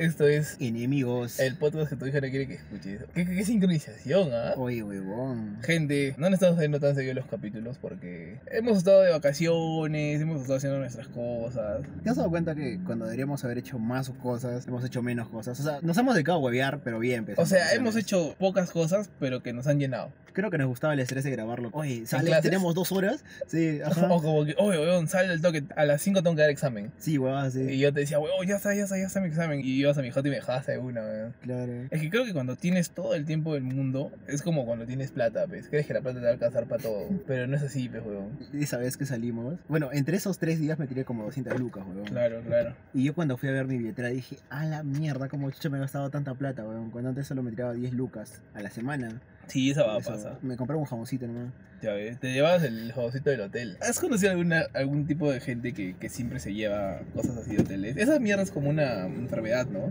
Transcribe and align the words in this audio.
Esto 0.00 0.26
es 0.26 0.56
Enemigos. 0.60 1.38
el 1.40 1.56
podcast 1.56 1.90
que 1.90 1.96
tu 1.96 2.06
hija 2.06 2.22
no 2.22 2.30
quiere 2.30 2.48
que 2.48 2.54
escuches. 2.54 3.02
¿Qué, 3.14 3.26
qué, 3.26 3.36
qué 3.36 3.44
sincronización, 3.44 4.30
ah? 4.32 4.54
Oye, 4.56 4.82
huevón. 4.82 5.58
Gente, 5.62 6.14
no 6.16 6.30
nos 6.30 6.38
estamos 6.38 6.56
haciendo 6.56 6.80
tan 6.80 6.94
seguidos 6.94 7.16
los 7.16 7.26
capítulos 7.26 7.76
porque 7.76 8.38
hemos 8.50 8.78
estado 8.78 9.02
de 9.02 9.10
vacaciones, 9.10 10.18
hemos 10.22 10.40
estado 10.40 10.56
haciendo 10.56 10.78
nuestras 10.78 11.06
cosas. 11.08 11.82
¿Te 12.02 12.08
has 12.08 12.16
dado 12.16 12.30
cuenta 12.30 12.54
que 12.54 12.80
cuando 12.82 13.04
deberíamos 13.04 13.44
haber 13.44 13.58
hecho 13.58 13.78
más 13.78 14.08
cosas, 14.08 14.66
hemos 14.66 14.82
hecho 14.86 15.02
menos 15.02 15.28
cosas? 15.28 15.60
O 15.60 15.62
sea, 15.62 15.80
nos 15.82 15.98
hemos 15.98 16.14
dedicado 16.14 16.38
a 16.38 16.40
huevear, 16.40 16.80
pero 16.82 16.98
bien. 16.98 17.26
pues, 17.26 17.38
O 17.38 17.44
sea, 17.44 17.74
hemos 17.74 17.94
hecho 17.94 18.34
pocas 18.38 18.70
cosas, 18.70 19.10
pero 19.20 19.42
que 19.42 19.52
nos 19.52 19.66
han 19.66 19.78
llenado. 19.78 20.10
Creo 20.32 20.50
que 20.50 20.58
nos 20.58 20.68
gustaba 20.68 20.94
el 20.94 21.00
estrés 21.00 21.24
de 21.24 21.30
grabarlo. 21.30 21.70
Oye, 21.72 22.06
¿sale? 22.06 22.30
¿Tenemos 22.42 22.74
dos 22.74 22.92
horas? 22.92 23.24
Sí, 23.46 23.80
ajá. 23.84 24.00
O 24.10 24.20
como 24.20 24.44
que, 24.44 24.56
oye, 24.58 24.78
weón, 24.78 25.06
sale 25.06 25.32
el 25.32 25.40
toque, 25.40 25.62
a 25.76 25.84
las 25.84 26.02
5 26.02 26.22
tengo 26.22 26.34
que 26.34 26.42
dar 26.42 26.50
examen. 26.50 26.90
Sí, 26.98 27.16
huevón, 27.16 27.50
sí. 27.52 27.60
Y 27.60 27.78
yo 27.78 27.92
te 27.92 28.00
decía, 28.00 28.18
weón, 28.18 28.46
ya 28.46 28.56
está, 28.56 28.74
ya 28.74 28.84
está, 28.84 28.98
ya 28.98 29.06
está 29.06 29.20
mi 29.20 29.28
examen. 29.28 29.60
Y 29.60 29.78
ibas 29.78 29.96
a 29.98 30.02
mi 30.02 30.10
jota 30.10 30.26
y 30.26 30.30
me 30.30 30.36
dejabas 30.36 30.66
de 30.66 30.78
una, 30.78 31.00
weón. 31.00 31.34
Claro. 31.42 31.72
Es 31.90 32.00
que 32.00 32.10
creo 32.10 32.24
que 32.24 32.32
cuando 32.32 32.56
tienes 32.56 32.90
todo 32.90 33.14
el 33.14 33.24
tiempo 33.26 33.54
del 33.54 33.62
mundo, 33.62 34.10
es 34.26 34.42
como 34.42 34.66
cuando 34.66 34.86
tienes 34.86 35.12
plata, 35.12 35.46
pues. 35.46 35.68
Crees 35.68 35.86
que 35.86 35.94
la 35.94 36.00
plata 36.00 36.18
te 36.18 36.24
va 36.24 36.30
a 36.30 36.32
alcanzar 36.32 36.66
para 36.66 36.82
todo. 36.82 37.06
Pero 37.26 37.46
no 37.46 37.56
es 37.56 37.62
así, 37.62 37.88
pues, 37.88 38.02
weón. 38.04 38.30
Esa 38.52 38.78
vez 38.78 38.96
que 38.96 39.06
salimos. 39.06 39.58
Bueno, 39.68 39.90
entre 39.92 40.16
esos 40.16 40.38
tres 40.38 40.58
días 40.58 40.78
me 40.78 40.86
tiré 40.86 41.04
como 41.04 41.24
200 41.24 41.58
lucas, 41.58 41.84
huevón. 41.86 42.06
Claro, 42.06 42.40
claro. 42.46 42.74
Y 42.92 43.04
yo 43.04 43.14
cuando 43.14 43.36
fui 43.36 43.48
a 43.48 43.52
ver 43.52 43.66
mi 43.66 43.78
billetera 43.78 44.08
dije, 44.08 44.38
a 44.48 44.64
la 44.64 44.82
mierda, 44.82 45.28
como 45.28 45.50
chucha 45.50 45.68
me 45.68 45.78
he 45.78 45.80
gastado 45.80 46.10
tanta 46.10 46.34
plata, 46.34 46.64
weón. 46.64 46.90
Cuando 46.90 47.10
antes 47.10 47.26
solo 47.26 47.42
me 47.42 47.50
tiraba 47.50 47.74
10 47.74 47.92
lucas 47.94 48.40
a 48.54 48.60
la 48.60 48.70
semana. 48.70 49.20
Sí, 49.50 49.70
esa 49.70 49.84
va 49.84 49.96
a 49.96 50.00
pasar. 50.00 50.38
Me 50.42 50.56
compré 50.56 50.76
un 50.76 50.84
jamoncito 50.84 51.26
nomás. 51.26 51.52
Ya 51.82 51.92
ves, 51.94 52.18
te 52.20 52.32
llevabas 52.32 52.62
el 52.62 52.92
juegocito 52.92 53.30
del 53.30 53.40
hotel. 53.40 53.76
¿Has 53.80 53.98
conocido 54.00 54.30
alguna, 54.32 54.64
algún 54.74 55.06
tipo 55.06 55.30
de 55.32 55.40
gente 55.40 55.72
que, 55.72 55.96
que 55.96 56.08
siempre 56.08 56.38
se 56.38 56.52
lleva 56.54 57.00
cosas 57.14 57.36
así 57.38 57.56
de 57.56 57.62
hoteles? 57.62 57.96
Esa 57.96 58.18
mierda 58.20 58.42
es 58.42 58.50
como 58.50 58.68
una 58.70 59.06
enfermedad, 59.06 59.66
¿no? 59.66 59.90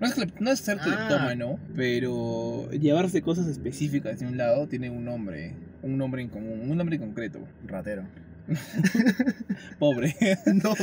No 0.00 0.06
es, 0.06 0.40
no 0.40 0.50
es 0.50 0.60
ser 0.60 0.78
Ah. 0.80 0.84
cleptómano, 0.84 1.58
pero 1.76 2.70
llevarse 2.70 3.22
cosas 3.22 3.46
específicas 3.48 4.18
de 4.20 4.26
un 4.26 4.36
lado 4.38 4.66
tiene 4.66 4.90
un 4.90 5.04
nombre. 5.04 5.52
Un 5.82 5.98
nombre 5.98 6.22
en 6.22 6.28
común, 6.28 6.68
un 6.70 6.76
nombre 6.76 6.98
concreto. 6.98 7.38
Ratero. 7.66 8.02
Pobre. 9.78 10.14
no. 10.46 10.74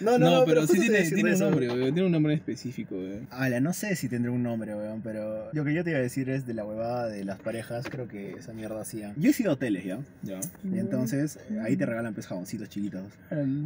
No, 0.00 0.18
No, 0.18 0.44
pero 0.44 0.62
sí 0.62 0.76
justo 0.76 0.82
tiene, 0.92 1.10
tiene 1.10 1.32
un 1.34 1.38
nombre, 1.40 1.68
weón, 1.68 1.94
tiene 1.94 2.04
un 2.06 2.12
nombre 2.12 2.34
específico, 2.34 2.96
weón. 2.96 3.26
Ala, 3.30 3.60
no 3.60 3.72
sé 3.72 3.96
si 3.96 4.08
tendré 4.08 4.30
un 4.30 4.42
nombre, 4.42 4.74
weón, 4.74 5.00
pero 5.02 5.50
lo 5.52 5.64
que 5.64 5.74
yo 5.74 5.84
te 5.84 5.90
iba 5.90 5.98
a 5.98 6.02
decir 6.02 6.28
es 6.30 6.46
de 6.46 6.54
la 6.54 6.64
huevada 6.64 7.08
de 7.08 7.24
las 7.24 7.38
parejas, 7.40 7.86
creo 7.90 8.08
que 8.08 8.32
esa 8.32 8.52
mierda 8.52 8.80
hacía. 8.80 9.12
Yo 9.16 9.30
he 9.30 9.32
sido 9.32 9.50
a 9.50 9.54
hoteles, 9.54 9.84
¿ya? 9.84 9.98
Ya. 10.22 10.40
Y 10.64 10.78
entonces 10.78 11.38
ahí 11.62 11.76
te 11.76 11.86
regalan 11.86 12.14
pues 12.14 12.26
jaboncitos 12.26 12.68
chiquitos. 12.68 13.02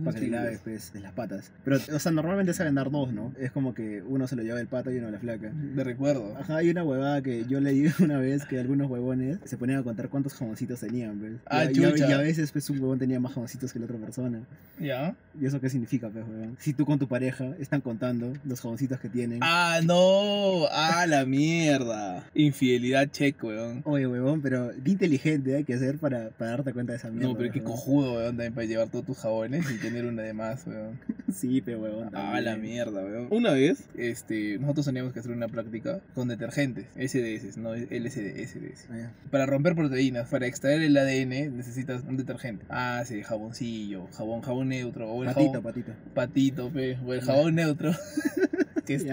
Para 0.04 0.18
que 0.18 0.28
laves 0.28 0.60
pues 0.62 0.92
de 0.92 1.00
las 1.00 1.12
patas. 1.12 1.50
Pero, 1.64 1.78
o 1.94 1.98
sea, 1.98 2.12
normalmente 2.12 2.52
saben 2.54 2.74
dar 2.74 2.90
dos, 2.90 3.12
¿no? 3.12 3.32
Es 3.38 3.50
como 3.52 3.74
que 3.74 4.02
uno 4.02 4.26
se 4.26 4.36
lo 4.36 4.42
lleva 4.42 4.60
el 4.60 4.66
pato 4.66 4.90
y 4.90 4.98
uno 4.98 5.10
la 5.10 5.18
flaca. 5.18 5.50
De 5.52 5.84
recuerdo. 5.84 6.36
Ajá, 6.38 6.56
hay 6.56 6.70
una 6.70 6.84
huevada 6.84 7.22
que 7.22 7.44
yo 7.46 7.60
leí 7.60 7.86
una 8.00 8.18
vez 8.18 8.44
que 8.44 8.58
algunos 8.58 8.90
huevones 8.90 9.38
se 9.44 9.56
ponían 9.56 9.80
a 9.80 9.82
contar 9.82 10.08
cuántos 10.08 10.34
jamoncitos 10.34 10.80
tenían, 10.80 11.20
¿ves? 11.20 11.32
Ah, 11.46 11.64
y, 11.64 11.78
y 11.78 12.06
y 12.06 12.12
a 12.12 12.18
veces 12.18 12.52
pues 12.52 12.64
un 12.70 12.80
huevón 12.80 12.98
tenía 12.98 13.20
más 13.20 13.32
jamoncitos 13.32 13.72
que 13.72 13.78
la 13.78 13.86
otra 13.86 13.98
persona. 13.98 14.40
¿Ya? 14.78 15.14
¿Y 15.40 15.46
eso 15.46 15.60
qué 15.60 15.70
significa, 15.70 16.08
pues, 16.08 16.24
huevón? 16.26 16.56
Si 16.58 16.72
tú 16.72 16.84
con 16.86 16.98
tu 16.98 17.08
pareja 17.08 17.54
están 17.58 17.80
contando 17.80 18.32
los 18.44 18.60
jamoncitos 18.60 19.00
que 19.00 19.08
tienen. 19.08 19.40
Ah, 19.42 19.80
no. 19.84 20.66
Ah, 20.70 21.06
la 21.06 21.24
mierda. 21.24 22.24
Infidelidad 22.34 23.08
check, 23.10 23.42
weón. 23.42 23.82
Oye, 23.84 24.06
huevón, 24.06 24.40
pero 24.42 24.70
qué 24.84 24.90
inteligente 24.92 25.56
hay 25.56 25.64
que 25.64 25.74
hacer 25.74 25.98
para, 25.98 26.30
para 26.30 26.52
darte 26.52 26.72
cuenta 26.72 26.92
de 26.92 26.98
esa 26.98 27.10
mierda. 27.10 27.28
No, 27.28 27.36
pero 27.36 27.52
qué 27.52 27.58
huevón. 27.58 27.72
cojudo, 27.72 28.14
weón, 28.14 28.36
también 28.36 28.54
para 28.54 28.66
llevar 28.66 28.88
todos 28.88 29.04
tus 29.04 29.18
jabones 29.18 29.70
y 29.70 29.78
tener 29.78 30.06
una 30.06 30.22
de 30.22 30.32
más, 30.32 30.66
weón. 30.66 30.98
Sí, 31.32 31.60
pero 31.60 31.80
huevón. 31.80 32.10
Ah, 32.14 32.40
la 32.40 32.56
mierda, 32.56 33.04
weón. 33.04 33.28
Una 33.30 33.52
vez, 33.52 33.84
este, 33.96 34.58
nosotros 34.58 34.86
teníamos 34.86 35.12
que 35.12 35.20
hacer 35.20 35.32
una 35.32 35.48
práctica 35.48 36.00
con 36.14 36.28
detergentes, 36.28 36.86
SDS, 36.96 37.58
no 37.58 37.74
LSD, 37.74 38.38
SDS. 38.46 38.86
Ah. 38.90 39.10
Para 39.30 39.44
romper 39.44 39.74
proteínas, 39.74 40.28
para 40.28 40.46
extraer 40.46 40.80
el 40.82 40.96
ADN, 40.96 41.56
necesitas 41.56 42.02
un 42.08 42.16
detergente. 42.16 42.55
Ah, 42.68 43.02
sí, 43.06 43.22
jaboncillo, 43.22 44.06
jabón, 44.12 44.40
jabón 44.42 44.68
neutro, 44.68 45.10
o 45.10 45.22
el 45.22 45.28
Patito, 45.30 45.52
jabón 45.52 45.62
patito. 45.64 45.92
patito, 46.14 46.70
pe, 46.70 46.98
o 47.06 47.14
el 47.14 47.20
jabón 47.20 47.54
neutro. 47.54 47.92
que 48.86 48.94
es. 48.94 49.04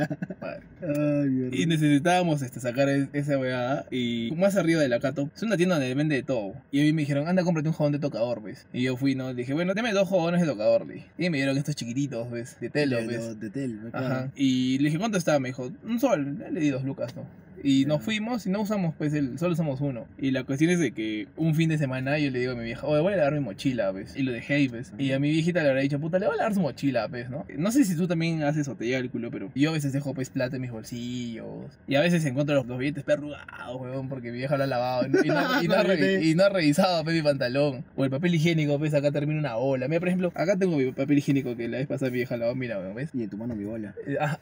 Ay. 0.41 1.49
Y 1.51 1.65
necesitábamos 1.65 2.41
este, 2.41 2.59
sacar 2.59 2.89
es- 2.89 3.09
esa 3.13 3.37
weá. 3.39 3.85
Y 3.91 4.31
más 4.37 4.55
arriba 4.55 4.81
de 4.81 4.87
la 4.87 4.99
Cato, 4.99 5.29
es 5.35 5.41
una 5.43 5.57
tienda 5.57 5.75
donde 5.75 5.93
vende 5.95 6.15
de 6.15 6.23
todo. 6.23 6.53
Y 6.71 6.81
a 6.81 6.83
mí 6.83 6.93
me 6.93 7.01
dijeron, 7.01 7.27
anda, 7.27 7.43
cómprate 7.43 7.69
un 7.69 7.73
jabón 7.75 7.91
de 7.93 7.99
tocador, 7.99 8.43
¿ves? 8.43 8.67
Y 8.73 8.83
yo 8.83 8.97
fui, 8.97 9.15
¿no? 9.15 9.29
Le 9.29 9.35
dije, 9.35 9.53
bueno, 9.53 9.73
dame 9.73 9.91
dos 9.93 10.09
jabones 10.09 10.41
de 10.41 10.47
tocador, 10.47 10.87
dije. 10.87 11.07
Y 11.17 11.29
me 11.29 11.37
dieron 11.37 11.57
estos 11.57 11.75
chiquititos, 11.75 12.29
¿ves? 12.29 12.59
De 12.59 12.69
telo, 12.69 12.97
de, 12.97 13.07
¿ves? 13.07 13.27
de, 13.29 13.35
de 13.35 13.49
tel, 13.49 13.83
¿no? 13.83 13.89
Ajá. 13.93 14.29
Y 14.35 14.77
le 14.79 14.85
dije, 14.85 14.99
¿cuánto 14.99 15.17
está? 15.17 15.39
Me 15.39 15.49
dijo, 15.49 15.71
un 15.83 15.99
sol. 15.99 16.37
Le 16.51 16.59
di 16.59 16.69
dos 16.69 16.83
lucas, 16.83 17.15
¿no? 17.15 17.23
Y 17.63 17.85
nos 17.85 18.03
fuimos 18.03 18.46
y 18.46 18.50
no 18.50 18.62
usamos, 18.62 18.94
pues, 18.97 19.13
el, 19.13 19.40
solo 19.40 19.53
usamos 19.53 19.79
uno. 19.79 20.06
Y 20.19 20.31
la 20.31 20.44
cuestión 20.44 20.69
es 20.69 20.79
de 20.79 20.91
que 20.91 21.28
un 21.38 21.56
fin 21.56 21.69
de 21.69 21.78
semana 21.78 22.19
yo 22.19 22.29
le 22.29 22.40
digo 22.40 22.51
a 22.51 22.56
mi 22.56 22.63
vieja, 22.66 22.85
oye, 22.85 23.01
voy 23.01 23.13
a 23.13 23.18
lavar 23.18 23.34
mi 23.34 23.40
mochila, 23.40 23.90
¿ves? 23.91 24.16
Y 24.18 24.24
lo 24.24 24.31
dejé 24.34 24.56
ahí, 24.56 24.68
¿ves? 24.68 24.91
Y 24.97 25.13
a 25.13 25.19
mi 25.19 25.29
viejita 25.31 25.63
le 25.63 25.69
habrá 25.69 25.81
dicho, 25.81 25.97
puta, 26.00 26.19
le 26.19 26.25
voy 26.28 26.35
a 26.35 26.38
lavar 26.40 26.53
su 26.53 26.59
mochila, 26.59 27.07
¿ves? 27.07 27.29
¿No? 27.29 27.46
No 27.57 27.72
sé 27.72 27.85
si 27.85 27.96
tú 27.96 28.06
también 28.07 28.44
haces 28.44 28.68
o 28.68 28.75
te 28.75 28.85
llega 28.85 28.97
el 28.97 29.09
culo, 29.09 29.31
pero 29.31 29.50
yo 29.56 29.69
a 29.69 29.74
veces 29.74 29.94
dejo, 29.94 30.13
pues, 30.13 30.29
plata 30.29 30.57
en 30.57 30.62
mis 30.62 30.72
bolsillos. 30.72 31.72
Y 31.88 31.96
a 31.96 32.01
veces 32.01 32.25
encuentro 32.25 32.53
los, 32.56 32.66
los 32.68 32.78
billetes 32.78 33.03
perrugados, 33.06 33.80
weón, 33.81 34.09
porque 34.09 34.31
mi 34.31 34.40
vieja 34.40 34.57
lo 34.57 34.66
ha 34.66 34.68
lavado. 34.68 35.07
Y 35.07 35.09
no, 35.09 35.24
y 35.63 35.68
no- 35.69 35.75
ha, 35.75 35.84
revi- 35.85 36.22
y 36.25 36.35
no 36.35 36.44
ha 36.44 36.50
revisado, 36.50 37.01
pues, 37.06 37.16
mi 37.16 37.22
pantalón. 37.22 37.85
O 37.95 38.03
el 38.03 38.12
papel 38.12 38.35
higiénico, 38.35 38.78
pues, 38.78 38.94
acá 38.94 39.09
termina 39.12 39.40
una 39.40 39.56
ola. 39.56 39.88
Mira, 39.88 40.00
por 40.01 40.09
ejemplo, 40.09 40.31
acá 40.35 40.57
tengo 40.57 40.75
mi 40.78 40.91
papel 40.91 41.18
higiénico 41.19 41.56
que 41.56 41.69
la 41.69 41.78
vez 41.78 41.88
pasada 41.88 42.12
mi 42.12 42.18
vieja 42.18 42.35
lavó, 42.35 42.56
mira, 42.56 42.78
weón, 42.80 42.94
¿ves? 42.95 43.09
Y 43.13 43.24
en 43.24 43.30
tu 43.30 43.38
mano 43.38 43.56
mi 43.56 43.63
bola. 43.63 43.94
Eh, 44.06 44.18
ah, 44.19 44.38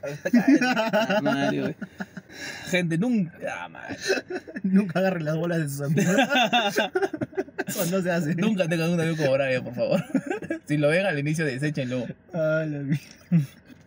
güey. 1.54 1.76
Gente, 2.70 2.98
nunca. 2.98 3.11
Ah, 3.50 3.70
madre. 3.70 3.98
Nunca 4.64 5.00
agarren 5.00 5.26
las 5.26 5.36
bolas 5.36 5.60
de 5.60 5.70
sus 5.70 5.82
amigos. 5.82 6.16
Eso 7.68 7.86
no 7.86 8.02
se 8.02 8.12
hace. 8.12 8.36
Nunca 8.36 8.68
tengan 8.68 8.90
un 8.90 9.00
amigo 9.00 9.18
como 9.18 9.34
Brian, 9.34 9.64
por 9.64 9.76
favor. 9.76 10.04
si 10.66 10.78
lo 10.78 10.90
ven 10.90 11.06
al 11.06 11.18
inicio, 11.18 11.46
deséchenlo. 11.46 12.08
La 12.34 12.66
mierda. 12.66 13.00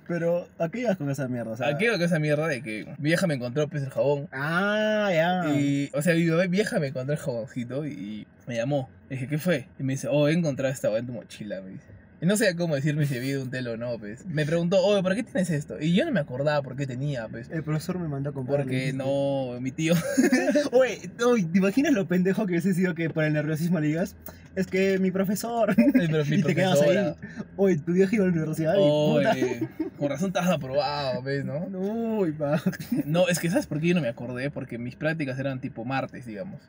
Pero, 0.07 0.49
¿a 0.59 0.69
qué 0.69 0.81
ibas 0.81 0.99
con 0.99 1.11
esa 1.11 1.29
mierda? 1.29 1.53
O 1.53 1.57
sea, 1.57 1.69
Aquí 1.69 1.87
con 1.87 2.01
esa 2.01 2.19
mierda 2.19 2.47
de 2.47 2.63
que 2.63 2.85
mi 2.99 3.09
vieja 3.09 3.27
me 3.27 3.35
encontró 3.35 3.69
pues 3.69 3.83
el 3.83 3.91
jabón. 3.91 4.29
Ah, 4.33 5.11
ya. 5.13 5.55
Y, 5.55 5.91
o 5.95 6.03
sea, 6.03 6.15
mi 6.15 6.49
vieja 6.49 6.79
me 6.79 6.89
encontró 6.89 7.15
el 7.15 7.21
jaboncito 7.21 7.87
y 7.87 8.27
me 8.47 8.57
llamó. 8.57 8.91
Le 9.09 9.17
dije, 9.17 9.29
¿qué 9.29 9.39
fue? 9.39 9.67
Y 9.79 9.83
me 9.83 9.95
dice, 9.95 10.09
oh, 10.11 10.29
he 10.29 10.33
encontrado 10.33 10.73
esta 10.73 10.97
en 10.99 11.07
tu 11.07 11.13
mochila, 11.13 11.61
me 11.63 11.71
dice. 11.71 11.87
Y 12.25 12.27
no 12.27 12.39
sabía 12.39 12.57
cómo 12.57 12.75
decirme 12.75 13.05
si 13.05 13.19
había 13.19 13.39
un 13.39 13.51
telo 13.51 13.73
o 13.73 13.77
no, 13.77 13.99
pues. 13.99 14.25
Me 14.25 14.47
preguntó, 14.47 14.83
oye, 14.83 15.03
¿por 15.03 15.15
qué 15.15 15.25
tienes 15.25 15.51
esto? 15.51 15.79
Y 15.79 15.93
yo 15.93 16.07
no 16.07 16.11
me 16.11 16.21
acordaba 16.21 16.63
por 16.63 16.75
qué 16.75 16.87
tenía, 16.87 17.29
pues. 17.29 17.51
El 17.51 17.63
profesor 17.63 17.99
me 17.99 18.09
mandó 18.09 18.31
a 18.31 18.33
comprar. 18.33 18.63
Porque 18.63 18.95
no, 18.95 19.61
mi 19.61 19.73
tío. 19.73 19.93
Oye, 20.73 21.11
oye, 21.23 21.45
¿te 21.45 21.59
imaginas 21.59 21.93
lo 21.93 22.09
pendejo 22.09 22.47
que 22.47 22.53
hubiese 22.53 22.73
sido 22.73 22.95
que 22.95 23.11
por 23.11 23.25
el 23.25 23.35
nerviosismo 23.35 23.79
le 23.79 23.89
digas? 23.89 24.17
Es 24.57 24.67
que 24.69 24.99
mi 24.99 25.11
profesor. 25.11 25.75
Pero 25.93 26.25
mi 26.25 26.37
y 26.39 26.43
te 26.43 26.55
quedas 26.55 26.81
ahí. 26.81 27.15
Oye, 27.57 27.77
tu 27.79 27.93
vieja 27.93 28.15
iba 28.15 28.25
a 28.25 28.29
la 28.29 28.33
universidad. 28.33 28.75
Oye, 28.79 29.69
con 29.99 30.09
razón 30.09 30.29
estás 30.29 30.49
aprobado, 30.49 31.23
¿ves, 31.23 31.45
no? 31.45 31.59
Uy, 32.19 32.33
pa. 32.33 32.63
No, 33.05 33.29
es 33.29 33.39
que 33.39 33.51
¿sabes 33.51 33.67
por 33.67 33.81
qué 33.81 33.89
yo 33.89 33.95
no 33.95 34.01
me 34.01 34.09
acordé? 34.09 34.51
Porque 34.51 34.79
mis 34.79 34.97
prácticas 34.97 35.39
eran 35.39 35.61
tipo 35.61 35.85
martes, 35.85 36.25
digamos. 36.25 36.61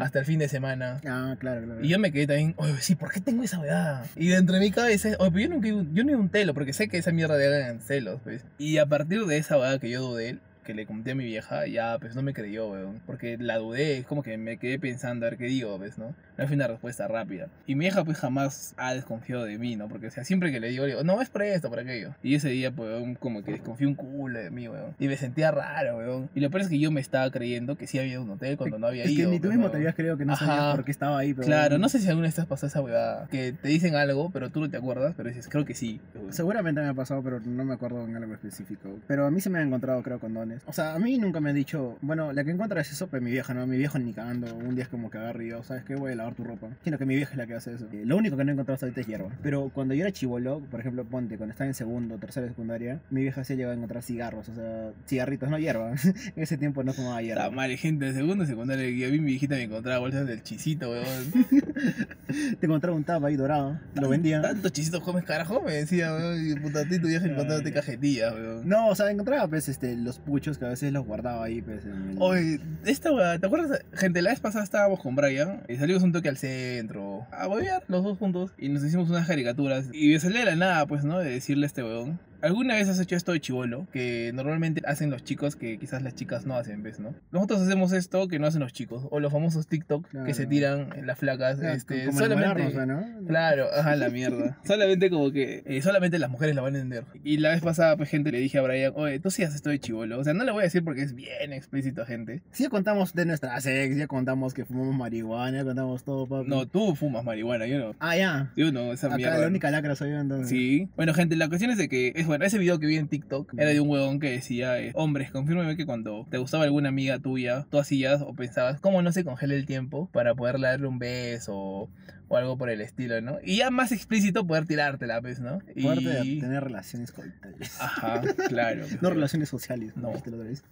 Hasta 0.00 0.18
el 0.18 0.26
fin 0.26 0.38
de 0.38 0.48
semana. 0.48 1.00
Ah, 1.06 1.34
claro, 1.38 1.64
claro. 1.64 1.82
Y 1.82 1.88
yo 1.88 1.98
me 1.98 2.12
quedé 2.12 2.26
también, 2.26 2.54
oye, 2.58 2.74
sí, 2.80 2.94
¿por 2.94 3.10
qué 3.10 3.20
tengo 3.20 3.42
esa 3.42 3.58
weá? 3.58 4.02
Y 4.16 4.28
dentro 4.28 4.54
de 4.54 4.60
mi 4.60 4.70
cabeza, 4.70 4.91
yo 4.96 5.48
nunca 5.48 5.68
yo 5.68 6.04
no 6.04 6.18
un 6.18 6.28
telo, 6.28 6.54
porque 6.54 6.72
sé 6.72 6.88
que 6.88 6.98
esa 6.98 7.12
mierda 7.12 7.36
de 7.36 7.46
hagan 7.46 7.80
celos, 7.80 8.20
pues. 8.22 8.44
Y 8.58 8.78
a 8.78 8.86
partir 8.86 9.24
de 9.26 9.36
esa 9.36 9.58
weá 9.58 9.78
que 9.78 9.90
yo 9.90 10.02
dudé, 10.02 10.38
que 10.62 10.74
le 10.74 10.86
conté 10.86 11.12
a 11.12 11.14
mi 11.14 11.24
vieja, 11.24 11.66
ya, 11.66 11.98
pues 11.98 12.14
no 12.14 12.22
me 12.22 12.32
creyó, 12.34 12.68
weón. 12.70 13.00
Porque 13.06 13.36
la 13.38 13.58
dudé, 13.58 13.98
es 13.98 14.06
como 14.06 14.22
que 14.22 14.36
me 14.38 14.56
quedé 14.58 14.78
pensando 14.78 15.26
a 15.26 15.30
ver 15.30 15.38
qué 15.38 15.44
digo, 15.46 15.78
¿ves, 15.78 15.98
no? 15.98 16.14
No 16.38 16.46
fue 16.46 16.56
una 16.56 16.66
respuesta 16.66 17.08
rápida. 17.08 17.48
Y 17.66 17.74
mi 17.74 17.80
vieja, 17.80 18.04
pues 18.04 18.18
jamás 18.18 18.74
ha 18.76 18.94
desconfiado 18.94 19.44
de 19.44 19.58
mí, 19.58 19.76
¿no? 19.76 19.88
Porque, 19.88 20.06
o 20.06 20.10
sea, 20.10 20.24
siempre 20.24 20.50
que 20.50 20.60
le 20.60 20.68
digo, 20.70 20.84
le 20.84 20.92
digo, 20.92 21.04
no, 21.04 21.20
es 21.20 21.28
por 21.30 21.42
esto, 21.42 21.68
por 21.68 21.78
aquello. 21.80 22.14
Y 22.22 22.34
ese 22.34 22.48
día, 22.48 22.70
pues, 22.70 22.88
weón, 22.90 23.14
como 23.16 23.42
que 23.44 23.52
desconfió 23.52 23.88
un 23.88 23.94
culo 23.94 24.38
de 24.38 24.50
mí, 24.50 24.68
weón. 24.68 24.94
Y 24.98 25.08
me 25.08 25.16
sentía 25.16 25.50
raro, 25.50 25.98
weón. 25.98 26.30
Y 26.34 26.40
lo 26.40 26.50
peor 26.50 26.62
es 26.62 26.68
que 26.68 26.78
yo 26.78 26.90
me 26.90 27.00
estaba 27.00 27.30
creyendo 27.30 27.76
que 27.76 27.86
sí 27.86 27.98
había 27.98 28.20
un 28.20 28.30
hotel 28.30 28.56
cuando 28.56 28.78
no 28.78 28.86
había 28.86 29.04
es 29.04 29.10
ido. 29.10 29.24
que 29.28 29.30
ni 29.30 29.36
tú 29.38 29.42
pues, 29.48 29.50
mismo 29.52 29.64
weón. 29.64 29.72
te 29.72 29.76
habías 29.78 29.94
creído 29.94 30.16
que 30.16 30.24
no 30.24 30.32
Ajá. 30.32 30.46
sabías 30.46 30.74
por 30.76 30.84
qué 30.84 30.90
estaba 30.90 31.18
ahí. 31.18 31.34
Pero 31.34 31.46
Claro, 31.46 31.78
no 31.78 31.88
sé 31.88 31.98
si 31.98 32.08
alguna 32.08 32.28
vez 32.28 32.34
te 32.34 32.40
has 32.40 32.46
pasado 32.46 32.68
esa 32.68 32.80
huevada. 32.80 33.26
Que 33.30 33.52
te 33.52 33.68
dicen 33.68 33.94
algo, 33.96 34.30
pero 34.30 34.50
tú 34.50 34.60
no 34.60 34.70
te 34.70 34.76
acuerdas, 34.76 35.14
pero 35.16 35.28
dices, 35.28 35.48
creo 35.48 35.64
que 35.64 35.74
sí. 35.74 36.00
Seguramente 36.30 36.80
me 36.80 36.88
ha 36.88 36.94
pasado, 36.94 37.22
pero 37.22 37.40
no 37.40 37.64
me 37.64 37.74
acuerdo 37.74 38.04
en 38.04 38.16
algo 38.16 38.32
específico. 38.34 38.98
Pero 39.06 39.26
a 39.26 39.30
mí 39.30 39.40
se 39.40 39.50
me 39.50 39.58
han 39.58 39.66
encontrado, 39.66 40.02
creo, 40.02 40.18
condones 40.18 40.51
O 40.66 40.72
sea, 40.72 40.94
a 40.94 40.98
mí 40.98 41.18
nunca 41.18 41.40
me 41.40 41.50
han 41.50 41.56
dicho, 41.56 41.98
bueno, 42.00 42.32
la 42.32 42.44
que 42.44 42.50
encuentra 42.50 42.80
es 42.80 42.92
eso, 42.92 43.06
pues 43.06 43.22
mi 43.22 43.30
vieja, 43.30 43.54
¿no? 43.54 43.66
Mi 43.66 43.76
viejo 43.76 43.98
ni 43.98 44.12
cagando. 44.12 44.54
Un 44.54 44.74
día 44.74 44.84
es 44.84 44.88
como 44.88 45.10
que 45.10 45.18
agarro 45.18 45.42
y 45.42 45.48
yo, 45.48 45.62
¿sabes 45.62 45.84
qué? 45.84 45.94
Voy 45.94 46.12
a 46.12 46.14
lavar 46.16 46.34
tu 46.34 46.44
ropa. 46.44 46.68
Sino 46.84 46.98
que 46.98 47.06
mi 47.06 47.16
vieja 47.16 47.32
es 47.32 47.38
la 47.38 47.46
que 47.46 47.54
hace 47.54 47.74
eso. 47.74 47.86
Eh, 47.92 48.02
lo 48.04 48.16
único 48.16 48.36
que 48.36 48.44
no 48.44 48.50
he 48.50 48.54
encontrado 48.54 48.74
hasta 48.74 48.86
ahorita 48.86 49.00
es 49.00 49.06
hierba. 49.06 49.30
Pero 49.42 49.70
cuando 49.74 49.94
yo 49.94 50.02
era 50.02 50.12
chivolo, 50.12 50.60
por 50.70 50.80
ejemplo, 50.80 51.04
ponte, 51.04 51.36
cuando 51.36 51.52
estaba 51.52 51.68
en 51.68 51.74
segundo, 51.74 52.18
tercera 52.18 52.48
secundaria, 52.48 53.00
mi 53.10 53.22
vieja 53.22 53.44
se 53.44 53.56
llegado 53.56 53.72
a 53.72 53.76
encontrar 53.76 54.02
cigarros, 54.02 54.48
o 54.48 54.54
sea, 54.54 54.92
cigarritos, 55.06 55.48
no 55.48 55.58
hierba. 55.58 55.92
en 56.36 56.42
ese 56.42 56.56
tiempo 56.58 56.82
no 56.82 56.92
fumaba 56.92 57.22
hierba. 57.22 57.44
Está 57.44 57.54
mal, 57.54 57.70
gente 57.76 58.06
de 58.06 58.12
segundo, 58.14 58.46
secundaria. 58.46 58.88
Y 58.88 59.04
a 59.04 59.08
mí 59.08 59.18
mi 59.18 59.26
viejita 59.26 59.54
me 59.54 59.62
encontraba 59.62 59.98
bolsas 60.00 60.26
del 60.26 60.42
chisito, 60.42 60.90
weón. 60.90 61.04
Te 62.60 62.66
encontraba 62.66 62.96
un 62.96 63.04
tapa 63.04 63.28
ahí 63.28 63.36
dorado, 63.36 63.78
lo 63.94 64.08
vendía. 64.08 64.40
¿Tantos 64.40 64.72
chisitos 64.72 65.00
comes 65.00 65.24
carajo? 65.24 65.60
Me 65.62 65.72
decía, 65.72 66.12
weón. 66.14 66.46
Y 66.46 66.54
puta, 66.56 66.80
a 66.80 66.84
ti 66.84 66.98
tu 66.98 67.08
vieja 67.08 67.26
encontrándote 67.26 67.72
cajetillas, 67.72 68.34
weón. 68.34 68.68
No, 68.68 68.88
o 68.88 68.94
sea, 68.94 69.10
encontraba 69.10 69.48
pues 69.48 69.68
este, 69.68 69.96
los 69.96 70.18
puchos 70.18 70.41
que 70.42 70.64
a 70.64 70.68
veces 70.68 70.92
los 70.92 71.06
guardaba 71.06 71.44
ahí, 71.44 71.62
pues. 71.62 71.84
Oye, 72.18 72.60
esta 72.84 73.12
weá, 73.12 73.38
¿te 73.38 73.46
acuerdas? 73.46 73.80
Gente, 73.92 74.22
la 74.22 74.30
vez 74.30 74.40
pasada 74.40 74.64
estábamos 74.64 75.00
con 75.00 75.14
Brian 75.14 75.62
y 75.68 75.76
salimos 75.76 76.02
un 76.02 76.12
toque 76.12 76.28
al 76.28 76.36
centro 76.36 77.26
a 77.30 77.48
huevear 77.48 77.84
los 77.88 78.02
dos 78.02 78.18
juntos 78.18 78.52
y 78.58 78.68
nos 78.68 78.84
hicimos 78.84 79.08
unas 79.08 79.26
caricaturas 79.26 79.86
y 79.92 80.08
me 80.08 80.20
salía 80.20 80.40
de 80.40 80.46
la 80.46 80.56
nada, 80.56 80.86
pues, 80.86 81.04
¿no? 81.04 81.20
De 81.20 81.30
decirle 81.30 81.66
a 81.66 81.68
este 81.68 81.82
weón. 81.82 82.18
¿Alguna 82.42 82.74
vez 82.74 82.88
has 82.88 82.98
hecho 83.00 83.16
esto 83.16 83.32
de 83.32 83.40
chivolo? 83.40 83.86
Que 83.92 84.32
normalmente 84.34 84.82
hacen 84.84 85.10
los 85.10 85.24
chicos 85.24 85.56
que 85.56 85.78
quizás 85.78 86.02
las 86.02 86.14
chicas 86.14 86.44
no 86.46 86.56
hacen, 86.56 86.82
¿ves? 86.82 87.00
¿no? 87.00 87.14
Nosotros 87.30 87.60
hacemos 87.62 87.92
esto 87.92 88.28
que 88.28 88.38
no 88.38 88.46
hacen 88.46 88.60
los 88.60 88.72
chicos. 88.72 89.06
O 89.10 89.20
los 89.20 89.32
famosos 89.32 89.66
TikTok 89.66 90.06
que 90.24 90.34
se 90.34 90.46
Claro. 90.46 90.50
tiran 90.88 91.06
las 91.06 91.18
flacas. 91.18 91.60
Ah, 91.62 91.72
este, 91.72 92.06
como 92.06 92.18
solamente. 92.18 92.64
Rosa, 92.64 92.86
¿no? 92.86 93.04
Claro, 93.26 93.66
ajá, 93.74 93.96
la 93.96 94.08
mierda. 94.10 94.58
Solamente 94.64 95.08
como 95.10 95.30
que 95.30 95.62
eh, 95.66 95.80
solamente 95.82 96.18
las 96.18 96.30
mujeres 96.30 96.54
la 96.56 96.62
van 96.62 96.74
a 96.74 96.78
entender. 96.80 97.04
Y 97.24 97.38
la 97.38 97.50
vez 97.50 97.60
pasada, 97.62 97.96
pues, 97.96 98.08
gente 98.08 98.32
le 98.32 98.38
dije 98.38 98.58
a 98.58 98.62
Brian, 98.62 98.92
oye, 98.96 99.18
tú 99.20 99.30
sí 99.30 99.42
haces 99.42 99.56
esto 99.56 99.70
de 99.70 99.78
chivolo. 99.78 100.18
O 100.18 100.24
sea, 100.24 100.34
no 100.34 100.44
le 100.44 100.50
voy 100.52 100.60
a 100.62 100.64
decir 100.64 100.82
porque 100.84 101.02
es 101.02 101.14
bien 101.14 101.52
explícito, 101.52 102.04
gente. 102.06 102.42
Sí, 102.50 102.64
ya 102.64 102.68
contamos 102.70 103.14
de 103.14 103.24
nuestra 103.26 103.60
sex, 103.60 103.96
ya 103.96 104.06
contamos 104.06 104.54
que 104.54 104.64
fumamos 104.64 104.94
marihuana, 104.96 105.58
ya 105.58 105.64
contamos 105.64 106.02
todo, 106.04 106.26
papi. 106.26 106.48
No, 106.48 106.66
tú 106.66 106.94
fumas 106.96 107.24
marihuana, 107.24 107.66
yo 107.66 107.78
no. 107.78 107.94
Ah, 108.00 108.16
ya. 108.16 108.52
Yo 108.56 108.72
no, 108.72 108.92
esa 108.92 109.06
Acá 109.08 109.16
mierda. 109.16 109.38
la 109.38 109.46
única 109.46 109.70
lacra 109.70 109.94
soy 109.96 110.10
yo 110.10 110.18
entonces. 110.18 110.48
Sí. 110.48 110.88
Bueno, 110.96 111.14
gente, 111.14 111.36
la 111.36 111.48
cuestión 111.48 111.70
es 111.70 111.78
de 111.78 111.88
que, 111.88 112.12
es 112.16 112.26
bueno, 112.32 112.46
ese 112.46 112.56
video 112.56 112.78
que 112.78 112.86
vi 112.86 112.96
en 112.96 113.08
TikTok 113.08 113.52
era 113.58 113.68
de 113.68 113.80
un 113.80 113.90
huevón 113.90 114.18
que 114.18 114.30
decía, 114.30 114.80
eh, 114.80 114.92
hombres, 114.94 115.30
confírmeme 115.30 115.76
que 115.76 115.84
cuando 115.84 116.26
te 116.30 116.38
gustaba 116.38 116.64
alguna 116.64 116.88
amiga 116.88 117.18
tuya, 117.18 117.66
tú 117.70 117.78
hacías 117.78 118.22
o 118.22 118.32
pensabas, 118.32 118.80
¿cómo 118.80 119.02
no 119.02 119.12
se 119.12 119.22
congela 119.22 119.52
el 119.52 119.66
tiempo 119.66 120.08
para 120.12 120.34
poder 120.34 120.58
darle 120.58 120.86
un 120.86 120.98
beso 120.98 121.90
o, 122.32 122.36
algo 122.36 122.56
por 122.56 122.70
el 122.70 122.80
estilo, 122.80 123.20
¿no? 123.20 123.38
Y 123.44 123.58
ya 123.58 123.70
más 123.70 123.92
explícito 123.92 124.46
poder 124.46 124.66
tirártela, 124.66 125.20
pues, 125.20 125.40
¿no? 125.40 125.60
Poder 125.80 126.00
de- 126.00 126.24
Y... 126.26 126.40
tener 126.40 126.64
relaciones 126.64 127.12
coitales. 127.12 127.80
Ajá, 127.80 128.22
claro. 128.48 128.84
No 129.00 129.10
relaciones 129.10 129.48
sociales. 129.48 129.92
No. 129.96 130.10
la 130.10 130.16
otra 130.18 130.36
vez. 130.36 130.62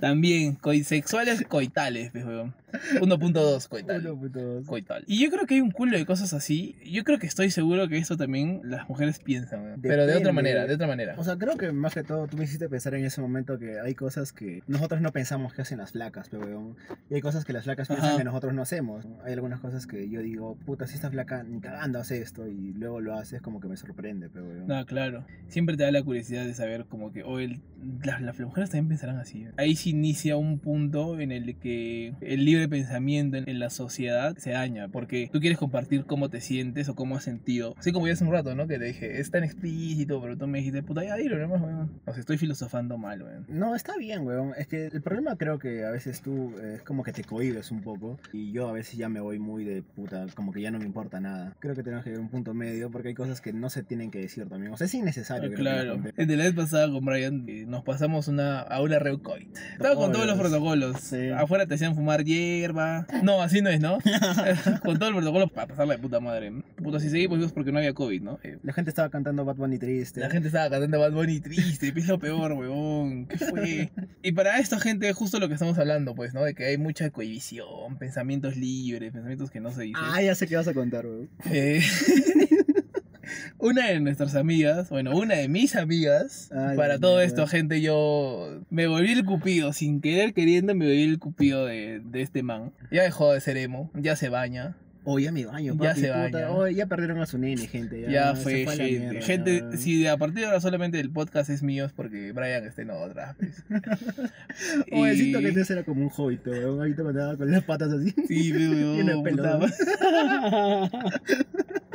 También, 0.00 0.54
coisexuales 0.54 1.42
coitales, 1.46 2.10
pues, 2.10 2.24
huevón. 2.24 2.54
1.2 3.00 3.68
coitales. 3.68 4.04
Uno, 4.04 4.20
puto. 4.20 4.62
coital. 4.66 5.04
Y 5.06 5.22
yo 5.22 5.30
creo 5.30 5.46
que 5.46 5.54
hay 5.54 5.60
un 5.60 5.70
culo 5.70 5.96
de 5.96 6.04
cosas 6.04 6.32
así. 6.32 6.76
Yo 6.84 7.04
creo 7.04 7.18
que 7.18 7.26
estoy 7.26 7.50
seguro 7.50 7.88
que 7.88 7.96
eso 7.98 8.16
también 8.16 8.60
las 8.64 8.88
mujeres 8.88 9.18
piensan, 9.18 9.62
weón. 9.64 9.80
Pero 9.80 10.06
de 10.06 10.16
otra 10.16 10.32
manera, 10.32 10.66
de 10.66 10.74
otra 10.74 10.86
manera. 10.86 11.14
O 11.16 11.24
sea, 11.24 11.36
creo 11.36 11.56
que 11.56 11.72
más 11.72 11.94
que 11.94 12.02
todo 12.02 12.26
tú 12.26 12.36
me 12.36 12.44
hiciste 12.44 12.68
pensar 12.68 12.94
en 12.94 13.04
ese 13.04 13.20
momento 13.20 13.58
que 13.58 13.80
hay 13.80 13.94
cosas 13.94 14.32
que 14.32 14.62
nosotros 14.66 15.00
no 15.00 15.12
pensamos 15.12 15.54
que 15.54 15.62
hacen 15.62 15.78
las 15.78 15.92
flacas, 15.92 16.28
pero 16.28 16.44
weón. 16.46 16.76
Y 17.08 17.14
hay 17.14 17.20
cosas 17.20 17.44
que 17.44 17.52
las 17.52 17.64
flacas 17.64 17.88
piensan 17.88 18.08
Ajá. 18.10 18.18
que 18.18 18.24
nosotros 18.24 18.52
no 18.52 18.62
hacemos. 18.62 19.06
Hay 19.24 19.32
algunas 19.32 19.60
cosas 19.60 19.86
que 19.86 20.08
yo 20.10 20.20
digo, 20.20 20.45
puta, 20.54 20.86
si 20.86 20.94
esta 20.94 21.10
flaca 21.10 21.42
ni 21.42 21.60
cagando 21.60 21.98
hace 21.98 22.20
esto 22.20 22.46
y 22.46 22.72
luego 22.72 23.00
lo 23.00 23.14
haces 23.14 23.42
como 23.42 23.60
que 23.60 23.68
me 23.68 23.76
sorprende, 23.76 24.28
pero 24.28 24.46
weón. 24.46 24.66
No, 24.66 24.86
claro. 24.86 25.24
Siempre 25.48 25.76
te 25.76 25.82
da 25.82 25.90
la 25.90 26.02
curiosidad 26.02 26.44
de 26.44 26.54
saber 26.54 26.86
como 26.86 27.12
que, 27.12 27.22
o 27.22 27.38
el, 27.38 27.60
las, 28.04 28.22
las 28.22 28.38
mujeres 28.38 28.70
también 28.70 28.88
pensarán 28.88 29.18
así. 29.18 29.46
Ahí 29.56 29.76
se 29.76 29.90
inicia 29.90 30.36
un 30.36 30.58
punto 30.58 31.18
en 31.20 31.32
el 31.32 31.56
que 31.56 32.14
el 32.20 32.44
libre 32.44 32.68
pensamiento 32.68 33.36
en, 33.36 33.48
en 33.48 33.58
la 33.58 33.70
sociedad 33.70 34.36
se 34.36 34.50
daña, 34.50 34.88
porque 34.88 35.28
tú 35.32 35.40
quieres 35.40 35.58
compartir 35.58 36.04
cómo 36.04 36.28
te 36.28 36.40
sientes 36.40 36.88
o 36.88 36.94
cómo 36.94 37.16
has 37.16 37.24
sentido. 37.24 37.74
Así 37.78 37.92
como 37.92 38.06
yo 38.06 38.12
hace 38.12 38.24
un 38.24 38.32
rato, 38.32 38.54
¿no? 38.54 38.66
Que 38.66 38.78
te 38.78 38.84
dije, 38.84 39.20
es 39.20 39.30
tan 39.30 39.44
explícito, 39.44 40.20
pero 40.20 40.36
tú 40.36 40.46
me 40.46 40.58
dijiste, 40.58 40.82
puta, 40.82 41.04
ya 41.04 41.16
dilo 41.16 41.38
nomás, 41.38 41.60
weón. 41.60 42.00
O 42.04 42.12
sea, 42.12 42.20
estoy 42.20 42.38
filosofando 42.38 42.98
mal, 42.98 43.22
weón. 43.22 43.46
No, 43.48 43.74
está 43.74 43.96
bien, 43.96 44.26
weón. 44.26 44.52
Es 44.56 44.66
que 44.66 44.86
el 44.86 45.02
problema 45.02 45.36
creo 45.36 45.58
que 45.58 45.84
a 45.84 45.90
veces 45.90 46.20
tú 46.22 46.54
eh, 46.58 46.74
es 46.76 46.82
como 46.82 47.02
que 47.02 47.12
te 47.12 47.24
cohibes 47.24 47.70
un 47.70 47.82
poco. 47.82 48.18
Y 48.32 48.52
yo 48.52 48.68
a 48.68 48.72
veces 48.72 48.96
ya 48.96 49.08
me 49.08 49.20
voy 49.20 49.38
muy 49.38 49.64
de 49.64 49.82
puta, 49.82 50.25
como 50.34 50.52
que 50.52 50.60
ya 50.60 50.70
no 50.70 50.78
me 50.78 50.84
importa 50.84 51.20
nada. 51.20 51.56
Creo 51.60 51.74
que 51.74 51.82
tenemos 51.82 52.04
que 52.04 52.10
ver 52.10 52.20
un 52.20 52.28
punto 52.28 52.54
medio 52.54 52.90
porque 52.90 53.08
hay 53.08 53.14
cosas 53.14 53.40
que 53.40 53.52
no 53.52 53.70
se 53.70 53.82
tienen 53.82 54.10
que 54.10 54.18
decir 54.20 54.48
también. 54.48 54.72
O 54.72 54.76
sea, 54.76 54.86
es 54.86 54.94
innecesario. 54.94 55.50
que 55.50 55.56
Claro. 55.56 55.98
Desde 56.16 56.36
la 56.36 56.44
vez 56.44 56.54
pasada 56.54 56.90
con 56.90 57.04
Brian 57.04 57.46
nos 57.68 57.84
pasamos 57.84 58.28
una, 58.28 58.60
a 58.60 58.82
una 58.82 58.98
reucoit. 58.98 59.56
Estaba 59.72 59.94
con 59.94 60.12
todos 60.12 60.26
los 60.26 60.38
protocolos. 60.38 61.00
Sí. 61.00 61.30
Afuera 61.30 61.66
te 61.66 61.74
hacían 61.74 61.94
fumar 61.94 62.24
hierba. 62.24 63.06
No, 63.22 63.42
así 63.42 63.60
no 63.62 63.70
es, 63.70 63.80
¿no? 63.80 63.98
con 64.82 64.98
todo 64.98 65.08
el 65.08 65.16
protocolo 65.16 65.48
para 65.48 65.68
pasarla 65.68 65.94
de 65.94 66.00
puta 66.00 66.20
madre. 66.20 66.52
Puta, 66.76 67.00
si 67.00 67.10
seguimos 67.10 67.38
vivos 67.38 67.52
porque 67.52 67.72
no 67.72 67.78
había 67.78 67.94
COVID, 67.94 68.22
¿no? 68.22 68.38
Eh, 68.42 68.58
La 68.62 68.72
gente 68.72 68.90
estaba 68.90 69.08
cantando 69.10 69.44
Bad 69.44 69.56
Bunny 69.56 69.78
triste. 69.78 70.20
La 70.20 70.30
gente 70.30 70.48
estaba 70.48 70.70
cantando 70.70 70.98
Bad 70.98 71.12
Bunny 71.12 71.40
triste, 71.40 71.92
es 71.94 72.08
lo 72.08 72.18
peor, 72.18 72.52
weón. 72.52 73.26
¿Qué 73.26 73.38
fue? 73.38 73.90
Y 74.22 74.32
para 74.32 74.58
esta 74.58 74.78
gente, 74.78 75.12
justo 75.12 75.38
lo 75.38 75.48
que 75.48 75.54
estamos 75.54 75.78
hablando, 75.78 76.14
pues, 76.14 76.34
¿no? 76.34 76.44
De 76.44 76.54
que 76.54 76.66
hay 76.66 76.78
mucha 76.78 77.10
cohibición, 77.10 77.96
pensamientos 77.98 78.56
libres, 78.56 79.12
pensamientos 79.12 79.50
que 79.50 79.60
no 79.60 79.70
se 79.70 79.82
dicen. 79.82 80.02
Ah, 80.04 80.15
ya 80.22 80.34
sé 80.34 80.46
qué 80.46 80.56
vas 80.56 80.68
a 80.68 80.74
contar, 80.74 81.06
weón. 81.06 81.28
Eh, 81.50 81.82
una 83.58 83.88
de 83.88 84.00
nuestras 84.00 84.34
amigas, 84.34 84.90
bueno, 84.90 85.16
una 85.16 85.36
de 85.36 85.48
mis 85.48 85.76
amigas, 85.76 86.50
Ay, 86.52 86.76
para 86.76 86.98
todo 86.98 87.20
esto, 87.20 87.46
gente, 87.46 87.80
yo 87.80 88.60
me 88.70 88.86
volví 88.86 89.12
el 89.12 89.24
cupido, 89.24 89.72
sin 89.72 90.00
querer 90.00 90.34
queriendo, 90.34 90.74
me 90.74 90.86
volví 90.86 91.02
el 91.02 91.18
cupido 91.18 91.66
de, 91.66 92.00
de 92.04 92.22
este 92.22 92.42
man. 92.42 92.72
Ya 92.90 93.02
dejó 93.02 93.32
de 93.32 93.40
ser 93.40 93.56
emo, 93.56 93.90
ya 93.94 94.16
se 94.16 94.28
baña, 94.28 94.76
Oh, 95.08 95.20
ya 95.20 95.30
me 95.30 95.46
baño, 95.46 95.74
Ya 95.80 95.90
papi, 95.90 96.00
se 96.00 96.06
puta. 96.08 96.18
baña. 96.20 96.50
Oh, 96.50 96.66
ya 96.66 96.86
perdieron 96.86 97.20
a 97.20 97.26
su 97.26 97.38
nene, 97.38 97.68
gente. 97.68 98.00
Ya, 98.00 98.10
ya 98.10 98.34
se 98.36 98.42
fue, 98.42 98.64
la 98.64 98.72
gente. 98.84 98.98
mierda, 98.98 99.20
gente, 99.22 99.64
ya. 99.70 99.76
si 99.78 100.02
de 100.02 100.08
a 100.08 100.16
partir 100.16 100.40
de 100.40 100.46
ahora 100.46 100.60
solamente 100.60 100.98
el 100.98 101.10
podcast 101.10 101.48
es 101.48 101.62
mío, 101.62 101.84
es 101.84 101.92
porque 101.92 102.32
Brian 102.32 102.64
está 102.64 102.82
en 102.82 102.90
otra. 102.90 103.36
pues. 103.38 103.62
Oye, 104.92 105.14
Y- 105.14 105.16
siento 105.16 105.38
que 105.40 105.46
antes 105.46 105.70
era 105.70 105.84
como 105.84 106.02
un 106.02 106.10
hobbit, 106.14 106.44
weón. 106.48 106.80
Ahorita 106.80 107.04
me 107.04 107.10
andaba 107.10 107.36
con 107.36 107.48
las 107.52 107.62
patas 107.62 107.92
así. 107.92 108.12
Sí, 108.26 108.52
weón, 108.56 108.96
Lleno 108.96 109.22
de 109.22 109.30
puta 109.30 109.60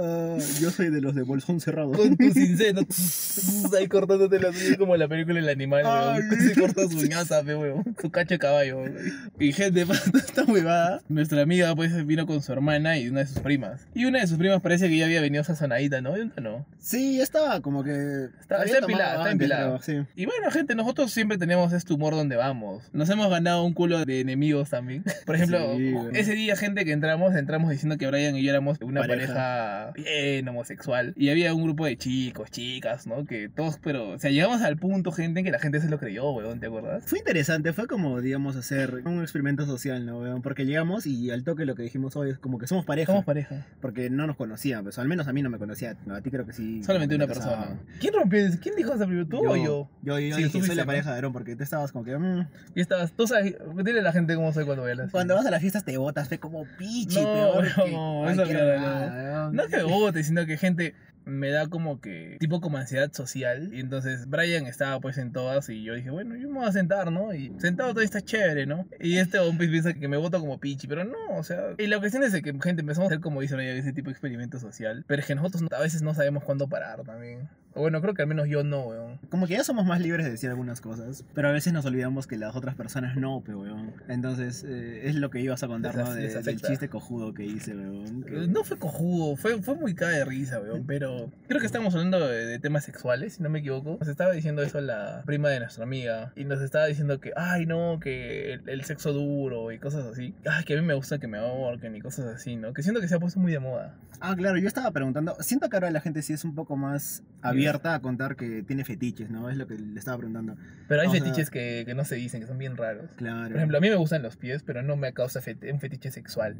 Ah, 0.00 0.36
yo 0.60 0.70
soy 0.70 0.90
de 0.90 1.00
los 1.00 1.14
de 1.14 1.22
bolsón 1.22 1.60
cerrado. 1.60 1.92
Con 1.92 2.16
tu 2.16 2.24
ahí 3.76 3.88
cortándote 3.88 4.38
las 4.38 4.54
uñas 4.56 4.76
como 4.78 4.94
en 4.94 5.00
la 5.00 5.08
película 5.08 5.38
El 5.40 5.48
Animal, 5.48 5.84
weón. 5.84 6.30
Se 6.40 6.60
corta 6.60 6.88
su 6.88 6.98
uñaza, 6.98 7.40
weón. 7.42 7.82
Su 8.00 8.10
cacho 8.10 8.34
de 8.34 8.38
caballo, 8.38 8.78
weón. 8.78 8.94
Y 9.40 9.52
gente, 9.52 9.82
esta 10.14 10.44
huevada, 10.44 11.00
nuestra 11.08 11.42
amiga 11.42 11.74
pues 11.74 12.06
vino 12.06 12.26
con 12.26 12.42
su 12.42 12.52
hermana 12.52 12.98
y 12.98 13.08
una 13.08 13.20
de 13.20 13.26
sus 13.26 13.40
primas. 13.40 13.86
Y 13.94 14.04
una 14.04 14.20
de 14.20 14.26
sus 14.26 14.38
primas 14.38 14.60
parece 14.60 14.88
que 14.88 14.96
ya 14.96 15.06
había 15.06 15.20
venido 15.20 15.42
sazonadita, 15.44 16.00
¿no? 16.00 16.16
¿Y 16.16 16.20
una 16.22 16.34
no? 16.40 16.66
Sí, 16.78 17.20
estaba 17.20 17.60
como 17.60 17.82
que. 17.84 18.26
Está- 18.40 18.64
está 18.64 18.78
empilada, 18.78 19.16
está 19.18 19.30
empilada. 19.32 19.82
sí. 19.82 19.94
Y 20.14 20.26
bueno, 20.26 20.50
gente, 20.50 20.74
nosotros 20.74 21.10
siempre 21.12 21.38
tenemos 21.38 21.72
este 21.72 21.92
humor 21.92 22.14
donde 22.14 22.36
vamos. 22.36 22.84
Nos 22.92 23.08
hemos 23.10 23.28
ganado 23.30 23.64
un 23.64 23.74
culo 23.74 24.04
de 24.04 24.20
enemigos 24.20 24.70
también. 24.70 25.04
Por 25.26 25.34
ejemplo, 25.34 25.76
Sí, 25.76 25.94
ese 26.14 26.34
día, 26.34 26.56
gente, 26.56 26.84
que 26.84 26.92
entramos, 26.92 27.34
entramos 27.34 27.70
diciendo 27.70 27.96
que 27.98 28.06
Brian 28.06 28.36
y 28.36 28.42
yo 28.42 28.50
éramos 28.50 28.78
una 28.80 29.00
Pareja. 29.00 29.26
pareja, 29.26 29.87
bien 29.94 30.48
homosexual. 30.48 31.12
Y 31.16 31.30
había 31.30 31.54
un 31.54 31.62
grupo 31.64 31.86
de 31.86 31.96
chicos, 31.96 32.50
chicas, 32.50 33.06
¿no? 33.06 33.24
Que 33.24 33.48
todos, 33.48 33.78
pero, 33.82 34.10
o 34.10 34.18
sea, 34.18 34.30
llegamos 34.30 34.62
al 34.62 34.76
punto, 34.76 35.12
gente, 35.12 35.40
en 35.40 35.46
que 35.46 35.52
la 35.52 35.58
gente 35.58 35.80
se 35.80 35.88
lo 35.88 35.98
creyó, 35.98 36.30
weón, 36.30 36.60
¿te 36.60 36.66
acuerdas? 36.66 37.04
Fue 37.06 37.18
interesante, 37.18 37.72
fue 37.72 37.86
como, 37.86 38.20
digamos, 38.20 38.56
hacer 38.56 39.02
un 39.04 39.22
experimento 39.22 39.66
social, 39.66 40.04
¿no? 40.06 40.20
weón? 40.20 40.42
Porque 40.42 40.66
llegamos 40.66 41.06
y 41.06 41.30
al 41.30 41.44
toque 41.44 41.64
lo 41.64 41.74
que 41.74 41.82
dijimos 41.82 42.16
hoy 42.16 42.30
es 42.30 42.38
como 42.38 42.58
que 42.58 42.66
somos 42.66 42.84
pareja. 42.84 43.12
Somos 43.12 43.24
pareja. 43.24 43.66
Porque 43.80 44.10
no 44.10 44.26
nos 44.26 44.36
conocían, 44.36 44.82
pues 44.84 44.98
al 44.98 45.08
menos 45.08 45.28
a 45.28 45.32
mí 45.32 45.42
no 45.42 45.50
me 45.50 45.58
conocía. 45.58 45.96
No, 46.06 46.14
a 46.14 46.20
ti 46.22 46.30
creo 46.30 46.46
que 46.46 46.52
sí. 46.52 46.82
Solamente 46.84 47.14
una 47.14 47.26
persona. 47.26 47.78
¿Quién 48.00 48.14
rompió? 48.14 48.38
eso? 48.46 48.58
¿Quién 48.60 48.74
dijo 48.76 48.94
eso 48.94 49.04
primero? 49.06 49.26
¿Tú 49.26 49.38
o 49.38 49.56
yo? 49.56 49.88
Yo, 50.02 50.18
yo 50.18 50.36
Sí, 50.36 50.44
dije, 50.44 50.60
soy 50.62 50.76
la 50.76 50.82
¿no? 50.82 50.86
pareja 50.86 51.10
de 51.12 51.18
Aaron 51.18 51.32
porque 51.32 51.56
tú 51.56 51.62
estabas 51.62 51.92
como 51.92 52.04
que. 52.04 52.16
mm. 52.16 52.46
Y 52.74 52.80
estabas, 52.80 53.12
tú 53.12 53.26
sabes, 53.26 53.56
dile 53.84 54.00
a 54.00 54.02
la 54.02 54.12
gente 54.12 54.34
cómo 54.34 54.52
soy 54.52 54.64
cuando 54.64 54.82
bailas. 54.84 55.10
Cuando 55.10 55.34
vas 55.34 55.46
a 55.46 55.50
las 55.50 55.60
fiestas 55.60 55.84
te 55.84 55.96
botas, 55.96 56.28
fe 56.28 56.38
como 56.38 56.64
pichi, 56.78 57.20
No, 57.20 57.32
peor 57.32 57.74
que 57.74 57.90
no, 57.92 58.20
cualquier 58.22 58.46
esa 58.46 58.64
mierda, 58.64 58.76
huevada, 58.76 59.42
weón. 59.42 59.56
No 59.56 59.62
es 59.62 59.70
que 59.86 59.86
me 59.86 59.92
bote, 59.92 60.22
sino 60.24 60.46
que 60.46 60.56
gente 60.56 60.94
me 61.28 61.50
da 61.50 61.68
como 61.68 62.00
que 62.00 62.36
tipo 62.40 62.60
como 62.60 62.78
ansiedad 62.78 63.12
social. 63.12 63.70
Y 63.72 63.80
entonces 63.80 64.28
Brian 64.28 64.66
estaba 64.66 65.00
pues 65.00 65.18
en 65.18 65.32
todas 65.32 65.68
y 65.68 65.82
yo 65.82 65.94
dije 65.94 66.10
bueno 66.10 66.36
yo 66.36 66.48
me 66.48 66.60
voy 66.60 66.68
a 66.68 66.72
sentar 66.72 67.12
no 67.12 67.34
y 67.34 67.52
sentado 67.58 67.92
todo 67.92 68.02
está 68.02 68.22
chévere 68.22 68.66
no 68.66 68.86
y 68.98 69.18
este 69.18 69.38
hombre 69.38 69.68
piensa 69.68 69.92
que 69.92 70.08
me 70.08 70.16
voto 70.16 70.40
como 70.40 70.58
pichi 70.58 70.86
pero 70.86 71.04
no 71.04 71.36
o 71.36 71.42
sea 71.42 71.74
y 71.76 71.86
la 71.86 71.98
cuestión 71.98 72.22
es 72.22 72.32
de 72.32 72.42
que 72.42 72.52
gente 72.52 72.80
empezamos 72.80 73.10
a 73.10 73.14
hacer 73.14 73.20
como 73.20 73.40
dice 73.40 73.56
Brian 73.56 73.76
ese 73.76 73.92
tipo 73.92 74.06
de 74.06 74.12
experimento 74.12 74.58
social 74.58 75.04
pero 75.06 75.20
es 75.20 75.26
que 75.26 75.34
nosotros 75.34 75.62
a 75.70 75.80
veces 75.80 76.02
no 76.02 76.14
sabemos 76.14 76.44
cuándo 76.44 76.68
parar 76.68 77.02
también 77.04 77.48
O 77.78 77.82
bueno, 77.82 78.00
creo 78.02 78.14
que 78.14 78.22
al 78.22 78.28
menos 78.28 78.48
yo 78.48 78.64
no, 78.64 78.82
weón. 78.88 79.18
Como 79.30 79.46
que 79.46 79.54
ya 79.54 79.64
somos 79.64 79.86
más 79.86 80.00
libres 80.00 80.24
de 80.26 80.32
decir 80.32 80.50
algunas 80.50 80.80
cosas, 80.80 81.24
pero 81.34 81.48
a 81.48 81.52
veces 81.52 81.72
nos 81.72 81.84
olvidamos 81.86 82.26
que 82.26 82.36
las 82.36 82.54
otras 82.56 82.74
personas 82.74 83.16
no, 83.16 83.42
pero 83.44 83.60
weón. 83.60 83.92
Entonces, 84.08 84.64
eh, 84.66 85.02
es 85.08 85.14
lo 85.14 85.30
que 85.30 85.40
ibas 85.40 85.62
a 85.62 85.68
contar, 85.68 85.94
¿no? 85.96 86.12
De- 86.14 86.22
del 86.42 86.60
chiste 86.70 86.88
cojudo 86.88 87.32
que 87.34 87.44
hice, 87.44 87.74
weón. 87.76 88.22
que- 88.24 88.44
Eh, 88.44 88.48
No 88.48 88.64
fue 88.64 88.78
cojudo, 88.78 89.36
fue, 89.36 89.62
fue 89.62 89.76
muy 89.76 89.94
cae 89.94 90.18
de 90.18 90.24
risa, 90.24 90.60
weón. 90.60 90.84
Pero 90.86 91.30
creo 91.46 91.60
que 91.60 91.66
estábamos 91.66 91.94
hablando 91.94 92.26
de, 92.26 92.46
de 92.46 92.58
temas 92.58 92.84
sexuales, 92.84 93.34
si 93.34 93.42
no 93.42 93.48
me 93.48 93.60
equivoco. 93.60 93.96
Nos 94.00 94.08
estaba 94.08 94.32
diciendo 94.32 94.62
eso 94.62 94.80
la 94.80 95.22
prima 95.24 95.48
de 95.50 95.60
nuestra 95.60 95.84
amiga. 95.84 96.32
Y 96.36 96.44
nos 96.44 96.60
estaba 96.60 96.86
diciendo 96.86 97.20
que, 97.20 97.32
ay, 97.36 97.66
no, 97.66 98.00
que 98.00 98.54
el, 98.54 98.68
el 98.68 98.84
sexo 98.84 99.12
duro 99.12 99.70
y 99.72 99.78
cosas 99.78 100.04
así. 100.06 100.34
Ay, 100.48 100.64
que 100.64 100.74
a 100.76 100.80
mí 100.80 100.86
me 100.86 100.94
gusta 100.94 101.18
que 101.18 101.28
me 101.28 101.38
ahorquen 101.38 101.94
y 101.94 102.00
cosas 102.00 102.26
así, 102.34 102.56
¿no? 102.56 102.72
Que 102.72 102.82
siento 102.82 103.00
que 103.00 103.08
se 103.08 103.14
ha 103.14 103.20
puesto 103.20 103.38
muy 103.38 103.52
de 103.52 103.60
moda. 103.60 103.94
Ah, 104.20 104.34
claro, 104.36 104.58
yo 104.58 104.66
estaba 104.66 104.90
preguntando. 104.90 105.36
Siento 105.40 105.68
que 105.68 105.76
ahora 105.76 105.90
la 105.92 106.00
gente 106.00 106.22
sí 106.22 106.32
es 106.32 106.44
un 106.44 106.54
poco 106.56 106.76
más 106.76 107.22
abierta 107.42 107.67
a 107.76 108.00
contar 108.00 108.36
que 108.36 108.62
tiene 108.62 108.84
fetiches, 108.84 109.30
¿no? 109.30 109.50
Es 109.50 109.56
lo 109.56 109.66
que 109.66 109.74
le 109.78 109.98
estaba 109.98 110.16
preguntando. 110.18 110.56
Pero 110.88 111.00
hay 111.02 111.08
O 111.08 111.10
sea- 111.10 111.20
fetiches 111.22 111.50
que, 111.50 111.84
que 111.86 111.94
no 111.94 112.04
se 112.04 112.16
dicen, 112.16 112.40
que 112.40 112.46
son 112.46 112.58
bien 112.58 112.76
raros. 112.76 113.10
Claro. 113.16 113.48
Por 113.48 113.56
ejemplo, 113.56 113.78
a 113.78 113.80
mí 113.80 113.88
me 113.88 113.96
gustan 113.96 114.22
los 114.22 114.36
pies, 114.36 114.62
pero 114.62 114.82
no 114.82 114.96
me 114.96 115.12
causa 115.12 115.40
feti- 115.40 115.72
un 115.72 115.80
fetiche 115.80 116.10
sexual, 116.10 116.56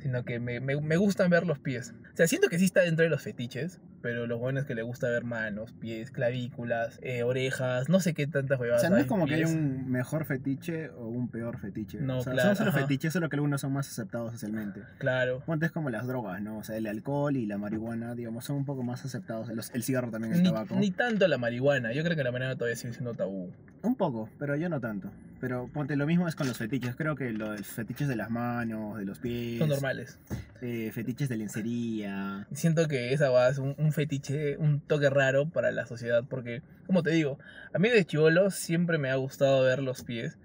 sino 0.00 0.24
que 0.24 0.38
me, 0.40 0.60
me, 0.60 0.80
me 0.80 0.96
gustan 0.96 1.30
ver 1.30 1.46
los 1.46 1.58
pies. 1.58 1.94
O 2.12 2.16
sea, 2.16 2.26
siento 2.26 2.48
que 2.48 2.58
sí 2.58 2.64
está 2.64 2.80
dentro 2.80 3.02
de 3.04 3.10
los 3.10 3.22
fetiches, 3.22 3.80
pero 4.02 4.26
lo 4.26 4.38
bueno 4.38 4.58
es 4.60 4.66
que 4.66 4.74
le 4.74 4.82
gusta 4.82 5.08
ver 5.08 5.24
manos, 5.24 5.72
pies, 5.72 6.10
clavículas, 6.10 6.98
eh, 7.02 7.22
orejas, 7.22 7.88
no 7.88 8.00
sé 8.00 8.14
qué 8.14 8.26
tantas 8.26 8.58
O 8.58 8.62
huevadas. 8.62 8.80
sea, 8.82 8.90
no 8.90 8.96
es 8.96 9.06
como 9.06 9.26
que 9.26 9.34
hay 9.34 9.44
un 9.44 9.90
mejor 9.90 10.24
fetiche 10.24 10.90
o 10.90 11.06
un 11.06 11.28
peor 11.28 11.58
fetiche. 11.58 12.00
No, 12.00 12.18
o 12.18 12.22
sea, 12.22 12.32
claro, 12.32 12.48
son 12.50 12.56
solo 12.56 12.70
ajá. 12.70 12.80
fetiches, 12.80 13.12
solo 13.12 13.28
que 13.28 13.36
algunos 13.36 13.60
son 13.60 13.72
más 13.72 13.88
aceptados 13.88 14.32
socialmente. 14.32 14.82
Claro. 14.98 15.42
Ponte 15.46 15.66
es 15.66 15.72
como 15.72 15.90
las 15.90 16.06
drogas, 16.06 16.40
¿no? 16.42 16.58
O 16.58 16.62
sea, 16.64 16.76
el 16.76 16.86
alcohol 16.86 17.36
y 17.36 17.46
la 17.46 17.58
marihuana, 17.58 18.14
digamos, 18.14 18.44
son 18.44 18.56
un 18.56 18.64
poco 18.64 18.82
más 18.82 19.04
aceptados. 19.04 19.48
Los- 19.48 19.70
el 19.74 19.82
cigarro 19.82 20.10
también, 20.10 20.34
el 20.34 20.42
Ni, 20.42 20.48
tabaco. 20.52 20.76
ni 20.76 20.90
tanto 20.90 21.26
la 21.28 21.38
marihuana, 21.38 21.92
yo 21.92 22.02
creo 22.04 22.16
que 22.16 22.24
la 22.24 22.32
marihuana 22.32 22.56
todavía 22.56 22.76
sigue 22.76 22.92
siendo 22.92 23.14
tabú. 23.14 23.50
Un 23.82 23.96
poco, 23.96 24.28
pero 24.38 24.54
yo 24.56 24.68
no 24.68 24.80
tanto. 24.80 25.10
Pero 25.40 25.68
ponte, 25.72 25.96
lo 25.96 26.06
mismo 26.06 26.28
es 26.28 26.36
con 26.36 26.46
los 26.46 26.56
fetiches. 26.56 26.94
Creo 26.94 27.16
que 27.16 27.32
los 27.32 27.60
fetiches 27.66 28.06
de 28.06 28.14
las 28.14 28.30
manos, 28.30 28.96
de 28.96 29.04
los 29.04 29.18
pies. 29.18 29.58
Son 29.58 29.68
normales. 29.68 30.20
eh, 30.60 30.92
fetiches 30.94 31.28
de 31.28 31.36
lencería. 31.36 32.46
Siento 32.52 32.86
que 32.86 33.12
esa 33.12 33.28
va 33.30 33.48
es 33.48 33.58
un, 33.58 33.74
un 33.76 33.92
fetiche, 33.92 34.56
un 34.56 34.78
toque 34.80 35.10
raro 35.10 35.48
para 35.48 35.72
la 35.72 35.84
sociedad, 35.84 36.22
porque, 36.28 36.62
como 36.86 37.02
te 37.02 37.10
digo, 37.10 37.38
a 37.74 37.78
mí 37.80 37.88
de 37.88 38.04
chivolo 38.04 38.50
siempre 38.52 38.98
me 38.98 39.10
ha 39.10 39.16
gustado 39.16 39.64
ver 39.64 39.82
los 39.82 40.04
pies. 40.04 40.38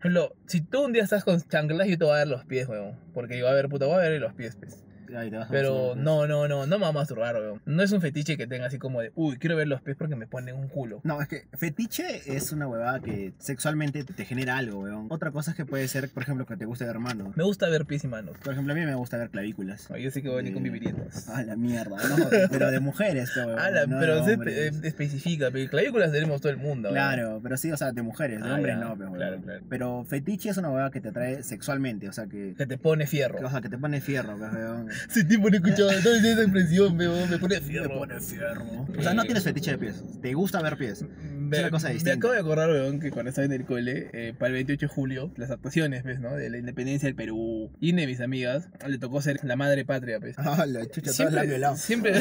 Por 0.00 0.10
ejemplo, 0.10 0.34
si 0.46 0.62
tú 0.62 0.82
un 0.84 0.92
día 0.94 1.02
estás 1.02 1.24
con 1.24 1.42
chanclas, 1.42 1.86
yo 1.88 1.98
te 1.98 2.04
voy 2.04 2.14
a 2.14 2.18
ver 2.18 2.28
los 2.28 2.44
pies, 2.46 2.68
weón. 2.68 2.96
Porque 3.12 3.34
digo, 3.34 3.48
a 3.48 3.52
ver, 3.52 3.68
puta, 3.68 3.84
voy 3.84 3.96
a 3.96 4.08
ver 4.08 4.18
los 4.18 4.32
pies, 4.32 4.56
pues. 4.56 4.82
Ay, 5.16 5.30
te 5.30 5.36
vas 5.36 5.48
a 5.48 5.50
Pero 5.50 5.70
masturbar, 5.70 5.94
pues. 5.94 6.04
no, 6.04 6.26
no, 6.26 6.48
no, 6.48 6.66
no 6.66 6.78
me 6.78 6.82
va 6.82 6.88
a 6.88 6.92
masturbar, 6.92 7.36
weón. 7.36 7.60
No 7.66 7.82
es 7.82 7.92
un 7.92 8.00
fetiche 8.00 8.36
que 8.36 8.46
tenga 8.46 8.66
así 8.66 8.78
como 8.78 9.00
de, 9.00 9.12
uy, 9.14 9.36
quiero 9.38 9.56
ver 9.56 9.68
los 9.68 9.80
pies 9.82 9.96
porque 9.96 10.16
me 10.16 10.26
ponen 10.26 10.54
un 10.56 10.68
culo. 10.68 11.00
No, 11.04 11.20
es 11.22 11.28
que 11.28 11.46
fetiche 11.54 12.22
es 12.36 12.52
una 12.52 12.66
huevada 12.66 13.00
que 13.00 13.32
sexualmente 13.38 14.04
te 14.04 14.24
genera 14.24 14.56
algo, 14.58 14.80
weón. 14.80 15.06
Otra 15.10 15.30
cosa 15.30 15.52
es 15.52 15.56
que 15.56 15.64
puede 15.66 15.86
ser, 15.88 16.08
por 16.10 16.22
ejemplo, 16.22 16.46
que 16.46 16.56
te 16.56 16.64
guste 16.64 16.84
ver 16.84 16.98
manos. 16.98 17.36
Me 17.36 17.44
gusta 17.44 17.68
ver 17.68 17.84
pies 17.86 18.04
y 18.04 18.08
manos. 18.08 18.36
Por 18.42 18.52
ejemplo, 18.52 18.72
a 18.72 18.76
mí 18.76 18.84
me 18.84 18.94
gusta 18.94 19.16
ver 19.16 19.30
clavículas. 19.30 19.90
Ay, 19.90 20.02
Yo 20.04 20.10
sí 20.10 20.22
que 20.22 20.28
voy 20.28 20.36
a 20.36 20.38
venir 20.38 20.52
con 20.54 20.62
Eh, 20.62 20.70
vivirientas. 20.70 21.28
Ah, 21.28 21.42
la 21.42 21.56
mierda, 21.56 21.96
no, 22.08 22.26
pero 22.50 22.70
de 22.70 22.80
mujeres, 22.80 23.30
pero, 23.34 23.56
Ah, 23.58 23.70
la- 23.70 23.86
no 23.86 23.96
de 23.98 24.06
pero 24.06 24.24
se 24.24 24.34
hombres. 24.34 24.56
eh, 24.56 24.80
especifica, 24.88 25.50
pero 25.50 25.68
clavículas 25.70 26.12
tenemos 26.12 26.40
todo 26.40 26.50
el 26.52 26.58
mundo. 26.58 26.88
weón. 26.90 26.94
Claro, 26.94 27.40
pero 27.42 27.56
sí, 27.56 27.70
o 27.72 27.76
sea, 27.76 27.92
de 27.92 28.02
mujeres, 28.02 28.42
de 28.42 28.48
Ah, 28.48 28.54
hombres 28.54 28.76
ya, 28.76 28.84
no, 28.84 28.96
pero, 28.96 29.12
claro, 29.12 29.32
weón. 29.32 29.42
claro. 29.42 29.64
pero 29.68 30.04
fetiche 30.04 30.50
es 30.50 30.56
una 30.56 30.70
huevada 30.70 30.90
que 30.90 31.00
te 31.00 31.08
atrae 31.08 31.42
sexualmente, 31.42 32.08
o 32.08 32.12
sea, 32.12 32.26
que, 32.26 32.54
Que 32.56 32.66
te 32.66 32.78
pone 32.78 33.06
fierro. 33.06 33.46
o 33.46 33.50
sea, 33.50 33.60
que 33.60 33.68
te 33.68 33.78
pone 33.78 34.00
fierro, 34.00 34.36
pues, 34.38 34.52
weón. 34.52 34.88
Ese 35.10 35.24
tipo 35.24 35.48
no 35.50 35.56
escuchaba, 35.56 35.92
no 35.92 35.98
es 36.10 36.24
esa 36.24 36.42
impresión, 36.44 36.98
weón, 36.98 37.30
me 37.30 37.38
pone 37.38 37.60
fierro. 37.60 37.88
Me 37.90 37.96
pone 37.96 38.20
fierro. 38.20 38.64
O 38.98 39.02
sea, 39.02 39.14
no 39.14 39.24
tienes 39.24 39.44
fetiche 39.44 39.72
de 39.72 39.78
pies, 39.78 40.02
te 40.22 40.34
gusta 40.34 40.60
ver 40.62 40.76
pies. 40.76 41.04
Me, 41.38 41.56
Es 41.56 41.62
una 41.62 41.70
cosa 41.70 41.88
me 41.88 41.94
distinta. 41.94 42.18
acabo 42.18 42.32
de 42.34 42.40
acordar, 42.40 42.68
weón, 42.70 43.00
que 43.00 43.10
cuando 43.10 43.30
estaba 43.30 43.46
en 43.46 43.52
el 43.52 43.64
cole, 43.64 44.10
eh, 44.12 44.34
para 44.38 44.48
el 44.48 44.54
28 44.54 44.86
de 44.86 44.92
julio, 44.92 45.32
las 45.36 45.50
actuaciones, 45.50 46.04
¿ves, 46.04 46.20
no? 46.20 46.34
De 46.34 46.50
la 46.50 46.58
independencia 46.58 47.06
del 47.06 47.14
Perú. 47.14 47.70
Y 47.80 47.92
de 47.92 48.06
mis 48.06 48.20
amigas 48.20 48.68
le 48.86 48.98
tocó 48.98 49.22
ser 49.22 49.40
la 49.44 49.56
madre 49.56 49.84
patria, 49.84 50.20
pues. 50.20 50.36
Ah, 50.38 50.66
la 50.66 50.84
chucha, 50.86 51.10
todas 51.16 51.32
la 51.32 51.40
Siempre, 51.42 51.46
violado. 51.46 51.76
siempre, 51.76 52.12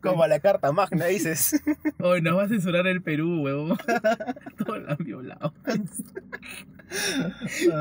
Como 0.00 0.26
la 0.26 0.40
carta 0.40 0.72
magna, 0.72 1.06
dices. 1.06 1.60
hoy 2.00 2.20
nos 2.22 2.36
va 2.38 2.44
a 2.44 2.48
censurar 2.48 2.86
el 2.86 3.02
Perú, 3.02 3.42
weón. 3.42 3.78
Todos 4.56 4.82
la 4.82 4.92
han 4.92 5.04
violado. 5.04 5.54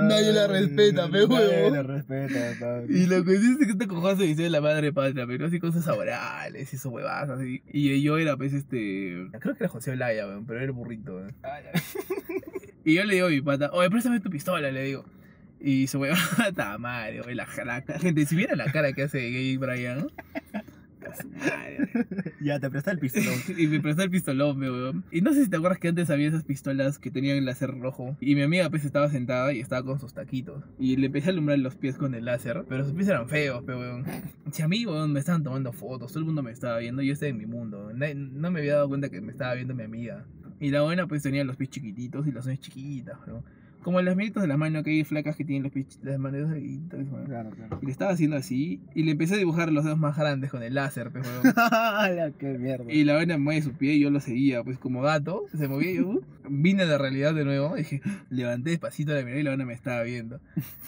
Nadie 0.03 0.33
la 0.33 0.47
respeta, 0.47 1.05
pe, 1.09 1.27
Nadie 1.27 1.27
huevón. 1.27 1.73
la 1.73 1.83
respeta, 1.83 2.39
papi. 2.59 2.93
Y 2.93 3.05
lo 3.05 3.23
que 3.23 3.31
dice 3.31 3.51
es 3.61 3.65
que 3.65 3.71
este 3.71 3.87
cojazo 3.87 4.23
dice 4.23 4.49
la 4.49 4.61
madre 4.61 4.91
patria, 4.93 5.25
pero 5.27 5.47
así 5.47 5.59
cosas 5.59 5.87
orales 5.87 6.73
y 6.73 6.77
sus 6.77 6.91
huevadas 6.91 7.29
así. 7.39 7.61
Y 7.71 8.01
yo 8.01 8.17
era, 8.17 8.37
pues, 8.37 8.53
este. 8.53 9.27
Creo 9.39 9.55
que 9.55 9.63
era 9.63 9.69
José 9.69 9.91
Olaya, 9.91 10.27
weón, 10.27 10.45
pero 10.45 10.59
era 10.59 10.65
el 10.65 10.71
burrito, 10.71 11.15
weón. 11.15 11.35
Y 12.85 12.93
yo 12.93 13.03
le 13.03 13.15
digo 13.15 13.27
a 13.27 13.29
mi 13.29 13.41
pata, 13.41 13.69
oye, 13.73 13.89
préstame 13.89 14.21
tu 14.21 14.29
pistola, 14.29 14.71
le 14.71 14.81
digo. 14.83 15.03
Y 15.59 15.87
su 15.87 15.99
huevada, 15.99 16.51
ta 16.55 16.77
madre, 16.77 17.19
oye, 17.19 17.35
la, 17.35 17.45
la, 17.65 17.83
la 17.85 17.99
gente, 17.99 18.25
si 18.25 18.35
viera 18.37 18.55
la 18.55 18.71
cara 18.71 18.93
que 18.93 19.03
hace 19.03 19.19
gay 19.29 19.57
Brian, 19.57 19.99
¿no? 19.99 20.07
Ya, 22.41 22.59
te 22.59 22.69
presta 22.69 22.91
el 22.91 22.99
pistolón. 22.99 23.35
y 23.57 23.67
me 23.67 23.79
prestó 23.79 24.03
el 24.03 24.09
pistolón, 24.09 24.59
weón. 24.59 25.03
Y 25.11 25.21
no 25.21 25.33
sé 25.33 25.43
si 25.43 25.49
te 25.49 25.57
acuerdas 25.57 25.79
que 25.79 25.87
antes 25.87 26.09
había 26.09 26.27
esas 26.27 26.43
pistolas 26.43 26.99
que 26.99 27.11
tenían 27.11 27.37
el 27.37 27.45
láser 27.45 27.77
rojo. 27.79 28.15
Y 28.19 28.35
mi 28.35 28.41
amiga 28.41 28.69
pues 28.69 28.85
estaba 28.85 29.09
sentada 29.09 29.53
y 29.53 29.59
estaba 29.59 29.83
con 29.83 29.99
sus 29.99 30.13
taquitos. 30.13 30.63
Y 30.79 30.97
le 30.97 31.07
empecé 31.07 31.29
a 31.29 31.31
alumbrar 31.31 31.59
los 31.59 31.75
pies 31.75 31.97
con 31.97 32.15
el 32.15 32.25
láser. 32.25 32.65
Pero 32.67 32.83
sus 32.83 32.93
pies 32.93 33.07
eran 33.07 33.27
feos, 33.27 33.63
pero 33.65 33.79
weón. 33.79 34.05
Si 34.51 34.63
a 34.63 34.67
mí, 34.67 34.85
weón, 34.85 35.13
me 35.13 35.19
estaban 35.19 35.43
tomando 35.43 35.73
fotos, 35.73 36.11
todo 36.11 36.19
el 36.19 36.25
mundo 36.25 36.41
me 36.41 36.51
estaba 36.51 36.79
viendo, 36.79 37.01
yo 37.01 37.13
estaba 37.13 37.29
en 37.29 37.37
mi 37.37 37.45
mundo. 37.45 37.91
No 37.93 38.51
me 38.51 38.59
había 38.59 38.75
dado 38.75 38.87
cuenta 38.87 39.09
que 39.09 39.21
me 39.21 39.31
estaba 39.31 39.53
viendo 39.53 39.75
mi 39.75 39.83
amiga. 39.83 40.25
Y 40.59 40.71
la 40.71 40.81
buena 40.81 41.05
pues 41.07 41.21
tenía 41.21 41.43
los 41.43 41.55
pies 41.55 41.69
chiquititos 41.69 42.25
y 42.27 42.31
las 42.31 42.45
uñas 42.45 42.59
chiquitas, 42.59 43.17
weón. 43.27 43.43
Como 43.83 44.01
las 44.01 44.15
manitos 44.15 44.41
de 44.41 44.47
la 44.47 44.57
mano 44.57 44.83
que 44.83 44.91
hay 44.91 45.03
flacas 45.03 45.35
que 45.35 45.45
tienen 45.45 45.71
los 45.73 46.03
las 46.03 46.19
manos 46.19 46.53
chiquitas, 46.53 46.99
weón. 47.11 47.25
Claro, 47.25 47.49
claro. 47.51 47.79
Y 47.81 47.85
le 47.85 47.91
estaba 47.91 48.11
haciendo 48.11 48.35
así. 48.35 48.81
Y 48.93 49.03
le 49.03 49.11
empecé 49.11 49.35
a 49.35 49.37
dibujar 49.37 49.71
los 49.71 49.85
dedos 49.85 49.97
más 49.97 50.17
grandes 50.17 50.51
con 50.51 50.63
el 50.63 50.73
láser, 50.73 51.11
pues, 51.11 51.25
weón. 51.25 51.53
¡Hala, 51.71 52.31
qué 52.37 52.57
mierda! 52.57 52.91
Y 52.91 53.03
la 53.03 53.15
vaina 53.15 53.37
mueve 53.37 53.61
su 53.61 53.73
pie 53.73 53.93
y 53.93 54.01
yo 54.01 54.09
lo 54.09 54.19
seguía, 54.19 54.63
pues 54.63 54.77
como 54.77 55.01
gato, 55.01 55.45
se 55.55 55.67
movía 55.67 55.91
y 55.91 55.95
yo 55.95 56.09
uh, 56.09 56.23
vine 56.49 56.85
de 56.85 56.97
realidad 56.97 57.33
de 57.33 57.45
nuevo, 57.45 57.75
dije, 57.75 58.01
levanté 58.29 58.71
despacito 58.71 59.13
la 59.13 59.21
mirada 59.21 59.39
y 59.39 59.43
la 59.43 59.51
vaina 59.51 59.65
me 59.65 59.73
estaba 59.73 60.03
viendo. 60.03 60.39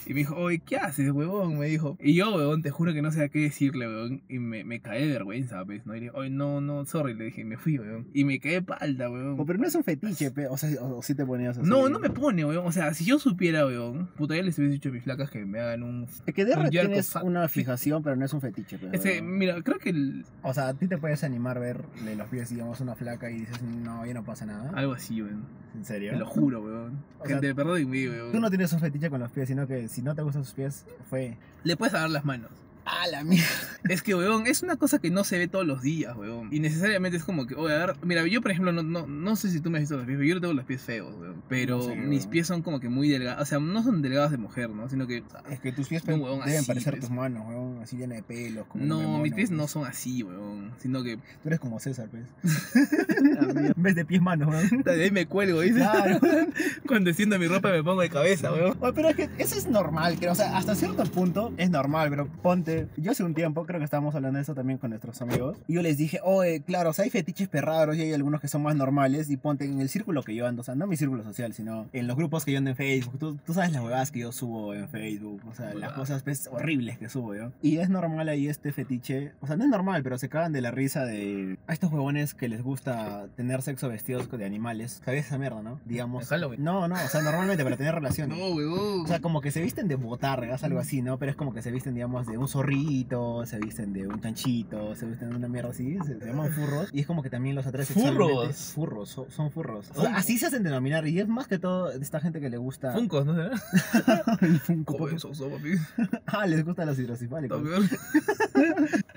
Y 0.06 0.14
me 0.14 0.20
dijo, 0.20 0.36
oye, 0.36 0.60
¿qué 0.60 0.78
haces, 0.78 1.12
huevón? 1.12 1.60
Me 1.60 1.68
dijo. 1.68 1.98
Y 2.02 2.16
yo, 2.16 2.36
huevón, 2.36 2.62
te 2.62 2.72
juro 2.72 2.94
que 2.94 3.02
no 3.02 3.12
sé 3.12 3.30
qué 3.30 3.40
decirle, 3.40 3.88
huevón. 3.88 4.24
Y 4.28 4.40
me, 4.40 4.64
me 4.64 4.80
caí 4.80 5.08
de 5.08 5.14
vergüenza, 5.14 5.64
pues, 5.66 5.86
¿no? 5.86 5.96
Y 5.96 6.00
le 6.00 6.06
dije, 6.08 6.18
oye, 6.18 6.30
no, 6.30 6.62
no, 6.62 6.86
sorry, 6.86 7.14
le 7.14 7.26
dije, 7.26 7.46
me 7.46 7.58
fui, 7.58 7.78
huevón. 7.78 8.08
Y 8.14 8.26
me 8.26 8.40
de 8.40 8.62
palda, 8.62 9.10
huevón. 9.10 9.40
O, 9.40 9.46
pero 9.46 9.60
no 9.60 9.68
es 9.68 9.76
un 9.76 9.84
fetiche, 9.84 10.32
pe, 10.32 10.48
o 10.48 10.58
sea, 10.58 10.70
o, 10.82 10.98
o 10.98 11.04
sí 11.04 11.16
te 11.16 11.26
ponías 11.26 11.58
así. 11.58 11.70
No, 11.70 11.90
no 11.90 12.00
me 12.00 12.10
pone, 12.10 12.46
weón. 12.46 12.66
O 12.66 12.72
sea, 12.72 12.79
si 12.94 13.06
yo 13.06 13.20
supiera, 13.20 13.66
weón, 13.66 14.08
puta, 14.16 14.36
ya 14.36 14.44
les 14.44 14.58
hubiese 14.58 14.74
dicho 14.74 14.90
a 14.90 14.92
mis 14.92 15.04
flacas 15.04 15.30
que 15.30 15.46
me 15.46 15.60
hagan 15.60 15.84
un. 15.84 16.08
Es 16.26 16.34
que 16.34 16.46
de 16.46 16.56
un 16.56 16.70
tienes 16.70 17.16
una 17.16 17.48
fijación, 17.50 18.04
pero 18.04 18.16
no 18.16 18.26
es 18.26 18.34
un 18.34 18.42
fetiche, 18.42 18.78
pe, 18.78 18.90
Ese, 18.94 19.22
weón. 19.22 19.38
mira, 19.38 19.62
creo 19.62 19.78
que 19.80 19.90
el- 19.90 20.26
O 20.44 20.54
sea, 20.54 20.70
a 20.70 20.74
ti 20.74 20.88
te 20.88 20.98
puedes 20.98 21.24
animar 21.24 21.60
verle 21.60 22.16
los 22.16 22.28
pies, 22.28 22.50
digamos, 22.50 22.80
una 22.82 22.96
flaca 22.96 23.30
y 23.30 23.40
dices, 23.40 23.62
no, 23.62 24.06
ya 24.06 24.14
no 24.14 24.24
pasa 24.24 24.46
nada. 24.46 24.72
algo 24.76 24.94
así, 24.94 25.22
weón. 25.22 25.44
¿En 25.76 25.86
serio? 25.86 26.12
Te 26.12 26.18
lo 26.18 26.26
juro, 26.26 26.62
weón. 26.64 27.04
O 27.20 27.26
sea, 27.26 27.36
Gente, 27.36 27.54
perdón 27.54 27.90
mí, 27.90 28.08
weón. 28.08 28.32
Tú 28.32 28.40
no 28.40 28.50
tienes 28.50 28.72
un 28.74 28.80
fetiche 28.80 29.10
con 29.10 29.20
los 29.20 29.32
pies, 29.32 29.48
sino 29.48 29.68
que 29.68 29.88
si 29.88 30.02
no 30.02 30.16
te 30.16 30.22
gustan 30.22 30.44
sus 30.44 30.54
pies, 30.54 30.86
fue... 31.10 31.38
Le 31.64 31.78
puedes 31.78 31.94
agarrar 31.94 32.12
las 32.12 32.26
manos. 32.26 32.50
¡Ah, 32.92 33.08
la 33.12 33.24
mierda! 33.24 33.46
Es 33.88 34.02
que, 34.02 34.16
weón, 34.16 34.48
es 34.48 34.64
una 34.64 34.76
cosa 34.78 35.00
que 35.00 35.10
no 35.12 35.24
se 35.24 35.38
ve 35.38 35.48
todos 35.48 35.66
los 35.66 35.82
días, 35.82 36.16
weón. 36.18 36.50
Y 36.52 36.60
necesariamente 36.60 37.18
es 37.18 37.24
como 37.24 37.46
que, 37.46 37.56
oye, 37.56 37.74
a 37.76 37.86
ver, 37.86 37.96
mira, 38.04 38.26
yo 38.28 38.42
por 38.42 38.52
ejemplo, 38.52 38.72
no, 38.72 38.82
no, 38.84 39.06
no 39.08 39.36
sé 39.36 39.50
si 39.52 39.62
tú 39.62 39.70
me 39.70 39.78
has 39.78 39.84
visto 39.84 39.96
los 39.98 40.06
pies, 40.06 40.18
pero 40.18 40.28
yo 40.28 40.36
no 40.36 40.42
tengo 40.42 40.54
los 40.54 40.66
pies 40.66 40.82
feos, 40.82 41.14
weón. 41.20 41.44
Pero 41.48 41.78
No 41.78 41.84
sé, 41.84 41.96
mis 41.96 42.22
weón. 42.22 42.30
pies 42.32 42.48
son 42.48 42.62
como 42.62 42.80
que 42.80 42.90
muy 42.90 43.08
delgados, 43.10 43.42
o 43.42 43.46
sea, 43.46 43.60
no 43.60 43.84
son 43.84 44.02
delgados 44.02 44.32
de 44.32 44.38
mujer, 44.38 44.70
¿no? 44.72 44.90
Sino 44.90 45.08
que... 45.08 45.24
Es 45.50 45.60
que 45.60 45.72
tus 45.72 45.88
pies 45.88 46.04
huevón 46.06 46.40
deben 46.42 46.58
así, 46.60 46.68
parecer 46.68 46.94
pues. 46.94 47.02
tus 47.02 47.12
manos, 47.12 47.44
weón, 47.48 47.80
así 47.84 47.96
llena 47.98 48.16
de 48.16 48.24
pelos. 48.24 48.66
Como 48.68 48.84
No, 48.86 49.02
mono, 49.02 49.24
mis 49.24 49.34
pies 49.34 49.50
pues. 49.50 49.58
no 49.58 49.68
son 49.68 49.86
así, 49.86 50.24
weón. 50.24 50.72
Sino 50.80 51.04
que... 51.04 51.18
Tú 51.18 51.22
eres 51.48 51.60
como 51.60 51.80
César, 51.80 52.10
pues. 52.10 52.24
en 53.20 53.74
vez 53.82 53.96
de 53.96 54.06
pies 54.06 54.22
manos, 54.22 54.50
weón. 54.50 54.82
De 54.84 55.04
ahí 55.04 55.12
me 55.12 55.26
cuelgo, 55.26 55.62
¿dices? 55.62 55.78
Claro. 55.84 56.20
Cuando 56.88 57.14
siento 57.14 57.38
mi 57.40 57.48
ropa 57.48 57.72
me 57.72 57.84
pongo 57.84 58.02
de 58.02 58.10
cabeza, 58.10 58.52
weón. 58.52 58.78
Oye, 58.80 58.94
pero 58.94 59.10
es 59.10 59.16
que 59.16 59.30
eso 59.38 59.56
es 59.56 59.68
normal, 59.68 60.16
creo. 60.20 60.32
O 60.32 60.36
sea, 60.36 60.58
hasta 60.58 60.76
cierto 60.76 61.04
punto 61.06 61.54
es 61.58 61.70
normal, 61.70 62.10
pero 62.10 62.28
ponte. 62.28 62.79
Yo 62.98 63.12
hace 63.12 63.24
un 63.24 63.34
tiempo, 63.34 63.66
creo 63.66 63.80
que 63.80 63.86
estábamos 63.86 64.16
hablando 64.16 64.38
de 64.38 64.44
eso 64.44 64.56
también 64.56 64.80
con 64.80 64.90
nuestros 64.92 65.22
amigos. 65.22 65.58
Y 65.68 65.74
yo 65.74 65.82
les 65.82 65.98
dije, 65.98 66.20
oye, 66.24 66.62
claro, 66.62 66.92
o 66.92 66.94
sea, 66.94 67.06
hay 67.06 67.10
fetiches 67.10 67.48
perraros 67.48 67.96
y 67.98 68.02
hay 68.02 68.14
algunos 68.14 68.42
que 68.42 68.48
son 68.48 68.64
más 68.64 68.76
normales. 68.76 69.30
Y 69.30 69.38
ponte 69.38 69.66
en 69.66 69.80
el 69.80 69.90
círculo 69.90 70.24
que 70.24 70.36
yo 70.36 70.48
ando, 70.48 70.62
o 70.62 70.64
sea, 70.64 70.76
no 70.76 70.88
mi 70.88 70.98
círculo 70.98 71.24
social, 71.24 71.54
sino 71.54 71.88
en 71.94 72.08
los 72.08 72.16
grupos 72.16 72.46
que 72.46 72.52
yo 72.52 72.58
ando 72.58 72.72
en 72.72 72.76
Facebook. 72.76 73.18
Tú, 73.20 73.36
tú 73.46 73.54
sabes 73.54 73.72
las 73.72 73.84
huevadas 73.84 74.12
que 74.12 74.20
yo 74.20 74.32
subo 74.32 74.74
en 74.74 74.88
Facebook, 74.90 75.42
o 75.50 75.54
sea, 75.54 75.74
las 75.74 75.94
cosas 75.94 76.24
pues, 76.24 76.48
horribles 76.52 76.98
que 76.98 77.10
subo 77.10 77.36
yo. 77.36 77.52
Y 77.62 77.78
es 77.78 77.90
normal 77.90 78.30
ahí 78.30 78.48
este 78.48 78.72
fetiche, 78.72 79.34
o 79.42 79.48
sea, 79.48 79.56
no 79.56 79.64
es 79.64 79.70
normal, 79.70 80.04
pero 80.04 80.18
se 80.18 80.30
cagan 80.30 80.54
de 80.54 80.62
la 80.62 80.72
risa 80.72 81.06
de 81.06 81.58
a 81.68 81.74
estos 81.74 81.92
huevones 81.92 82.34
que 82.34 82.50
les 82.50 82.62
gusta 82.62 83.28
tener 83.36 83.62
sexo 83.62 83.90
vestidos 83.90 84.30
de 84.30 84.46
animales. 84.46 85.02
¿Sabías 85.04 85.28
esa 85.28 85.38
mierda, 85.38 85.62
no? 85.62 85.80
Digamos. 85.86 86.30
No, 86.58 86.88
no, 86.88 86.96
o 86.96 87.08
sea, 87.08 87.22
normalmente 87.22 87.64
para 87.64 87.78
tener 87.78 87.96
relaciones. 87.96 88.38
No, 88.40 88.56
weón. 88.56 89.02
O 89.02 89.08
sea, 89.08 89.20
como 89.20 89.42
que 89.42 89.52
se 89.52 89.62
visten 89.62 89.88
de 89.88 89.96
botargas, 89.96 90.64
algo 90.64 90.80
así, 90.80 91.02
¿no? 91.02 91.18
Pero 91.18 91.32
es 91.32 91.36
como 91.36 91.54
que 91.54 91.62
se 91.62 91.72
visten, 91.72 91.94
digamos, 91.94 92.28
de 92.28 92.38
un 92.38 92.48
zorrito 92.48 92.69
burrito, 92.70 93.46
se 93.46 93.60
visten 93.60 93.94
de 93.94 94.08
un 94.08 94.22
chanchito, 94.22 94.96
se 94.96 95.06
visten 95.06 95.30
de 95.30 95.36
una 95.36 95.48
mierda 95.48 95.72
así, 95.72 95.98
se, 96.06 96.20
se 96.20 96.26
llaman 96.26 96.52
furros. 96.56 96.90
Y 96.94 97.02
es 97.02 97.08
como 97.08 97.24
que 97.24 97.30
también 97.30 97.56
los 97.56 97.66
atrae 97.66 97.86
¿Furros? 97.86 98.72
Furros, 98.74 99.10
son, 99.10 99.32
son 99.32 99.52
furros. 99.52 99.90
O 99.92 99.94
sea, 99.94 100.04
Funko. 100.04 100.18
así 100.18 100.38
se 100.38 100.48
hacen 100.48 100.64
denominar. 100.64 101.08
Y 101.08 101.20
es 101.20 101.28
más 101.28 101.48
que 101.48 101.60
todo 101.60 101.90
de 101.90 102.04
esta 102.04 102.20
gente 102.20 102.40
que 102.40 102.50
le 102.50 102.58
gusta. 102.58 102.94
Funcos, 102.94 103.26
¿no 103.26 103.34
el 104.42 104.60
Funko. 104.60 104.98
Joder, 104.98 105.18
papi. 105.20 106.20
Ah, 106.28 106.46
les 106.46 106.64
gustan 106.64 106.88
los 106.88 107.00
hidrocefálicos. 107.00 107.62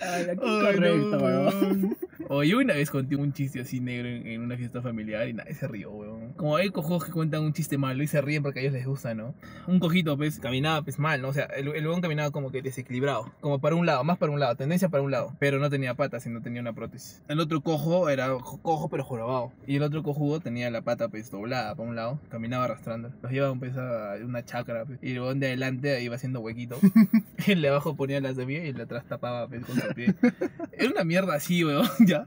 Ay, 0.02 0.36
correcto, 0.36 1.10
no. 1.10 1.18
weón. 1.18 1.96
O 2.28 2.42
yo 2.44 2.58
una 2.58 2.74
vez 2.74 2.90
conté 2.90 3.16
un 3.16 3.32
chiste 3.32 3.60
así 3.60 3.80
negro 3.80 4.08
en, 4.08 4.26
en 4.26 4.40
una 4.40 4.56
fiesta 4.56 4.80
familiar 4.80 5.28
y 5.28 5.34
nadie 5.34 5.54
se 5.54 5.66
rió, 5.68 5.90
weón. 5.90 6.32
Como 6.34 6.56
hay 6.56 6.70
cojos 6.70 7.04
que 7.04 7.10
cuentan 7.12 7.42
un 7.42 7.52
chiste 7.52 7.76
malo 7.78 8.02
y 8.02 8.06
se 8.06 8.20
ríen 8.22 8.42
porque 8.42 8.60
a 8.60 8.62
ellos 8.62 8.74
les 8.74 8.86
gusta, 8.86 9.14
¿no? 9.14 9.34
Un 9.66 9.80
cojito, 9.80 10.16
pues, 10.16 10.38
caminaba 10.38 10.82
pues 10.82 10.98
mal, 10.98 11.20
¿no? 11.20 11.28
O 11.28 11.32
sea, 11.32 11.44
el, 11.44 11.68
el 11.68 11.86
weón 11.86 12.00
caminaba 12.00 12.30
como 12.30 12.50
que 12.50 12.62
desequilibrado. 12.62 13.30
Como 13.40 13.60
para 13.60 13.74
un 13.76 13.84
lado, 13.86 14.02
más 14.04 14.18
para 14.18 14.32
un 14.32 14.40
lado, 14.40 14.54
tendencia 14.56 14.88
para 14.88 15.02
un 15.02 15.10
lado. 15.10 15.34
Pero 15.38 15.58
no 15.58 15.68
tenía 15.68 15.94
patas, 15.94 16.22
sino 16.22 16.40
tenía 16.40 16.60
una 16.60 16.72
prótesis. 16.72 17.22
El 17.28 17.40
otro 17.40 17.60
cojo 17.60 18.08
era 18.08 18.28
jo- 18.38 18.60
cojo 18.62 18.88
pero 18.88 19.04
jorobado. 19.04 19.52
Y 19.66 19.76
el 19.76 19.82
otro 19.82 20.02
cojudo 20.02 20.40
tenía 20.40 20.70
la 20.70 20.82
pata 20.82 21.08
pues 21.08 21.30
doblada 21.30 21.74
para 21.74 21.88
un 21.88 21.96
lado, 21.96 22.20
caminaba 22.30 22.64
arrastrando. 22.64 23.10
Los 23.22 23.32
llevaban 23.32 23.58
pues 23.58 23.76
a 23.76 24.14
una 24.24 24.44
chacra, 24.44 24.84
pues, 24.86 24.98
y 25.02 25.12
el 25.12 25.20
weón 25.20 25.40
de 25.40 25.48
adelante 25.48 26.02
iba 26.02 26.14
haciendo 26.16 26.40
huequito. 26.40 26.78
el 27.46 27.60
de 27.60 27.68
abajo 27.68 27.94
ponía 27.96 28.20
la 28.20 28.32
semilla 28.34 28.64
y 28.64 28.68
el 28.68 28.76
de 28.76 28.82
atrás 28.84 29.04
tapaba 29.08 29.48
pues, 29.48 29.64
con 29.66 29.76
su 29.76 29.91
Era 29.96 30.90
una 30.90 31.04
mierda 31.04 31.34
así, 31.34 31.64
weón, 31.64 31.86
ya. 32.06 32.26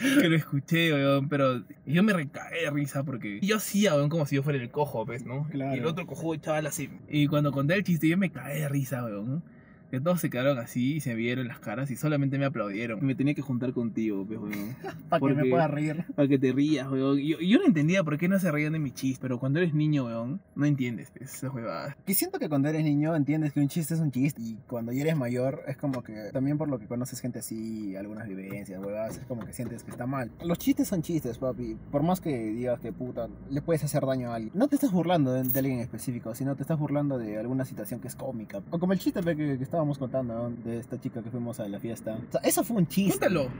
Que 0.00 0.28
lo 0.28 0.36
escuché, 0.36 0.92
weón, 0.92 1.28
pero 1.28 1.62
yo 1.84 2.02
me 2.02 2.12
recagué 2.12 2.62
de 2.62 2.70
risa 2.70 3.04
porque 3.04 3.38
yo 3.40 3.56
hacía, 3.56 3.94
weón, 3.94 4.08
como 4.08 4.26
si 4.26 4.36
yo 4.36 4.42
fuera 4.42 4.58
el 4.58 4.70
cojo, 4.70 5.06
pues, 5.06 5.24
¿no? 5.24 5.46
Claro. 5.50 5.76
Y 5.76 5.78
el 5.78 5.86
otro 5.86 6.06
cojo 6.06 6.34
echaba 6.34 6.60
la 6.60 6.72
sim. 6.72 6.98
Y 7.08 7.28
cuando 7.28 7.52
conté 7.52 7.74
el 7.74 7.84
chiste, 7.84 8.08
yo 8.08 8.18
me 8.18 8.30
cagué 8.30 8.60
de 8.60 8.68
risa, 8.68 9.04
weón. 9.04 9.42
Que 9.90 10.00
todos 10.00 10.20
se 10.20 10.30
quedaron 10.30 10.58
así 10.58 10.96
y 10.96 11.00
se 11.00 11.14
vieron 11.14 11.48
las 11.48 11.60
caras 11.60 11.90
y 11.90 11.96
solamente 11.96 12.38
me 12.38 12.46
aplaudieron. 12.46 13.04
Me 13.04 13.14
tenía 13.14 13.34
que 13.34 13.42
juntar 13.42 13.72
contigo, 13.72 14.24
pues, 14.26 14.38
weón. 14.38 14.76
Para 15.08 15.26
que 15.26 15.34
me 15.34 15.50
pueda 15.50 15.68
reír. 15.68 16.04
Para 16.14 16.28
que 16.28 16.38
te 16.38 16.52
rías, 16.52 16.88
weón. 16.90 17.18
Y 17.18 17.28
Yo, 17.28 17.38
yo 17.40 17.58
no 17.58 17.66
entendía 17.66 18.02
por 18.02 18.18
qué 18.18 18.28
no 18.28 18.38
se 18.38 18.50
reían 18.50 18.72
de 18.72 18.78
mi 18.78 18.90
chiste, 18.90 19.20
pero 19.20 19.38
cuando 19.38 19.60
eres 19.60 19.74
niño, 19.74 20.06
weón, 20.06 20.40
no 20.54 20.66
entiendes, 20.66 21.10
pues, 21.16 21.34
esa 21.34 21.50
huevada. 21.50 21.96
Que 22.04 22.14
siento 22.14 22.38
que 22.38 22.48
cuando 22.48 22.68
eres 22.68 22.84
niño 22.84 23.14
entiendes 23.14 23.52
que 23.52 23.60
un 23.60 23.68
chiste 23.68 23.94
es 23.94 24.00
un 24.00 24.10
chiste 24.10 24.40
y 24.42 24.58
cuando 24.66 24.92
ya 24.92 25.02
eres 25.02 25.16
mayor 25.16 25.62
es 25.66 25.76
como 25.76 26.02
que 26.02 26.30
también 26.32 26.58
por 26.58 26.68
lo 26.68 26.78
que 26.78 26.86
conoces 26.86 27.20
gente 27.20 27.38
así, 27.38 27.96
algunas 27.96 28.28
vivencias, 28.28 28.82
huevas, 28.82 29.18
es 29.18 29.26
como 29.26 29.44
que 29.44 29.52
sientes 29.52 29.84
que 29.84 29.90
está 29.90 30.06
mal. 30.06 30.30
Los 30.44 30.58
chistes 30.58 30.88
son 30.88 31.02
chistes, 31.02 31.38
papi. 31.38 31.76
Por 31.90 32.02
más 32.02 32.20
que 32.20 32.36
digas 32.50 32.80
que 32.80 32.92
puta, 32.92 33.28
le 33.50 33.62
puedes 33.62 33.84
hacer 33.84 34.04
daño 34.04 34.32
a 34.32 34.36
alguien. 34.36 34.52
No 34.54 34.68
te 34.68 34.74
estás 34.74 34.92
burlando 34.92 35.32
de, 35.32 35.44
de 35.44 35.58
alguien 35.58 35.78
en 35.78 35.82
específico, 35.82 36.34
sino 36.34 36.56
te 36.56 36.62
estás 36.62 36.78
burlando 36.78 37.18
de 37.18 37.38
alguna 37.38 37.64
situación 37.64 38.00
que 38.00 38.08
es 38.08 38.16
cómica. 38.16 38.62
O 38.70 38.78
como 38.78 38.92
el 38.92 38.98
chiste 38.98 39.20
que, 39.22 39.58
que 39.58 39.62
estábamos 39.76 39.98
contando 39.98 40.50
de 40.64 40.78
esta 40.78 40.98
chica 40.98 41.22
que 41.22 41.30
fuimos 41.30 41.60
a 41.60 41.68
la 41.68 41.78
fiesta. 41.78 42.18
O 42.28 42.32
sea, 42.32 42.40
eso 42.40 42.64
fue 42.64 42.78
un 42.78 42.86
chiste. 42.86 43.18
Cuéntalo. 43.18 43.50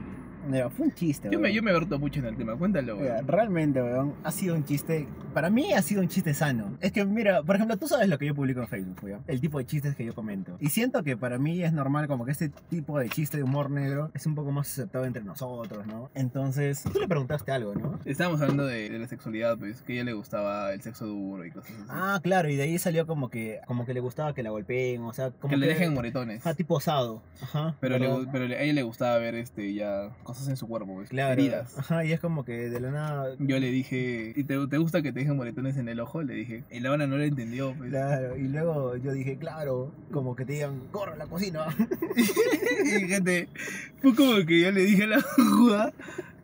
Mira, 0.49 0.71
fue 0.71 0.87
un 0.87 0.95
chiste. 0.95 1.29
Yo 1.31 1.39
me, 1.39 1.45
weón. 1.45 1.55
yo 1.57 1.63
me 1.63 1.73
verto 1.73 1.99
mucho 1.99 2.21
en 2.21 2.27
el 2.27 2.37
tema, 2.37 2.57
cuéntalo, 2.57 2.97
Mira, 2.97 3.15
weón. 3.15 3.29
realmente, 3.29 3.83
weón, 3.83 4.15
ha 4.25 4.31
sido 4.33 4.55
un 4.55 4.65
chiste. 4.65 5.07
Para 5.35 5.51
mí 5.51 5.73
ha 5.75 5.83
sido 5.83 6.01
un 6.03 6.09
chiste 6.09 6.33
sano. 6.35 6.77
Es 6.81 6.93
que, 6.93 7.05
mira, 7.05 7.43
por 7.43 7.57
ejemplo, 7.57 7.77
tú 7.77 7.89
sabes 7.89 8.09
lo 8.09 8.19
que 8.19 8.27
yo 8.27 8.35
publico 8.35 8.61
en 8.61 8.69
Facebook, 8.69 8.99
weón. 9.03 9.23
El 9.27 9.41
tipo 9.41 9.59
de 9.59 9.67
chistes 9.67 9.95
que 9.95 10.05
yo 10.05 10.15
comento. 10.15 10.57
Y 10.61 10.69
siento 10.69 11.03
que 11.03 11.17
para 11.17 11.39
mí 11.39 11.63
es 11.63 11.73
normal, 11.73 12.07
como 12.09 12.25
que 12.25 12.33
este 12.33 12.49
tipo 12.71 12.99
de 12.99 13.09
chiste 13.09 13.37
de 13.37 13.43
humor 13.43 13.71
negro 13.71 14.11
es 14.15 14.27
un 14.27 14.35
poco 14.35 14.53
más 14.53 14.69
aceptado 14.71 15.05
entre 15.05 15.23
nosotros, 15.23 15.87
¿no? 15.87 16.11
Entonces, 16.15 16.83
tú 16.93 16.99
le 17.01 17.09
preguntaste 17.09 17.53
algo, 17.53 17.75
¿no? 17.75 17.99
Estábamos 18.05 18.41
hablando 18.41 18.65
de, 18.67 18.89
de 18.89 18.99
la 18.99 19.07
sexualidad, 19.09 19.59
pues, 19.59 19.83
que 19.83 19.93
a 19.93 19.97
ella 19.97 20.05
le 20.05 20.13
gustaba 20.13 20.73
el 20.73 20.81
sexo 20.83 21.07
duro 21.07 21.45
y 21.45 21.51
cosas 21.51 21.71
así. 21.73 21.85
Ah, 21.89 22.21
claro, 22.23 22.49
y 22.49 22.57
de 22.57 22.63
ahí 22.63 22.79
salió 22.79 23.07
como 23.07 23.29
que, 23.31 23.61
como 23.67 23.85
que 23.87 23.95
le 23.95 24.01
gustaba 24.01 24.35
que 24.35 24.43
la 24.43 24.51
golpeen, 24.51 25.03
o 25.03 25.13
sea, 25.13 25.31
como 25.31 25.51
que 25.51 25.57
le 25.57 25.67
dejen 25.67 25.93
moretones. 25.95 26.47
Ah, 26.47 26.55
tipo 26.55 26.75
osado. 26.77 27.23
Ajá. 27.43 27.75
Pero, 27.81 28.27
pero 28.33 28.47
le- 28.47 28.57
a 28.57 28.63
ella 28.63 28.73
le 28.75 28.83
gustaba 28.83 29.19
ver 29.19 29.35
este 29.35 29.75
ya 29.75 30.11
cosas 30.23 30.36
en 30.49 30.57
su 30.57 30.67
cuerpo, 30.67 30.95
pues, 30.95 31.09
Claro. 31.11 31.33
heridas. 31.33 31.79
Ajá, 31.79 32.05
y 32.05 32.13
es 32.13 32.21
como 32.21 32.45
que 32.45 32.69
de 32.71 32.81
la 32.81 32.91
nada. 32.91 33.35
Yo 33.39 33.59
le 33.59 33.71
dije, 33.71 34.33
¿y 34.37 34.45
te, 34.45 34.67
te 34.67 34.79
gusta 34.79 35.03
que 35.03 35.13
te 35.13 35.21
dejen 35.21 35.37
moretones 35.37 35.77
en 35.77 35.89
el 35.89 36.01
ojo? 36.01 36.23
Le 36.23 36.35
dije. 36.35 36.65
Y 36.71 36.81
la 36.81 36.97
no 36.97 37.17
lo 37.17 37.23
entendió, 37.23 37.75
pues. 37.77 37.91
Claro, 37.91 38.37
y 38.37 38.49
luego 38.49 38.97
yo 38.97 39.13
dije, 39.13 39.37
claro, 39.37 39.93
como 40.13 40.35
que 40.37 40.45
te 40.45 40.55
digan, 40.55 40.81
corre 40.91 41.13
a 41.13 41.17
la 41.17 41.27
cocina. 41.27 41.67
y 42.85 43.09
gente, 43.09 43.49
fue 44.01 44.15
como 44.15 44.37
que 44.47 44.61
yo 44.61 44.71
le 44.73 44.83
dije 44.83 45.05
a 45.05 45.09
la 45.09 45.23
jugada. 45.37 45.93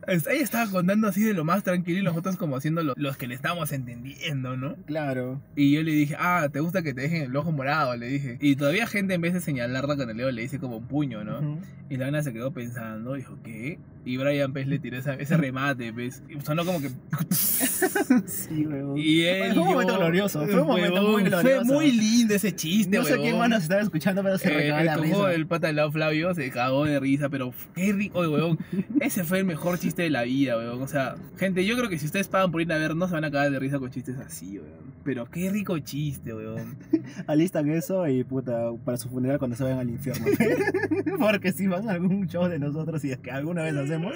Ella 0.07 0.43
estaba 0.43 0.71
contando 0.71 1.09
así 1.09 1.23
de 1.23 1.33
lo 1.33 1.45
más 1.45 1.63
tranquilo 1.63 2.01
y 2.01 2.03
nosotros 2.03 2.37
como 2.37 2.57
haciendo 2.57 2.83
lo- 2.83 2.95
los 2.97 3.17
que 3.17 3.27
le 3.29 3.35
estábamos 3.35 3.71
entendiendo, 3.73 4.57
¿no? 4.57 4.77
claro. 4.87 5.41
Y 5.57 5.73
yo 5.73 5.83
le 5.83 5.93
dije, 5.93 6.17
ah, 6.19 6.49
¿te 6.53 6.61
gusta 6.61 6.83
que 6.83 6.93
te 6.95 7.03
dejen 7.03 7.23
el 7.23 7.37
ojo 7.37 7.53
morado? 7.53 7.97
Le 7.97 8.07
dije. 8.09 8.39
Y 8.41 8.57
todavía 8.57 8.87
gente 8.87 9.15
en 9.15 9.21
vez 9.21 9.33
de 9.35 9.41
señalarla 9.41 9.97
con 9.97 10.11
el 10.11 10.17
dedo 10.17 10.31
le 10.33 10.43
dice 10.43 10.59
como 10.59 10.79
un 10.79 10.87
puño, 10.89 11.23
¿no? 11.25 11.39
Ujú. 11.39 11.61
Y 11.91 11.97
la 11.99 12.07
Ana 12.07 12.23
se 12.23 12.33
quedó 12.33 12.53
pensando, 12.53 13.15
dijo, 13.15 13.39
¿qué? 13.45 13.79
Y 14.05 14.17
Brian 14.17 14.53
pues 14.53 14.67
le 14.67 14.79
tiró 14.79 14.97
esa- 14.99 15.15
ese 15.15 15.37
remate, 15.37 15.93
pues. 15.93 16.23
Y 16.29 16.41
sonó 16.41 16.65
como 16.65 16.81
que... 16.81 16.91
Sí, 18.27 18.67
weón. 18.67 18.97
Y 18.99 19.23
él... 19.23 19.53
Fue 19.55 19.63
un 19.63 19.69
momento 19.69 19.93
yo- 19.95 19.99
glorioso, 19.99 20.45
fue 20.47 20.61
un 20.61 20.67
momento 20.67 21.03
muy 21.03 21.05
Huevón, 21.23 21.25
glorioso. 21.25 21.65
Fue 21.65 21.75
muy 21.75 21.93
lindo 21.93 22.35
ese 22.35 22.55
chiste, 22.55 22.97
no 22.97 23.05
sé 23.05 23.13
huevón. 23.13 23.27
quién 23.27 23.39
más 23.39 23.49
nos 23.51 23.63
estaba 23.63 23.81
escuchando, 23.83 24.23
pero 24.23 24.39
se 24.39 24.49
Eh, 24.53 24.57
recagó 24.57 24.81
el 24.81 24.87
la 24.87 24.97
risa. 24.97 25.29
del 25.29 25.47
pata 25.47 25.67
del 25.69 25.77
lado 25.77 25.93
Flavio 25.93 26.35
se 26.35 26.51
cagó 26.51 26.85
de 26.85 26.99
risa, 27.01 27.29
pero 27.29 27.53
qué 27.75 27.93
rico, 27.93 28.19
oye, 28.21 28.29
weón. 28.29 28.59
Ese 29.01 29.25
fue 29.25 29.39
el 29.41 29.45
mejor 29.45 29.79
chiste 29.79 29.92
de 29.97 30.11
la 30.11 30.23
vida, 30.23 30.57
weón. 30.57 30.81
O 30.81 30.89
sea, 30.89 31.17
gente, 31.37 31.65
yo 31.67 31.77
creo 31.77 31.91
que 31.91 31.99
si 31.99 32.07
ustedes 32.07 32.29
pagan 32.29 32.51
por 32.51 32.63
ir 32.63 32.73
a 32.73 32.79
ver, 32.79 32.97
no 32.97 33.07
se 33.07 33.15
van 33.15 33.25
a 33.25 33.31
cagar 33.31 33.51
de 33.51 33.59
risa 33.59 33.79
con 33.79 33.91
chistes 33.91 34.17
así, 34.19 34.59
weón. 34.59 34.92
Pero 35.05 35.27
qué 35.31 35.51
rico 35.51 35.79
chiste, 35.79 36.35
weón. 36.35 36.77
Alistan 37.27 37.69
eso 37.71 38.07
y 38.09 38.25
puta, 38.25 38.71
para 38.85 38.97
su 38.97 39.09
funeral 39.09 39.39
cuando 39.39 39.57
se 39.57 39.65
vayan 39.65 39.79
al 39.81 39.91
infierno. 39.91 40.27
Porque 41.19 41.53
si 41.53 41.67
van 41.67 41.89
a 41.89 41.93
algún 41.93 42.27
show 42.29 42.49
de 42.49 42.59
nosotros 42.59 43.05
y 43.05 43.11
es 43.13 43.19
que 43.19 43.31
alguna 43.31 43.63
vez 43.63 43.77
hacemos, 43.77 44.15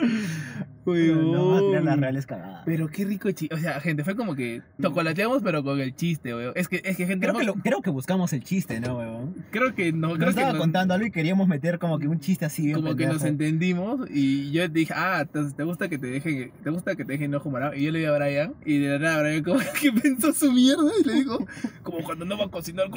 nos 0.84 1.48
van 1.48 1.56
a 1.56 1.60
tirar 1.68 1.82
las 1.84 1.98
reales 2.00 2.26
cagadas. 2.26 2.62
Pero 2.64 2.88
qué 2.88 3.04
rico 3.04 3.30
chiste. 3.32 3.54
O 3.54 3.58
sea, 3.58 3.80
gente, 3.80 4.04
fue 4.04 4.14
como 4.16 4.34
que 4.34 4.62
chocolateamos, 4.80 5.42
pero 5.42 5.62
con 5.64 5.80
el 5.80 5.94
chiste, 5.94 6.34
weón. 6.34 6.52
Es 6.54 6.68
que, 6.68 6.80
es 6.84 6.96
que 6.96 7.06
gente, 7.06 7.26
Creo 7.26 7.32
no- 7.32 7.38
que, 7.40 7.44
lo- 7.46 7.54
creo 7.54 7.82
que 7.82 7.90
buscamos 7.90 8.32
el 8.32 8.42
chiste, 8.44 8.80
¿no, 8.80 8.98
weón? 8.98 9.34
creo 9.50 9.74
que 9.74 9.92
no, 9.92 10.08
Nos 10.08 10.18
creo 10.18 10.30
estaba 10.30 10.52
no- 10.52 10.58
contando 10.58 10.94
algo 10.94 11.06
y 11.06 11.10
queríamos 11.10 11.48
meter 11.48 11.78
como 11.78 11.98
que 11.98 12.08
un 12.08 12.20
chiste 12.20 12.44
así 12.44 12.72
como 12.72 12.94
que 12.96 13.06
nos 13.06 13.24
entendimos 13.24 14.08
y 14.10 14.50
yo 14.52 14.68
dije, 14.68 14.92
ah, 14.96 15.20
entonces 15.22 15.54
te 15.54 15.64
gusta 15.64 15.88
que 15.88 15.98
te 15.98 16.06
dejen, 16.08 16.52
te 16.62 16.70
gusta 16.70 16.94
que 16.94 17.04
te 17.04 17.12
dejen 17.12 17.34
ojo 17.34 17.50
morado. 17.50 17.74
Y 17.74 17.84
yo 17.84 17.90
le 17.92 18.00
di 18.00 18.04
a 18.04 18.12
Brian 18.16 18.54
y 18.64 18.78
de 18.78 18.90
la 18.90 18.98
nada 18.98 19.22
Brian 19.22 19.42
como 19.44 19.58
que 19.80 19.92
pensó 19.92 20.32
su 20.32 20.52
mierda 20.52 20.75
y 21.00 21.04
le 21.04 21.14
dijo, 21.14 21.46
como 21.82 22.02
cuando 22.02 22.24
no 22.24 22.38
va 22.38 22.44
a 22.46 22.50
cocinar, 22.50 22.88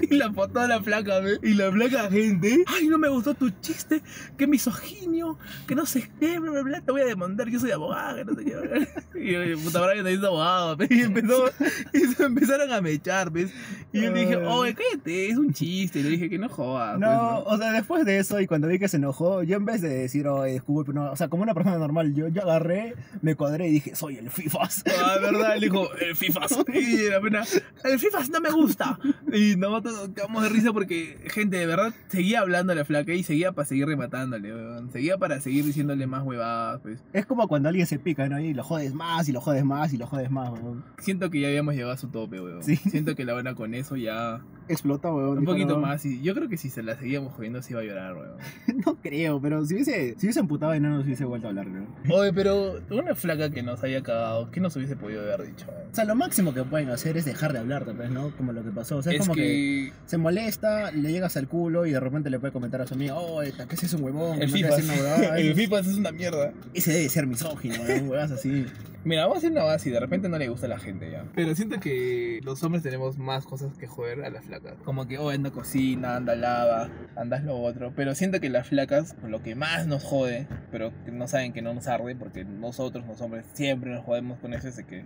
Y, 0.00 0.16
la 0.16 0.32
foto 0.32 0.60
a 0.60 0.66
la 0.66 0.82
flaca, 0.82 1.20
¿ve? 1.20 1.38
Y 1.42 1.54
la 1.54 1.72
flaca 1.72 2.10
gente, 2.10 2.64
ay, 2.66 2.88
no 2.88 2.98
me 2.98 3.08
gustó 3.08 3.34
tu 3.34 3.48
chiste, 3.60 4.02
que 4.36 4.46
misoginio, 4.46 5.38
que 5.66 5.74
no 5.74 5.86
sé 5.86 6.10
qué, 6.20 6.38
bla, 6.38 6.50
bla, 6.50 6.62
bla, 6.62 6.80
te 6.82 6.92
voy 6.92 7.00
a 7.00 7.06
demandar, 7.06 7.48
yo 7.48 7.58
soy 7.58 7.70
abogada, 7.70 8.16
que 8.16 8.24
no 8.24 8.34
sé 8.34 8.44
qué. 8.44 8.56
bla". 8.56 8.88
Y 9.14 9.32
yo, 9.32 9.58
puta, 9.60 9.80
Brian 9.80 10.06
es 10.06 10.22
abogado, 10.22 10.76
y 10.90 11.00
empezó, 11.00 11.46
y 11.94 12.00
se 12.00 12.24
empezaron 12.24 12.70
a 12.72 12.80
mechar, 12.80 13.30
¿ves? 13.30 13.50
Y 13.92 14.02
yo 14.02 14.10
le 14.10 14.20
dije, 14.20 14.34
Ay. 14.34 14.46
oye, 14.46 14.74
cállate, 14.74 15.30
es 15.30 15.36
un 15.38 15.52
chiste. 15.52 16.00
Y 16.00 16.02
le 16.02 16.10
dije 16.10 16.28
que 16.28 16.36
no 16.36 16.48
jodas. 16.48 16.98
No, 16.98 17.42
pues, 17.44 17.54
o 17.54 17.62
sea, 17.62 17.72
después 17.72 18.04
de 18.04 18.18
eso 18.18 18.40
y 18.40 18.46
cuando 18.46 18.66
vi 18.66 18.78
que 18.78 18.88
se 18.88 18.96
enojó, 18.96 19.42
yo 19.44 19.56
en 19.56 19.64
vez 19.64 19.80
de 19.80 19.88
decir, 19.88 20.26
oh, 20.26 20.42
disculpe, 20.42 20.92
no, 20.92 21.12
o 21.12 21.16
sea, 21.16 21.28
como 21.28 21.44
una 21.44 21.54
persona 21.54 21.78
normal, 21.78 22.12
yo, 22.12 22.28
yo 22.28 22.42
agarré, 22.42 22.94
me 23.22 23.36
cuadré 23.36 23.68
y 23.68 23.72
dije, 23.72 23.94
soy 23.94 24.16
el 24.16 24.30
FIFAs. 24.30 24.84
Ah, 24.98 25.18
verdad, 25.20 25.54
le 25.58 25.66
dijo, 25.68 25.88
el 26.04 26.16
FIFAs. 26.16 26.58
Y 26.74 27.08
la 27.08 27.20
pena, 27.20 27.44
el 27.84 27.98
FIFAs 27.98 28.30
no 28.30 28.40
me 28.40 28.50
gusta. 28.50 28.98
Y 29.32 29.56
nosotros 29.56 29.94
nos 29.94 30.08
quedamos 30.10 30.42
de 30.42 30.48
risa 30.48 30.72
porque, 30.72 31.18
gente, 31.26 31.56
de 31.56 31.66
verdad, 31.66 31.94
seguía 32.08 32.40
hablando 32.40 32.72
a 32.72 32.76
la 32.76 32.84
flaca 32.84 33.12
y 33.12 33.22
seguía 33.22 33.52
para 33.52 33.66
seguir 33.66 33.86
rematándole, 33.86 34.54
weón. 34.54 34.90
Seguía 34.90 35.18
para 35.18 35.40
seguir 35.40 35.64
diciéndole 35.64 36.06
más 36.06 36.22
huevadas, 36.24 36.80
pues. 36.82 37.02
Es 37.12 37.26
como 37.26 37.48
cuando 37.48 37.68
alguien 37.68 37.86
se 37.86 37.98
pica, 37.98 38.28
¿no? 38.28 38.40
Y 38.40 38.54
lo 38.54 38.64
jodes 38.64 38.94
más, 38.94 39.28
y 39.28 39.32
lo 39.32 39.40
jodes 39.40 39.64
más, 39.64 39.92
y 39.92 39.96
lo 39.96 40.06
jodes 40.06 40.30
más, 40.30 40.50
weón. 40.50 40.84
Siento 40.98 41.30
que 41.30 41.40
ya 41.40 41.48
habíamos 41.48 41.74
llegado 41.74 41.92
a 41.92 41.96
su 41.96 42.08
tope, 42.08 42.40
weón. 42.40 42.62
Sí. 42.62 42.76
Siento 42.76 43.14
que 43.14 43.24
la 43.24 43.34
buena 43.34 43.54
con 43.54 43.74
eso 43.74 43.96
ya... 43.96 44.40
Explota, 44.68 45.12
weón. 45.12 45.38
Un 45.38 45.44
poquito 45.44 45.74
no. 45.74 45.80
más. 45.80 46.04
Y 46.04 46.22
yo 46.22 46.34
creo 46.34 46.48
que 46.48 46.56
si 46.56 46.70
se 46.70 46.82
la 46.82 46.96
seguíamos 46.96 47.34
jodiendo 47.34 47.60
se 47.62 47.72
iba 47.72 47.80
a 47.80 47.84
llorar, 47.84 48.14
weón. 48.14 48.36
No 48.86 48.96
creo, 48.96 49.40
pero 49.40 49.64
si 49.64 49.74
hubiese, 49.74 50.14
si 50.18 50.26
hubiese 50.26 50.40
emputado 50.40 50.74
y 50.74 50.80
no 50.80 50.90
nos 50.90 51.04
hubiese 51.04 51.24
vuelto 51.24 51.46
a 51.46 51.50
hablar, 51.50 51.66
¿no? 51.66 51.86
Oye, 52.14 52.32
pero 52.32 52.80
una 52.90 53.14
flaca 53.14 53.50
que 53.50 53.62
nos 53.62 53.82
haya 53.82 54.02
cagado, 54.02 54.50
¿qué 54.50 54.60
nos 54.60 54.74
hubiese 54.76 54.96
podido 54.96 55.22
haber 55.22 55.46
dicho? 55.46 55.66
weón? 55.68 55.93
O 55.94 55.96
sea, 55.96 56.04
lo 56.06 56.16
máximo 56.16 56.52
que 56.52 56.64
pueden 56.64 56.90
hacer 56.90 57.16
es 57.16 57.24
dejar 57.24 57.52
de 57.52 57.60
hablar, 57.60 57.84
tal 57.84 57.96
vez, 57.96 58.10
¿no? 58.10 58.36
Como 58.36 58.52
lo 58.52 58.64
que 58.64 58.72
pasó. 58.72 58.96
O 58.96 59.02
sea, 59.04 59.12
es, 59.12 59.20
Es 59.20 59.26
como 59.28 59.36
que... 59.36 59.42
que 59.42 59.92
se 60.06 60.18
molesta, 60.18 60.90
le 60.90 61.12
llegas 61.12 61.36
al 61.36 61.46
culo 61.46 61.86
y 61.86 61.92
de 61.92 62.00
repente 62.00 62.30
le 62.30 62.40
puede 62.40 62.52
comentar 62.52 62.80
a 62.82 62.86
su 62.88 62.94
amiga, 62.94 63.14
oh, 63.14 63.42
esta, 63.42 63.68
¿qué 63.68 63.76
es 63.76 63.94
un 63.94 64.02
huevón? 64.02 64.42
el 64.42 64.50
No 64.50 64.56
FIFA, 64.56 64.68
hace 64.74 64.82
una 64.82 64.94
huevada". 64.94 65.38
el 65.38 65.54
FIFA 65.54 65.78
es 65.78 65.86
una 65.86 66.10
mierda. 66.10 66.52
Ese 66.74 66.92
debe 66.92 67.08
ser 67.08 67.28
misógino, 67.28 67.76
¿no? 67.76 68.10
Huevas 68.10 68.32
así. 68.32 68.66
Mira, 69.04 69.22
vamos 69.22 69.36
a 69.36 69.38
hacer 69.38 69.52
una 69.52 69.62
base 69.62 69.88
y 69.90 69.92
de 69.92 70.00
repente 70.00 70.28
no 70.28 70.36
le 70.36 70.48
gusta 70.48 70.66
a 70.66 70.70
la 70.70 70.80
gente 70.80 71.12
ya. 71.12 71.26
Pero 71.32 71.54
siento 71.54 71.78
que 71.78 72.40
los 72.42 72.60
hombres 72.64 72.82
tenemos 72.82 73.16
más 73.16 73.44
cosas 73.44 73.78
que 73.78 73.86
joder 73.86 74.24
a 74.24 74.30
las 74.30 74.46
flacas. 74.46 74.74
Como 74.82 75.06
que, 75.06 75.18
oh, 75.18 75.30
anda 75.30 75.52
cocina, 75.52 76.16
anda 76.16 76.34
lava, 76.34 76.90
andas 77.14 77.44
lo 77.44 77.56
otro. 77.60 77.92
Pero 77.94 78.16
siento 78.16 78.40
que 78.40 78.50
las 78.50 78.66
flacas, 78.66 79.14
lo 79.24 79.44
que 79.44 79.54
más 79.54 79.86
nos 79.86 80.02
jode, 80.02 80.48
pero 80.72 80.92
que 81.04 81.12
no 81.12 81.28
saben 81.28 81.52
que 81.52 81.62
no 81.62 81.72
nos 81.72 81.86
arde, 81.86 82.16
porque 82.16 82.44
nosotros 82.44 83.06
los 83.06 83.20
hombres 83.20 83.44
siempre 83.52 83.92
nos 83.92 84.04
jodemos 84.04 84.40
con 84.40 84.54
eso, 84.54 84.66
es 84.66 84.76
de 84.76 84.84
que 84.84 85.04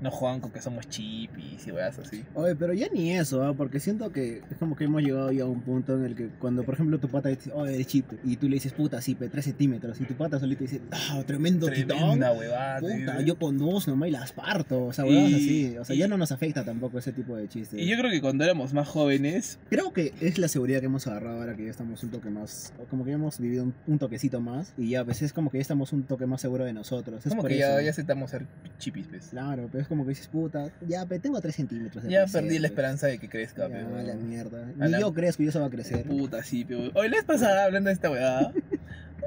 no 0.00 0.10
juegan 0.10 0.40
con 0.40 0.50
que 0.50 0.60
somos 0.60 0.88
chipis 0.88 1.66
y 1.66 1.70
weas 1.72 1.98
así. 1.98 2.24
Oye, 2.34 2.54
pero 2.54 2.72
ya 2.74 2.88
ni 2.92 3.12
eso, 3.12 3.42
¿ah? 3.42 3.54
porque 3.54 3.80
siento 3.80 4.12
que 4.12 4.42
es 4.50 4.56
como 4.58 4.76
que 4.76 4.84
hemos 4.84 5.02
llegado 5.02 5.32
ya 5.32 5.44
a 5.44 5.46
un 5.46 5.60
punto 5.62 5.94
en 5.96 6.04
el 6.04 6.14
que 6.14 6.28
cuando, 6.38 6.64
por 6.64 6.74
ejemplo, 6.74 6.98
tu 6.98 7.08
pata 7.08 7.28
dice, 7.30 7.50
oh, 7.54 7.66
eres 7.66 7.86
chip, 7.86 8.06
y 8.24 8.36
tú 8.36 8.48
le 8.48 8.54
dices, 8.54 8.72
puta, 8.72 9.00
sí, 9.00 9.14
pe, 9.14 9.28
3 9.28 9.44
centímetros, 9.44 10.00
y 10.00 10.04
tu 10.04 10.14
pata 10.14 10.38
solito 10.38 10.64
dice, 10.64 10.80
ah, 10.90 11.22
tremendo 11.26 11.68
titón. 11.68 11.96
Tremenda 11.98 12.32
huevada. 12.32 12.80
Puta, 12.80 13.20
yo 13.22 13.38
con 13.38 13.58
dos 13.58 13.88
nomás 13.88 14.08
y 14.08 14.12
las 14.12 14.32
parto, 14.32 14.84
o 14.86 14.92
sea, 14.92 15.06
Y- 15.06 15.34
así. 15.34 15.76
O 15.78 15.84
sea, 15.84 15.96
y- 15.96 15.98
ya 16.00 16.08
no 16.08 16.18
nos 16.18 16.30
afecta 16.32 16.64
tampoco 16.64 16.98
ese 16.98 17.12
tipo 17.12 17.36
de 17.36 17.48
chistes. 17.48 17.80
Y 17.80 17.86
yo 17.86 17.96
creo 17.98 18.10
que 18.10 18.20
cuando 18.20 18.44
éramos 18.44 18.72
más 18.74 18.88
jóvenes, 18.88 19.58
Creo 19.70 19.92
que 19.92 20.12
es 20.20 20.38
la 20.38 20.48
seguridad 20.48 20.80
que 20.80 20.86
hemos 20.86 21.06
agarrado 21.06 21.38
ahora 21.40 21.56
que 21.56 21.64
ya 21.64 21.70
estamos 21.70 22.02
un 22.02 22.10
toque 22.10 22.30
más, 22.30 22.72
como 22.90 23.04
que 23.04 23.10
ya 23.10 23.16
hemos 23.16 23.38
vivido 23.38 23.64
un, 23.64 23.74
un 23.86 23.98
toquecito 23.98 24.40
más, 24.40 24.72
y 24.76 24.90
ya 24.90 25.00
a 25.00 25.02
veces 25.04 25.32
como 25.32 25.50
que 25.50 25.58
ya 25.58 25.62
estamos 25.62 25.92
un 25.92 26.02
toque 26.04 26.26
más 26.26 26.40
seguro 26.40 26.64
de 26.64 26.72
nosotros. 26.72 27.24
Es 27.24 27.30
como 27.30 27.42
por 27.42 27.50
que 27.50 27.58
eso. 27.58 27.68
ya, 27.68 27.82
ya 27.82 27.90
aceptamos 27.90 28.30
ser 28.30 28.46
chipis, 28.78 29.06
pues. 29.08 29.28
Claro, 29.28 29.68
pero 29.72 29.85
es 29.86 29.88
como 29.88 30.04
que 30.04 30.10
dices, 30.10 30.26
puta, 30.28 30.68
ya, 30.86 31.06
pe, 31.06 31.18
tengo 31.20 31.40
3 31.40 31.54
centímetros. 31.54 32.02
de 32.04 32.10
Ya 32.10 32.22
crecer, 32.24 32.42
perdí 32.42 32.56
la 32.56 32.60
pues. 32.62 32.70
esperanza 32.72 33.06
de 33.06 33.18
que 33.18 33.28
crezca, 33.28 33.68
Ya, 33.68 33.74
pero. 33.74 34.02
la 34.02 34.14
mierda. 34.14 34.66
Ni 34.76 34.88
la- 34.90 35.00
yo 35.00 35.12
crezco 35.14 35.42
y 35.44 35.48
eso 35.48 35.60
va 35.60 35.66
a 35.66 35.70
crecer. 35.70 36.02
Puta, 36.04 36.42
sí, 36.42 36.64
pero. 36.66 36.90
Hoy 36.94 37.08
la 37.08 37.16
vez 37.16 37.24
pasada, 37.24 37.64
hablando 37.64 37.88
de 37.88 37.94
esta 37.94 38.10
weá. 38.10 38.52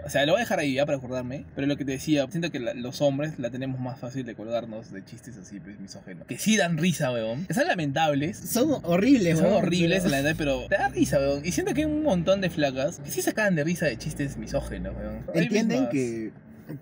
O 0.06 0.10
sea, 0.10 0.26
lo 0.26 0.32
voy 0.32 0.39
a 0.39 0.43
dejar 0.43 0.60
ahí 0.60 0.76
ya 0.76 0.86
para 0.86 0.98
acordarme. 0.98 1.45
Pero 1.56 1.67
lo 1.67 1.76
que 1.76 1.84
te 1.84 1.91
decía, 1.91 2.26
siento 2.30 2.52
que 2.52 2.60
la- 2.60 2.74
los 2.74 3.02
hombres 3.02 3.38
la 3.38 3.50
tenemos 3.50 3.80
más 3.82 4.00
fácil 4.00 4.26
de 4.26 4.34
colgarnos 4.34 4.91
de 4.91 5.04
chistes 5.04 5.38
así, 5.38 5.60
pues 5.60 5.80
misógenos. 5.80 6.26
Que 6.26 6.38
sí 6.38 6.56
dan 6.58 6.78
risa, 6.78 7.12
weón. 7.12 7.45
Que 7.45 7.54
son 7.54 7.67
lamentables. 7.67 8.38
Son 8.38 8.80
horribles, 8.84 9.38
Son 9.38 9.48
weón, 9.48 9.63
horribles, 9.65 10.00
pero- 10.04 10.12
la 10.12 10.17
verdad, 10.22 10.36
pero 10.38 10.67
te 10.67 10.76
da 10.76 10.88
risa, 10.89 11.17
weón. 11.19 11.45
Y 11.45 11.52
siento 11.52 11.74
que 11.74 11.82
hay 11.82 11.88
un 11.91 12.02
montón 12.04 12.39
de 12.41 12.50
flacas 12.50 13.00
que 13.00 13.12
sí 13.12 13.22
sacan 13.22 13.56
de 13.56 13.63
risa 13.63 13.88
de 13.88 13.98
chistes 13.98 14.38
misógenos, 14.38 14.95
weón. 14.95 15.19
Entienden 15.34 15.89
que, 15.89 16.32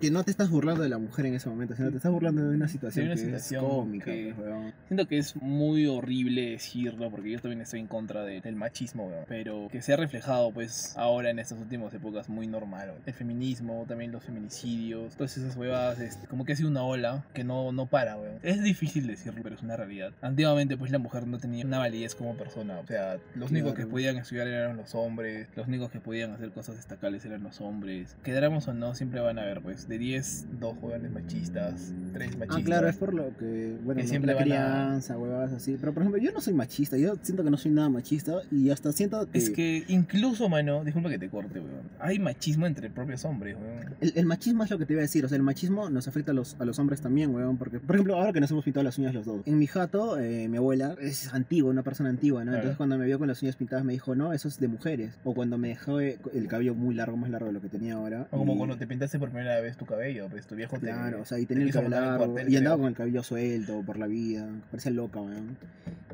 que 0.00 0.10
no 0.10 0.22
te 0.24 0.30
estás 0.30 0.50
burlando 0.50 0.82
de 0.82 0.88
la 0.88 0.98
mujer 0.98 1.26
en 1.26 1.34
ese 1.34 1.48
momento, 1.48 1.74
sino 1.74 1.90
te 1.90 1.96
estás 1.96 2.12
burlando 2.12 2.42
de 2.48 2.54
una 2.56 2.68
situación 2.68 3.06
una 3.06 3.14
que 3.14 3.20
situación 3.20 3.64
es 3.64 3.70
cómica. 3.70 4.04
que- 4.06 4.32
pues, 4.36 4.48
weón. 4.48 4.72
Siento 4.88 5.06
que 5.08 5.18
es 5.18 5.36
muy 5.36 5.86
horrible 5.86 6.50
decirlo, 6.50 7.10
porque 7.10 7.30
yo 7.30 7.40
también 7.40 7.60
estoy 7.62 7.80
en 7.80 7.86
contra 7.86 8.22
de- 8.24 8.40
del 8.40 8.56
machismo, 8.56 9.06
weón. 9.06 9.24
Pero 9.28 9.68
que 9.70 9.82
se 9.82 9.92
ha 9.92 9.96
reflejado, 9.96 10.50
pues, 10.52 10.94
ahora 10.96 11.30
en 11.30 11.38
estas 11.38 11.58
últimas 11.58 11.92
épocas 11.94 12.28
muy 12.28 12.46
normal, 12.46 12.88
weón. 12.90 13.02
El 13.06 13.14
feminismo, 13.14 13.84
también 13.88 14.12
los 14.12 14.22
feminicidios, 14.24 15.14
todas 15.16 15.36
esas 15.36 15.56
huevas, 15.56 15.98
este, 16.00 16.26
como 16.26 16.44
que 16.44 16.52
ha 16.52 16.56
sido 16.56 16.68
una 16.68 16.82
ola 16.82 17.24
que 17.34 17.44
no, 17.44 17.72
no 17.72 17.86
para, 17.86 18.16
weón. 18.16 18.38
Es 18.42 18.62
difícil 18.62 19.06
decirlo, 19.06 19.40
pero 19.42 19.54
es 19.54 19.62
una 19.62 19.76
realidad. 19.76 20.12
Antiguamente, 20.20 20.76
pues, 20.76 20.90
la 20.90 20.98
mujer 20.98 21.26
no 21.26 21.38
tenía 21.38 21.64
una 21.64 21.78
validez 21.78 22.14
como 22.14 22.34
persona. 22.36 22.78
O 22.78 22.86
sea, 22.86 23.18
los 23.34 23.50
únicos 23.50 23.74
que 23.74 23.86
podían 23.86 24.16
estudiar 24.16 24.48
eran 24.48 24.76
los 24.76 24.94
hombres, 24.94 25.48
los 25.56 25.66
únicos 25.68 25.90
que 25.90 26.00
podían 26.00 26.32
hacer 26.32 26.50
cosas 26.50 26.76
destacables 26.76 27.24
eran 27.24 27.42
los 27.42 27.60
hombres. 27.60 28.16
Quedáramos 28.22 28.68
o 28.68 28.74
no, 28.74 28.94
siempre 28.94 29.20
van 29.20 29.38
a 29.38 29.42
haber, 29.42 29.60
pues, 29.60 29.77
de 29.86 29.98
10, 29.98 30.46
dos 30.58 30.74
jóvenes 30.80 31.10
machistas, 31.12 31.92
tres 32.12 32.36
machistas. 32.36 32.58
Ah, 32.60 32.64
claro, 32.64 32.88
es 32.88 32.96
por 32.96 33.14
lo 33.14 33.36
que, 33.36 33.76
bueno, 33.84 33.98
Que 33.98 34.04
no, 34.04 34.08
siempre 34.08 34.32
la 34.32 34.34
van 34.34 34.42
a- 34.42 34.44
crianza, 34.46 35.18
huevadas 35.18 35.52
así. 35.52 35.76
Pero, 35.78 35.92
por 35.92 36.02
ejemplo, 36.02 36.20
yo 36.22 36.32
no 36.32 36.40
soy 36.40 36.54
machista, 36.54 36.96
yo 36.96 37.14
siento 37.22 37.44
que 37.44 37.50
no 37.50 37.56
soy 37.56 37.70
nada 37.70 37.88
machista 37.88 38.40
y 38.50 38.70
hasta 38.70 38.90
siento 38.92 39.30
que... 39.30 39.38
Es 39.38 39.50
que 39.50 39.84
incluso, 39.88 40.48
mano, 40.48 40.82
disculpa 40.84 41.10
que 41.10 41.18
te 41.18 41.28
corte, 41.28 41.60
weón. 41.60 41.82
Hay 42.00 42.18
machismo 42.18 42.66
entre 42.66 42.90
propios 42.90 43.24
hombres, 43.24 43.56
weón. 43.60 43.94
El, 44.00 44.12
el 44.16 44.26
machismo 44.26 44.64
es 44.64 44.70
lo 44.70 44.78
que 44.78 44.86
te 44.86 44.94
iba 44.94 45.00
a 45.00 45.02
decir, 45.02 45.24
o 45.24 45.28
sea, 45.28 45.36
el 45.36 45.42
machismo 45.42 45.90
nos 45.90 46.08
afecta 46.08 46.32
a 46.32 46.34
los, 46.34 46.56
a 46.58 46.64
los 46.64 46.78
hombres 46.78 47.00
también, 47.00 47.34
weón, 47.34 47.56
porque, 47.58 47.78
por 47.78 47.96
ejemplo, 47.96 48.16
ahora 48.16 48.32
que 48.32 48.40
nos 48.40 48.50
hemos 48.50 48.64
pintado 48.64 48.84
las 48.84 48.98
uñas 48.98 49.14
los 49.14 49.26
dos, 49.26 49.42
en 49.46 49.58
mi 49.58 49.66
jato, 49.66 50.18
eh, 50.18 50.48
mi 50.48 50.56
abuela 50.56 50.94
es 51.00 51.32
antigua, 51.34 51.70
una 51.70 51.82
persona 51.82 52.08
antigua, 52.08 52.40
¿no? 52.40 52.50
Claro. 52.52 52.58
Entonces 52.58 52.76
cuando 52.76 52.98
me 52.98 53.06
vio 53.06 53.18
con 53.18 53.28
las 53.28 53.42
uñas 53.42 53.56
pintadas 53.56 53.84
me 53.84 53.92
dijo, 53.92 54.14
no, 54.14 54.32
eso 54.32 54.48
es 54.48 54.58
de 54.58 54.68
mujeres, 54.68 55.18
o 55.24 55.34
cuando 55.34 55.58
me 55.58 55.68
dejó 55.68 56.00
eh, 56.00 56.18
el 56.34 56.48
cabello 56.48 56.74
muy 56.74 56.94
largo, 56.94 57.16
más 57.16 57.30
largo 57.30 57.46
de 57.48 57.52
lo 57.52 57.60
que 57.60 57.68
tenía 57.68 57.94
ahora. 57.94 58.26
O 58.30 58.38
como 58.38 58.54
y- 58.54 58.56
cuando 58.58 58.76
te 58.76 58.86
pintaste 58.86 59.18
por 59.18 59.30
primera 59.30 59.60
vez 59.60 59.67
tu 59.76 59.84
cabello, 59.86 60.28
pues 60.30 60.46
tu 60.46 60.54
viejo 60.54 60.76
te. 60.78 60.86
Claro, 60.86 61.22
o 61.22 61.24
sea, 61.24 61.38
y 61.38 61.42
te 61.42 61.54
tenía 61.54 61.66
el 61.66 61.72
cabello 61.72 61.90
largo, 61.90 62.26
cuartel, 62.32 62.52
y 62.52 62.56
andaba 62.56 62.76
creo. 62.76 62.82
con 62.84 62.88
el 62.90 62.96
cabello 62.96 63.22
suelto 63.22 63.82
por 63.84 63.98
la 63.98 64.06
vida, 64.06 64.46
parecía 64.70 64.92
loca, 64.92 65.20
weón. 65.20 65.56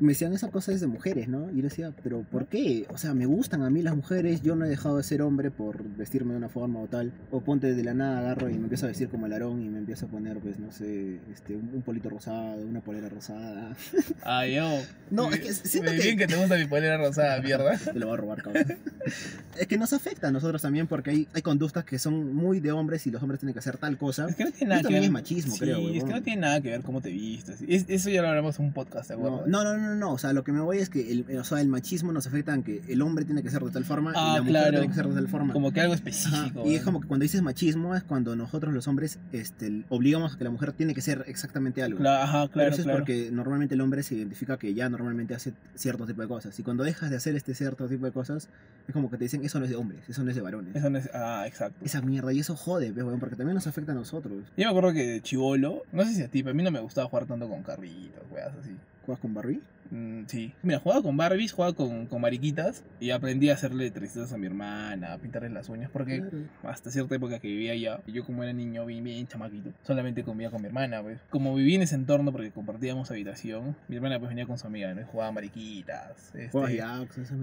Me 0.01 0.09
decían, 0.09 0.33
esa 0.33 0.49
cosa 0.49 0.73
es 0.73 0.81
de 0.81 0.87
mujeres, 0.87 1.29
¿no? 1.29 1.49
Y 1.51 1.57
yo 1.57 1.61
decía, 1.63 1.93
pero 2.03 2.23
¿por 2.23 2.47
qué? 2.47 2.85
O 2.89 2.97
sea, 2.97 3.13
me 3.13 3.25
gustan 3.25 3.61
a 3.61 3.69
mí 3.69 3.81
las 3.81 3.95
mujeres, 3.95 4.41
yo 4.41 4.57
no 4.57 4.65
he 4.65 4.69
dejado 4.69 4.97
de 4.97 5.03
ser 5.03 5.21
hombre 5.21 5.51
por 5.51 5.81
vestirme 5.95 6.33
de 6.33 6.37
una 6.37 6.49
forma 6.49 6.81
o 6.81 6.87
tal. 6.87 7.13
O 7.31 7.39
ponte 7.39 7.73
de 7.73 7.81
la 7.81 7.93
nada, 7.93 8.19
agarro 8.19 8.49
y 8.49 8.55
me 8.55 8.63
empiezo 8.63 8.87
a 8.87 8.89
vestir 8.89 9.07
como 9.07 9.25
el 9.25 9.31
arón 9.31 9.61
y 9.63 9.69
me 9.69 9.77
empiezo 9.79 10.07
a 10.07 10.09
poner, 10.09 10.37
pues, 10.39 10.59
no 10.59 10.69
sé, 10.73 11.19
este, 11.31 11.55
un, 11.55 11.69
un 11.75 11.81
polito 11.81 12.09
rosado, 12.09 12.57
una 12.61 12.81
polera 12.81 13.07
rosada. 13.07 13.73
Ah, 14.23 14.45
yo. 14.45 14.69
No, 15.11 15.29
Me- 15.29 15.37
es 15.37 15.41
que 15.41 15.53
siento 15.69 15.91
me 15.91 15.97
que- 15.97 16.03
bien 16.03 16.17
que 16.17 16.27
te 16.27 16.35
gusta 16.35 16.57
mi 16.57 16.65
polera 16.65 16.97
rosada, 16.97 17.39
mierda. 17.41 17.77
Te 17.77 17.97
lo 17.97 18.07
voy 18.07 18.15
a 18.15 18.17
robar, 18.17 18.41
cabrón. 18.43 18.65
es 19.57 19.67
que 19.67 19.77
nos 19.77 19.93
afecta 19.93 20.27
a 20.27 20.31
nosotros 20.31 20.61
también 20.61 20.87
porque 20.87 21.11
hay, 21.11 21.27
hay 21.33 21.41
conductas 21.41 21.85
que 21.85 21.99
son 21.99 22.33
muy 22.35 22.59
de 22.59 22.71
hombres 22.73 23.07
y 23.07 23.11
los 23.11 23.21
hombres 23.23 23.34
tienen 23.37 23.53
que 23.53 23.59
hacer 23.59 23.77
tal 23.77 23.97
cosa. 23.97 24.27
Es 24.29 24.35
que 24.35 24.45
no 24.45 24.51
tiene 24.51 24.69
nada 24.69 24.81
Eso 24.81 24.89
que 24.89 24.95
también 24.95 25.13
ver. 25.13 25.21
es 25.21 25.23
machismo, 25.23 25.53
sí, 25.53 25.59
creo, 25.59 25.89
es 25.89 26.03
que 26.03 26.11
no 26.11 26.21
tiene 26.23 26.41
nada 26.41 26.61
que 26.61 26.69
ver 26.71 26.81
cómo 26.81 27.01
te 27.01 27.09
vistes. 27.09 27.61
Es- 27.67 27.85
eso 27.87 28.09
ya 28.09 28.21
lo 28.21 28.29
hablamos 28.29 28.59
en 28.59 28.65
un 28.65 28.73
podcast, 28.73 29.09
¿te 29.09 29.15
No, 29.17 29.25
acuerdas? 29.27 29.47
no, 29.47 29.63
no, 29.63 29.77
no, 29.77 29.95
no, 29.95 30.11
o 30.13 30.17
sea, 30.17 30.33
lo 30.33 30.43
que 30.43 30.51
me 30.51 30.61
voy 30.61 30.77
es 30.79 30.89
que 30.89 31.11
el, 31.11 31.25
o 31.37 31.43
sea, 31.43 31.61
el 31.61 31.67
machismo 31.67 32.11
nos 32.11 32.27
afecta 32.27 32.53
en 32.53 32.63
que 32.63 32.81
el 32.87 33.01
hombre 33.01 33.25
tiene 33.25 33.43
que 33.43 33.49
ser 33.49 33.63
de 33.63 33.71
tal 33.71 33.85
forma 33.85 34.13
Ah, 34.15 34.31
y 34.31 34.35
la 34.35 34.41
mujer 34.41 34.51
claro. 34.51 34.71
tiene 34.71 34.87
que 34.87 34.93
ser 34.93 35.07
de 35.07 35.15
tal 35.15 35.27
forma. 35.27 35.53
Como 35.53 35.71
que 35.71 35.81
algo 35.81 35.93
Ajá, 35.93 35.99
específico. 36.03 36.61
Y 36.65 36.69
es 36.69 36.73
weón. 36.81 36.83
como 36.85 37.01
que 37.01 37.07
cuando 37.07 37.23
dices 37.23 37.41
machismo 37.41 37.95
es 37.95 38.03
cuando 38.03 38.35
nosotros 38.35 38.73
los 38.73 38.87
hombres 38.87 39.19
este, 39.31 39.83
obligamos 39.89 40.35
a 40.35 40.37
que 40.37 40.43
la 40.43 40.49
mujer 40.49 40.71
tiene 40.73 40.93
que 40.93 41.01
ser 41.01 41.23
exactamente 41.27 41.81
algo. 41.83 42.07
Ajá, 42.07 42.41
Pero 42.43 42.51
claro, 42.53 42.69
eso 42.71 42.81
es 42.81 42.83
claro. 42.85 42.99
porque 42.99 43.29
normalmente 43.31 43.75
el 43.75 43.81
hombre 43.81 44.03
se 44.03 44.15
identifica 44.15 44.57
que 44.57 44.73
ya 44.73 44.89
normalmente 44.89 45.33
hace 45.35 45.53
cierto 45.75 46.05
tipo 46.05 46.21
de 46.21 46.27
cosas. 46.27 46.57
Y 46.59 46.63
cuando 46.63 46.83
dejas 46.83 47.09
de 47.09 47.17
hacer 47.17 47.35
este 47.35 47.53
cierto 47.55 47.87
tipo 47.87 48.05
de 48.05 48.11
cosas, 48.11 48.49
es 48.87 48.93
como 48.93 49.09
que 49.09 49.17
te 49.17 49.25
dicen, 49.25 49.43
eso 49.43 49.59
no 49.59 49.65
es 49.65 49.71
de 49.71 49.77
hombres, 49.77 50.01
eso 50.07 50.23
no 50.23 50.29
es 50.29 50.35
de 50.35 50.41
varones. 50.41 50.75
Eso 50.75 50.89
no 50.89 50.97
es. 50.97 51.09
Ah, 51.13 51.43
exacto. 51.47 51.83
Esa 51.85 52.01
mierda, 52.01 52.31
y 52.33 52.39
eso 52.39 52.55
jode, 52.55 52.91
pues, 52.91 53.05
porque 53.25 53.37
también 53.37 53.55
nos 53.55 53.65
afecta 53.65 53.91
a 53.91 53.95
nosotros. 53.95 54.43
Yo 54.55 54.65
me 54.65 54.69
acuerdo 54.69 54.93
que 54.93 55.07
de 55.07 55.21
chivolo, 55.21 55.81
no 55.91 56.03
sé 56.03 56.13
si 56.13 56.21
a 56.21 56.27
ti, 56.27 56.43
pero 56.43 56.51
a 56.51 56.53
mí 56.53 56.61
no 56.61 56.69
me 56.69 56.79
gustaba 56.79 57.09
jugar 57.09 57.25
tanto 57.25 57.49
con 57.49 57.63
carritos, 57.63 58.21
weas 58.31 58.53
así. 58.61 58.69
¿Juegas 59.03 59.19
con 59.19 59.33
Barbie? 59.33 59.61
Mm, 59.91 60.23
sí. 60.27 60.53
Mira, 60.63 60.79
jugaba 60.79 61.01
con 61.01 61.15
Barbies, 61.17 61.51
jugaba 61.53 61.73
con, 61.73 62.07
con 62.07 62.21
mariquitas 62.21 62.83
y 62.99 63.11
aprendí 63.11 63.49
a 63.49 63.53
hacerle 63.53 63.91
tristezas 63.91 64.33
a 64.33 64.37
mi 64.37 64.47
hermana, 64.47 65.13
a 65.13 65.17
pintarle 65.17 65.49
las 65.49 65.69
uñas, 65.69 65.89
porque 65.91 66.19
Claro. 66.21 66.37
hasta 66.63 66.89
cierta 66.91 67.15
época 67.15 67.39
que 67.39 67.47
vivía 67.47 67.73
allá, 67.73 67.99
yo 68.07 68.25
como 68.25 68.43
era 68.43 68.53
niño 68.53 68.85
bien, 68.85 69.03
bien 69.03 69.27
chamaquito, 69.27 69.71
solamente 69.83 70.23
convivía 70.23 70.49
con 70.49 70.61
mi 70.61 70.67
hermana, 70.67 71.01
pues. 71.01 71.19
Como 71.29 71.53
viví 71.55 71.75
en 71.75 71.83
ese 71.83 71.95
entorno 71.95 72.31
porque 72.31 72.51
compartíamos 72.51 73.11
habitación, 73.11 73.75
mi 73.87 73.95
hermana 73.97 74.19
pues 74.19 74.29
venía 74.29 74.45
con 74.45 74.57
su 74.57 74.67
amiga, 74.67 74.93
¿no? 74.93 75.01
Y 75.01 75.03
jugaba 75.05 75.31
mariquitas. 75.31 76.33
Este. 76.35 76.49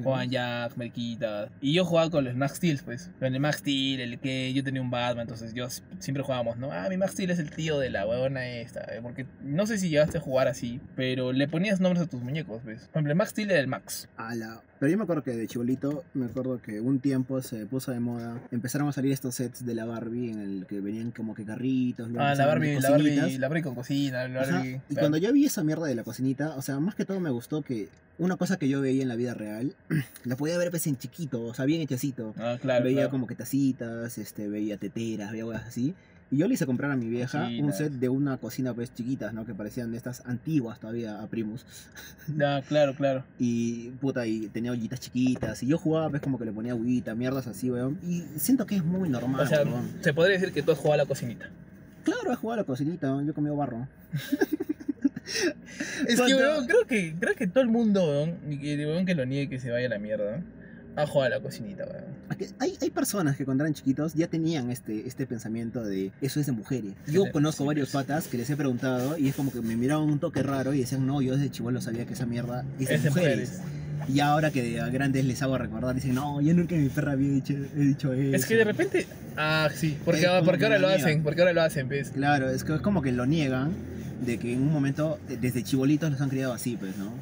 Jugaban 0.03 0.31
Jack, 0.31 0.77
mariquitas. 0.77 1.51
Y 1.61 1.73
yo 1.75 1.85
jugaba 1.85 2.11
con 2.11 2.25
los 2.25 2.35
Max 2.35 2.57
Steel, 2.57 2.81
pues. 2.85 3.11
Con 3.19 3.33
el 3.35 3.41
Max 3.41 3.59
Steel, 3.59 4.01
el 4.01 4.19
que 4.19 4.53
yo 4.53 4.65
tenía 4.65 4.81
un 4.83 4.91
Batman, 4.91 5.23
entonces 5.23 5.55
yo 5.55 5.69
siempre 5.99 6.23
jugábamos, 6.23 6.57
¿no? 6.59 6.73
Ah, 6.73 6.87
mi 6.89 6.97
Max 6.97 7.13
Steel 7.13 7.31
es 7.31 7.39
el 7.39 7.51
tío 7.51 7.79
de 7.79 7.91
la 7.91 8.07
huevona 8.07 8.47
esta. 8.49 8.81
eh, 8.95 9.01
Porque 9.03 9.27
no 9.43 9.67
sé 9.67 9.79
si 9.79 9.89
llegaste 9.89 10.19
a 10.19 10.21
jugar 10.21 10.49
así, 10.49 10.81
pero 10.97 11.33
le 11.33 11.49
ponías 11.49 11.81
nombres 11.81 12.03
a 12.03 12.07
tus 12.09 12.21
muñecos, 12.21 12.32
pues. 12.41 12.81
Por 12.83 12.91
ejemplo, 12.91 13.13
el 13.13 13.17
Max 13.17 13.31
Steel 13.31 13.51
era 13.51 13.61
el 13.61 13.69
Max. 13.69 14.09
Ala. 14.17 14.63
Pero 14.79 14.91
yo 14.91 14.99
me 14.99 15.05
acuerdo 15.05 15.23
que 15.23 15.33
de 15.33 15.47
chibolito, 15.47 16.03
me 16.15 16.27
acuerdo 16.27 16.61
que 16.61 16.81
un 16.81 16.99
tiempo 16.99 17.41
se 17.43 17.67
puso 17.67 17.93
de 17.93 18.01
moda. 18.01 18.41
Empezaron 18.51 18.89
a 18.89 18.93
salir 18.93 19.13
estos 19.13 19.37
sets 19.37 19.65
de 19.65 19.75
la 19.75 19.85
Barbie 19.85 20.31
en 20.31 20.41
el 20.41 20.67
que 20.67 20.81
venían 20.81 21.13
como 21.13 21.35
que 21.35 21.45
carritos. 21.45 22.09
Ah, 22.19 22.35
la 22.35 22.47
Barbie, 22.47 22.81
la. 22.81 22.91
Barbie, 22.91 23.39
la 23.39 23.49
Barbie 23.49 23.63
con 23.63 23.75
cocina, 23.75 24.27
la 24.27 24.41
Barbie. 24.41 24.69
Y 24.69 24.95
claro. 24.95 25.01
cuando 25.01 25.19
yo 25.19 25.33
vi 25.33 25.47
esa 25.47 25.63
mierda 25.63 25.87
de 25.87 25.95
la 25.95 26.03
cocinita, 26.03 26.57
o 26.57 26.63
sea, 26.63 26.81
más 26.81 26.95
que 26.95 27.05
todo 27.05 27.21
me 27.21 27.31
gustó 27.31 27.63
que 27.63 27.89
una 28.19 28.37
cosa 28.37 28.57
que 28.57 28.69
yo 28.69 28.81
veía 28.81 29.03
en 29.03 29.09
la 29.09 29.17
vida 29.17 29.35
real, 29.35 29.75
la 30.25 30.37
podía 30.37 30.59
ver 30.59 30.71
pues 30.71 30.87
en 30.87 30.97
chiquito, 30.97 31.45
o 31.45 31.55
sea, 31.55 31.65
bien 31.65 31.81
hechecito. 31.81 32.35
Ah, 32.37 32.59
claro. 32.61 32.85
veía 32.85 32.97
claro. 32.97 33.11
como 33.11 33.27
que 33.27 33.35
tacitas, 33.35 34.19
este, 34.19 34.49
veía 34.49 34.77
teteras, 34.77 35.33
veía 35.33 35.45
cosas 35.45 35.67
así. 35.67 35.95
Y 36.33 36.39
yo 36.39 36.49
le 36.49 36.55
hice 36.55 36.65
comprar 36.65 36.91
a 36.91 36.97
mi 36.97 37.11
vieja 37.11 37.51
un 37.61 37.75
set 37.75 37.93
de 37.93 38.09
una 38.09 38.39
cocina 38.39 38.73
pues 38.73 38.95
chiquitas, 38.95 39.35
¿no? 39.35 39.45
Que 39.45 39.55
parecían 39.55 39.91
de 39.91 39.99
estas 39.99 40.23
antiguas 40.25 40.81
todavía 40.81 41.23
a 41.23 41.27
Primus. 41.27 41.65
Ah, 42.41 42.63
claro, 42.67 42.95
claro. 42.95 43.25
Y 43.39 43.91
puta, 44.01 44.27
y 44.27 44.49
tenía 44.49 44.71
ollitas 44.71 45.01
chiquitas. 45.01 45.63
Y 45.63 45.67
yo 45.67 45.77
jugaba, 45.77 46.09
pues 46.09 46.23
como 46.23 46.39
que 46.39 46.45
le 46.47 46.53
ponía 46.53 46.73
agüita, 46.73 47.15
mierdas 47.15 47.47
así, 47.49 47.71
weón. 47.71 47.99
Y 48.03 48.23
siento 48.39 48.65
que 48.65 48.77
es 48.77 48.85
muy 48.85 49.09
normal, 49.09 49.43
O 49.43 49.47
sea, 49.47 49.63
weón. 49.65 49.91
se 50.01 50.15
podría 50.15 50.39
decir 50.39 50.55
que 50.55 50.63
tú 50.63 50.73
has 50.73 50.79
jugado 50.79 50.95
a 50.95 50.97
la 50.99 51.07
cocinita. 51.07 51.51
Claro, 52.05 52.33
he 52.33 52.37
jugado 52.37 52.61
a 52.61 52.63
la 52.63 52.65
cocinita, 52.67 53.23
yo 53.23 53.35
comí 53.35 53.51
barro. 53.51 53.87
Es 56.07 56.21
que, 56.21 56.35
weón, 56.35 56.67
creo 56.67 56.87
que, 56.87 57.15
creo 57.19 57.35
que 57.35 57.47
todo 57.47 57.63
el 57.63 57.71
mundo, 57.71 58.05
weón, 58.05 58.59
que 58.61 58.87
weón 58.87 59.07
que 59.07 59.15
lo 59.15 59.25
niegue 59.27 59.51
que 59.51 59.61
se 59.61 59.71
vaya 59.71 59.87
a 59.87 59.91
la 59.91 59.99
mierda, 59.99 60.43
ha 60.97 61.07
jugado 61.07 61.35
a 61.35 61.39
la 61.39 61.43
cocinita, 61.43 61.85
weón. 61.85 62.23
Hay, 62.59 62.77
hay 62.81 62.91
personas 62.91 63.37
que 63.37 63.45
cuando 63.45 63.65
eran 63.65 63.75
chiquitos 63.75 64.15
ya 64.15 64.27
tenían 64.27 64.71
este, 64.71 65.07
este 65.07 65.27
pensamiento 65.27 65.85
de 65.85 66.11
eso 66.21 66.41
es 66.41 66.47
de 66.47 66.53
mujeres. 66.53 66.93
Yo 67.07 67.25
Sí, 67.25 67.31
conozco 67.31 67.63
sí, 67.65 67.67
varios 67.69 67.91
pues. 67.91 68.05
patas 68.05 68.27
que 68.29 68.37
les 68.39 68.49
he 68.51 68.57
preguntado 68.57 69.17
y 69.19 69.29
es 69.29 69.35
como 69.37 69.53
que 69.53 69.61
me 69.61 69.77
miraban 69.77 70.05
un 70.09 70.19
toque 70.19 70.43
raro 70.43 70.75
y 70.75 70.81
decían, 70.81 71.07
no, 71.07 71.23
yo 71.23 71.35
desde 71.37 71.51
chivolo 71.51 71.81
sabía 71.81 72.05
que 72.07 72.15
esa 72.15 72.27
mierda 72.27 72.65
es 72.81 72.89
de 72.89 72.95
Es 72.95 73.03
de 73.05 73.11
mujeres. 73.11 73.51
mujeres. 73.59 73.79
Y 74.09 74.19
ahora 74.21 74.51
que 74.51 74.81
a 74.81 74.89
grandes 74.89 75.25
les 75.25 75.41
hago 75.43 75.57
recordar, 75.57 75.95
dicen, 75.95 76.15
no, 76.15 76.41
yo 76.41 76.53
nunca 76.55 76.75
en 76.75 76.83
mi 76.83 76.89
perra 76.89 77.13
había 77.13 77.29
dicho, 77.31 77.53
he 77.53 77.81
dicho 77.81 78.13
eso. 78.13 78.35
Es 78.37 78.47
que 78.47 78.57
de 78.57 78.65
repente. 78.65 79.07
Ah, 79.37 79.69
sí. 79.73 79.97
Porque, 80.05 80.23
Es 80.23 80.27
como 80.29 80.45
porque 80.45 80.59
que 80.59 80.65
ahora 80.65 80.79
lo 80.79 80.89
hacen. 80.89 81.23
Porque 81.23 81.41
ahora 81.43 81.53
lo 81.53 81.63
hacen, 81.63 81.89
¿ves? 81.89 82.11
Claro, 82.11 82.51
es, 82.51 82.65
que 82.65 82.75
es 82.75 82.81
como 82.81 83.01
que 83.01 83.13
lo 83.13 83.27
niegan 83.27 83.71
de 84.27 84.39
que 84.39 84.53
en 84.55 84.63
un 84.63 84.73
momento, 84.73 85.21
eh, 85.29 85.39
desde 85.41 85.63
chibolitos 85.63 86.11
los 86.11 86.21
han 86.21 86.31
criado 86.31 86.53
así, 86.53 86.77
pues, 86.77 86.97
¿no? 86.97 87.13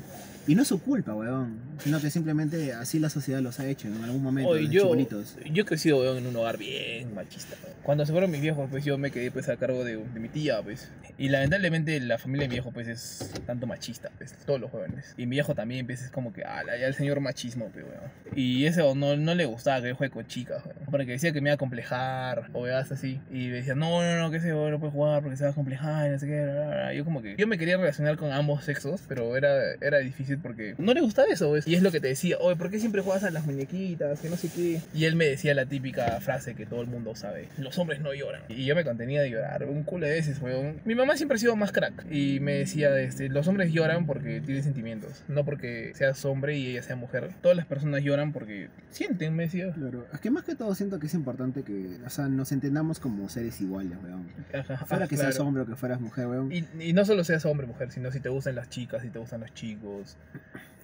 Y 0.51 0.57
no 0.57 0.63
es 0.63 0.69
su 0.69 0.83
culpa, 0.83 1.15
weón. 1.15 1.61
Sino 1.79 2.01
que 2.01 2.11
simplemente 2.11 2.73
así 2.73 2.99
la 2.99 3.09
sociedad 3.09 3.41
los 3.41 3.61
ha 3.61 3.69
hecho 3.69 3.87
en 3.87 4.03
algún 4.03 4.21
momento. 4.21 4.51
Oye, 4.51 4.67
yo, 4.69 4.93
yo 4.97 5.63
he 5.63 5.65
crecido 5.65 6.01
weón, 6.01 6.19
en 6.19 6.27
un 6.27 6.35
hogar 6.35 6.59
bien 6.59 7.15
machista. 7.15 7.55
weón. 7.63 7.77
Cuando 7.85 8.05
se 8.05 8.11
fueron 8.11 8.33
mis 8.33 8.41
viejos, 8.41 8.69
pues 8.69 8.85
yo 8.85 8.99
me 8.99 9.13
quedé 9.13 9.31
pues 9.31 9.49
a 9.49 9.57
cargo 9.57 9.85
de, 9.85 9.97
de 9.97 10.19
mi 10.19 10.29
tía, 10.29 10.61
pues. 10.61 10.91
Y 11.19 11.29
lamentablemente 11.29 12.01
la 12.01 12.19
familia 12.19 12.45
de 12.45 12.49
mi 12.49 12.55
viejo 12.55 12.73
pues 12.73 12.89
es 12.89 13.31
tanto 13.47 13.69
machista, 13.69 14.11
pues, 14.19 14.35
todos 14.45 14.61
los 14.61 14.73
jóvenes. 14.73 15.15
Y 15.17 15.27
mi 15.27 15.37
viejo 15.37 15.55
también, 15.55 15.87
pues 15.87 16.03
es 16.03 16.11
como 16.11 16.33
que, 16.33 16.43
ah, 16.45 16.63
ya 16.67 16.87
el 16.87 16.95
señor 16.95 17.21
machismo, 17.21 17.69
pues, 17.69 17.85
weón. 17.85 18.11
Y 18.35 18.65
eso 18.65 18.97
no, 18.97 19.17
no 19.17 19.35
le 19.37 19.45
gustaba 19.45 19.81
que 19.83 19.91
yo 19.91 19.95
juegue 19.95 20.13
con 20.13 20.27
chicas, 20.27 20.65
weón. 20.65 20.79
Porque 20.91 21.13
decía 21.13 21.31
que 21.31 21.41
me 21.41 21.51
iba 21.51 21.55
a 21.55 21.59
complejar, 21.59 22.51
o 22.55 22.63
veas 22.63 22.91
así. 22.91 23.21
Y 23.31 23.47
me 23.49 23.57
decía, 23.57 23.77
no, 23.77 24.03
no, 24.03 24.19
no, 24.19 24.31
que 24.33 24.39
ese 24.39 24.53
weón 24.53 24.73
no 24.73 24.81
puede 24.81 24.93
jugar 24.93 25.23
porque 25.23 25.37
se 25.37 25.45
va 25.45 25.51
a 25.51 25.55
complejar, 25.55 26.09
y 26.09 26.13
no 26.13 26.19
sé 26.19 26.27
qué, 26.27 26.43
bla, 26.43 26.55
bla, 26.55 26.67
bla. 26.67 26.95
Yo 26.95 27.05
como 27.05 27.23
que, 27.23 27.37
yo 27.37 27.47
me 27.47 27.57
quería 27.57 27.77
relacionar 27.77 28.17
con 28.17 28.33
ambos 28.33 28.65
sexos, 28.65 29.03
pero 29.07 29.37
era, 29.37 29.75
era 29.81 29.99
difícil 29.99 30.40
porque 30.41 30.75
no 30.79 30.93
le 30.95 31.01
gustaba 31.01 31.29
eso, 31.31 31.49
pues. 31.49 31.67
Y 31.67 31.75
es 31.75 31.83
lo 31.83 31.91
que 31.91 32.01
te 32.01 32.09
decía, 32.09 32.37
oye, 32.41 32.57
¿por 32.57 32.71
qué 32.71 32.79
siempre 32.79 33.03
juegas 33.03 33.25
a 33.25 33.31
las 33.31 33.45
muñequitas? 33.47 34.21
Que 34.21 34.31
no 34.31 34.37
sé 34.37 34.49
qué. 34.55 34.81
Y 34.95 35.05
él 35.05 35.17
me 35.17 35.27
decía 35.27 35.55
la 35.55 35.67
típica 35.67 36.21
frase 36.21 36.55
que 36.55 36.67
todo 36.67 36.81
el 36.83 36.87
mundo 36.89 37.15
sabe, 37.15 37.49
los 37.59 37.79
hombres 37.79 38.01
no 38.01 38.13
lloran. 38.15 38.43
Y 38.49 38.65
yo 38.65 38.75
me 38.75 38.85
contenía 38.85 39.23
de 39.23 39.31
llorar, 39.31 39.65
un 39.65 39.83
culo 39.85 40.07
de 40.07 40.13
veces, 40.13 40.41
weón. 40.41 40.81
Mi 40.85 40.95
mamá 40.95 41.17
siempre 41.17 41.37
ha 41.37 41.39
sido 41.39 41.57
más 41.57 41.73
crack 41.73 42.07
y 42.11 42.41
me 42.41 42.55
decía, 42.55 42.99
este, 43.01 43.29
los 43.29 43.47
hombres 43.49 43.73
lloran 43.73 44.07
porque 44.07 44.41
tienen 44.41 44.63
sentimientos, 44.63 45.23
no 45.29 45.45
porque 45.45 45.93
seas 45.95 46.25
hombre 46.25 46.57
y 46.57 46.69
ella 46.69 46.83
sea 46.83 46.97
mujer. 46.97 47.31
Todas 47.43 47.57
las 47.57 47.67
personas 47.67 48.03
lloran 48.03 48.33
porque 48.33 48.69
sienten, 48.91 49.35
me 49.35 49.45
decía. 49.45 49.73
Claro, 49.73 50.07
es 50.13 50.21
que 50.21 50.31
más 50.31 50.45
que 50.45 50.55
todo 50.55 50.75
siento 50.75 50.99
que 50.99 51.07
es 51.07 51.15
importante 51.15 51.63
que, 51.63 51.99
o 52.05 52.11
sea, 52.11 52.29
nos 52.29 52.53
entendamos 52.53 52.99
como 53.01 53.29
seres 53.29 53.61
iguales, 53.61 53.99
weón. 54.03 54.29
Ajá, 54.53 54.85
Fuera 54.87 55.07
que 55.07 55.17
claro. 55.17 55.33
seas 55.33 55.41
hombre 55.41 55.63
o 55.63 55.67
que 55.67 55.77
fueras 55.77 56.01
mujer, 56.01 56.27
weón. 56.27 56.53
Y, 56.53 56.65
y 56.81 56.93
no 56.93 57.05
solo 57.05 57.25
seas 57.25 57.45
hombre 57.47 57.67
mujer, 57.67 57.91
sino 57.91 58.11
si 58.11 58.21
te 58.21 58.29
gustan 58.29 58.55
las 58.55 58.69
chicas, 58.69 59.03
si 59.03 59.09
te 59.11 59.19
gustan 59.19 59.41
los 59.41 59.53
chicos. 59.55 60.17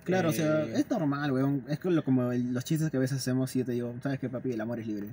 Claro, 0.05 0.29
o 0.29 0.33
sea, 0.33 0.63
Eh, 0.63 0.75
es 0.77 0.91
normal, 0.91 1.33
weón. 1.33 1.65
Es 1.69 1.81
como, 1.81 2.33
los 2.33 2.65
chistes 2.65 2.91
que 2.91 2.97
a 2.97 3.01
veces 3.01 3.19
hacemos 3.19 3.55
y 3.57 3.61
yo 3.61 3.65
te 3.65 3.73
digo, 3.73 3.95
¿sabes 4.03 4.21
qué, 4.21 4.29
papi? 4.29 4.53
El 4.53 4.61
amor 4.61 4.79
es 4.79 4.87
libre. 4.87 5.09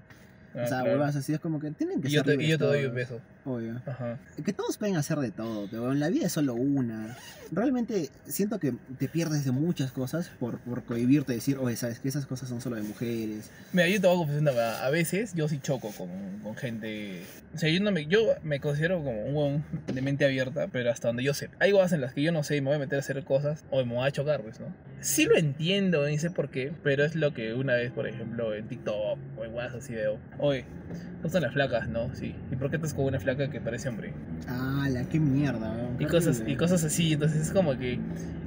Ah, 0.56 0.64
o 0.64 0.68
sea, 0.68 0.80
claro. 0.80 0.92
huevas 0.92 1.16
así, 1.16 1.34
es 1.34 1.40
como 1.40 1.60
que 1.60 1.72
tienen 1.72 2.02
que 2.02 2.08
Y 2.08 2.12
yo 2.12 2.24
ser 2.24 2.38
te, 2.38 2.44
y 2.44 2.48
yo 2.48 2.58
te 2.58 2.66
doy 2.66 2.86
un 2.86 2.96
beso. 2.96 3.20
Obvio. 3.46 3.82
Ajá. 3.86 4.20
Que 4.44 4.54
todos 4.54 4.78
pueden 4.78 4.96
hacer 4.96 5.18
de 5.20 5.32
todo, 5.32 5.68
pero 5.70 5.92
en 5.92 6.00
la 6.00 6.10
vida 6.10 6.28
es 6.28 6.32
solo 6.32 6.54
una. 6.54 7.18
Realmente 7.52 8.10
siento 8.26 8.60
que 8.60 8.74
te 8.98 9.08
pierdes 9.08 9.46
de 9.46 9.52
muchas 9.52 9.92
cosas 9.92 10.30
por, 10.40 10.60
por 10.60 10.84
cohibirte, 10.84 11.34
decir, 11.34 11.58
oye, 11.58 11.76
sabes 11.76 12.00
que 12.00 12.08
esas 12.08 12.26
cosas 12.26 12.50
son 12.50 12.62
solo 12.62 12.78
de 12.78 12.84
mujeres. 12.84 13.52
Mira, 13.74 13.88
yo 13.88 14.00
te 14.00 14.08
voy 14.08 14.16
a 14.16 14.20
confesar 14.20 14.42
una 14.42 14.52
verdad. 14.52 14.86
A 14.86 14.90
veces 14.90 15.34
yo 15.34 15.48
sí 15.48 15.60
choco 15.60 15.92
con, 15.92 16.10
con 16.42 16.56
gente. 16.56 17.24
O 17.54 17.58
sea, 17.58 17.70
yo, 17.70 17.80
no 17.82 17.92
me, 17.92 18.06
yo 18.06 18.22
me 18.44 18.60
considero 18.60 18.98
como 19.04 19.26
un 19.26 19.36
huevón 19.36 19.64
de 19.88 20.02
mente 20.02 20.26
abierta, 20.26 20.68
pero 20.72 20.90
hasta 20.90 21.10
donde 21.10 21.24
yo 21.24 21.34
sé. 21.34 21.50
Hay 21.60 21.72
cosas 21.72 21.94
en 21.94 22.02
las 22.02 22.14
que 22.14 22.22
yo 22.22 22.32
no 22.32 22.44
sé 22.44 22.56
y 22.56 22.62
me 22.62 22.68
voy 22.68 22.78
a 22.78 22.80
meter 22.80 22.98
a 22.98 23.00
hacer 23.00 23.24
cosas 23.24 23.64
o 23.72 23.84
me 23.84 23.94
voy 23.94 24.08
a 24.08 24.12
chocar, 24.12 24.42
pues, 24.42 24.60
¿no? 24.60 24.68
Sí 25.02 25.26
lo 25.26 25.36
entiendo, 25.36 26.08
ni 26.08 26.18
sé 26.18 26.32
por 26.32 26.50
qué, 26.50 26.72
pero 26.82 27.04
es 27.04 27.16
lo 27.16 27.34
que 27.34 27.54
una 27.54 27.74
vez, 27.74 27.92
por 27.92 28.08
ejemplo, 28.08 28.56
en 28.56 28.68
TikTok 28.68 29.20
o 29.38 29.44
en 29.44 29.54
WhatsApp 29.54 29.80
así 29.80 29.94
veo. 29.94 30.18
Oye, 30.46 30.66
¿te 30.90 31.24
gustan 31.24 31.44
las 31.44 31.54
flacas, 31.54 31.88
no? 31.88 32.14
Sí. 32.14 32.36
¿Y 32.52 32.58
por 32.58 32.70
qué 32.70 32.76
estás 32.76 32.94
con 32.94 33.06
una 33.06 33.18
flaca 33.18 33.50
que 33.50 33.62
parece 33.62 33.88
hombre? 33.88 34.12
Ah, 34.50 34.90
la 34.92 35.06
qué 35.06 35.18
mierda. 35.18 35.74
Y 35.98 36.06
cosas, 36.06 36.44
y 36.46 36.58
cosas 36.58 36.84
así, 36.84 37.14
entonces 37.14 37.44
es 37.44 37.52
como 37.52 37.78
que 37.78 37.98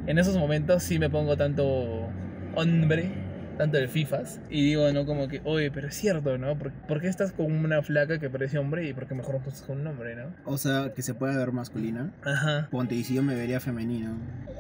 en 0.07 0.19
esos 0.19 0.37
momentos 0.37 0.83
sí 0.83 0.99
me 0.99 1.09
pongo 1.09 1.39
tanto 1.39 2.07
hombre, 2.55 3.11
tanto 3.57 3.77
de 3.79 3.89
FIFAs, 3.89 4.41
y 4.51 4.63
digo, 4.65 4.93
¿no? 4.93 5.07
Como 5.07 5.29
que, 5.29 5.41
oye, 5.45 5.71
pero 5.71 5.89
es 5.89 5.95
cierto, 5.95 6.37
¿no? 6.39 6.57
¿Por, 6.59 6.73
por 6.73 7.01
qué 7.01 7.09
estás 7.09 7.33
con 7.33 7.51
una 7.53 7.83
flaca 7.83 8.19
que 8.19 8.29
parece 8.29 8.59
hombre 8.59 8.89
y 8.89 8.93
por 8.93 9.07
qué 9.07 9.15
mejor 9.15 9.35
no 9.35 9.39
estás 9.39 9.63
con 9.63 9.81
un 9.81 9.87
hombre, 9.87 10.15
¿no? 10.17 10.25
O 10.45 10.59
sea, 10.59 10.93
que 10.95 11.03
se 11.03 11.15
pueda 11.15 11.37
ver 11.37 11.53
masculina. 11.53 12.11
Ajá. 12.25 12.69
Ponte, 12.71 12.95
y 12.95 13.05
si 13.05 13.15
yo 13.15 13.23
me 13.23 13.35
vería 13.35 13.59
femenino 13.61 14.11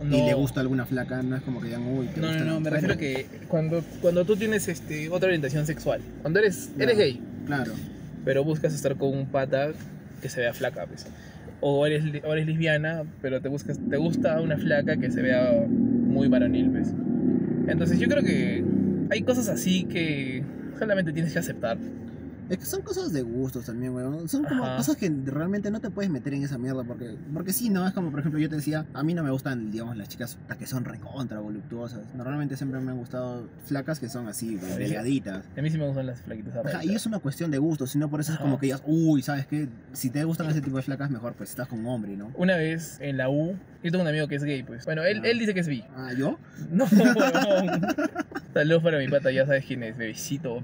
No. 0.02 0.16
y 0.16 0.22
le 0.26 0.34
gusta 0.34 0.60
alguna 0.60 0.86
flaca, 0.86 1.22
no 1.22 1.36
es 1.36 1.42
como 1.42 1.60
que 1.60 1.66
digan, 1.68 1.82
uy, 1.86 2.06
te 2.06 2.20
No, 2.20 2.26
no, 2.28 2.32
gusta 2.32 2.44
no, 2.46 2.54
la- 2.54 2.60
me 2.60 2.70
refiero 2.70 2.94
a 2.94 2.96
que 2.96 3.26
cuando, 3.48 3.82
cuando 4.00 4.24
tú 4.24 4.36
tienes 4.36 4.66
este, 4.68 5.08
otra 5.10 5.26
orientación 5.28 5.66
sexual, 5.66 6.00
cuando 6.22 6.38
eres, 6.40 6.70
eres 6.78 6.94
Claro. 6.94 6.98
gay, 6.98 7.20
Claro. 7.46 7.72
pero 8.24 8.44
buscas 8.44 8.74
estar 8.74 8.96
con 8.96 9.10
un 9.16 9.26
pata 9.26 9.68
que 10.22 10.28
se 10.28 10.40
vea 10.40 10.54
flaca, 10.54 10.86
pues. 10.86 11.06
O 11.60 11.86
eres, 11.86 12.02
o 12.24 12.32
eres 12.32 12.46
lesbiana, 12.46 13.04
pero 13.22 13.40
te, 13.40 13.48
buscas, 13.48 13.78
te 13.90 13.96
gusta 13.96 14.40
una 14.40 14.56
flaca 14.58 14.96
que 14.96 15.10
se 15.10 15.20
vea 15.22 15.52
muy 15.68 16.28
varonil, 16.28 16.70
pues. 16.70 16.92
Entonces 17.68 17.98
yo 17.98 18.08
creo 18.08 18.22
que 18.22 18.62
hay 19.10 19.22
cosas 19.22 19.48
así 19.48 19.84
que 19.84 20.42
solamente 20.78 21.12
tienes 21.12 21.32
que 21.32 21.38
aceptar. 21.38 21.78
Es 22.48 22.58
que 22.58 22.64
son 22.64 22.82
cosas 22.82 23.12
de 23.12 23.22
gustos 23.22 23.64
también, 23.66 23.92
weón. 23.94 24.28
Son 24.28 24.44
como 24.44 24.64
Ajá. 24.64 24.76
cosas 24.76 24.96
que 24.96 25.12
realmente 25.24 25.70
no 25.70 25.80
te 25.80 25.90
puedes 25.90 26.10
meter 26.10 26.34
en 26.34 26.44
esa 26.44 26.58
mierda 26.58 26.84
porque, 26.84 27.16
porque 27.34 27.52
sí, 27.52 27.68
¿no? 27.70 27.86
Es 27.86 27.92
como, 27.92 28.10
por 28.10 28.20
ejemplo, 28.20 28.38
yo 28.40 28.48
te 28.48 28.56
decía, 28.56 28.86
a 28.94 29.02
mí 29.02 29.14
no 29.14 29.22
me 29.24 29.30
gustan, 29.30 29.70
digamos, 29.70 29.96
las 29.96 30.08
chicas 30.08 30.38
que 30.58 30.66
son 30.66 30.84
recontra 30.84 31.40
voluptuosas. 31.40 32.00
Normalmente 32.14 32.56
siempre 32.56 32.80
me 32.80 32.90
han 32.92 32.98
gustado 32.98 33.48
flacas 33.64 33.98
que 33.98 34.08
son 34.08 34.28
así, 34.28 34.58
sí. 34.58 34.78
delgaditas. 34.78 35.44
A 35.56 35.62
mí 35.62 35.70
sí 35.70 35.78
me 35.78 35.86
gustan 35.86 36.06
las 36.06 36.20
flaquitas 36.20 36.54
Ajá, 36.66 36.84
y 36.84 36.94
es 36.94 37.04
una 37.06 37.18
cuestión 37.18 37.50
de 37.50 37.58
gustos, 37.58 37.90
sino 37.90 38.08
por 38.08 38.20
eso 38.20 38.32
es 38.32 38.36
Ajá. 38.36 38.44
como 38.44 38.58
que 38.60 38.66
digas, 38.66 38.82
uy, 38.86 39.22
¿sabes 39.22 39.46
qué? 39.46 39.68
Si 39.92 40.10
te 40.10 40.22
gustan 40.24 40.48
ese 40.50 40.60
tipo 40.60 40.76
de 40.76 40.82
flacas, 40.82 41.10
mejor 41.10 41.34
pues 41.34 41.50
estás 41.50 41.66
con 41.68 41.80
un 41.80 41.86
hombre, 41.86 42.16
¿no? 42.16 42.30
Una 42.36 42.56
vez 42.56 42.98
en 43.00 43.16
la 43.16 43.28
U, 43.28 43.56
yo 43.82 43.90
tengo 43.90 44.02
un 44.02 44.08
amigo 44.08 44.28
que 44.28 44.36
es 44.36 44.44
gay, 44.44 44.62
pues. 44.62 44.84
Bueno, 44.84 45.02
él, 45.04 45.20
Ah. 45.24 45.28
él 45.28 45.38
dice 45.38 45.52
que 45.54 45.60
es 45.60 45.68
bi. 45.68 45.84
Ah, 45.96 46.12
¿yo? 46.16 46.38
No, 46.70 46.84
huevón. 46.84 47.80
Saludos 48.54 48.82
para 48.82 48.98
mi 48.98 49.08
pata, 49.08 49.30
ya 49.30 49.44
sabes 49.44 49.64
quién 49.66 49.82
es, 49.82 49.96
bebecito. 49.98 50.62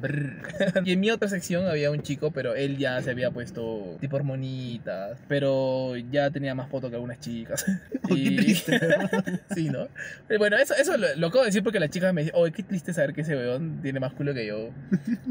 Y 0.85 0.92
en 0.92 1.01
mi 1.01 1.11
otra 1.11 1.29
sección 1.29 1.66
había 1.73 1.91
un 1.91 2.03
chico, 2.03 2.31
pero 2.31 2.55
él 2.55 2.79
ya 2.79 3.01
se 3.03 3.11
había 3.11 3.31
puesto 3.31 3.97
tipo 4.01 4.17
hormonitas, 4.17 5.19
pero 5.29 5.97
ya 5.97 6.31
tenía 6.31 6.55
más 6.55 6.69
foto 6.69 6.89
que 6.89 6.97
algunas 6.97 7.21
chicas. 7.21 7.65
Oh, 8.11 8.15
qué 8.17 8.31
triste. 8.33 8.81
sí, 9.55 9.69
¿no? 9.71 9.85
Eh, 10.29 10.37
Bueno, 10.37 10.57
eso, 10.59 10.75
eso 10.75 10.97
lo, 10.97 11.07
lo 11.17 11.29
acabo 11.29 11.43
de 11.45 11.47
decir 11.49 11.63
porque 11.63 11.79
las 11.81 11.89
chicas 11.91 12.13
me 12.13 12.23
decían, 12.23 12.41
oye, 12.41 12.53
qué 12.53 12.63
triste 12.63 12.93
saber 12.93 13.15
que 13.15 13.21
ese 13.23 13.37
weón 13.37 13.81
tiene 13.81 14.01
más 14.01 14.13
culo 14.13 14.35
que 14.35 14.45
yo. 14.47 14.71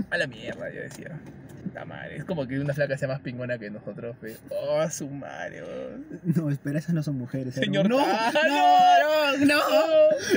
A 0.10 0.18
la 0.18 0.26
mierda, 0.26 0.72
yo 0.74 0.82
decía. 0.82 1.20
Puta 1.64 1.86
madre, 1.86 2.16
es 2.18 2.26
como 2.26 2.48
que 2.48 2.60
una 2.60 2.74
flaca 2.74 2.98
sea 2.98 3.08
más 3.08 3.20
pingona 3.20 3.58
que 3.60 3.70
nosotros, 3.70 4.16
fe. 4.20 4.36
Oh, 4.50 4.90
su 4.90 5.08
madre. 5.10 5.64
No, 6.24 6.50
espera, 6.50 6.80
esas 6.80 6.96
no 6.96 7.04
son 7.04 7.18
mujeres. 7.18 7.54
Señor, 7.56 7.86
hermano. 7.86 8.08
no, 8.08 8.14
¡Ah, 8.18 9.34
no, 9.38 9.46
no, 9.46 9.46
no, 9.46 9.62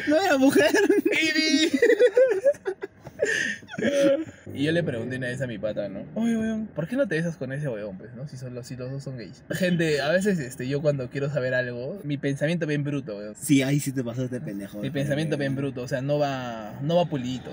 no 0.09 0.21
era 0.23 0.37
mujer. 0.37 0.71
Baby. 1.07 1.71
Y 4.55 4.65
yo 4.65 4.73
le 4.73 4.83
pregunté 4.83 5.17
una 5.17 5.27
vez 5.29 5.41
a 5.43 5.47
mi 5.47 5.59
pata, 5.59 5.89
¿no? 5.89 6.01
Oye, 6.15 6.37
weón, 6.37 6.67
¿por 6.67 6.87
qué 6.87 6.97
no 6.97 7.09
te 7.09 7.17
besas 7.17 7.37
con 7.37 7.53
ese 7.53 7.69
weón, 7.69 7.99
pues, 7.99 8.15
no? 8.15 8.27
Si, 8.29 8.37
son 8.37 8.55
los, 8.55 8.67
si 8.67 8.77
los 8.77 8.91
dos 8.91 9.03
son 9.03 9.17
gays. 9.17 9.43
Gente, 9.51 10.01
a 10.01 10.11
veces, 10.11 10.39
este, 10.39 10.69
yo 10.69 10.81
cuando 10.81 11.09
quiero 11.11 11.29
saber 11.31 11.55
algo, 11.55 12.01
mi 12.05 12.17
pensamiento 12.17 12.67
bien 12.67 12.85
bruto, 12.85 13.17
weón. 13.17 13.35
Sí, 13.37 13.63
ahí 13.63 13.81
sí 13.81 13.93
te 13.93 14.05
pasaste 14.05 14.41
pendejo. 14.41 14.81
Mi 14.81 14.91
pensamiento 14.91 15.37
bien 15.37 15.57
bruto, 15.57 15.83
o 15.83 15.89
sea, 15.89 16.03
no 16.03 16.19
va, 16.19 16.79
no 16.83 16.97
va 16.97 17.07
pulito. 17.07 17.51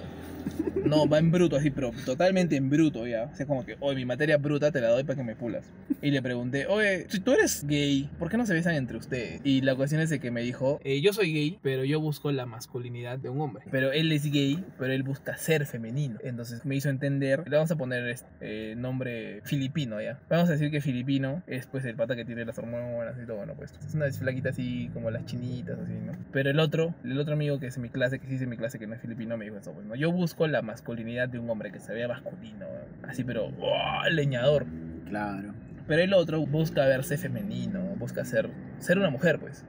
No, 0.85 1.07
va 1.07 1.19
en 1.19 1.31
bruto, 1.31 1.55
así, 1.55 1.69
pero 1.69 1.91
totalmente 2.05 2.55
en 2.55 2.69
bruto 2.69 3.05
ya. 3.05 3.29
O 3.31 3.35
sea, 3.35 3.45
como 3.45 3.63
que, 3.65 3.77
oye, 3.79 3.95
mi 3.95 4.05
materia 4.05 4.37
bruta 4.37 4.71
te 4.71 4.81
la 4.81 4.89
doy 4.89 5.03
para 5.03 5.15
que 5.15 5.23
me 5.23 5.35
pulas. 5.35 5.63
Y 6.01 6.09
le 6.09 6.21
pregunté, 6.21 6.65
oye, 6.65 7.05
si 7.09 7.19
tú 7.19 7.33
eres 7.33 7.63
gay, 7.67 8.09
¿por 8.17 8.29
qué 8.29 8.37
no 8.37 8.45
se 8.47 8.53
besan 8.53 8.73
entre 8.73 8.97
ustedes? 8.97 9.41
Y 9.43 9.61
la 9.61 9.75
cuestión 9.75 10.01
es 10.01 10.09
de 10.09 10.19
que 10.19 10.31
me 10.31 10.41
dijo, 10.41 10.79
"Eh, 10.83 10.99
yo 11.01 11.13
soy 11.13 11.31
gay, 11.33 11.59
pero 11.61 11.83
yo 11.85 11.99
busco 11.99 12.31
la 12.31 12.45
masculinidad 12.47 13.19
de 13.19 13.29
un 13.29 13.39
hombre. 13.41 13.63
Pero 13.69 13.91
él 13.91 14.11
es 14.11 14.23
gay, 14.31 14.63
pero 14.79 14.91
él 14.91 15.03
busca 15.03 15.37
ser 15.37 15.60
femenino. 15.65 16.19
Entonces 16.23 16.65
me 16.65 16.75
hizo 16.75 16.89
entender, 16.89 17.43
le 17.47 17.55
vamos 17.55 17.71
a 17.71 17.75
poner 17.75 18.07
este 18.07 18.71
eh, 18.71 18.75
nombre 18.75 19.41
filipino 19.43 20.01
ya. 20.01 20.19
Vamos 20.29 20.49
a 20.49 20.53
decir 20.53 20.71
que 20.71 20.81
filipino 20.81 21.43
es 21.47 21.67
pues 21.67 21.85
el 21.85 21.95
pata 21.95 22.15
que 22.15 22.25
tiene 22.25 22.45
las 22.45 22.57
hormonas 22.57 23.15
y 23.21 23.25
todo, 23.25 23.37
bueno, 23.37 23.53
pues 23.55 23.73
es 23.85 23.93
una 23.95 24.11
flaquita 24.11 24.49
así 24.49 24.89
como 24.93 25.11
las 25.11 25.25
chinitas, 25.25 25.79
así, 25.79 25.93
¿no? 25.93 26.13
Pero 26.31 26.49
el 26.49 26.59
otro, 26.59 26.93
el 27.03 27.19
otro 27.19 27.33
amigo 27.33 27.59
que 27.59 27.67
es 27.67 27.77
mi 27.77 27.89
clase, 27.89 28.19
que 28.19 28.27
sí 28.27 28.35
es 28.35 28.47
mi 28.47 28.57
clase, 28.57 28.79
que 28.79 28.87
no 28.87 28.95
es 28.95 29.01
filipino, 29.01 29.37
me 29.37 29.45
dijo 29.45 29.57
eso, 29.57 29.73
pues, 29.73 29.85
¿no? 29.85 29.95
Yo 29.95 30.11
busco 30.11 30.47
la 30.47 30.61
masculinidad 30.61 31.29
de 31.29 31.39
un 31.39 31.49
hombre 31.49 31.71
que 31.71 31.79
se 31.79 31.93
vea 31.93 32.07
masculino, 32.07 32.65
así, 33.03 33.23
pero 33.23 33.51
¡oh! 33.59 34.09
leñador. 34.09 34.65
Claro. 35.07 35.53
Pero 35.87 36.01
el 36.03 36.13
otro 36.13 36.45
busca 36.45 36.85
verse 36.85 37.17
femenino, 37.17 37.81
busca 37.97 38.23
ser, 38.23 38.49
ser 38.79 38.97
una 38.97 39.09
mujer, 39.09 39.39
pues. 39.39 39.65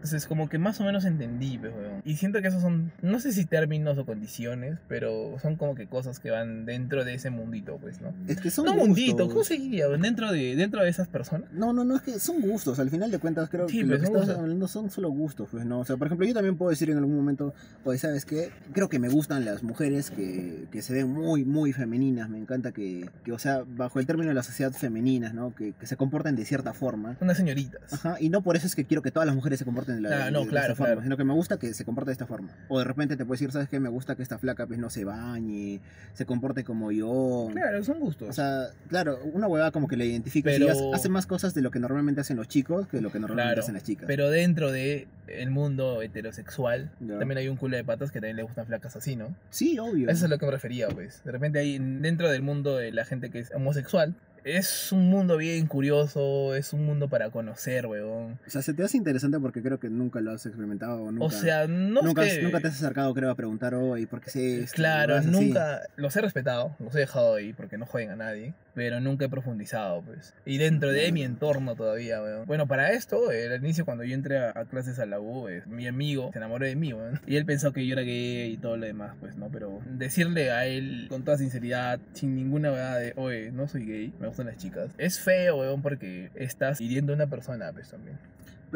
Entonces, 0.00 0.26
como 0.26 0.48
que 0.48 0.56
más 0.56 0.80
o 0.80 0.84
menos 0.84 1.04
entendí, 1.04 1.58
pues, 1.58 1.74
weón. 1.74 2.00
Y 2.06 2.16
siento 2.16 2.40
que 2.40 2.48
esos 2.48 2.62
son, 2.62 2.90
no 3.02 3.20
sé 3.20 3.32
si 3.32 3.44
términos 3.44 3.98
o 3.98 4.06
condiciones, 4.06 4.78
pero 4.88 5.36
son 5.42 5.56
como 5.56 5.74
que 5.74 5.88
cosas 5.88 6.18
que 6.20 6.30
van 6.30 6.64
dentro 6.64 7.04
de 7.04 7.12
ese 7.12 7.28
mundito, 7.28 7.76
pues, 7.76 8.00
¿no? 8.00 8.14
Es 8.26 8.40
que 8.40 8.50
son 8.50 8.64
no 8.64 8.72
gustos. 8.72 8.88
mundito, 8.88 9.28
¿cómo 9.28 9.44
se 9.44 9.58
diría? 9.58 9.88
Dentro 9.88 10.32
de, 10.32 10.56
dentro 10.56 10.82
de 10.82 10.88
esas 10.88 11.06
personas. 11.08 11.52
No, 11.52 11.74
no, 11.74 11.84
no, 11.84 11.96
es 11.96 12.02
que 12.02 12.18
son 12.18 12.40
gustos. 12.40 12.78
Al 12.78 12.88
final 12.88 13.10
de 13.10 13.18
cuentas, 13.18 13.50
creo 13.50 13.68
Sí, 13.68 13.80
que 13.80 13.84
lo 13.84 13.98
que 13.98 14.04
estamos 14.06 14.28
hablando 14.30 14.68
son 14.68 14.90
solo 14.90 15.10
gustos, 15.10 15.48
pues, 15.50 15.66
¿no? 15.66 15.80
O 15.80 15.84
sea, 15.84 15.98
por 15.98 16.06
ejemplo, 16.06 16.26
yo 16.26 16.32
también 16.32 16.56
puedo 16.56 16.70
decir 16.70 16.88
en 16.88 16.96
algún 16.96 17.14
momento, 17.14 17.52
pues, 17.84 18.00
¿sabes 18.00 18.24
qué? 18.24 18.50
Creo 18.72 18.88
que 18.88 18.98
me 18.98 19.10
gustan 19.10 19.44
las 19.44 19.62
mujeres 19.62 20.10
que, 20.10 20.64
que 20.72 20.80
se 20.80 20.94
ven 20.94 21.12
muy, 21.12 21.44
muy 21.44 21.74
femeninas. 21.74 22.30
Me 22.30 22.38
encanta 22.38 22.72
que, 22.72 23.10
que, 23.22 23.32
o 23.32 23.38
sea, 23.38 23.64
bajo 23.76 24.00
el 24.00 24.06
término 24.06 24.28
de 24.30 24.34
la 24.34 24.42
sociedad 24.42 24.72
femeninas, 24.72 25.34
¿no? 25.34 25.54
Que, 25.54 25.74
que 25.74 25.86
se 25.86 25.96
comporten 25.98 26.36
de 26.36 26.46
cierta 26.46 26.72
forma. 26.72 27.18
Unas 27.20 27.36
señoritas. 27.36 27.92
Ajá, 27.92 28.16
y 28.18 28.30
no 28.30 28.40
por 28.42 28.56
eso 28.56 28.66
es 28.66 28.74
que 28.74 28.86
quiero 28.86 29.02
que 29.02 29.10
todas 29.10 29.26
las 29.26 29.34
mujeres 29.34 29.58
se 29.58 29.66
comporten 29.66 29.89
comporten 29.94 30.02
de, 30.02 30.08
la, 30.16 30.26
Ah, 30.26 30.30
no, 30.30 30.40
de- 30.42 30.48
claro, 30.48 30.64
esta 30.66 30.74
forma, 30.76 30.86
claro. 30.92 31.02
sino 31.02 31.16
que 31.16 31.24
me 31.24 31.32
gusta 31.34 31.58
que 31.58 31.74
se 31.74 31.84
comporte 31.84 32.08
de 32.10 32.12
esta 32.12 32.26
forma. 32.26 32.48
O 32.68 32.78
de 32.78 32.84
repente 32.84 33.16
te 33.16 33.24
puedes 33.24 33.40
decir, 33.40 33.52
¿sabes 33.52 33.68
qué? 33.68 33.80
Me 33.80 33.88
gusta 33.88 34.14
que 34.16 34.22
esta 34.22 34.38
flaca 34.38 34.66
pues 34.66 34.78
no 34.78 34.90
se 34.90 35.04
bañe, 35.04 35.80
se 36.14 36.26
comporte 36.26 36.64
como 36.64 36.92
yo. 36.92 37.48
Claro, 37.52 37.82
son 37.84 38.00
gustos. 38.00 38.28
O 38.28 38.32
sea, 38.32 38.68
claro, 38.88 39.18
una 39.32 39.46
huevada 39.46 39.70
como 39.70 39.88
que 39.88 39.96
le 39.96 40.06
identifica 40.06 40.50
Pero- 40.50 40.66
y 40.66 40.92
hace- 40.94 41.08
más 41.10 41.26
cosas 41.26 41.54
de 41.54 41.62
lo 41.62 41.70
que 41.72 41.80
normalmente 41.80 42.20
hacen 42.20 42.36
los 42.36 42.46
chicos 42.46 42.86
que 42.86 42.98
de 42.98 43.02
lo 43.02 43.10
que 43.10 43.18
normalmente 43.18 43.48
Claro, 43.48 43.62
hacen 43.62 43.74
las 43.74 43.82
chicas. 43.82 44.04
Pero 44.06 44.30
dentro 44.30 44.70
de 44.70 45.08
el 45.26 45.50
mundo 45.50 46.02
heterosexual, 46.02 46.90
también 47.18 47.38
hay 47.38 47.48
un 47.48 47.56
culo 47.56 47.76
de 47.76 47.84
patas 47.84 48.10
que 48.12 48.20
también 48.20 48.36
le 48.36 48.42
gustan 48.42 48.66
flacas 48.66 48.94
así, 48.96 49.16
¿no? 49.16 49.34
Sí, 49.50 49.78
obvio. 49.78 50.08
Eso 50.08 50.18
es 50.18 50.22
a 50.24 50.28
lo 50.28 50.38
que 50.38 50.46
me 50.46 50.52
refería, 50.52 50.88
pues. 50.88 51.22
De 51.24 51.32
repente 51.32 51.58
hay 51.58 51.78
dentro 51.78 52.30
del 52.30 52.42
mundo 52.42 52.76
de 52.76 52.92
la 52.92 53.04
gente 53.04 53.30
que 53.30 53.38
es 53.40 53.50
homosexual, 53.54 54.14
es 54.44 54.92
un 54.92 55.08
mundo 55.08 55.36
bien 55.36 55.66
curioso, 55.66 56.54
es 56.54 56.72
un 56.72 56.84
mundo 56.86 57.08
para 57.08 57.30
conocer, 57.30 57.86
weón. 57.86 58.38
O 58.46 58.50
sea, 58.50 58.62
se 58.62 58.74
te 58.74 58.82
hace 58.82 58.96
interesante 58.96 59.38
porque 59.38 59.62
creo 59.62 59.78
que 59.78 59.88
nunca 59.90 60.20
lo 60.20 60.32
has 60.32 60.46
experimentado. 60.46 61.02
o 61.04 61.12
Nunca, 61.12 61.24
o 61.24 61.30
sea, 61.30 61.66
no 61.66 62.02
nunca, 62.02 62.24
es 62.26 62.38
que... 62.38 62.42
nunca 62.42 62.60
te 62.60 62.68
has 62.68 62.74
acercado, 62.74 63.12
creo, 63.14 63.30
a 63.30 63.34
preguntar, 63.34 63.74
oye, 63.74 64.06
¿por 64.06 64.20
qué 64.20 64.60
esto? 64.60 64.74
Claro, 64.76 65.14
Huevadas 65.14 65.34
así. 65.34 65.46
nunca 65.46 65.80
los 65.96 66.16
he 66.16 66.20
respetado, 66.20 66.76
los 66.78 66.94
he 66.94 67.00
dejado 67.00 67.34
ahí 67.34 67.52
porque 67.52 67.78
no 67.78 67.86
juegan 67.86 68.14
a 68.20 68.24
nadie, 68.24 68.54
pero 68.74 69.00
nunca 69.00 69.24
he 69.26 69.28
profundizado, 69.28 70.02
pues. 70.02 70.34
Y 70.46 70.58
dentro 70.58 70.90
de 70.92 71.12
mi 71.12 71.22
entorno 71.22 71.74
todavía, 71.76 72.22
weón. 72.22 72.46
Bueno, 72.46 72.66
para 72.66 72.92
esto, 72.92 73.28
al 73.30 73.62
inicio 73.64 73.84
cuando 73.84 74.04
yo 74.04 74.14
entré 74.14 74.38
a, 74.38 74.52
a 74.54 74.64
clases 74.64 74.98
a 74.98 75.06
la 75.06 75.20
U, 75.20 75.48
eh, 75.48 75.62
mi 75.66 75.86
amigo 75.86 76.30
se 76.32 76.38
enamoró 76.38 76.64
de 76.64 76.76
mí, 76.76 76.92
weón. 76.92 77.20
Y 77.26 77.36
él 77.36 77.44
pensó 77.44 77.72
que 77.72 77.86
yo 77.86 77.92
era 77.94 78.02
gay 78.02 78.52
y 78.52 78.56
todo 78.56 78.76
lo 78.76 78.86
demás, 78.86 79.14
pues, 79.20 79.36
¿no? 79.36 79.48
Pero 79.50 79.80
decirle 79.86 80.50
a 80.50 80.66
él 80.66 81.06
con 81.08 81.24
toda 81.24 81.38
sinceridad, 81.38 82.00
sin 82.12 82.34
ninguna 82.34 82.70
verdad 82.70 82.98
de, 83.00 83.12
oye, 83.16 83.50
no 83.52 83.68
soy 83.68 83.84
gay, 83.86 84.12
me 84.20 84.29
gustan 84.30 84.46
las 84.46 84.56
chicas. 84.56 84.90
Es 84.98 85.20
feo, 85.20 85.58
weón, 85.58 85.82
porque 85.82 86.30
estás 86.34 86.80
hiriendo 86.80 87.12
a 87.12 87.16
una 87.16 87.26
persona, 87.26 87.72
pues, 87.72 87.90
también. 87.90 88.18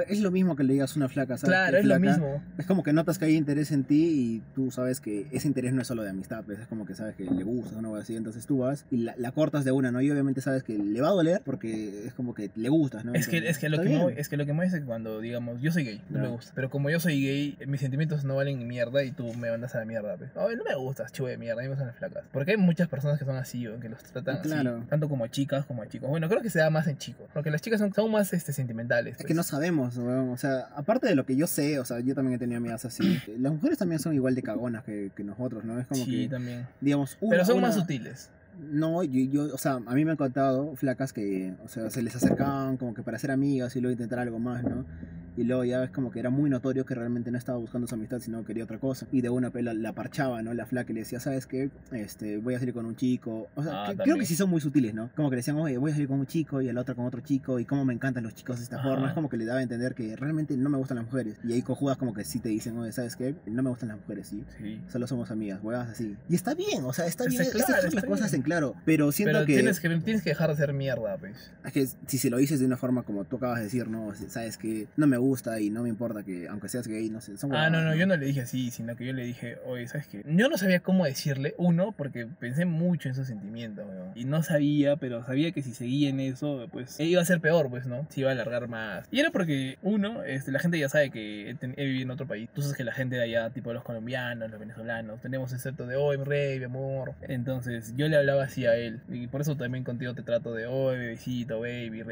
Es 0.09 0.21
lo 0.21 0.31
mismo 0.31 0.57
que 0.57 0.65
le 0.65 0.75
digas 0.75 0.95
a 0.95 0.99
una 0.99 1.09
flaca, 1.09 1.39
¿sabes? 1.39 1.55
Claro, 1.55 1.79
es 1.79 1.85
lo 1.85 1.99
mismo. 1.99 2.43
Es 2.59 2.67
como 2.67 2.83
que 2.83 2.93
notas 2.93 3.19
que 3.19 3.27
hay 3.27 3.37
interés 3.37 3.73
en 3.73 3.85
ti 3.85 4.05
y 4.05 4.43
tú 4.55 4.71
sabes 4.71 5.01
que 5.01 5.27
ese 5.31 5.49
interés 5.49 5.73
no 5.73 5.83
es 5.83 5.89
solo 5.89 6.03
de 6.03 6.11
amistad, 6.11 6.45
pues 6.45 6.59
es 6.59 6.67
como 6.67 6.87
que 6.87 6.95
sabes 6.95 7.15
que 7.15 7.25
le 7.25 7.45
gusta, 7.45 7.81
¿no? 7.81 7.95
Así, 7.97 8.17
entonces 8.17 8.47
tú 8.47 8.59
vas 8.59 8.87
y 8.91 8.99
la, 8.99 9.15
la 9.17 9.33
cortas 9.33 9.65
de 9.65 9.73
una, 9.73 9.91
¿no? 9.91 10.01
Y 10.01 10.11
obviamente 10.11 10.41
sabes 10.41 10.63
que 10.63 10.77
le 10.77 11.01
va 11.01 11.09
a 11.09 11.13
doler 11.13 11.43
porque 11.45 12.07
es 12.07 12.15
como 12.15 12.35
que 12.35 12.51
le 12.55 12.69
gustas, 12.69 13.05
¿no? 13.05 13.15
Es 13.15 13.29
que, 13.29 13.39
es 13.49 13.59
que 13.59 13.69
lo 13.69 13.81
que 13.81 13.89
me 13.89 14.21
es 14.21 14.29
que 14.29 14.37
lo 14.37 14.47
que 14.47 14.53
me 14.53 14.65
dice 14.65 14.81
que 14.81 14.85
cuando 14.87 15.21
digamos 15.21 15.61
yo 15.61 15.73
soy 15.73 15.85
gay, 15.85 16.03
no 16.11 16.21
me 16.21 16.29
gusta. 16.29 16.53
Pero 16.55 16.71
como 16.71 16.91
yo 16.91 17.01
soy 17.01 17.21
gay, 17.23 17.59
mis 17.67 17.81
sentimientos 17.81 18.25
no 18.25 18.37
valen 18.37 18.59
ni 18.59 18.65
mierda 18.65 19.03
y 19.05 19.13
tú 19.13 19.33
me 19.35 19.51
mandas 19.51 19.75
a 19.75 19.81
la 19.81 19.85
mierda, 19.85 20.17
pues. 20.17 20.31
Ay, 20.37 20.57
no 20.57 20.65
me 20.65 20.75
gustas, 20.75 21.13
chivo 21.13 21.29
de 21.29 21.39
mierda, 21.39 21.61
a 21.61 21.63
mí 21.63 21.69
me 21.69 21.75
gustan 21.75 21.89
las 21.89 21.97
flacas. 21.97 22.25
Porque 22.33 22.53
hay 22.53 22.57
muchas 22.57 22.89
personas 22.89 23.19
que 23.19 23.25
son 23.25 23.37
así, 23.37 23.67
o 23.67 23.79
que 23.81 23.89
los 23.89 24.03
tratan 24.03 24.41
Claro. 24.43 24.79
así, 24.79 24.87
tanto 24.89 25.09
como 25.09 25.27
chicas 25.29 25.65
como 25.67 25.83
a 25.83 25.89
chicos. 25.89 26.09
Bueno, 26.09 26.29
creo 26.29 26.43
que 26.43 26.51
se 26.51 26.59
da 26.59 26.71
más 26.71 26.87
en 26.87 26.99
chicos, 26.99 27.29
porque 27.33 27.51
las 27.51 27.63
chicas 27.63 27.81
son, 27.81 27.93
son 27.95 28.11
más 28.11 28.33
este 28.33 28.53
sentimentales. 28.53 29.13
Es 29.13 29.17
pues. 29.19 29.27
que 29.29 29.35
no 29.35 29.43
sabemos, 29.43 29.84
weón. 29.99 30.31
O 30.31 30.37
sea, 30.37 30.69
aparte 30.77 31.07
de 31.07 31.15
lo 31.15 31.25
que 31.27 31.37
yo 31.37 31.47
sé, 31.47 31.79
o 31.79 31.85
sea, 31.85 32.01
yo 32.01 32.15
también 32.15 32.35
he 32.37 32.39
tenido 32.39 32.59
amigas 32.59 32.85
así. 32.85 33.19
Las 33.39 33.53
mujeres 33.53 33.79
también 33.79 33.99
son 34.01 34.15
igual 34.15 34.35
de 34.35 34.43
cagonas 34.43 34.85
que, 34.85 35.11
que 35.15 35.25
nosotros, 35.25 35.65
¿no? 35.65 35.79
Es 35.79 35.87
como 35.87 36.05
Sí, 36.05 36.25
que, 36.25 36.29
también. 36.29 36.67
digamos, 36.81 37.17
una, 37.21 37.31
Pero 37.31 37.45
son 37.45 37.59
una- 37.59 37.67
más 37.69 37.77
sutiles. 37.77 38.31
No, 38.71 39.03
yo, 39.03 39.21
yo, 39.31 39.53
o 39.55 39.59
sea, 39.59 39.81
a 39.85 39.95
mí 39.95 40.05
me 40.05 40.13
han 40.13 40.17
contado 40.17 40.77
flacas 40.77 41.13
que, 41.13 41.55
o 41.65 41.69
sea, 41.69 41.91
se 41.91 42.03
les 42.03 42.15
acercaban 42.15 42.77
como 42.77 42.95
que 42.95 43.03
para 43.03 43.19
ser 43.19 43.33
amigas 43.33 43.75
y 43.75 43.81
luego 43.81 43.93
intentar 43.93 44.21
algo 44.21 44.39
más, 44.39 44.63
¿no? 44.63 44.85
Y 45.37 45.45
luego 45.45 45.65
ya 45.65 45.85
es 45.85 45.91
como 45.91 46.11
que 46.11 46.21
era 46.21 46.31
muy 46.31 46.49
notorio 46.51 46.85
que 46.87 46.95
realmente 46.95 47.31
no 47.31 47.39
estaba 47.39 47.59
buscando 47.59 47.87
su 47.87 47.95
amistad, 47.95 48.21
sino 48.21 48.45
quería 48.45 48.65
otra 48.65 48.79
cosa. 48.79 49.07
Y 49.13 49.21
de 49.21 49.31
una 49.31 49.51
pela 49.51 49.75
la 49.75 49.93
parchaba, 49.93 50.43
¿no? 50.43 50.55
La 50.55 50.67
flaca 50.67 50.93
le 50.93 51.01
decía, 51.01 51.21
¿sabes 51.21 51.47
qué? 51.47 51.71
Este, 51.93 52.39
voy 52.39 52.55
a 52.55 52.59
salir 52.59 52.75
con 52.75 52.87
un 52.87 52.97
chico. 52.97 53.49
O 53.55 53.63
sea, 53.63 53.85
Ah, 53.85 53.91
que- 53.91 53.97
creo 54.03 54.17
que 54.17 54.27
sí 54.27 54.37
son 54.37 54.51
muy 54.51 54.61
sutiles, 54.61 54.95
¿no? 54.95 55.11
Como 55.17 55.31
que 55.31 55.37
le 55.37 55.41
decían, 55.41 55.57
oye, 55.57 55.77
voy 55.79 55.91
a 55.91 55.95
salir 55.95 56.09
con 56.09 56.21
un 56.21 56.27
chico 56.27 56.61
y 56.63 56.69
el 56.69 56.79
otro 56.79 56.95
con 56.97 57.07
otro 57.07 57.21
chico 57.21 57.59
y 57.59 57.65
cómo 57.65 57.85
me 57.85 57.93
encantan 57.95 58.23
los 58.25 58.35
chicos 58.35 58.59
de 58.59 58.65
esta 58.65 58.77
Ajá. 58.77 58.89
forma. 58.91 59.09
Es 59.09 59.15
como 59.15 59.29
que 59.29 59.37
le 59.37 59.45
daba 59.45 59.59
a 59.61 59.63
entender 59.63 59.95
que 59.95 60.15
realmente 60.17 60.57
no 60.57 60.69
me 60.71 60.79
gustan 60.79 60.97
las 60.99 61.07
mujeres. 61.07 61.37
Y 61.45 61.53
ahí 61.53 61.63
cojudas 61.63 61.97
como 61.97 62.15
que 62.15 62.25
sí 62.25 62.39
te 62.39 62.49
dicen, 62.49 62.79
oye, 62.79 62.93
¿sabes 62.93 63.17
qué? 63.17 63.35
No 63.47 63.63
me 63.63 63.71
gustan 63.71 63.89
las 63.89 63.99
mujeres, 63.99 64.29
¿sí? 64.29 64.45
Sí. 64.59 64.81
Solo 64.89 65.07
somos 65.07 65.31
amigas, 65.31 65.61
huevas 65.63 65.89
así. 65.89 66.17
Y 66.29 66.35
está 66.35 66.55
bien, 66.55 66.85
o 66.85 66.93
sea, 66.93 67.07
está 67.07 67.25
bien. 67.27 67.43
claro, 67.51 67.59
estas 67.83 67.95
las 67.95 68.05
cosas 68.05 68.31
bien. 68.31 68.41
en 68.41 68.43
claro. 68.45 68.75
Pero 68.85 69.11
siento 69.11 69.33
Pero 69.35 69.47
que, 69.47 69.55
tienes 69.55 69.81
que 69.81 69.89
tienes 70.01 70.23
que 70.23 70.31
dejar 70.31 70.49
de 70.49 70.55
hacer 70.55 70.73
mierda, 70.73 71.17
pues. 71.19 71.51
es 71.65 71.73
que 71.73 71.87
si 72.07 72.19
se 72.19 72.31
lo 72.31 72.37
dices 72.37 72.61
de 72.61 72.67
una 72.67 72.77
forma 72.77 73.03
como 73.03 73.25
tú 73.25 73.37
acabas 73.37 73.59
de 73.59 73.65
decir, 73.65 73.89
no, 73.89 74.13
sabes 74.29 74.57
que 74.59 74.87
no 74.97 75.07
me 75.07 75.17
gusta 75.17 75.24
y 75.61 75.71
no 75.71 75.83
me 75.83 75.89
importa 75.89 76.23
que, 76.23 76.49
aunque 76.49 76.69
seas 76.69 76.87
gay, 76.87 77.09
no 77.09 77.21
sé, 77.21 77.37
son 77.37 77.55
Ah, 77.55 77.71
no, 77.71 77.83
no, 77.83 77.95
yo 77.95 78.07
no 78.07 78.17
le 78.17 78.27
dije 78.27 78.43
así, 78.43 78.71
sino 78.71 78.97
que 78.97 79.07
yo 79.07 79.13
le 79.13 79.25
dije, 79.25 79.59
oye, 79.67 79.87
¿sabes 79.89 80.07
qué? 80.09 80.23
Yo 80.27 80.49
no 80.49 80.59
sabía 80.59 80.81
cómo 80.81 81.05
decirle, 81.05 81.55
uno, 81.57 81.93
porque 81.97 82.27
pensé 82.27 82.65
mucho 82.65 83.09
en 83.09 83.15
sus 83.15 83.27
sentimientos, 83.27 83.87
weón. 83.87 84.13
Y 84.15 84.25
no 84.25 84.43
sabía, 84.43 84.97
pero 84.97 85.25
sabía 85.25 85.53
que 85.53 85.63
si 85.63 85.73
seguía 85.73 86.11
en 86.11 86.21
eso, 86.21 86.69
pues 86.73 86.99
iba 87.01 87.21
a 87.23 87.25
ser 87.25 87.41
peor, 87.41 87.71
pues, 87.71 87.87
¿no? 87.87 88.07
Se 88.11 88.21
iba 88.21 88.31
a 88.31 88.33
alargar 88.33 88.69
más. 88.69 89.07
Y 89.11 89.21
era 89.21 89.31
porque, 89.31 89.79
uno, 89.83 90.23
este, 90.25 90.53
la 90.53 90.59
gente 90.59 90.79
ya 90.79 90.89
sabe 90.89 91.11
que 91.11 91.51
he, 91.51 91.57
he 91.77 91.85
vivido 91.85 92.03
en 92.03 92.11
otro 92.11 92.27
país. 92.27 92.49
Tú 92.55 92.63
sabes 92.63 92.77
que 92.77 92.85
la 92.85 92.93
gente 92.93 93.17
de 93.17 93.23
allá, 93.23 93.51
tipo 93.51 93.73
los 93.73 93.83
colombianos, 93.83 94.51
los 94.51 94.61
venezolanos, 94.61 95.21
tenemos 95.21 95.53
ese 95.53 95.63
cierto 95.63 95.87
de, 95.87 95.97
oye, 95.97 96.19
mi 96.19 96.25
rey, 96.25 96.59
mi 96.59 96.65
amor. 96.65 97.15
Entonces, 97.23 97.95
yo 97.97 98.09
le 98.09 98.17
hablaba 98.17 98.45
así 98.45 98.67
a 98.67 98.77
él. 98.77 99.01
Y 99.09 99.27
por 99.27 99.41
eso 99.41 99.57
también 99.57 99.85
contigo 99.85 100.15
te 100.15 100.23
trato 100.23 100.53
de, 100.55 100.67
oye, 100.67 100.99
bebecito, 100.99 101.61
baby. 101.61 102.03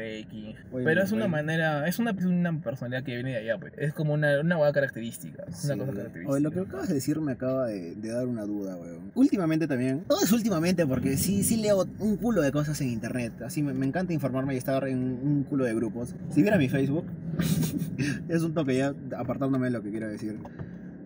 Oye, 0.71 0.83
Pero 0.83 1.03
es 1.03 1.11
una 1.11 1.27
manera, 1.27 1.87
es 1.87 1.99
una, 1.99 2.11
una 2.11 2.59
personalidad 2.61 3.02
que 3.03 3.15
viene 3.15 3.31
de 3.31 3.37
allá, 3.37 3.57
pues. 3.59 3.73
Es 3.77 3.93
como 3.93 4.13
una, 4.13 4.39
una 4.41 4.57
buena 4.57 4.73
característica. 4.73 5.43
Es 5.47 5.65
una 5.65 5.73
Sí. 5.73 5.79
cosa 5.79 5.91
característica. 5.93 6.31
Oye, 6.31 6.41
lo 6.41 6.51
que 6.51 6.59
acabas 6.61 6.87
de 6.87 6.93
decir 6.95 7.19
me 7.21 7.31
acaba 7.33 7.67
de, 7.67 7.95
de 7.95 8.09
dar 8.09 8.27
una 8.27 8.43
duda, 8.45 8.75
weón. 8.77 9.11
Últimamente 9.15 9.67
también. 9.67 10.03
Todo 10.07 10.21
es 10.23 10.31
últimamente 10.31 10.85
porque 10.87 11.17
sí, 11.17 11.43
sí 11.43 11.57
leo 11.57 11.87
un 11.99 12.17
culo 12.17 12.41
de 12.41 12.51
cosas 12.51 12.79
en 12.81 12.89
internet. 12.89 13.33
Así 13.43 13.61
me, 13.63 13.73
me 13.73 13.85
encanta 13.85 14.13
informarme 14.13 14.53
y 14.53 14.57
estar 14.57 14.87
en 14.87 14.97
un 14.99 15.43
culo 15.43 15.65
de 15.65 15.73
grupos. 15.75 16.15
Si 16.31 16.41
viera 16.41 16.57
mi 16.57 16.69
Facebook, 16.69 17.05
es 18.29 18.41
un 18.41 18.53
toque 18.53 18.77
ya 18.77 18.93
apartándome 19.17 19.65
de 19.67 19.71
lo 19.71 19.81
que 19.81 19.91
quiero 19.91 20.07
decir. 20.07 20.37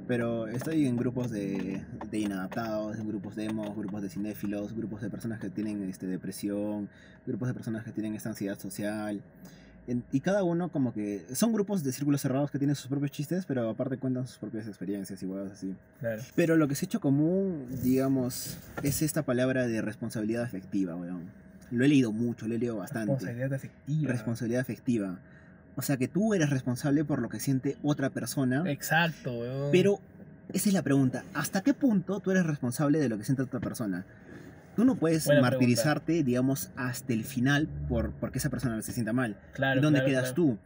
Pero 0.08 0.48
estoy 0.48 0.86
en 0.88 0.96
grupos 0.96 1.30
de, 1.32 1.82
de 2.10 2.20
inadaptados, 2.20 2.98
en 2.98 3.10
grupos 3.10 3.36
de 3.36 3.44
emos, 3.44 3.76
grupos 3.76 4.02
de 4.02 4.08
cinéfilos, 4.10 4.74
grupos 4.74 5.02
de 5.02 5.10
personas 5.10 5.42
que 5.42 5.50
tienen 5.50 5.84
este, 5.90 6.08
depresión, 6.08 6.88
grupos 7.26 7.50
de 7.50 7.54
personas 7.54 7.84
que 7.84 7.92
tienen 7.92 8.16
esta 8.16 8.30
ansiedad 8.30 8.58
social. 8.58 9.22
Y 10.12 10.20
cada 10.20 10.44
uno 10.44 10.70
como 10.70 10.94
que 10.94 11.24
son 11.34 11.54
grupos 11.54 11.84
de 11.84 11.94
círculos 11.94 12.22
cerrados 12.22 12.52
que 12.52 12.58
tienen 12.58 12.76
sus 12.76 12.88
propios 12.88 13.12
chistes, 13.12 13.46
pero 13.46 13.70
aparte 13.70 13.98
cuentan 13.98 14.28
sus 14.28 14.38
propias 14.38 14.68
experiencias 14.68 15.24
y 15.24 15.26
huevas 15.26 15.54
así. 15.54 15.76
Claro. 16.00 16.22
Pero 16.36 16.58
lo 16.58 16.68
que 16.68 16.76
se 16.76 16.86
ha 16.86 16.88
hecho 16.88 17.00
común, 17.00 17.68
digamos, 17.84 18.58
es 18.84 19.02
esta 19.02 19.24
palabra 19.24 19.66
de 19.68 19.82
responsabilidad 19.82 20.44
afectiva, 20.44 20.96
weón. 20.96 21.32
Lo 21.72 21.86
he 21.86 21.88
leído 21.88 22.12
mucho, 22.12 22.48
lo 22.48 22.56
he 22.56 22.60
leído 22.60 22.78
bastante. 22.78 23.12
Responsabilidad 23.14 23.54
afectiva. 23.54 24.12
Responsabilidad 24.12 24.62
afectiva. 24.62 25.20
O 25.78 25.82
sea 25.82 25.96
que 25.96 26.08
tú 26.08 26.34
eres 26.34 26.50
responsable 26.50 27.06
por 27.06 27.22
lo 27.22 27.30
que 27.30 27.40
siente 27.40 27.78
otra 27.84 28.10
persona, 28.10 28.64
Exacto, 28.70 29.32
weón. 29.40 29.70
pero 29.72 30.00
esa 30.54 30.70
es 30.70 30.74
la 30.74 30.82
pregunta. 30.82 31.24
¿Hasta 31.34 31.62
qué 31.62 31.74
punto 31.74 32.20
tú 32.20 32.32
eres 32.32 32.46
responsable 32.46 33.00
de 33.00 33.10
lo 33.10 33.18
que 33.18 33.24
siente 33.24 33.44
otra 33.44 33.60
persona? 33.60 34.06
Tú 34.78 34.86
no 34.86 34.94
puedes 34.94 35.26
Buena 35.26 35.42
martirizarte, 35.42 36.24
digamos, 36.24 36.70
hasta 36.76 37.12
el 37.12 37.24
final 37.24 37.68
por 37.90 38.12
porque 38.12 38.38
esa 38.38 38.52
persona 38.52 38.80
se 38.84 38.92
sienta 38.92 39.12
mal. 39.12 39.36
claro, 39.54 39.82
¿Dónde 39.82 40.02
claro, 40.02 40.10
quedas 40.12 40.34
claro. 40.34 40.36
tú? 40.36 40.58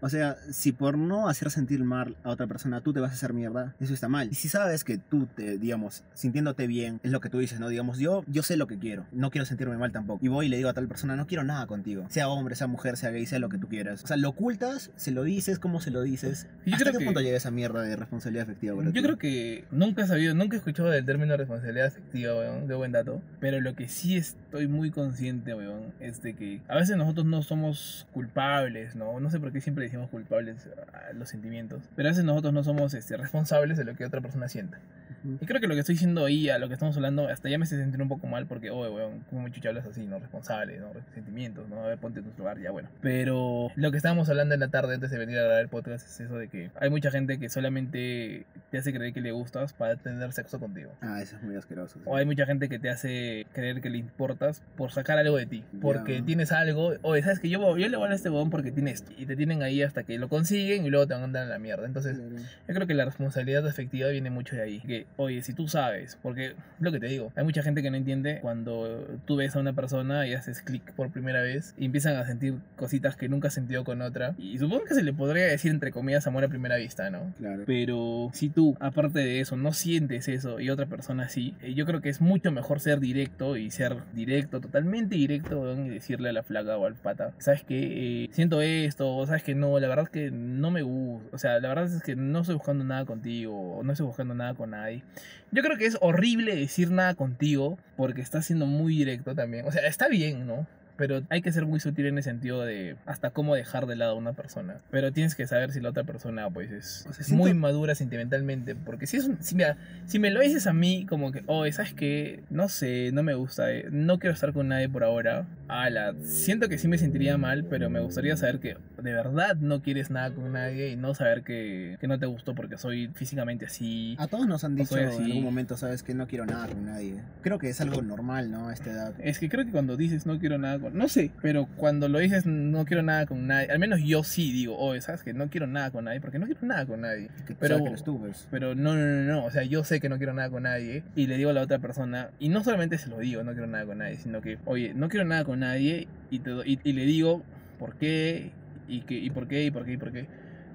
O 0.00 0.08
sea, 0.08 0.36
si 0.50 0.72
por 0.72 0.96
no 0.98 1.28
hacer 1.28 1.50
sentir 1.50 1.82
mal 1.84 2.16
a 2.24 2.30
otra 2.30 2.46
persona 2.46 2.80
tú 2.80 2.92
te 2.92 3.00
vas 3.00 3.10
a 3.10 3.14
hacer 3.14 3.32
mierda, 3.32 3.74
eso 3.80 3.94
está 3.94 4.08
mal. 4.08 4.28
Y 4.30 4.34
si 4.34 4.48
sabes 4.48 4.84
que 4.84 4.98
tú 4.98 5.26
te, 5.34 5.58
digamos, 5.58 6.04
sintiéndote 6.14 6.66
bien, 6.66 7.00
es 7.02 7.10
lo 7.12 7.20
que 7.20 7.28
tú 7.30 7.38
dices, 7.38 7.58
¿no? 7.60 7.68
Digamos, 7.68 7.98
yo, 7.98 8.24
yo 8.28 8.42
sé 8.42 8.56
lo 8.56 8.66
que 8.66 8.78
quiero, 8.78 9.04
no 9.12 9.30
quiero 9.30 9.44
sentirme 9.44 9.76
mal 9.76 9.92
tampoco. 9.92 10.24
Y 10.24 10.28
voy 10.28 10.46
y 10.46 10.48
le 10.48 10.56
digo 10.56 10.68
a 10.68 10.72
tal 10.74 10.88
persona, 10.88 11.16
no 11.16 11.26
quiero 11.26 11.44
nada 11.44 11.66
contigo. 11.66 12.06
Sea 12.10 12.28
hombre, 12.28 12.54
sea 12.54 12.66
mujer, 12.66 12.96
sea 12.96 13.10
gay, 13.10 13.26
sea 13.26 13.38
lo 13.38 13.48
que 13.48 13.58
tú 13.58 13.68
quieras. 13.68 14.04
O 14.04 14.06
sea, 14.06 14.16
lo 14.16 14.28
ocultas, 14.30 14.90
se 14.96 15.10
lo 15.10 15.22
dices, 15.24 15.58
cómo 15.58 15.80
se 15.80 15.90
lo 15.90 16.02
dices. 16.02 16.46
Yo 16.64 16.74
¿Hasta 16.74 16.84
creo 16.84 16.92
qué 16.92 16.98
que- 17.00 17.04
punto 17.04 17.20
llega 17.20 17.36
esa 17.36 17.50
mierda 17.50 17.82
de 17.82 17.96
responsabilidad 17.96 18.44
afectiva? 18.44 18.74
Yo 18.82 18.92
ti? 18.92 19.02
creo 19.02 19.18
que 19.18 19.64
nunca 19.70 20.02
he 20.04 20.06
sabido, 20.06 20.34
nunca 20.34 20.56
he 20.56 20.58
escuchado 20.58 20.90
del 20.90 21.04
término 21.04 21.36
responsabilidad 21.36 21.86
afectiva, 21.88 22.34
weón, 22.36 22.66
de 22.68 22.74
buen 22.74 22.92
dato. 22.92 23.20
Pero 23.40 23.60
lo 23.60 23.74
que 23.74 23.88
sí 23.88 24.16
estoy 24.16 24.68
muy 24.68 24.90
consciente, 24.90 25.54
weón, 25.54 25.92
es 26.00 26.22
de 26.22 26.34
que 26.34 26.60
a 26.68 26.76
veces 26.76 26.96
nosotros 26.96 27.26
no 27.26 27.42
somos 27.42 28.06
culpables, 28.12 28.94
¿no? 28.96 29.20
No 29.20 29.30
sé 29.30 29.40
por 29.40 29.52
qué 29.52 29.60
siempre 29.60 29.87
decimos 29.88 30.08
culpables 30.10 30.68
a 30.92 31.12
los 31.12 31.28
sentimientos. 31.28 31.82
Pero 31.96 32.08
a 32.08 32.12
veces 32.12 32.24
nosotros 32.24 32.52
no 32.52 32.62
somos 32.64 32.94
este, 32.94 33.16
responsables 33.16 33.76
de 33.76 33.84
lo 33.84 33.94
que 33.94 34.04
otra 34.04 34.20
persona 34.20 34.48
sienta. 34.48 34.78
Ujú. 35.24 35.38
Y 35.40 35.46
creo 35.46 35.60
que 35.60 35.66
lo 35.66 35.74
que 35.74 35.80
estoy 35.80 35.94
diciendo 35.96 36.24
ahí, 36.24 36.48
a 36.48 36.58
lo 36.58 36.68
que 36.68 36.74
estamos 36.74 36.96
hablando, 36.96 37.28
hasta 37.28 37.48
ya 37.48 37.58
me 37.58 37.64
hace 37.64 37.76
sentir 37.76 38.00
un 38.00 38.08
poco 38.08 38.26
mal 38.26 38.46
porque, 38.46 38.70
oye, 38.70 38.90
weón, 38.90 39.20
como 39.30 39.48
chucha 39.48 39.70
hablas 39.70 39.86
así, 39.86 40.06
¿no? 40.06 40.18
Responsable, 40.18 40.78
¿no? 40.78 40.88
Sentimientos, 41.14 41.68
¿no? 41.68 41.82
A 41.84 41.88
ver, 41.88 41.98
ponte 41.98 42.20
en 42.20 42.26
tu 42.26 42.38
lugar, 42.38 42.58
ya, 42.60 42.70
bueno. 42.70 42.88
Pero 43.00 43.70
lo 43.74 43.90
que 43.90 43.96
estábamos 43.96 44.28
hablando 44.28 44.54
en 44.54 44.60
la 44.60 44.68
tarde 44.68 44.94
antes 44.94 45.10
de 45.10 45.18
venir 45.18 45.38
a 45.38 45.42
grabar 45.42 45.60
el 45.60 45.68
podcast 45.68 46.06
es 46.06 46.20
eso 46.20 46.36
de 46.38 46.48
que 46.48 46.70
hay 46.80 46.90
mucha 46.90 47.10
gente 47.10 47.38
que 47.38 47.48
solamente 47.48 48.46
te 48.70 48.78
hace 48.78 48.92
creer 48.92 49.12
que 49.12 49.20
le 49.20 49.32
gustas 49.32 49.72
para 49.72 49.96
tener 49.96 50.32
sexo 50.32 50.60
contigo. 50.60 50.90
Ah, 51.00 51.20
eso 51.22 51.36
es 51.36 51.42
muy 51.42 51.56
asqueroso. 51.56 51.94
sí. 51.98 52.04
O 52.04 52.16
hay 52.16 52.24
mucha 52.26 52.46
gente 52.46 52.68
que 52.68 52.78
te 52.78 52.90
hace 52.90 53.46
creer 53.52 53.80
que 53.80 53.90
le 53.90 53.98
importas 53.98 54.62
por 54.76 54.92
sacar 54.92 55.18
algo 55.18 55.36
de 55.36 55.46
ti. 55.46 55.64
Porque 55.80 56.18
Ya. 56.18 56.24
tienes 56.24 56.52
algo. 56.52 56.92
Oye, 57.02 57.22
¿sabes 57.22 57.40
que 57.40 57.48
yo, 57.48 57.76
yo 57.76 57.88
le 57.88 57.96
voy 57.96 58.08
a 58.08 58.14
este 58.14 58.30
huevón 58.30 58.50
porque 58.50 58.70
tiene 58.72 58.90
esto? 58.92 59.10
Y 59.16 59.26
te 59.26 59.36
tienen 59.36 59.62
ahí 59.62 59.77
ahí 59.78 59.82
hasta 59.82 60.02
que 60.02 60.18
lo 60.18 60.28
consiguen 60.28 60.84
y 60.84 60.90
luego 60.90 61.06
te 61.06 61.14
van 61.14 61.22
a 61.22 61.26
mandar 61.26 61.44
a 61.44 61.46
la 61.46 61.58
mierda. 61.58 61.86
Entonces, 61.86 62.16
Claro. 62.18 62.36
yo 62.68 62.74
creo 62.74 62.86
que 62.86 62.94
la 62.94 63.04
responsabilidad 63.04 63.66
afectiva 63.66 64.08
viene 64.08 64.30
mucho 64.30 64.56
de 64.56 64.62
ahí. 64.62 64.80
Que, 64.80 65.06
oye, 65.16 65.42
si 65.42 65.52
tú 65.54 65.68
sabes, 65.68 66.18
porque 66.22 66.54
lo 66.80 66.92
que 66.92 67.00
te 67.00 67.06
digo, 67.06 67.32
hay 67.36 67.44
mucha 67.44 67.62
gente 67.62 67.82
que 67.82 67.90
no 67.90 67.96
entiende 67.96 68.38
cuando 68.40 69.06
tú 69.26 69.36
ves 69.36 69.54
a 69.56 69.60
una 69.60 69.72
persona 69.72 70.26
y 70.26 70.34
haces 70.34 70.62
clic 70.62 70.92
por 70.94 71.10
primera 71.10 71.40
vez 71.42 71.74
y 71.78 71.84
empiezan 71.84 72.16
a 72.16 72.26
sentir 72.26 72.54
cositas 72.76 73.16
que 73.16 73.28
nunca 73.28 73.48
has 73.48 73.54
sentido 73.54 73.84
con 73.84 74.02
otra. 74.02 74.34
Y 74.38 74.58
supongo 74.58 74.84
que 74.84 74.94
se 74.94 75.02
le 75.02 75.12
podría 75.12 75.44
decir, 75.46 75.70
entre 75.70 75.92
comillas, 75.92 76.26
amor 76.26 76.44
a 76.44 76.48
primera 76.48 76.76
vista, 76.76 77.10
¿no? 77.10 77.34
Claro. 77.38 77.62
Pero 77.66 78.30
si 78.32 78.48
tú, 78.48 78.76
aparte 78.80 79.18
de 79.20 79.40
eso, 79.40 79.56
no 79.56 79.72
sientes 79.72 80.28
eso 80.28 80.60
y 80.60 80.70
otra 80.70 80.86
persona 80.86 81.28
sí, 81.28 81.54
eh, 81.62 81.74
yo 81.74 81.86
creo 81.86 82.00
que 82.00 82.08
es 82.08 82.20
mucho 82.20 82.50
mejor 82.52 82.80
ser 82.80 83.00
directo 83.00 83.56
y 83.56 83.70
ser 83.70 83.96
directo, 84.14 84.60
totalmente 84.60 85.16
directo, 85.16 85.74
y 85.84 85.88
decirle 85.88 86.30
a 86.30 86.32
la 86.32 86.42
flaca 86.42 86.76
o 86.76 86.86
al 86.86 86.94
pata, 86.94 87.32
¿sabes 87.38 87.62
qué? 87.64 88.28
siento 88.32 88.60
esto, 88.62 89.14
o 89.16 89.26
sabes 89.26 89.42
que 89.42 89.54
no, 89.54 89.67
la 89.78 89.88
verdad 89.88 90.04
es 90.06 90.10
que 90.10 90.30
no 90.30 90.70
me 90.70 90.82
gusta, 90.82 91.28
o 91.34 91.38
sea, 91.38 91.60
la 91.60 91.68
verdad 91.68 91.84
es 91.84 92.02
que 92.02 92.16
no 92.16 92.40
estoy 92.40 92.54
buscando 92.56 92.84
nada 92.84 93.04
contigo, 93.04 93.76
o 93.78 93.82
no 93.82 93.92
estoy 93.92 94.06
buscando 94.06 94.34
nada 94.34 94.54
con 94.54 94.70
nadie. 94.70 95.02
Yo 95.50 95.62
creo 95.62 95.76
que 95.76 95.86
es 95.86 95.98
horrible 96.00 96.54
decir 96.56 96.90
nada 96.90 97.14
contigo 97.14 97.78
porque 97.96 98.20
estás 98.22 98.46
siendo 98.46 98.66
muy 98.66 98.96
directo 98.96 99.34
también. 99.34 99.66
O 99.66 99.72
sea, 99.72 99.86
está 99.86 100.08
bien, 100.08 100.46
¿no? 100.46 100.66
Pero 100.96 101.22
hay 101.30 101.42
que 101.42 101.52
ser 101.52 101.64
muy 101.64 101.78
sutil 101.78 102.06
en 102.06 102.16
el 102.16 102.24
sentido 102.24 102.64
de 102.64 102.96
hasta 103.06 103.30
cómo 103.30 103.54
dejar 103.54 103.86
de 103.86 103.94
lado 103.94 104.10
a 104.10 104.14
una 104.16 104.32
persona. 104.32 104.78
Pero 104.90 105.12
tienes 105.12 105.36
que 105.36 105.46
saber 105.46 105.70
si 105.70 105.78
la 105.80 105.90
otra 105.90 106.02
persona 106.02 106.50
pues 106.50 106.72
es, 106.72 107.06
O 107.08 107.12
sea, 107.12 107.24
siento- 107.24 107.40
muy 107.44 107.54
madura 107.54 107.94
sentimentalmente. 107.94 108.74
Porque 108.74 109.06
si 109.06 109.16
es 109.16 109.24
un, 109.26 109.40
si, 109.40 109.54
mira, 109.54 109.76
si 110.06 110.18
me 110.18 110.32
lo 110.32 110.40
dices 110.40 110.66
a 110.66 110.72
mí 110.72 111.06
como 111.08 111.30
que, 111.30 111.44
oh, 111.46 111.70
¿sabes 111.70 111.94
qué? 111.94 112.40
No 112.50 112.68
sé, 112.68 113.10
no 113.12 113.22
me 113.22 113.34
gusta, 113.34 113.72
eh, 113.72 113.86
no 113.92 114.18
quiero 114.18 114.34
estar 114.34 114.52
con 114.52 114.66
nadie 114.66 114.88
por 114.88 115.04
ahora. 115.04 115.46
Ala, 115.68 116.14
siento 116.24 116.68
que 116.68 116.78
sí 116.78 116.88
me 116.88 116.98
sentiría 116.98 117.38
mal, 117.38 117.64
pero 117.70 117.88
me 117.90 118.00
gustaría 118.00 118.36
saber 118.36 118.58
que 118.58 118.76
de 119.02 119.12
verdad 119.12 119.56
no 119.56 119.82
quieres 119.82 120.10
nada 120.10 120.32
con 120.34 120.52
nadie 120.52 120.90
y 120.90 120.96
no 120.96 121.14
saber 121.14 121.42
que, 121.42 121.96
que 122.00 122.08
no 122.08 122.18
te 122.18 122.26
gustó 122.26 122.54
porque 122.54 122.76
soy 122.78 123.08
físicamente 123.14 123.66
así. 123.66 124.16
A 124.18 124.26
todos 124.26 124.46
nos 124.46 124.64
han 124.64 124.76
dicho 124.76 124.96
en 124.96 125.08
algún 125.08 125.44
momento, 125.44 125.76
sabes, 125.76 126.02
que 126.02 126.14
no 126.14 126.26
quiero 126.26 126.46
nada 126.46 126.66
con 126.68 126.84
nadie. 126.84 127.22
Creo 127.42 127.58
que 127.58 127.68
es 127.68 127.80
algo 127.80 128.02
normal, 128.02 128.50
¿no? 128.50 128.68
A 128.68 128.72
esta 128.72 128.90
edad. 128.90 129.14
Es 129.20 129.38
que 129.38 129.48
creo 129.48 129.64
que 129.64 129.70
cuando 129.70 129.96
dices 129.96 130.26
no 130.26 130.38
quiero 130.38 130.58
nada 130.58 130.78
con... 130.78 130.96
No 130.96 131.08
sé, 131.08 131.30
pero 131.42 131.66
cuando 131.76 132.08
lo 132.08 132.18
dices 132.18 132.46
no 132.46 132.84
quiero 132.84 133.02
nada 133.02 133.26
con 133.26 133.46
nadie, 133.46 133.70
al 133.70 133.78
menos 133.78 134.00
yo 134.02 134.24
sí 134.24 134.52
digo, 134.52 134.76
oye, 134.76 135.00
¿sabes 135.00 135.22
que 135.22 135.32
No 135.32 135.48
quiero 135.48 135.66
nada 135.66 135.90
con 135.90 136.04
nadie, 136.04 136.20
porque 136.20 136.38
no 136.38 136.46
quiero 136.46 136.60
nada 136.66 136.84
con 136.86 137.00
nadie. 137.02 137.28
Que 137.46 137.54
Pero- 137.54 137.76
sabes 137.76 137.82
que 137.82 137.88
eres 137.90 138.04
tú, 138.04 138.18
pues. 138.18 138.48
Pero 138.50 138.74
no, 138.74 138.94
no, 138.94 139.04
no, 139.06 139.22
no, 139.32 139.44
o 139.44 139.50
sea, 139.50 139.62
yo 139.62 139.84
sé 139.84 140.00
que 140.00 140.08
no 140.08 140.18
quiero 140.18 140.34
nada 140.34 140.50
con 140.50 140.64
nadie 140.64 141.02
y 141.14 141.26
le 141.26 141.36
digo 141.36 141.50
a 141.50 141.52
la 141.52 141.62
otra 141.62 141.78
persona, 141.78 142.30
y 142.38 142.48
no 142.48 142.64
solamente 142.64 142.98
se 142.98 143.08
lo 143.08 143.18
digo, 143.18 143.42
no 143.44 143.52
quiero 143.52 143.66
nada 143.66 143.84
con 143.86 143.98
nadie, 143.98 144.16
sino 144.16 144.40
que, 144.40 144.58
oye, 144.64 144.92
no 144.94 145.08
quiero 145.08 145.24
nada 145.26 145.44
con 145.44 145.60
nadie 145.60 146.08
y, 146.30 146.40
te, 146.40 146.50
y, 146.64 146.78
y 146.82 146.92
le 146.92 147.04
digo 147.04 147.42
por 147.78 147.94
qué 147.96 148.50
y, 148.88 149.02
que, 149.02 149.14
y 149.14 149.30
por 149.30 149.48
qué 149.48 149.64
y 149.64 149.70
por 149.70 149.84
qué 149.84 149.92
y 149.92 149.96
por 149.96 150.12
qué. 150.12 150.26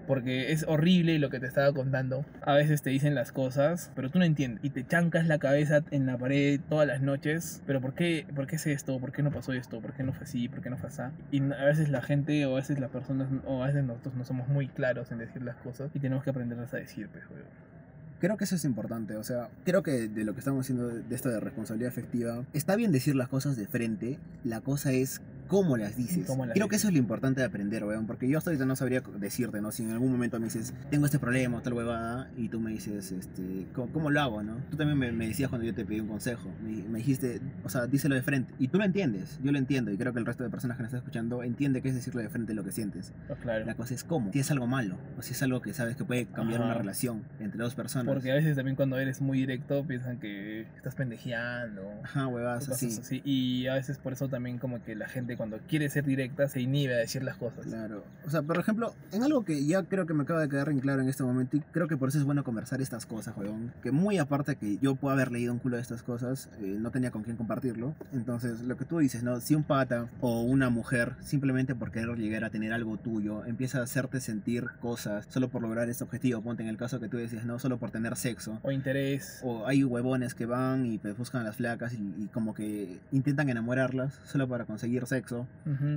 Porque 0.07 0.51
es 0.51 0.66
horrible 0.68 1.18
lo 1.18 1.30
que 1.30 1.39
te 1.39 1.47
estaba 1.47 1.72
contando. 1.74 2.26
A 2.41 2.55
veces 2.55 2.82
te 2.82 2.89
dicen 2.89 3.16
las 3.16 3.32
cosas, 3.32 3.89
pero 3.95 4.09
tú 4.09 4.20
no 4.20 4.26
entiendes. 4.26 4.64
Y 4.64 4.70
te 4.70 4.86
chancas 4.86 5.28
la 5.28 5.39
cabeza 5.39 5.82
en 5.91 6.05
la 6.05 6.18
pared 6.18 6.59
todas 6.70 6.86
las 6.86 7.01
noches. 7.01 7.61
Pero 7.66 7.80
¿por 7.80 7.93
qué, 7.93 8.26
¿por 8.36 8.45
qué 8.45 8.57
es 8.57 8.68
esto? 8.68 8.99
¿Por 8.99 9.14
qué 9.14 9.24
no 9.24 9.32
pasó 9.32 9.53
esto? 9.53 9.80
¿Por 9.80 9.93
qué 9.93 10.03
no 10.03 10.11
fue 10.11 10.26
así? 10.26 10.49
¿Por 10.49 10.61
qué 10.61 10.70
no 10.70 10.78
fue 10.78 10.89
así? 10.89 11.03
Y 11.32 11.41
a 11.41 11.66
veces 11.66 11.89
la 11.89 12.01
gente 12.01 12.45
o 12.45 12.53
a 12.53 12.55
veces 12.55 12.80
las 12.80 12.89
personas 12.89 13.30
o 13.45 13.64
a 13.64 13.68
veces 13.68 13.86
nosotros 13.86 14.16
no 14.16 14.26
somos 14.26 14.49
muy 14.49 14.68
claros 14.68 15.11
en 15.11 15.20
decir 15.20 15.41
las 15.41 15.55
cosas. 15.55 15.89
Y 15.93 15.99
tenemos 15.99 16.24
que 16.24 16.32
aprenderlas 16.32 16.74
a 16.74 16.78
decir, 16.78 17.07
pues, 17.07 17.24
weón. 17.30 17.74
Creo 18.20 18.38
que 18.38 18.45
eso 18.45 18.55
es 18.55 18.64
importante, 18.64 19.18
o 19.18 19.24
sea, 19.26 19.49
creo 19.66 19.84
que 19.84 20.07
de 20.07 20.24
lo 20.24 20.32
que 20.32 20.39
estamos 20.39 20.61
haciendo 20.61 20.88
de 20.88 21.14
esto 21.14 21.28
de 21.28 21.41
responsabilidad 21.41 21.89
afectiva, 21.89 22.45
está 22.53 22.78
bien 22.78 22.93
decir 22.93 23.18
las 23.18 23.28
cosas 23.28 23.57
de 23.57 23.68
frente, 23.68 24.18
la 24.45 24.61
cosa 24.61 24.93
es 24.93 25.22
cómo 25.48 25.78
las 25.78 25.96
dices. 25.96 26.26
Cómo 26.28 26.46
las 26.46 26.54
creo 26.54 26.68
que 26.68 26.76
dices. 26.76 26.82
eso 26.84 26.88
es 26.89 26.94
lo 26.94 27.00
importante 27.00 27.41
de 27.41 27.48
aprender, 27.48 27.84
weón, 27.84 28.08
porque 28.08 28.28
yo 28.28 28.38
hasta 28.38 28.50
ahorita 28.50 28.66
no 28.66 28.76
sabría 28.76 29.02
decirte, 29.20 29.62
¿no? 29.62 29.72
Si 29.72 29.84
en 29.84 29.91
algún 29.91 30.12
momento 30.12 30.39
me 30.39 30.46
dices, 30.46 30.74
tengo 30.89 31.06
este 31.06 31.20
problema 31.20 31.62
tal 31.62 31.74
huevada, 31.74 32.30
y 32.38 32.50
tú 32.50 32.60
me 32.60 32.72
dices, 32.72 33.12
este, 33.12 33.68
¿cómo, 33.74 33.91
cómo 33.91 34.12
lo 34.12 34.22
hago, 34.22 34.44
no? 34.44 34.58
Tú 34.70 34.78
también 34.78 34.98
me, 34.98 35.12
me 35.12 35.28
decías 35.28 35.50
cuando 35.50 35.66
yo 35.66 35.74
te 35.74 35.86
pedí 35.86 36.00
un 36.00 36.08
consejo, 36.08 36.50
me, 36.64 36.84
me 36.84 37.00
dijiste, 37.00 37.41
o 37.64 37.70
sea, 37.70 37.88
díselo 37.88 38.16
de 38.16 38.22
frente, 38.22 38.54
y 38.60 38.68
tú 38.68 38.78
lo 38.78 38.84
entiendes, 38.84 39.39
yo 39.44 39.52
lo 39.52 39.58
entiendo, 39.58 39.91
y 39.91 39.98
creo 39.98 40.14
que 40.14 40.20
el 40.20 40.26
resto 40.26 40.44
de 40.44 40.50
personas 40.50 40.78
que 40.78 40.84
nos 40.84 40.89
están 40.89 41.00
escuchando 41.00 41.44
entiende 41.44 41.82
que 41.82 41.89
es 41.89 41.96
decirle 41.96 42.24
de 42.24 42.30
frente 42.30 42.54
lo 42.54 42.64
que 42.64 42.72
sientes. 42.72 43.14
Pues, 43.28 43.39
claro. 43.39 43.66
La 43.66 43.76
cosa 43.76 43.94
es 43.94 44.04
cómo, 44.04 44.32
si 44.32 44.39
es 44.39 44.52
algo 44.52 44.68
malo, 44.68 44.98
o 45.18 45.22
si 45.22 45.34
es 45.34 45.44
algo 45.44 45.62
que 45.62 45.74
sabes 45.74 45.96
que 45.96 46.06
puede 46.06 46.26
cambiar 46.26 46.62
Ajá. 46.62 46.72
una 46.72 46.78
relación 46.80 47.24
entre 47.39 47.62
dos 47.62 47.76
personas. 47.76 48.14
Porque 48.14 48.32
a 48.32 48.36
veces 48.36 48.56
también 48.56 48.76
cuando 48.76 48.98
eres 48.98 49.22
muy 49.22 49.39
directo 49.39 49.86
piensan 49.86 50.20
que 50.20 50.62
estás 50.76 50.96
pendejeando. 50.96 51.84
Ajá, 52.04 52.28
huevadas 52.28 52.70
así. 52.70 52.88
así. 52.88 53.22
Y 53.24 53.68
a 53.68 53.76
veces 53.76 53.98
por 53.98 54.14
eso 54.14 54.28
también 54.28 54.58
como 54.58 54.84
que 54.84 54.96
la 54.96 55.08
gente 55.08 55.32
cuando 55.38 55.59
quiere 55.67 55.89
ser 55.89 56.05
directa 56.05 56.47
se 56.47 56.61
inhibe 56.61 56.93
a 56.95 56.97
decir 56.97 57.23
las 57.23 57.38
cosas. 57.38 57.65
Claro. 57.65 58.03
O 58.25 58.29
sea, 58.29 58.41
por 58.41 58.57
ejemplo, 58.57 58.93
en 59.11 59.23
algo 59.23 59.43
que 59.43 59.65
ya 59.65 59.84
creo 59.84 60.05
que 60.05 60.13
me 60.13 60.23
acaba 60.23 60.41
de 60.41 60.49
quedar 60.49 60.69
en 60.69 60.79
claro 60.79 61.01
en 61.01 61.09
este 61.09 61.23
momento, 61.23 61.57
y 61.57 61.59
creo 61.59 61.88
que 61.88 61.97
por 61.97 62.09
eso 62.09 62.17
es 62.17 62.23
bueno 62.23 62.43
conversar 62.43 62.81
estas 62.81 63.05
cosas, 63.05 63.36
weón. 63.38 63.73
Que 63.81 63.91
muy 63.91 64.17
aparte 64.17 64.55
que 64.55 64.77
yo 64.79 64.95
puedo 64.95 65.13
haber 65.13 65.31
leído 65.31 65.53
un 65.53 65.59
culo 65.59 65.77
de 65.77 65.81
estas 65.81 66.03
cosas, 66.03 66.49
eh, 66.59 66.77
no 66.79 66.91
tenía 66.91 67.11
con 67.11 67.23
quién 67.23 67.38
compartirlo. 67.38 67.95
Entonces, 68.11 68.61
lo 68.61 68.77
que 68.77 68.86
tú 68.86 68.99
dices, 68.99 69.23
¿no? 69.23 69.39
Si 69.39 69.55
un 69.55 69.63
pata 69.63 70.09
o 70.21 70.41
una 70.41 70.69
mujer, 70.69 71.15
simplemente 71.21 71.75
por 71.75 71.91
querer 71.91 72.17
llegar 72.17 72.43
a 72.43 72.49
tener 72.49 72.73
algo 72.73 72.97
tuyo, 72.97 73.45
empieza 73.45 73.79
a 73.79 73.84
hacerte 73.84 74.19
sentir 74.21 74.65
cosas 74.81 75.25
solo 75.29 75.49
por 75.49 75.61
lograr 75.61 75.89
este 75.89 76.03
objetivo, 76.03 76.41
ponte 76.41 76.63
en 76.63 76.69
el 76.69 76.77
caso 76.77 76.99
que 76.99 77.09
tú 77.09 77.17
decías, 77.17 77.45
¿no? 77.45 77.59
Solo 77.59 77.77
por 77.77 77.91
tener 77.91 78.15
sexo. 78.15 78.59
O 78.63 78.71
interés. 78.71 79.39
O 79.43 79.65
hay 79.67 79.84
huevones 79.84 80.36
que 80.36 80.45
van 80.45 80.86
y 80.86 80.97
pues, 80.97 81.17
buscan 81.17 81.41
a 81.41 81.43
las 81.45 81.57
flacas 81.57 81.93
y, 81.93 82.13
y 82.17 82.27
como 82.27 82.53
que 82.53 82.99
intentan 83.11 83.49
enamorarlas 83.49 84.19
solo 84.25 84.47
para 84.47 84.65
conseguir 84.65 85.05
sexo. 85.05 85.22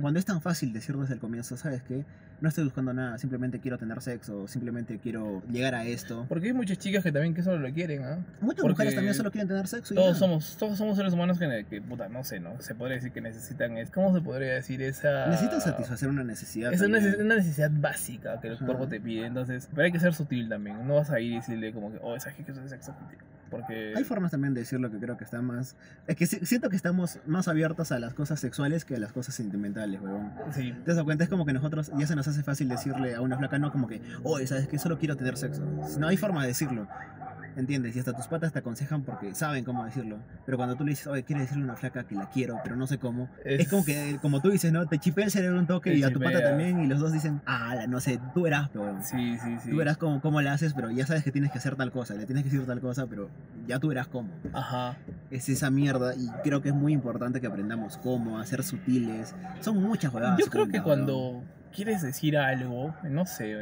Cuando 0.01 0.19
es 0.19 0.25
tan 0.25 0.41
fácil 0.41 0.73
decir 0.73 0.95
desde 0.97 1.15
el 1.15 1.19
comienzo, 1.19 1.57
¿sabes 1.57 1.81
qué? 1.83 2.05
No 2.39 2.49
estoy 2.49 2.65
buscando 2.65 2.93
nada, 2.93 3.17
simplemente 3.17 3.59
quiero 3.59 3.79
tener 3.79 3.99
sexo, 4.01 4.47
simplemente 4.47 4.99
quiero 4.99 5.41
llegar 5.51 5.73
a 5.73 5.85
esto. 5.85 6.25
Porque 6.29 6.45
hay 6.47 6.53
muchas 6.53 6.77
chicas 6.77 7.03
que 7.03 7.11
también 7.11 7.33
que 7.33 7.41
solo 7.41 7.57
lo 7.57 7.73
quieren, 7.73 8.03
¿ah? 8.03 8.19
Muchas 8.41 8.61
porque 8.61 8.73
mujeres 8.73 8.93
también 8.93 9.15
solo 9.15 9.31
quieren 9.31 9.47
tener 9.47 9.65
sexo 9.67 9.95
y 9.95 9.97
Todos 9.97 10.13
ya. 10.13 10.19
somos, 10.19 10.55
todos 10.57 10.77
somos 10.77 10.97
seres 10.97 11.13
humanos 11.13 11.39
que, 11.39 11.65
que, 11.67 11.81
puta, 11.81 12.09
no 12.09 12.23
sé, 12.23 12.39
¿no? 12.39 12.61
Se 12.61 12.75
podría 12.75 12.97
decir 12.97 13.11
que 13.11 13.21
necesitan, 13.21 13.75
es, 13.77 13.89
¿cómo 13.89 14.13
se 14.13 14.21
podría 14.21 14.53
decir 14.53 14.83
esa...? 14.83 15.25
Necesitan 15.29 15.61
satisfacer 15.61 16.09
una 16.09 16.23
necesidad. 16.23 16.71
Es 16.71 16.81
una, 16.81 16.99
neces- 16.99 17.19
una 17.19 17.37
necesidad 17.37 17.71
básica 17.73 18.39
que 18.39 18.49
el 18.49 18.53
Ajá. 18.53 18.65
cuerpo 18.67 18.87
te 18.87 19.01
pide, 19.01 19.25
entonces, 19.25 19.67
pero 19.73 19.85
hay 19.85 19.91
que 19.91 19.99
ser 19.99 20.13
sutil 20.13 20.47
también, 20.47 20.87
no 20.87 20.93
vas 20.95 21.09
a 21.09 21.19
ir 21.19 21.31
y 21.33 21.35
decirle 21.37 21.73
como 21.73 21.91
que, 21.91 21.97
oh, 22.03 22.15
esa 22.15 22.31
que 22.31 22.43
hacer 22.51 22.69
sexo 22.69 22.93
contigo, 22.93 23.21
porque... 23.49 23.93
Hay 23.95 24.03
formas 24.03 24.29
también 24.29 24.53
de 24.53 24.59
decirlo 24.59 24.91
que 24.91 24.99
creo 24.99 25.17
que 25.17 25.23
está 25.23 25.41
más... 25.41 25.75
Es 26.05 26.15
que 26.15 26.27
si- 26.27 26.45
siento 26.45 26.69
que 26.69 26.75
estamos 26.75 27.17
más 27.25 27.47
abiertos 27.47 27.91
a 27.91 27.97
las 27.97 28.13
cosas 28.13 28.39
sexuales 28.39 28.85
que 28.85 28.95
a 28.95 28.99
las 28.99 29.11
cosas 29.11 29.33
sentimentales, 29.33 29.99
weón. 30.01 30.31
Sí, 30.53 30.75
¿Te 30.85 30.93
das 30.93 31.03
cuenta? 31.03 31.23
Es 31.23 31.29
como 31.31 31.45
que 31.47 31.53
nosotros 31.53 31.91
ya 31.97 32.05
se 32.05 32.15
nos 32.15 32.26
hace 32.27 32.43
fácil 32.43 32.67
decirle 32.69 33.15
a 33.15 33.21
una 33.21 33.37
flaca, 33.37 33.57
no 33.59 33.71
como 33.71 33.87
que, 33.87 34.01
oye, 34.23 34.45
¿sabes 34.47 34.67
qué? 34.67 34.77
Solo 34.79 34.97
quiero 34.97 35.15
tener 35.15 35.37
sexo. 35.37 35.63
No 35.99 36.07
hay 36.07 36.17
forma 36.17 36.41
de 36.41 36.49
decirlo. 36.49 36.87
¿Entiendes? 37.55 37.95
Y 37.95 37.99
hasta 37.99 38.13
tus 38.13 38.27
patas 38.27 38.53
te 38.53 38.59
aconsejan 38.59 39.01
porque 39.01 39.33
saben 39.33 39.63
cómo 39.65 39.83
decirlo. 39.83 40.17
Pero 40.45 40.57
cuando 40.57 40.75
tú 40.75 40.83
le 40.83 40.91
dices, 40.91 41.07
oye, 41.07 41.23
quiero 41.23 41.41
decirle 41.41 41.63
a 41.63 41.65
una 41.65 41.75
flaca 41.75 42.03
que 42.03 42.13
la 42.13 42.29
quiero, 42.29 42.59
pero 42.63 42.75
no 42.75 42.85
sé 42.85 42.99
cómo. 42.99 43.29
Es, 43.43 43.61
Es- 43.61 43.67
como 43.67 43.83
que, 43.83 44.19
como 44.21 44.41
tú 44.43 44.51
dices, 44.51 44.71
¿no? 44.71 44.85
Te 44.85 44.99
chipea 44.99 45.25
el 45.25 45.31
cerebro 45.31 45.57
un 45.57 45.65
toque 45.65 45.91
y 45.95 46.03
a 46.03 46.13
tu 46.13 46.19
pata 46.19 46.43
también. 46.43 46.79
Y 46.83 46.85
los 46.85 46.99
dos 46.99 47.11
dicen, 47.13 47.41
ah, 47.47 47.87
no 47.89 47.99
sé, 47.99 48.19
tú 48.35 48.43
verás, 48.43 48.69
pero 48.69 48.83
bueno. 48.83 48.99
sí, 49.03 49.37
sí, 49.43 49.57
sí. 49.63 49.71
Tú 49.71 49.77
verás 49.77 49.97
cómo, 49.97 50.21
cómo 50.21 50.39
la 50.43 50.53
haces, 50.53 50.75
pero 50.75 50.91
ya 50.91 51.07
sabes 51.07 51.23
que 51.23 51.31
tienes 51.31 51.51
que 51.51 51.57
hacer 51.57 51.75
tal 51.75 51.91
cosa. 51.91 52.13
Le 52.13 52.27
tienes 52.27 52.43
que 52.43 52.51
decir 52.51 52.63
tal 52.67 52.79
cosa, 52.79 53.07
pero 53.07 53.27
ya 53.67 53.79
tú 53.79 53.87
verás 53.87 54.07
cómo. 54.07 54.29
Ajá. 54.53 54.95
Es 55.31 55.49
esa 55.49 55.71
mierda 55.71 56.13
y 56.15 56.29
creo 56.43 56.61
que 56.61 56.69
es 56.69 56.75
muy 56.75 56.93
importante 56.93 57.41
que 57.41 57.47
aprendamos 57.47 57.97
cómo, 57.97 58.37
a 58.37 58.45
ser 58.45 58.61
sutiles. 58.61 59.33
Son 59.61 59.81
muchas 59.81 60.11
jugadas. 60.11 60.37
Yo 60.37 60.45
creo 60.45 60.67
que 60.67 60.83
cuando 60.83 61.41
quieres 61.77 62.01
decir 62.01 62.39
algo, 62.39 62.95
no 63.03 63.27
sé, 63.27 63.55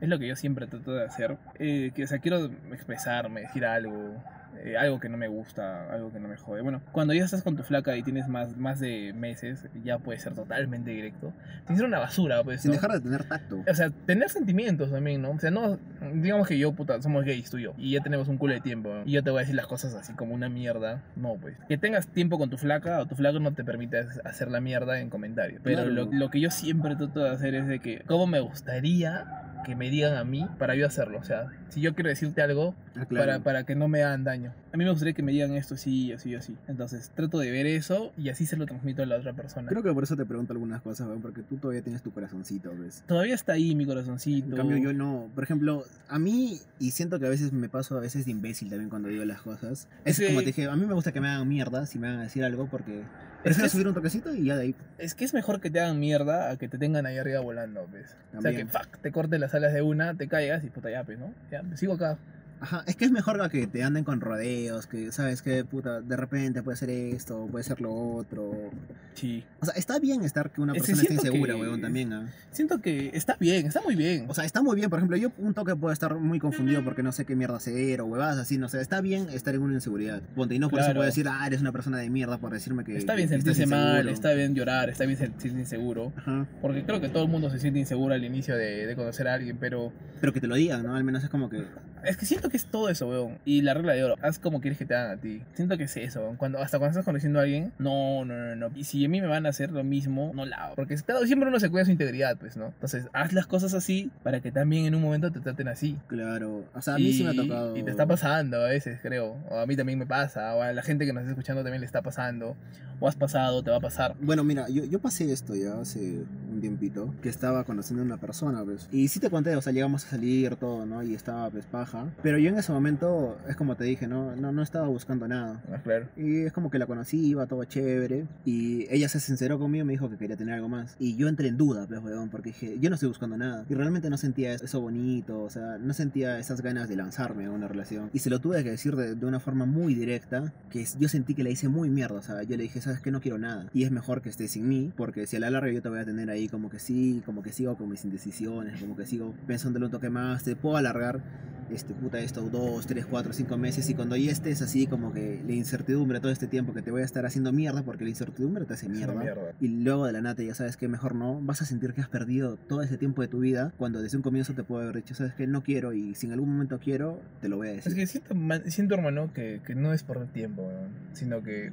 es 0.00 0.08
lo 0.08 0.18
que 0.18 0.26
yo 0.26 0.34
siempre 0.34 0.66
trato 0.66 0.94
de 0.94 1.04
hacer, 1.04 1.38
eh, 1.60 1.92
que, 1.94 2.02
o 2.02 2.06
sea, 2.08 2.18
quiero 2.18 2.46
expresarme, 2.72 3.42
decir 3.42 3.64
algo, 3.64 4.20
eh, 4.64 4.76
algo 4.76 5.00
que 5.00 5.08
no 5.08 5.16
me 5.16 5.28
gusta, 5.28 5.90
algo 5.92 6.12
que 6.12 6.20
no 6.20 6.28
me 6.28 6.36
jode. 6.36 6.60
Bueno, 6.62 6.80
cuando 6.92 7.14
ya 7.14 7.24
estás 7.24 7.42
con 7.42 7.56
tu 7.56 7.62
flaca 7.62 7.96
y 7.96 8.02
tienes 8.02 8.28
más, 8.28 8.56
más 8.56 8.80
de 8.80 9.12
meses, 9.14 9.66
ya 9.84 9.98
puedes 9.98 10.22
ser 10.22 10.34
totalmente 10.34 10.90
directo. 10.90 11.32
Sin 11.66 11.76
ser 11.76 11.86
una 11.86 11.98
basura, 11.98 12.42
pues, 12.44 12.62
Sin 12.62 12.70
¿no? 12.70 12.74
dejar 12.76 12.92
de 12.92 13.00
tener 13.00 13.24
tacto. 13.24 13.62
O 13.68 13.74
sea, 13.74 13.90
tener 14.06 14.28
sentimientos 14.30 14.90
también, 14.90 15.22
¿no? 15.22 15.30
O 15.30 15.38
sea, 15.38 15.50
no, 15.50 15.78
digamos 16.14 16.48
que 16.48 16.58
yo, 16.58 16.72
puta, 16.72 17.00
somos 17.02 17.24
gays 17.24 17.50
tú 17.50 17.58
y 17.58 17.62
yo, 17.64 17.74
y 17.76 17.92
ya 17.92 18.00
tenemos 18.00 18.28
un 18.28 18.38
culo 18.38 18.54
de 18.54 18.60
tiempo, 18.60 18.88
¿no? 18.92 19.02
y 19.04 19.12
yo 19.12 19.22
te 19.22 19.30
voy 19.30 19.38
a 19.38 19.40
decir 19.40 19.54
las 19.56 19.66
cosas 19.66 19.94
así 19.94 20.12
como 20.14 20.34
una 20.34 20.48
mierda. 20.48 21.02
No, 21.16 21.34
pues. 21.34 21.56
Que 21.68 21.78
tengas 21.78 22.06
tiempo 22.08 22.38
con 22.38 22.50
tu 22.50 22.58
flaca 22.58 23.00
o 23.00 23.06
tu 23.06 23.14
flaca 23.14 23.38
no 23.38 23.52
te 23.52 23.64
permite 23.64 24.06
hacer 24.24 24.50
la 24.50 24.60
mierda 24.60 25.00
en 25.00 25.10
comentarios. 25.10 25.60
Pero 25.62 25.76
Claro. 25.84 25.90
lo, 25.92 26.12
lo 26.12 26.30
que 26.30 26.40
yo 26.40 26.50
siempre 26.50 26.96
trato 26.96 27.20
de 27.24 27.30
hacer 27.30 27.54
es 27.54 27.66
de 27.66 27.78
que, 27.80 28.02
¿cómo 28.06 28.26
me 28.26 28.40
gustaría 28.40 29.24
que 29.66 29.76
me 29.76 29.90
digan 29.90 30.14
a 30.16 30.24
mí 30.24 30.46
para 30.58 30.74
yo 30.76 30.86
hacerlo? 30.86 31.18
O 31.18 31.24
sea, 31.24 31.48
si 31.68 31.80
yo 31.80 31.94
quiero 31.94 32.08
decirte 32.08 32.40
algo, 32.40 32.74
Ah, 32.98 33.04
claro. 33.04 33.26
para, 33.26 33.38
para 33.40 33.64
que 33.64 33.74
no 33.74 33.88
me 33.88 34.02
hagan 34.02 34.24
daño. 34.24 34.54
A 34.72 34.76
mí 34.78 34.84
me 34.84 34.90
gustaría 34.90 35.12
que 35.12 35.22
me 35.22 35.32
digan 35.32 35.52
esto 35.52 35.74
así, 35.74 36.12
así, 36.12 36.34
así. 36.34 36.56
Entonces, 36.68 37.10
trato 37.14 37.38
de 37.38 37.50
ver 37.50 37.66
eso 37.66 38.12
y 38.16 38.30
así 38.30 38.46
se 38.46 38.56
lo 38.56 38.64
transmito 38.64 39.02
a 39.02 39.06
la 39.06 39.16
otra 39.16 39.32
persona. 39.34 39.68
Creo 39.68 39.82
que 39.82 39.92
por 39.92 40.04
eso 40.04 40.16
te 40.16 40.24
pregunto 40.24 40.52
algunas 40.54 40.80
cosas, 40.80 41.08
porque 41.20 41.42
tú 41.42 41.56
todavía 41.58 41.82
tienes 41.82 42.02
tu 42.02 42.10
corazoncito, 42.12 42.72
¿ves? 42.78 43.02
Todavía 43.06 43.34
está 43.34 43.52
ahí 43.52 43.74
mi 43.74 43.84
corazoncito. 43.84 44.48
En 44.50 44.56
cambio 44.56 44.78
yo 44.78 44.92
no, 44.94 45.28
por 45.34 45.44
ejemplo, 45.44 45.84
a 46.08 46.18
mí, 46.18 46.58
y 46.78 46.92
siento 46.92 47.18
que 47.18 47.26
a 47.26 47.30
veces 47.30 47.52
me 47.52 47.68
paso 47.68 47.96
a 47.98 48.00
veces 48.00 48.24
de 48.24 48.30
imbécil 48.30 48.70
también 48.70 48.88
cuando 48.88 49.08
digo 49.08 49.24
las 49.24 49.42
cosas, 49.42 49.88
es 50.04 50.20
como 50.20 50.40
te 50.40 50.46
dije, 50.46 50.64
a 50.66 50.76
mí 50.76 50.86
me 50.86 50.94
gusta 50.94 51.12
que 51.12 51.20
me 51.20 51.28
hagan 51.28 51.48
mierda 51.48 51.84
si 51.86 51.98
me 51.98 52.08
van 52.08 52.20
a 52.20 52.22
decir 52.22 52.44
algo 52.44 52.66
porque 52.70 53.02
Prefiero 53.46 53.66
es- 53.66 53.72
subir 53.72 53.88
un 53.88 53.94
toquecito 53.94 54.34
y 54.34 54.44
ya 54.44 54.56
de 54.56 54.62
ahí. 54.62 54.74
Es 54.98 55.14
que 55.14 55.24
es 55.24 55.32
mejor 55.34 55.60
que 55.60 55.70
te 55.70 55.80
hagan 55.80 55.98
mierda 56.00 56.50
a 56.50 56.56
que 56.56 56.68
te 56.68 56.78
tengan 56.78 57.06
ahí 57.06 57.16
arriba 57.18 57.40
volando, 57.40 57.86
pues. 57.90 58.14
O 58.36 58.40
sea, 58.42 58.50
que 58.52 58.66
fuck, 58.66 58.98
te 59.00 59.12
corten 59.12 59.40
las 59.40 59.54
alas 59.54 59.72
de 59.72 59.82
una, 59.82 60.14
te 60.14 60.28
caigas 60.28 60.64
y 60.64 60.68
puta 60.70 60.90
ya, 60.90 61.04
pues, 61.04 61.18
¿no? 61.18 61.32
Ya, 61.50 61.62
sigo 61.76 61.94
acá. 61.94 62.18
Ajá, 62.60 62.84
es 62.86 62.96
que 62.96 63.04
es 63.04 63.10
mejor 63.10 63.40
a 63.42 63.48
que 63.50 63.66
te 63.66 63.82
anden 63.82 64.02
con 64.04 64.20
rodeos, 64.20 64.86
que 64.86 65.12
sabes 65.12 65.42
que 65.42 65.64
puta, 65.64 66.00
de 66.00 66.16
repente 66.16 66.62
puede 66.62 66.76
ser 66.78 66.88
esto, 66.90 67.46
puede 67.50 67.64
ser 67.64 67.80
lo 67.80 67.92
otro. 67.94 68.70
Sí. 69.14 69.44
O 69.60 69.66
sea, 69.66 69.74
está 69.74 69.98
bien 69.98 70.22
estar 70.22 70.50
que 70.50 70.60
una 70.60 70.72
persona 70.72 71.02
esté 71.02 71.14
insegura, 71.14 71.54
que- 71.54 71.60
weón, 71.60 71.80
también. 71.80 72.10
Siento 72.50 72.80
que 72.80 73.10
está 73.14 73.36
bien, 73.38 73.66
está 73.66 73.80
muy 73.82 73.94
bien. 73.94 74.26
O 74.28 74.34
sea, 74.34 74.44
está 74.44 74.62
muy 74.62 74.76
bien, 74.76 74.88
por 74.90 74.98
ejemplo, 74.98 75.16
yo 75.16 75.32
un 75.38 75.54
toque 75.54 75.76
puedo 75.76 75.92
estar 75.92 76.14
muy 76.16 76.38
confundido 76.38 76.82
porque 76.84 77.02
no 77.02 77.12
sé 77.12 77.24
qué 77.24 77.36
mierda 77.36 77.56
hacer 77.56 78.00
o 78.00 78.06
huevadas 78.06 78.38
así, 78.38 78.56
no 78.58 78.68
sé, 78.68 78.80
está 78.80 79.00
bien 79.00 79.28
estar 79.30 79.54
en 79.54 79.62
una 79.62 79.74
inseguridad. 79.74 80.22
Ponte, 80.34 80.54
y 80.54 80.58
no 80.58 80.68
por 80.70 80.78
eso 80.80 80.86
Claro. 80.86 80.98
puedo 81.00 81.06
decir, 81.06 81.26
ah, 81.28 81.46
eres 81.46 81.60
una 81.60 81.72
persona 81.72 81.98
de 81.98 82.08
mierda 82.10 82.38
por 82.38 82.52
decirme 82.52 82.84
que... 82.84 82.96
está 82.96 83.14
bien 83.14 83.28
que 83.28 83.34
sentirse 83.34 83.66
mal, 83.66 84.08
está 84.08 84.32
bien 84.32 84.54
llorar, 84.54 84.88
está 84.88 85.04
bien 85.04 85.18
sentirse 85.18 85.58
inseguro. 85.58 86.12
Ajá. 86.16 86.46
Porque 86.62 86.84
creo 86.84 87.00
que 87.00 87.08
todo 87.08 87.24
el 87.24 87.28
mundo 87.30 87.50
se 87.50 87.58
siente 87.58 87.78
inseguro 87.80 88.14
al 88.14 88.24
inicio 88.24 88.56
de, 88.56 88.86
de 88.86 88.96
conocer 88.96 89.28
a 89.28 89.34
alguien, 89.34 89.56
pero 89.58 89.92
Pero 90.20 90.32
que 90.32 90.40
te 90.40 90.46
lo 90.46 90.54
digan, 90.56 90.82
¿no? 90.84 90.94
Al 90.96 91.04
menos 91.04 91.22
es 91.24 91.28
como 91.30 91.48
que... 91.50 91.64
es 92.04 92.16
que 92.16 92.26
siento 92.26 92.45
que 92.48 92.56
es 92.56 92.66
todo 92.66 92.88
eso, 92.88 93.08
weón. 93.08 93.38
Y 93.44 93.62
la 93.62 93.74
regla 93.74 93.94
de 93.94 94.04
oro, 94.04 94.16
haz 94.22 94.38
como 94.38 94.60
quieres 94.60 94.78
que 94.78 94.84
te 94.84 94.94
hagan 94.94 95.18
a 95.18 95.20
ti. 95.20 95.42
Siento 95.54 95.76
que 95.76 95.84
es 95.84 95.96
eso, 95.96 96.20
weón. 96.20 96.36
Cuando, 96.36 96.58
hasta 96.58 96.78
cuando 96.78 96.90
estás 96.90 97.04
conociendo 97.04 97.38
a 97.38 97.42
alguien, 97.42 97.72
no, 97.78 98.24
no, 98.24 98.36
no, 98.36 98.56
no. 98.56 98.70
Y 98.76 98.84
si 98.84 99.04
a 99.04 99.08
mí 99.08 99.20
me 99.20 99.26
van 99.26 99.46
a 99.46 99.50
hacer 99.50 99.70
lo 99.70 99.84
mismo, 99.84 100.32
no 100.34 100.44
la 100.46 100.56
hago. 100.64 100.74
Porque 100.76 100.96
claro, 100.96 101.26
siempre 101.26 101.48
uno 101.48 101.60
se 101.60 101.70
cuida 101.70 101.84
su 101.84 101.90
integridad, 101.90 102.36
pues, 102.36 102.56
¿no? 102.56 102.66
Entonces, 102.66 103.06
haz 103.12 103.32
las 103.32 103.46
cosas 103.46 103.74
así 103.74 104.10
para 104.22 104.40
que 104.40 104.52
también 104.52 104.86
en 104.86 104.94
un 104.94 105.02
momento 105.02 105.30
te 105.30 105.40
traten 105.40 105.68
así. 105.68 105.96
Claro, 106.06 106.64
o 106.74 106.82
sea, 106.82 106.94
a 106.94 106.98
mí 106.98 107.12
sí 107.12 107.24
me 107.24 107.30
ha 107.30 107.34
tocado... 107.34 107.76
Y 107.76 107.82
te 107.82 107.90
está 107.90 108.06
pasando 108.06 108.60
a 108.60 108.68
veces, 108.68 108.98
creo. 109.02 109.36
O 109.50 109.58
a 109.58 109.66
mí 109.66 109.76
también 109.76 109.98
me 109.98 110.06
pasa. 110.06 110.54
O 110.54 110.62
a 110.62 110.72
la 110.72 110.82
gente 110.82 111.06
que 111.06 111.12
nos 111.12 111.22
está 111.22 111.32
escuchando 111.32 111.62
también 111.62 111.80
le 111.80 111.86
está 111.86 112.02
pasando. 112.02 112.56
O 112.98 113.08
has 113.08 113.16
pasado, 113.16 113.62
te 113.62 113.70
va 113.70 113.76
a 113.76 113.80
pasar. 113.80 114.14
Bueno, 114.20 114.42
mira, 114.42 114.68
yo, 114.70 114.84
yo 114.84 114.98
pasé 114.98 115.30
esto 115.30 115.54
ya 115.54 115.78
hace 115.78 116.24
un 116.50 116.60
tiempito, 116.60 117.14
que 117.22 117.28
estaba 117.28 117.64
conociendo 117.64 118.02
a 118.02 118.06
una 118.06 118.16
persona, 118.16 118.64
pues. 118.64 118.88
Y 118.90 119.08
sí 119.08 119.20
te 119.20 119.28
conté, 119.28 119.54
o 119.54 119.60
sea, 119.60 119.72
llegamos 119.72 120.06
a 120.06 120.08
salir, 120.08 120.56
todo, 120.56 120.86
¿no? 120.86 121.02
Y 121.02 121.14
estaba, 121.14 121.50
pues, 121.50 121.66
paja. 121.66 122.06
Pero 122.22 122.35
yo 122.36 122.50
en 122.50 122.58
ese 122.58 122.72
momento, 122.72 123.38
es 123.48 123.56
como 123.56 123.76
te 123.76 123.84
dije, 123.84 124.06
¿no? 124.06 124.34
No, 124.36 124.52
no 124.52 124.62
estaba 124.62 124.88
buscando 124.88 125.28
nada. 125.28 125.62
Ah, 125.72 125.80
claro. 125.82 126.08
Y 126.16 126.42
es 126.42 126.52
como 126.52 126.70
que 126.70 126.78
la 126.78 126.86
conocí, 126.86 127.18
iba 127.24 127.46
todo 127.46 127.64
chévere. 127.64 128.26
Y 128.44 128.86
ella 128.90 129.08
se 129.08 129.20
sinceró 129.20 129.58
conmigo 129.58 129.82
y 129.82 129.86
me 129.86 129.92
dijo 129.92 130.10
que 130.10 130.16
quería 130.16 130.36
tener 130.36 130.54
algo 130.54 130.68
más. 130.68 130.96
Y 130.98 131.16
yo 131.16 131.28
entré 131.28 131.48
en 131.48 131.56
duda, 131.56 131.86
pues, 131.86 132.02
weón, 132.02 132.28
porque 132.28 132.50
dije, 132.50 132.78
yo 132.80 132.90
no 132.90 132.94
estoy 132.94 133.08
buscando 133.08 133.36
nada. 133.36 133.64
Y 133.68 133.74
realmente 133.74 134.10
no 134.10 134.16
sentía 134.16 134.54
eso 134.54 134.80
bonito, 134.80 135.42
o 135.42 135.50
sea, 135.50 135.78
no 135.78 135.94
sentía 135.94 136.38
esas 136.38 136.60
ganas 136.60 136.88
de 136.88 136.96
lanzarme 136.96 137.46
a 137.46 137.50
una 137.50 137.68
relación. 137.68 138.10
Y 138.12 138.20
se 138.20 138.30
lo 138.30 138.40
tuve 138.40 138.62
que 138.64 138.70
decir 138.70 138.96
de, 138.96 139.14
de 139.14 139.26
una 139.26 139.40
forma 139.40 139.64
muy 139.64 139.94
directa, 139.94 140.52
que 140.70 140.84
yo 140.98 141.08
sentí 141.08 141.34
que 141.34 141.44
la 141.44 141.50
hice 141.50 141.68
muy 141.68 141.90
mierda. 141.90 142.18
O 142.18 142.22
sea, 142.22 142.42
yo 142.42 142.56
le 142.56 142.64
dije, 142.64 142.80
sabes 142.80 143.00
que 143.00 143.10
no 143.10 143.20
quiero 143.20 143.38
nada. 143.38 143.68
Y 143.72 143.84
es 143.84 143.90
mejor 143.90 144.22
que 144.22 144.28
estés 144.28 144.52
sin 144.52 144.68
mí, 144.68 144.92
porque 144.96 145.26
si 145.26 145.36
a 145.36 145.40
la 145.40 145.50
larga 145.50 145.72
yo 145.72 145.82
te 145.82 145.88
voy 145.88 145.98
a 145.98 146.04
tener 146.04 146.30
ahí 146.30 146.48
como 146.48 146.70
que 146.70 146.78
sí, 146.78 147.22
como 147.24 147.42
que 147.42 147.52
sigo 147.52 147.76
con 147.76 147.88
mis 147.88 148.04
indecisiones, 148.04 148.80
como 148.80 148.96
que 148.96 149.06
sigo 149.06 149.34
pensándole 149.46 149.86
un 149.86 149.90
toque 149.90 150.10
más, 150.10 150.44
te 150.44 150.56
puedo 150.56 150.76
alargar 150.76 151.22
este, 151.70 151.94
puta, 151.94 152.20
esto, 152.26 152.42
dos, 152.42 152.86
tres, 152.86 153.06
cuatro, 153.06 153.32
cinco 153.32 153.56
meses, 153.56 153.88
y 153.88 153.94
cuando 153.94 154.16
ya 154.16 154.30
estés 154.30 154.60
así, 154.62 154.86
como 154.86 155.12
que 155.12 155.40
la 155.46 155.52
incertidumbre 155.52 156.20
todo 156.20 156.32
este 156.32 156.46
tiempo 156.46 156.74
que 156.74 156.82
te 156.82 156.90
voy 156.90 157.02
a 157.02 157.04
estar 157.04 157.24
haciendo 157.24 157.52
mierda, 157.52 157.82
porque 157.82 158.04
la 158.04 158.10
incertidumbre 158.10 158.64
te 158.64 158.74
hace 158.74 158.88
mierda, 158.88 159.14
mierda. 159.14 159.52
y 159.60 159.68
luego 159.68 160.06
de 160.06 160.12
la 160.12 160.20
nata 160.20 160.42
ya 160.42 160.54
sabes 160.54 160.76
que 160.76 160.88
mejor 160.88 161.14
no, 161.14 161.40
vas 161.40 161.62
a 161.62 161.64
sentir 161.64 161.94
que 161.94 162.00
has 162.00 162.08
perdido 162.08 162.56
todo 162.56 162.82
ese 162.82 162.98
tiempo 162.98 163.22
de 163.22 163.28
tu 163.28 163.40
vida, 163.40 163.72
cuando 163.78 164.02
desde 164.02 164.16
un 164.16 164.22
comienzo 164.22 164.52
te 164.54 164.64
puedo 164.64 164.82
haber 164.82 164.96
dicho, 164.96 165.14
sabes 165.14 165.34
que 165.34 165.46
no 165.46 165.62
quiero, 165.62 165.92
y 165.92 166.14
si 166.14 166.26
en 166.26 166.32
algún 166.32 166.50
momento 166.50 166.78
quiero, 166.78 167.20
te 167.40 167.48
lo 167.48 167.56
voy 167.56 167.68
a 167.68 167.72
decir. 167.72 167.92
Es 167.92 167.94
que 167.94 168.06
siento, 168.06 168.34
siento 168.70 168.94
hermano, 168.94 169.32
que, 169.32 169.60
que 169.64 169.74
no 169.74 169.92
es 169.92 170.02
por 170.02 170.18
el 170.18 170.28
tiempo, 170.28 170.70
sino 171.12 171.42
que 171.42 171.72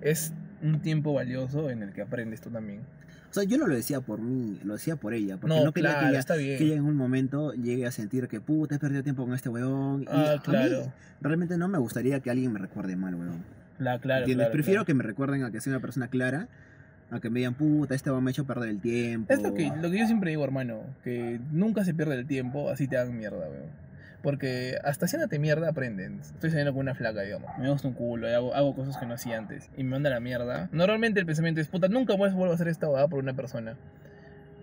es 0.00 0.32
un 0.62 0.80
tiempo 0.80 1.12
valioso 1.12 1.70
en 1.70 1.82
el 1.82 1.92
que 1.92 2.02
aprendes 2.02 2.40
tú 2.40 2.50
también. 2.50 2.80
O 3.34 3.40
sea, 3.40 3.42
yo 3.42 3.58
no 3.58 3.66
lo 3.66 3.74
decía 3.74 4.00
por 4.00 4.20
mí, 4.20 4.60
lo 4.62 4.74
decía 4.74 4.94
por 4.94 5.12
ella, 5.12 5.36
porque 5.38 5.56
No, 5.56 5.64
no, 5.64 5.72
quería 5.72 5.90
claro, 5.90 6.04
que 6.06 6.10
ella... 6.10 6.20
está 6.20 6.36
bien. 6.36 6.56
Que 6.56 6.64
ella 6.66 6.76
en 6.76 6.84
un 6.84 6.94
momento 6.94 7.52
llegue 7.52 7.84
a 7.84 7.90
sentir 7.90 8.28
que 8.28 8.40
puta, 8.40 8.76
he 8.76 8.78
perdido 8.78 9.02
tiempo 9.02 9.24
con 9.24 9.34
este 9.34 9.48
weón. 9.48 10.02
Y 10.02 10.06
Ah, 10.08 10.30
a 10.30 10.34
mí 10.34 10.38
claro. 10.44 10.92
realmente 11.20 11.58
no 11.58 11.66
me 11.66 11.78
gustaría 11.78 12.20
que 12.20 12.30
alguien 12.30 12.52
me 12.52 12.60
recuerde 12.60 12.94
mal, 12.94 13.16
weón. 13.16 13.42
La, 13.80 13.98
claro, 13.98 14.24
claro, 14.26 14.52
Prefiero 14.52 14.78
claro. 14.78 14.86
que 14.86 14.94
me 14.94 15.02
recuerden 15.02 15.42
a 15.42 15.50
que 15.50 15.60
sea 15.60 15.72
una 15.72 15.80
persona 15.80 16.06
clara, 16.06 16.46
a 17.10 17.18
que 17.18 17.28
me 17.28 17.40
digan, 17.40 17.54
puta, 17.54 17.96
este 17.96 18.08
weón 18.08 18.22
me 18.22 18.30
ha 18.30 18.32
hecho 18.32 18.44
perder 18.46 18.68
el 18.68 18.78
tiempo. 18.80 19.32
Es 19.32 19.42
lo 19.42 19.52
que, 19.52 19.68
lo 19.82 19.90
que 19.90 19.98
yo 19.98 20.06
siempre 20.06 20.30
digo, 20.30 20.44
hermano, 20.44 20.82
que 21.02 21.40
nunca 21.50 21.84
se 21.84 21.92
pierde 21.92 22.14
el 22.14 22.26
tiempo, 22.28 22.70
así 22.70 22.86
te 22.86 22.96
hagan 22.98 23.18
mierda, 23.18 23.38
weón. 23.38 23.83
Porque 24.24 24.78
hasta 24.82 25.04
haciéndote 25.04 25.38
mierda 25.38 25.68
aprenden. 25.68 26.20
Estoy 26.20 26.48
saliendo 26.48 26.72
con 26.72 26.80
una 26.80 26.94
flaca, 26.94 27.20
digamos. 27.20 27.50
Me 27.58 27.70
gusta 27.70 27.86
un 27.88 27.94
culo 27.94 28.26
y 28.28 28.32
hago, 28.32 28.54
hago 28.54 28.74
cosas 28.74 28.96
que 28.96 29.04
no 29.04 29.12
hacía 29.12 29.36
antes. 29.36 29.70
Y 29.76 29.84
me 29.84 29.90
manda 29.90 30.08
la 30.08 30.18
mierda. 30.18 30.70
Normalmente 30.72 31.20
el 31.20 31.26
pensamiento 31.26 31.60
es, 31.60 31.68
puta, 31.68 31.88
nunca 31.88 32.16
más 32.16 32.32
vuelvo 32.32 32.52
a 32.52 32.54
hacer 32.54 32.68
esta 32.68 32.88
boda 32.88 33.06
por 33.06 33.18
una 33.18 33.34
persona. 33.34 33.76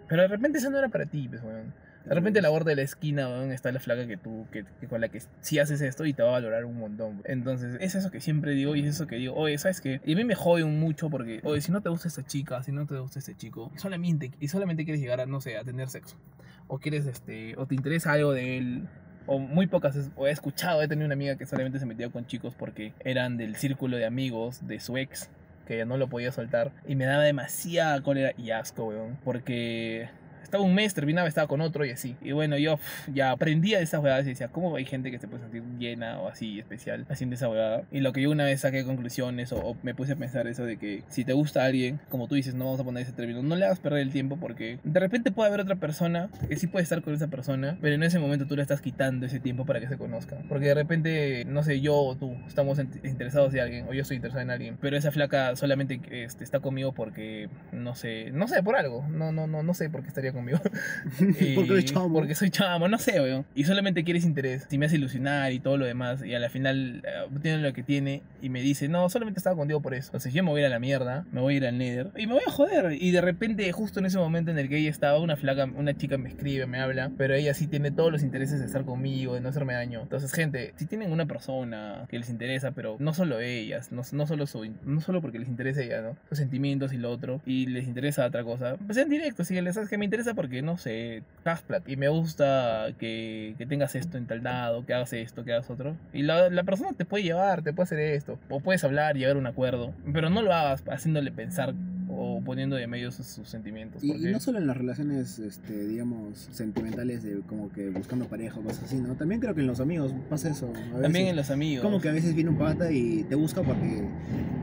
Pero 0.10 0.24
de 0.24 0.28
repente 0.28 0.58
esa 0.58 0.72
no 0.72 0.80
era 0.80 0.90
para 0.90 1.06
ti, 1.06 1.28
pues, 1.30 1.44
weón. 1.44 1.74
De 2.06 2.16
repente 2.16 2.40
en 2.40 2.44
la 2.44 2.50
borda 2.50 2.72
de 2.72 2.78
la 2.78 2.82
esquina, 2.82 3.30
weón, 3.30 3.52
está 3.52 3.72
la 3.72 3.80
flaca 3.80 4.08
que 4.08 4.18
tú, 4.18 4.48
que, 4.52 4.66
que 4.80 4.88
con 4.88 5.00
la 5.00 5.10
que 5.10 5.22
sí 5.42 5.60
haces 5.60 5.80
esto 5.82 6.06
y 6.06 6.14
te 6.14 6.24
va 6.24 6.30
a 6.30 6.32
valorar 6.32 6.66
un 6.66 6.80
montón. 6.80 7.22
Entonces, 7.26 7.78
es 7.80 7.94
eso 7.94 8.10
que 8.10 8.20
siempre 8.20 8.54
digo 8.54 8.76
y 8.76 8.82
es 8.82 8.96
eso 8.96 9.06
que 9.06 9.18
digo, 9.18 9.36
oye, 9.36 9.60
¿sabes 9.60 9.80
qué? 9.80 10.02
Y 10.04 10.14
a 10.14 10.16
mí 10.16 10.24
me 10.24 10.34
jode 10.34 10.66
mucho 10.66 11.12
porque, 11.12 11.40
oye, 11.44 11.62
si 11.62 11.72
no 11.72 11.82
te 11.82 11.90
gusta 11.90 12.08
esta 12.08 12.26
chica, 12.26 12.64
si 12.64 12.72
no 12.72 12.88
te 12.88 12.98
gusta 12.98 13.20
este 13.20 13.36
chico, 13.36 13.72
solamente, 13.76 14.32
y 14.40 14.48
solamente 14.48 14.84
quieres 14.86 15.02
llegar 15.02 15.22
a, 15.22 15.28
no 15.28 15.40
sé, 15.40 15.56
a 15.58 15.64
tener 15.64 15.88
sexo. 15.90 16.18
O 16.66 16.80
quieres, 16.80 17.06
este, 17.06 17.56
o 17.58 17.68
te 17.68 17.76
interesa 17.76 18.14
algo 18.14 18.34
de 18.34 18.58
él. 18.58 18.88
O 19.28 19.40
muy 19.40 19.68
pocas, 19.68 20.10
o 20.16 20.28
he 20.28 20.32
escuchado, 20.32 20.82
he 20.82 20.88
tenido 20.88 21.06
una 21.06 21.14
amiga 21.14 21.36
que 21.36 21.46
solamente 21.46 21.80
se 21.80 21.86
metía 21.86 22.10
con 22.10 22.26
chicos 22.26 22.54
porque 22.58 22.94
eran 23.02 23.38
del 23.38 23.56
círculo 23.56 23.98
de 23.98 24.06
amigos 24.06 24.68
de 24.68 24.80
su 24.80 24.98
ex, 24.98 25.30
que 25.68 25.86
no 25.86 25.98
lo 25.98 26.08
podía 26.08 26.32
soltar. 26.32 26.72
Y 26.88 26.96
me 26.96 27.06
daba 27.06 27.24
demasiada 27.24 28.02
cólera 28.02 28.34
y 28.38 28.52
asco, 28.52 28.86
weón. 28.86 29.18
Porque 29.24 30.10
estaba 30.44 30.64
un 30.64 30.74
mes, 30.74 30.94
terminaba, 30.94 31.28
estaba 31.28 31.48
con 31.48 31.62
otro 31.62 31.86
y 31.86 31.92
así. 31.92 32.16
Y 32.22 32.32
bueno, 32.32 32.58
yo 32.58 32.78
pf, 32.78 33.12
ya 33.14 33.32
aprendía 33.32 33.78
de 33.78 33.84
esas 33.84 34.02
huevadas 34.04 34.26
y 34.26 34.30
decía, 34.30 34.48
¿cómo 34.50 34.76
hay 34.76 34.86
gente 34.86 35.12
que 35.12 35.20
se 35.20 35.28
puede 35.28 35.44
sentir 35.44 35.64
llena 35.80 36.20
o 36.20 36.28
así 36.28 36.60
especial 36.60 37.06
haciendo 37.10 37.36
esa 37.36 37.50
huevada? 37.50 37.84
Y 37.92 38.00
lo 38.02 38.14
que 38.14 38.22
yo 38.22 38.32
una 38.32 38.44
vez 38.46 38.62
saqué 38.62 38.84
conclusiones 38.86 39.52
o, 39.52 39.58
o 39.60 39.78
me 39.84 39.94
puse 39.96 40.14
a 40.14 40.16
pensar 40.16 40.48
eso 40.48 40.66
de 40.66 40.78
que 40.78 41.04
si 41.10 41.26
te 41.26 41.34
gusta 41.34 41.64
alguien, 41.66 42.00
como 42.10 42.28
tú 42.28 42.36
dices, 42.36 42.54
no 42.56 42.66
vamos 42.66 42.80
a 42.80 42.84
poner 42.84 43.04
ese 43.04 43.14
término, 43.14 43.42
no 43.44 43.56
le 43.56 43.66
hagas 43.66 43.80
perder 43.80 44.02
el 44.02 44.12
tiempo 44.12 44.38
porque 44.38 44.80
de 44.84 45.00
repente 45.00 45.32
puede 45.32 45.48
haber 45.50 45.62
otra 45.62 45.76
persona 45.76 46.30
que 46.48 46.56
sí 46.56 46.68
puede 46.68 46.84
estar 46.84 47.02
con 47.02 47.14
esa 47.14 47.28
persona, 47.28 47.78
pero 47.82 47.96
en 47.96 48.04
ese 48.04 48.20
momento 48.20 48.46
tú 48.48 48.56
le 48.56 48.62
estás 48.62 48.82
quitando 48.82 49.26
ese 49.26 49.40
tiempo 49.40 49.66
para 49.66 49.80
que 49.80 49.88
se 49.88 49.98
conozcan. 49.98 50.40
Porque 50.50 50.68
de 50.68 50.74
repente, 50.74 51.46
no 51.46 51.64
sé, 51.64 51.82
yo 51.82 51.96
o 51.96 52.16
tú 52.16 52.36
estamos 52.48 52.80
int- 52.80 53.04
interesados 53.08 53.54
en 53.54 53.60
alguien 53.62 53.88
o 53.88 53.94
yo 53.94 54.02
estoy 54.02 54.16
interesado 54.18 54.42
en 54.42 54.50
alguien, 54.52 54.78
pero 54.80 54.98
esa 54.98 55.12
flaca 55.12 55.56
solamente 55.56 56.00
este, 56.12 56.44
está 56.44 56.60
conmigo 56.60 56.92
porque, 56.94 57.50
no 57.72 57.96
sé, 57.96 58.32
no 58.32 58.48
sé, 58.48 58.62
por 58.64 58.76
algo, 58.76 59.06
no, 59.10 59.32
no, 59.32 59.48
no, 59.48 59.64
no 59.64 59.74
sé 59.74 59.90
por 59.90 60.02
qué 60.02 60.08
estaría 60.08 60.31
conmigo. 60.34 60.60
Y- 61.40 61.56
Porque 61.56 61.72
eres 61.74 61.86
chamo. 61.86 62.14
Porque 62.14 62.36
soy 62.36 62.50
chamo, 62.50 62.88
no 62.88 62.98
sé, 62.98 63.20
weón. 63.22 63.46
Y 63.56 63.64
solamente 63.66 64.04
quieres 64.04 64.26
interés. 64.26 64.66
Si 64.70 64.78
me 64.78 64.86
hace 64.86 64.96
ilusionar 64.96 65.52
y 65.52 65.60
todo 65.60 65.78
lo 65.78 65.86
demás, 65.86 66.24
y 66.26 66.34
a 66.34 66.40
la 66.40 66.50
final 66.50 67.02
eh, 67.06 67.28
tiene 67.42 67.60
lo 67.60 67.74
que 67.74 67.84
tiene 67.84 68.22
y 68.42 68.50
me 68.50 68.62
dice, 68.62 68.88
no, 68.88 69.10
solamente 69.10 69.40
estaba 69.40 69.56
contigo 69.56 69.82
por 69.82 69.94
eso. 69.94 70.08
Entonces 70.10 70.34
yo 70.34 70.44
me 70.44 70.50
voy 70.50 70.60
a 70.62 70.64
ir 70.64 70.68
a 70.68 70.70
la 70.70 70.80
mierda, 70.80 71.26
me 71.32 71.42
voy 71.42 71.56
a 71.56 71.58
ir 71.58 71.66
al 71.66 71.78
Nether 71.78 72.10
y 72.18 72.28
me 72.28 72.34
voy 72.34 72.44
a 72.46 72.52
joder. 72.52 72.94
Y 73.02 73.12
de 73.12 73.22
repente, 73.22 73.72
justo 73.72 74.00
en 74.00 74.06
ese 74.06 74.18
momento 74.18 74.52
en 74.52 74.60
el 74.60 74.70
que 74.70 74.78
ella 74.78 74.90
estaba, 74.90 75.20
una 75.20 75.36
flaca, 75.36 75.66
una 75.66 75.96
chica 75.96 76.18
me 76.18 76.30
escribe, 76.30 76.66
me 76.66 76.80
habla, 76.80 77.12
pero 77.18 77.34
ella 77.36 77.54
sí 77.54 77.68
tiene 77.68 77.92
todos 77.92 78.12
los 78.12 78.24
intereses 78.24 78.60
de 78.60 78.66
estar 78.66 78.84
conmigo, 78.86 79.36
de 79.36 79.42
no 79.42 79.50
hacerme 79.50 79.74
daño. 79.74 80.02
Entonces, 80.02 80.32
gente, 80.34 80.74
si 80.78 80.86
tienen 80.86 81.12
una 81.12 81.26
persona 81.26 82.06
que 82.10 82.20
les 82.20 82.30
interesa, 82.30 82.72
pero 82.72 82.98
no 83.00 83.14
solo 83.14 83.40
ellas, 83.40 83.92
no, 83.92 84.02
no 84.12 84.28
solo 84.28 84.48
su, 84.48 84.70
no 84.86 85.02
solo 85.02 85.22
porque 85.22 85.40
les 85.40 85.48
interesa 85.50 85.82
ella, 85.82 86.02
¿no? 86.02 86.18
Sus 86.30 86.38
sentimientos 86.38 86.94
y 86.94 86.98
lo 86.98 87.10
otro, 87.12 87.42
y 87.46 87.66
les 87.68 87.88
interesa 87.88 88.26
otra 88.26 88.44
cosa, 88.44 88.78
pues 88.86 88.98
en 88.98 89.10
directo, 89.10 89.44
sígueles, 89.44 89.76
sabes 89.76 89.90
que 89.90 89.98
me 89.98 90.06
interesa 90.06 90.21
porque, 90.34 90.62
no 90.62 90.78
sé, 90.78 91.24
hagas 91.44 91.62
plata, 91.62 91.90
y 91.90 91.96
me 91.96 92.08
gusta 92.10 92.88
que, 93.00 93.56
que 93.58 93.66
tengas 93.66 93.96
esto 93.96 94.18
en 94.18 94.28
tal 94.28 94.44
lado, 94.44 94.86
que 94.86 94.94
hagas 94.94 95.14
esto, 95.14 95.44
que 95.44 95.54
hagas 95.54 95.70
otro. 95.70 95.96
Y 96.14 96.24
la, 96.24 96.50
la 96.50 96.64
persona 96.64 96.94
te 96.94 97.06
puede 97.06 97.24
llevar, 97.24 97.62
te 97.62 97.74
puede 97.74 97.86
hacer 97.86 98.00
esto, 98.00 98.40
o 98.50 98.60
puedes 98.60 98.84
hablar 98.84 99.16
llegar 99.16 99.36
a 99.36 99.40
un 99.40 99.48
acuerdo, 99.48 99.94
pero 100.14 100.30
no 100.30 100.42
lo 100.42 100.54
hagas 100.54 100.84
haciéndole 100.90 101.32
pensar 101.32 101.74
o 102.14 102.42
poniendo 102.44 102.76
de 102.76 102.88
medio 102.88 103.12
sus, 103.12 103.26
sus 103.26 103.48
sentimientos. 103.48 104.04
Y, 104.04 104.14
no 104.14 104.40
solo 104.40 104.58
en 104.60 104.68
las 104.68 104.78
relaciones, 104.78 105.40
este, 105.40 105.88
digamos, 105.88 106.50
sentimentales 106.52 107.24
de 107.24 107.42
como 107.42 107.70
que 107.70 107.90
buscando 107.90 108.26
pareja 108.26 108.60
o 108.60 108.64
cosas 108.64 108.84
así, 108.84 108.98
¿no? 108.98 109.16
También 109.16 109.40
creo 109.40 109.56
que 109.56 109.62
en 109.62 109.68
los 109.68 109.80
amigos 109.80 110.14
pasa 110.30 110.50
eso. 110.50 110.72
a 110.98 111.02
También 111.02 111.28
en 111.28 111.36
los 111.36 111.50
amigos. 111.50 111.84
Como 111.84 112.02
que 112.02 112.10
a 112.10 112.14
veces 112.14 112.36
viene 112.36 112.50
un 112.50 112.58
pata 112.58 112.92
y 112.92 113.24
te 113.24 113.36
busca 113.36 113.62
porque 113.62 114.08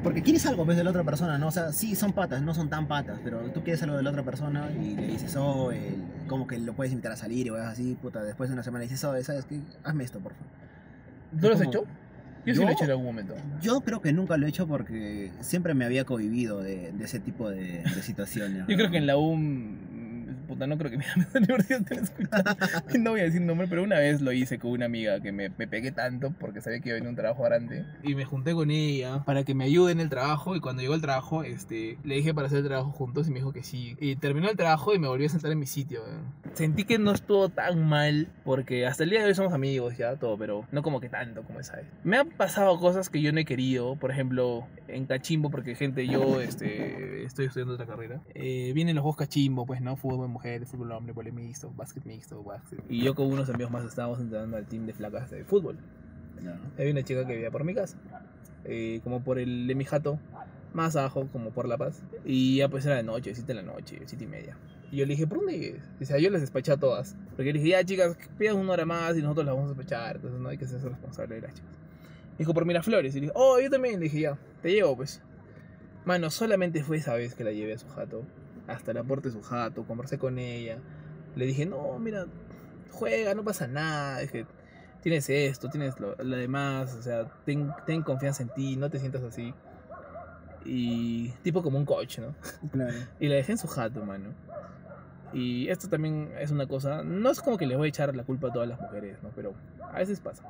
porque 0.02 0.22
quieres 0.22 0.46
algo 0.46 0.64
pues, 0.64 0.76
de 0.76 0.84
la 0.84 0.90
otra 0.90 1.04
persona, 1.04 1.38
¿no? 1.38 1.48
O 1.48 1.50
sea, 1.50 1.72
sí 1.72 1.94
son 1.94 2.12
patas, 2.12 2.42
no 2.42 2.54
son 2.54 2.68
tan 2.68 2.86
patas, 2.86 3.18
pero 3.24 3.40
tú 3.50 3.62
quieres 3.62 3.82
algo 3.82 3.96
de 3.96 4.02
la 4.02 4.10
otra 4.10 4.22
persona 4.22 4.70
y 4.80 4.94
le 4.94 5.06
dices, 5.08 5.34
oh, 5.36 5.72
el- 5.72 6.02
como 6.28 6.46
que 6.46 6.58
lo 6.58 6.74
puedes 6.74 6.92
invitar 6.92 7.12
a 7.12 7.16
salir 7.16 7.50
o 7.50 7.56
algo 7.56 7.68
así, 7.68 7.96
puta, 8.00 8.22
después 8.22 8.48
de 8.50 8.54
una 8.54 8.62
semana 8.62 8.82
dices, 8.82 9.02
oh, 9.04 9.20
¿sabes 9.22 9.44
qué? 9.46 9.60
Hazme 9.84 10.04
esto, 10.04 10.20
por 10.20 10.32
favor. 10.32 10.48
¿Tú 11.40 11.48
lo 11.48 11.54
has 11.54 11.60
hecho? 11.60 11.84
Yo, 12.48 12.54
sí 12.54 12.60
lo 12.62 12.68
he 12.68 12.72
hecho 12.72 12.84
en 12.84 12.90
algún 12.90 13.06
momento. 13.06 13.34
Yo 13.60 13.80
creo 13.80 14.00
que 14.00 14.12
nunca 14.12 14.36
lo 14.36 14.46
he 14.46 14.48
hecho 14.48 14.66
porque 14.66 15.30
siempre 15.40 15.74
me 15.74 15.84
había 15.84 16.04
cohibido 16.04 16.62
de, 16.62 16.92
de 16.92 17.04
ese 17.04 17.20
tipo 17.20 17.50
de, 17.50 17.82
de 17.82 18.02
situaciones. 18.02 18.64
Yo 18.68 18.76
creo 18.76 18.90
que 18.90 18.98
en 18.98 19.06
la 19.06 19.16
U 19.16 19.36
puta, 20.48 20.66
no 20.66 20.78
creo 20.78 20.90
que 20.90 20.96
mi 20.96 21.04
amiga 21.04 21.30
de 21.32 21.40
la 21.40 21.46
universidad 21.54 21.80
estén 21.80 21.98
escuchando. 22.02 22.56
No 22.98 23.10
voy 23.10 23.20
a 23.20 23.24
decir 23.24 23.42
nombre, 23.42 23.68
pero 23.68 23.82
una 23.82 23.98
vez 23.98 24.20
lo 24.20 24.32
hice 24.32 24.58
con 24.58 24.72
una 24.72 24.86
amiga 24.86 25.20
que 25.20 25.30
me, 25.30 25.50
me 25.50 25.68
pegué 25.68 25.92
tanto 25.92 26.32
porque 26.40 26.60
sabía 26.60 26.80
que 26.80 26.88
iba 26.88 26.96
a 26.96 26.98
venir 26.98 27.10
un 27.10 27.16
trabajo 27.16 27.44
grande. 27.44 27.84
Y 28.02 28.14
me 28.14 28.24
junté 28.24 28.54
con 28.54 28.70
ella 28.70 29.22
para 29.24 29.44
que 29.44 29.54
me 29.54 29.64
ayude 29.64 29.92
en 29.92 30.00
el 30.00 30.08
trabajo. 30.08 30.56
Y 30.56 30.60
cuando 30.60 30.82
llegó 30.82 30.94
el 30.94 31.00
trabajo, 31.00 31.44
este, 31.44 31.98
le 32.02 32.16
dije 32.16 32.34
para 32.34 32.46
hacer 32.46 32.60
el 32.60 32.64
trabajo 32.64 32.90
juntos 32.90 33.28
y 33.28 33.30
me 33.30 33.36
dijo 33.36 33.52
que 33.52 33.62
sí. 33.62 33.96
Y 34.00 34.16
terminó 34.16 34.48
el 34.48 34.56
trabajo 34.56 34.94
y 34.94 34.98
me 34.98 35.08
volví 35.08 35.26
a 35.26 35.28
sentar 35.28 35.52
en 35.52 35.58
mi 35.58 35.66
sitio. 35.66 36.02
weón. 36.02 36.32
Sentí 36.54 36.84
que 36.84 36.98
no 36.98 37.12
estuvo 37.12 37.50
tan 37.50 37.86
mal 37.88 38.28
porque 38.44 38.86
hasta 38.86 39.04
el 39.04 39.10
día 39.10 39.20
de 39.20 39.26
hoy 39.26 39.34
somos 39.34 39.52
amigos 39.52 39.96
ya, 39.96 40.16
todo, 40.16 40.38
pero 40.38 40.64
no 40.72 40.82
como 40.82 41.00
que 41.00 41.08
tanto 41.08 41.42
como 41.42 41.60
esa 41.60 41.76
vez. 41.76 41.86
Me 42.04 42.16
han 42.16 42.30
pasado 42.30 42.78
cosas 42.80 43.10
que 43.10 43.20
yo 43.20 43.32
no 43.32 43.40
he 43.40 43.44
querido, 43.44 43.96
por 43.96 44.10
ejemplo, 44.10 44.66
en 44.88 45.06
Cachimbo, 45.06 45.50
porque 45.50 45.74
gente, 45.74 46.06
yo 46.06 46.40
este, 46.40 47.24
estoy 47.24 47.46
estudiando 47.46 47.74
otra 47.74 47.86
carrera. 47.86 48.20
Eh, 48.34 48.72
vienen 48.74 48.96
los 48.96 49.02
juegos 49.02 49.16
Cachimbo, 49.16 49.66
pues, 49.66 49.80
¿no? 49.80 49.96
Fútbol 49.96 50.37
de 50.38 50.48
mujeres, 50.48 50.68
fútbol 50.68 50.92
hombre, 50.92 51.12
vole 51.12 51.32
mixto, 51.32 51.72
básquet 51.76 52.04
mixto, 52.04 52.42
básquet. 52.42 52.80
Y 52.88 53.02
yo 53.02 53.14
con 53.14 53.26
unos 53.26 53.48
amigos 53.50 53.72
más 53.72 53.84
estábamos 53.84 54.20
entrenando 54.20 54.56
al 54.56 54.66
team 54.66 54.86
de 54.86 54.92
flacas 54.92 55.30
de 55.30 55.44
fútbol. 55.44 55.76
Había 56.78 56.92
una 56.92 57.02
chica 57.02 57.26
que 57.26 57.34
vivía 57.34 57.50
por 57.50 57.64
mi 57.64 57.74
casa, 57.74 57.98
eh, 58.64 59.00
como 59.02 59.22
por 59.22 59.38
el 59.38 59.66
de 59.66 59.74
mi 59.74 59.84
jato, 59.84 60.18
más 60.72 60.96
abajo, 60.96 61.28
como 61.32 61.50
por 61.50 61.66
La 61.66 61.76
Paz. 61.76 62.02
Y 62.24 62.58
ya 62.58 62.68
pues 62.68 62.86
era 62.86 62.96
de 62.96 63.02
noche, 63.02 63.34
7 63.34 63.46
de 63.46 63.54
la 63.54 63.62
noche, 63.62 64.00
7 64.04 64.22
y 64.22 64.26
media. 64.26 64.56
Y 64.90 64.96
yo 64.98 65.06
le 65.06 65.14
dije, 65.14 65.26
¿por 65.26 65.38
dónde 65.38 65.70
es? 65.70 65.82
O 66.00 66.04
sea, 66.04 66.18
yo 66.18 66.30
les 66.30 66.40
despaché 66.40 66.72
a 66.72 66.76
todas. 66.76 67.16
Porque 67.36 67.52
le 67.52 67.58
dije, 67.58 67.70
ya 67.70 67.84
chicas, 67.84 68.16
pidan 68.38 68.56
una 68.56 68.72
hora 68.72 68.86
más 68.86 69.16
y 69.16 69.22
nosotros 69.22 69.46
las 69.46 69.54
vamos 69.54 69.70
a 69.70 69.74
despachar. 69.74 70.16
Entonces 70.16 70.40
no 70.40 70.48
hay 70.48 70.56
que 70.56 70.66
ser 70.66 70.80
responsable 70.82 71.34
de 71.36 71.40
las 71.42 71.54
chicas. 71.54 71.76
Dijo, 72.38 72.54
por 72.54 72.64
Miraflores. 72.64 73.14
Y 73.14 73.20
le 73.20 73.26
dije, 73.26 73.32
oh, 73.36 73.60
yo 73.60 73.68
también. 73.68 73.98
Le 73.98 74.04
dije, 74.04 74.20
ya, 74.20 74.38
te 74.62 74.72
llevo 74.72 74.96
pues. 74.96 75.20
Mano, 76.04 76.30
solamente 76.30 76.82
fue 76.82 76.96
esa 76.96 77.14
vez 77.14 77.34
que 77.34 77.44
la 77.44 77.52
llevé 77.52 77.74
a 77.74 77.78
su 77.78 77.88
jato. 77.88 78.22
Hasta 78.68 78.92
la 78.92 79.02
puerta 79.02 79.28
de 79.28 79.34
su 79.34 79.42
jato, 79.42 79.84
conversé 79.84 80.18
con 80.18 80.38
ella. 80.38 80.78
Le 81.34 81.46
dije, 81.46 81.66
no, 81.66 81.98
mira, 81.98 82.26
juega, 82.90 83.34
no 83.34 83.42
pasa 83.42 83.66
nada. 83.66 84.20
Es 84.22 84.30
que 84.30 84.46
tienes 85.02 85.28
esto, 85.28 85.68
tienes 85.68 85.98
lo, 85.98 86.14
lo 86.16 86.36
demás. 86.36 86.94
O 86.94 87.02
sea, 87.02 87.24
ten, 87.44 87.72
ten 87.86 88.02
confianza 88.02 88.42
en 88.42 88.50
ti, 88.50 88.76
no 88.76 88.90
te 88.90 88.98
sientas 88.98 89.22
así. 89.22 89.54
Y 90.64 91.30
tipo 91.42 91.62
como 91.62 91.78
un 91.78 91.84
coach, 91.84 92.18
¿no? 92.18 92.34
Claro. 92.70 92.94
Y 93.20 93.28
la 93.28 93.36
dejé 93.36 93.52
en 93.52 93.58
su 93.58 93.66
jato, 93.66 94.04
mano. 94.04 94.34
Y 95.32 95.68
esto 95.68 95.88
también 95.88 96.32
es 96.38 96.50
una 96.50 96.66
cosa, 96.66 97.02
no 97.02 97.30
es 97.30 97.40
como 97.40 97.58
que 97.58 97.66
les 97.66 97.76
voy 97.76 97.86
a 97.86 97.88
echar 97.90 98.14
la 98.16 98.24
culpa 98.24 98.48
a 98.48 98.52
todas 98.52 98.68
las 98.68 98.80
mujeres, 98.80 99.22
¿no? 99.22 99.30
Pero 99.34 99.54
a 99.92 99.98
veces 99.98 100.20
pasa. 100.20 100.44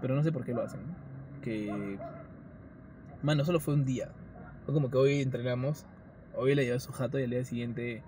Pero 0.00 0.14
no 0.14 0.22
sé 0.22 0.32
por 0.32 0.44
qué 0.44 0.54
lo 0.54 0.62
hacen. 0.62 0.80
¿no? 0.86 1.40
Que, 1.42 1.98
mano, 3.22 3.44
solo 3.44 3.60
fue 3.60 3.74
un 3.74 3.84
día. 3.84 4.08
Fue 4.64 4.72
como 4.72 4.90
que 4.90 4.96
hoy 4.96 5.20
entrenamos, 5.20 5.84
hoy 6.34 6.54
le 6.54 6.72
a 6.72 6.80
su 6.80 6.92
jato 6.92 7.18
y 7.18 7.24
al 7.24 7.30
día 7.30 7.44
siguiente 7.44 8.02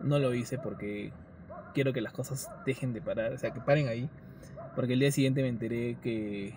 no 0.00 0.18
lo 0.18 0.34
hice 0.34 0.58
porque 0.58 1.12
quiero 1.74 1.92
que 1.92 2.00
las 2.00 2.12
cosas 2.12 2.50
dejen 2.64 2.92
de 2.92 3.00
parar, 3.00 3.32
o 3.32 3.38
sea, 3.38 3.52
que 3.52 3.60
paren 3.60 3.88
ahí. 3.88 4.08
Porque 4.74 4.92
el 4.92 5.00
día 5.00 5.10
siguiente 5.10 5.42
me 5.42 5.48
enteré 5.48 5.96
que, 6.02 6.54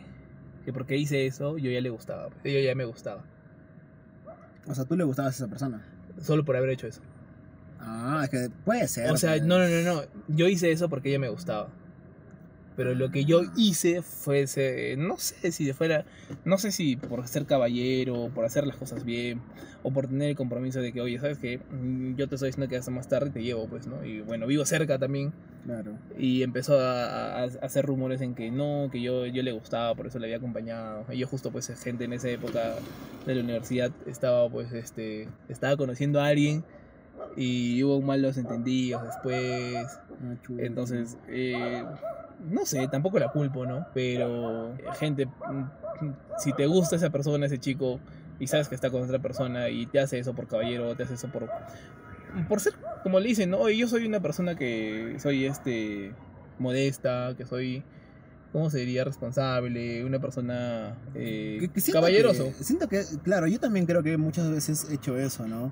que 0.66 0.74
porque 0.74 0.97
hice 0.97 1.26
eso, 1.26 1.58
yo 1.58 1.72
ya 1.72 1.82
le 1.82 1.89
gustaba, 1.89 2.30
yo 2.43 2.60
ya 2.60 2.76
me 2.76 2.86
gustaba. 2.86 3.24
O 4.68 4.76
sea, 4.76 4.86
tú 4.86 4.95
le 4.95 5.04
gustabas 5.04 5.34
a 5.34 5.43
esa 5.43 5.47
persona. 5.47 5.84
Solo 6.20 6.45
por 6.45 6.56
haber 6.56 6.70
hecho 6.70 6.88
eso. 6.88 7.02
Ah, 7.80 8.22
es 8.24 8.30
que 8.30 8.49
puede 8.64 8.88
ser. 8.88 9.10
O 9.12 9.18
sea, 9.18 9.32
pues. 9.32 9.43
no, 9.43 9.58
no, 9.58 9.68
no, 9.68 9.82
no. 9.82 10.02
Yo 10.28 10.47
hice 10.47 10.72
eso 10.72 10.88
porque 10.88 11.10
ella 11.10 11.20
me 11.20 11.30
gustaba. 11.30 11.70
Pero 12.82 12.95
lo 12.95 13.11
que 13.11 13.25
yo 13.25 13.41
hice 13.55 14.01
fue, 14.01 14.41
ese- 14.41 14.95
no 14.97 15.15
sé 15.19 15.51
si 15.51 15.71
fuera, 15.71 16.03
no 16.45 16.57
sé 16.57 16.71
si 16.71 16.95
por 16.95 17.27
ser 17.27 17.45
caballero, 17.45 18.32
por 18.34 18.43
hacer 18.43 18.65
las 18.65 18.75
cosas 18.75 19.05
bien, 19.05 19.39
o 19.84 19.91
por 19.91 20.07
tener 20.07 20.29
el 20.32 20.36
compromiso 20.36 20.82
de 20.82 20.91
que, 20.91 20.99
oye, 20.99 21.19
¿sabes 21.19 21.38
qué? 21.38 21.59
Mm, 21.69 22.15
Yo 22.15 22.27
te 22.27 22.34
estoy 22.36 22.47
diciendo 22.49 22.67
que 22.67 22.77
hasta 22.77 22.89
más 22.89 23.07
tarde 23.07 23.29
te 23.29 23.43
llevo, 23.43 23.67
pues, 23.67 23.86
¿no? 23.86 24.03
Y 24.03 24.21
bueno, 24.21 24.47
vivo 24.47 24.65
cerca 24.65 24.97
también. 24.97 25.32
Claro. 25.63 25.91
Y 26.17 26.41
empezó 26.41 26.79
a, 26.79 27.03
a- 27.05 27.43
a 27.43 27.45
hacer 27.61 27.86
rumores 27.86 28.19
en 28.21 28.34
que 28.34 28.49
no, 28.49 28.89
que 28.91 28.99
yo, 28.99 29.27
yo 29.27 29.43
le 29.43 29.51
gustaba, 29.51 29.93
por 29.93 30.07
eso 30.07 30.17
le 30.17 30.25
había 30.25 30.38
acompañado. 30.38 31.05
Y 31.11 31.19
yo 31.19 31.27
justo, 31.27 31.51
pues, 31.51 31.71
gente 31.84 32.05
en 32.05 32.13
esa 32.13 32.29
época 32.29 32.73
de 33.27 33.36
la 33.36 33.41
universidad 33.43 33.91
estaba, 34.07 34.49
pues, 34.49 34.71
este, 34.73 35.27
estaba 35.49 35.77
conociendo 35.77 36.19
a 36.19 36.25
alguien 36.25 36.63
y 37.38 37.82
hubo 37.84 38.01
malos 38.01 38.38
entendidos 38.38 39.03
después. 39.03 39.86
Ah. 39.88 40.03
Entonces, 40.57 41.17
eh, 41.27 41.84
no 42.49 42.65
sé, 42.65 42.88
tampoco 42.88 43.19
la 43.19 43.32
culpo, 43.32 43.65
¿no? 43.65 43.86
Pero, 43.93 44.73
gente, 44.99 45.27
si 46.38 46.53
te 46.53 46.65
gusta 46.67 46.95
esa 46.95 47.09
persona, 47.09 47.45
ese 47.45 47.57
chico, 47.59 47.99
y 48.39 48.47
sabes 48.47 48.67
que 48.67 48.75
está 48.75 48.89
con 48.89 49.03
otra 49.03 49.19
persona 49.19 49.69
y 49.69 49.86
te 49.86 49.99
hace 49.99 50.19
eso 50.19 50.34
por 50.34 50.47
caballero, 50.47 50.95
te 50.95 51.03
hace 51.03 51.13
eso 51.15 51.27
por... 51.29 51.47
Por 52.47 52.59
ser, 52.61 52.73
como 53.03 53.19
le 53.19 53.27
dicen, 53.27 53.49
¿no? 53.49 53.69
Yo 53.69 53.88
soy 53.88 54.05
una 54.05 54.21
persona 54.21 54.55
que 54.55 55.15
soy, 55.19 55.45
este, 55.45 56.13
modesta, 56.59 57.34
que 57.38 57.45
soy... 57.45 57.84
¿Cómo 58.53 58.69
se 58.69 58.79
diría? 58.79 59.05
Responsable, 59.05 60.03
una 60.03 60.19
persona 60.19 60.97
eh, 61.15 61.57
Que- 61.61 61.69
que 61.69 61.79
siento 61.79 62.01
caballeroso. 62.01 62.45
que- 62.57 62.63
siento 62.65 62.88
que, 62.89 63.01
claro, 63.23 63.47
yo 63.47 63.59
también 63.61 63.86
creo 63.86 64.03
que 64.03 64.17
muchas 64.17 64.49
veces 64.51 64.88
he 64.91 64.95
hecho 64.95 65.17
eso, 65.17 65.47
¿no? 65.47 65.71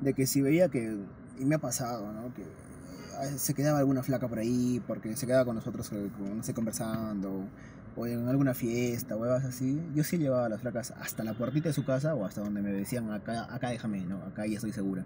De 0.00 0.14
que 0.14 0.26
si 0.26 0.42
veía 0.42 0.68
que, 0.68 0.96
y 1.38 1.44
me 1.44 1.54
ha 1.54 1.58
pasado, 1.58 2.12
¿no? 2.12 2.32
Que 2.34 2.42
eh, 2.42 3.38
se 3.38 3.54
quedaba 3.54 3.78
alguna 3.78 4.02
flaca 4.02 4.28
por 4.28 4.38
ahí 4.38 4.82
porque 4.86 5.16
se 5.16 5.26
quedaba 5.26 5.44
con 5.44 5.56
nosotros, 5.56 5.90
eh, 5.92 6.10
no 6.34 6.42
sé, 6.42 6.54
conversando, 6.54 7.44
o 7.96 8.06
en 8.06 8.28
alguna 8.28 8.54
fiesta, 8.54 9.16
huevas 9.16 9.44
así. 9.44 9.80
Yo 9.94 10.04
sí 10.04 10.18
llevaba 10.18 10.46
a 10.46 10.48
las 10.48 10.60
flacas 10.60 10.92
hasta 11.00 11.24
la 11.24 11.34
puertita 11.34 11.70
de 11.70 11.72
su 11.72 11.84
casa 11.84 12.14
o 12.14 12.24
hasta 12.24 12.42
donde 12.42 12.60
me 12.60 12.70
decían, 12.70 13.10
acá, 13.10 13.52
acá 13.52 13.70
déjame, 13.70 14.00
¿no? 14.00 14.16
Acá 14.22 14.46
ya 14.46 14.56
estoy 14.56 14.72
segura. 14.72 15.04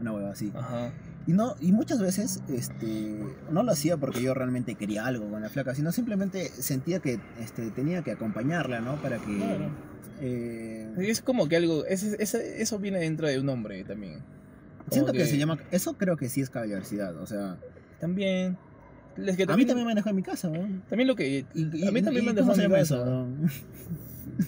Una 0.00 0.12
hueva 0.12 0.30
así. 0.30 0.52
Ajá. 0.54 0.92
Y, 1.26 1.32
no, 1.32 1.54
y 1.60 1.72
muchas 1.72 2.00
veces 2.00 2.42
este, 2.48 3.24
no 3.50 3.62
lo 3.62 3.72
hacía 3.72 3.96
porque 3.96 4.22
yo 4.22 4.34
realmente 4.34 4.74
quería 4.74 5.06
algo 5.06 5.30
con 5.30 5.42
la 5.42 5.48
flaca, 5.48 5.74
sino 5.74 5.92
simplemente 5.92 6.48
sentía 6.48 7.00
que 7.00 7.20
este, 7.40 7.70
tenía 7.70 8.02
que 8.02 8.12
acompañarla, 8.12 8.80
¿no? 8.80 9.00
Para 9.00 9.18
que... 9.18 9.36
Claro. 9.36 9.91
Eh, 10.22 10.88
Es 10.98 11.20
como 11.20 11.48
que 11.48 11.56
algo... 11.56 11.84
ese- 11.86 12.16
ese- 12.22 12.62
eso 12.62 12.78
viene 12.78 12.98
dentro 13.00 13.28
de 13.28 13.38
un 13.38 13.48
hombre 13.48 13.84
también. 13.84 14.20
siento 14.90 15.08
Como 15.12 15.18
que... 15.18 15.26
se 15.26 15.36
llama... 15.36 15.58
Eso 15.70 15.94
creo 15.98 16.16
que 16.16 16.28
sí 16.28 16.40
es 16.40 16.48
caballerosidad, 16.50 17.16
o 17.16 17.26
sea... 17.26 17.58
También. 18.00 18.56
Es 19.16 19.36
que 19.36 19.42
A 19.44 19.56
mí 19.56 19.66
también 19.66 19.86
me 19.86 19.94
dejó 19.94 20.08
en 20.08 20.16
mi 20.16 20.22
casa, 20.22 20.48
¿no? 20.48 20.66
También 20.88 21.06
lo 21.06 21.14
que. 21.14 21.44
Y- 21.54 21.86
a 21.86 21.90
mí 21.92 22.00
también 22.02 22.24
me 22.24 22.30
han 22.30 22.36
¿cómo 22.38 22.52
dejado 22.52 22.54
se 22.54 22.62
en 22.64 22.70
mi 22.70 22.76
casa. 22.76 22.94
eso? 22.96 23.04
no? 23.04 23.28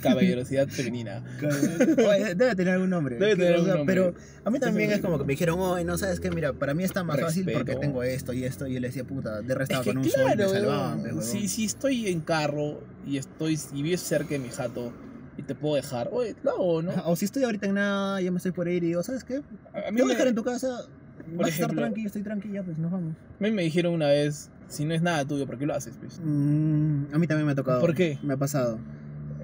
Caballerosidad 0.00 0.68
femenina. 0.68 1.22
Oye, 1.42 2.34
Debe 2.34 2.54
tener 2.56 2.74
algún 2.74 2.90
nombre. 2.90 3.16
Debe 3.16 3.36
tener 3.36 3.54
algún 3.54 3.68
nombre. 3.68 3.84
Pero 3.86 4.14
a 4.44 4.50
mí 4.50 4.58
también 4.58 4.90
es 4.90 5.00
como 5.00 5.18
que 5.18 5.24
me 5.24 5.32
dijeron, 5.34 5.58
oye, 5.60 5.84
no 5.84 5.98
sabes 5.98 6.18
qué, 6.20 6.30
mira, 6.30 6.52
para 6.54 6.72
mí 6.74 6.82
está 6.84 7.04
más 7.04 7.20
fácil 7.20 7.44
porque 7.44 7.58
Respeto. 7.58 7.80
tengo 7.80 8.02
esto 8.02 8.32
y 8.32 8.44
esto. 8.44 8.66
Y 8.66 8.74
yo 8.74 8.80
le 8.80 8.88
decía, 8.88 9.04
puta, 9.04 9.40
de 9.42 9.52
Es 9.52 9.58
restaba 9.58 9.84
que 9.84 9.90
con 9.90 9.98
un 9.98 10.04
sol 10.04 10.22
y 10.24 10.26
me 10.28 10.34
claro, 10.36 10.50
salvaban. 10.50 11.22
si, 11.22 11.48
si 11.48 11.64
estoy 11.66 12.08
en 12.08 12.20
carro 12.20 12.80
y 13.06 13.18
estoy 13.18 13.58
y 13.74 13.82
vives 13.82 14.00
cerca 14.00 14.30
de 14.30 14.38
mi 14.38 14.48
jato 14.48 14.92
y 15.36 15.42
te 15.42 15.54
puedo 15.54 15.74
dejar, 15.76 16.08
oye, 16.12 16.34
lo 16.42 16.50
hago, 16.52 16.82
¿no? 16.82 16.92
O 17.06 17.16
si 17.16 17.24
estoy 17.24 17.44
ahorita 17.44 17.66
en 17.66 17.74
nada, 17.74 18.20
ya 18.20 18.30
me 18.30 18.36
estoy 18.38 18.52
por 18.52 18.68
ir 18.68 18.84
y 18.84 18.88
digo, 18.88 19.02
¿sabes 19.02 19.24
qué? 19.24 19.42
A, 19.72 19.82
Te 19.84 19.92
mí 19.92 20.00
voy 20.00 20.02
a 20.02 20.04
me, 20.04 20.12
dejar 20.14 20.28
en 20.28 20.34
tu 20.34 20.44
casa, 20.44 20.68
vas 20.68 20.78
a 20.78 21.50
estar 21.50 21.68
ejemplo- 21.70 21.80
tranquilo, 21.82 22.06
estoy 22.06 22.22
tranquila, 22.22 22.62
pues 22.62 22.78
nos 22.78 22.90
vamos. 22.92 23.14
a 23.40 23.42
mí 23.42 23.50
me 23.50 23.62
dijeron 23.62 23.94
una 23.94 24.06
vez, 24.08 24.50
si 24.68 24.84
no 24.84 24.94
es 24.94 25.02
nada 25.02 25.24
tuyo, 25.24 25.46
¿por 25.46 25.58
qué 25.58 25.66
lo 25.66 25.74
haces? 25.74 25.96
Pues? 25.98 26.20
Mm, 26.22 27.06
a 27.12 27.18
mí 27.18 27.26
también 27.26 27.46
me 27.46 27.52
ha 27.52 27.54
tocado. 27.56 27.80
¿Por 27.80 27.94
qué? 27.94 28.18
Me 28.22 28.34
ha 28.34 28.36
pasado. 28.36 28.78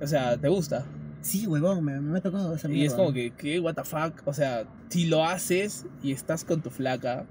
O 0.00 0.06
sea, 0.06 0.36
¿te 0.38 0.48
gusta? 0.48 0.84
Sí, 1.20 1.46
huevón, 1.46 1.84
me, 1.84 2.00
me 2.00 2.18
ha 2.18 2.22
tocado 2.22 2.54
esa 2.54 2.68
Y 2.68 2.72
mierda. 2.72 2.86
es 2.86 2.94
como 2.94 3.12
que, 3.12 3.32
¿qué? 3.32 3.60
¿What 3.60 3.74
the 3.74 3.84
fuck? 3.84 4.22
O 4.24 4.32
sea, 4.32 4.64
si 4.88 5.06
lo 5.06 5.26
haces 5.26 5.84
y 6.02 6.12
estás 6.12 6.44
con 6.44 6.62
tu 6.62 6.70
flaca, 6.70 7.26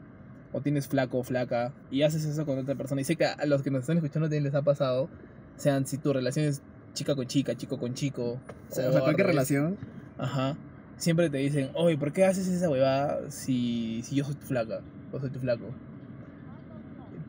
o 0.52 0.62
tienes 0.62 0.88
flaco 0.88 1.20
o 1.20 1.24
flaca, 1.24 1.74
y 1.90 2.04
haces 2.04 2.26
eso 2.26 2.46
con 2.46 2.60
otra 2.60 2.76
persona, 2.76 3.02
y 3.02 3.04
sé 3.06 3.16
que 3.16 3.26
a 3.26 3.46
los 3.48 3.64
que 3.64 3.72
nos 3.72 3.82
están 3.82 3.98
escuchando 3.98 4.28
también 4.28 4.44
les 4.44 4.54
ha 4.54 4.62
pasado, 4.62 5.10
sean 5.58 5.88
si 5.88 5.98
tu 5.98 6.14
relación 6.14 6.46
es 6.46 6.62
chica 7.00 7.16
con 7.16 7.26
chica, 7.28 7.56
chico 7.56 7.80
con 7.80 7.94
chico, 7.94 8.42
O 8.70 8.74
sea, 8.74 8.90
o 8.90 8.92
sea, 8.92 9.00
al 9.00 9.04
cualquier 9.06 9.28
relación. 9.28 9.78
Ajá. 10.18 10.58
Siempre 10.98 11.30
te 11.30 11.38
dicen, 11.38 11.70
oye, 11.76 11.98
¿por 11.98 12.12
qué 12.12 12.26
haces 12.26 12.48
esa 12.48 12.70
huevada 12.70 13.32
si, 13.32 14.02
si 14.04 14.16
yo 14.18 14.26
soy 14.26 14.36
tu 14.36 14.46
flaca 14.46 14.82
o 15.14 15.20
soy 15.20 15.30
tu 15.30 15.40
flaco? 15.40 15.66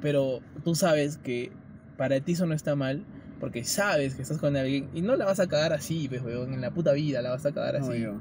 Pero 0.03 0.41
tú 0.65 0.75
sabes 0.75 1.19
que 1.19 1.53
para 1.97 2.21
ti 2.21 2.33
eso 2.33 2.47
no 2.47 2.55
está 2.55 2.75
mal, 2.75 3.05
porque 3.39 3.63
sabes 3.63 4.17
que 4.17 4.23
estás 4.23 4.39
con 4.39 4.57
alguien 4.57 4.89
y 4.93 5.03
no 5.03 5.15
la 5.15 5.25
vas 5.25 5.39
a 5.39 5.47
cagar 5.47 5.73
así, 5.73 6.09
pues, 6.09 6.21
weón, 6.23 6.53
en 6.53 6.61
la 6.61 6.73
puta 6.73 6.93
vida 6.93 7.23
la 7.23 7.31
vas 7.31 7.47
a 7.47 7.53
cagar 7.53 7.77
así. 7.77 7.91
Obvio. 7.91 8.21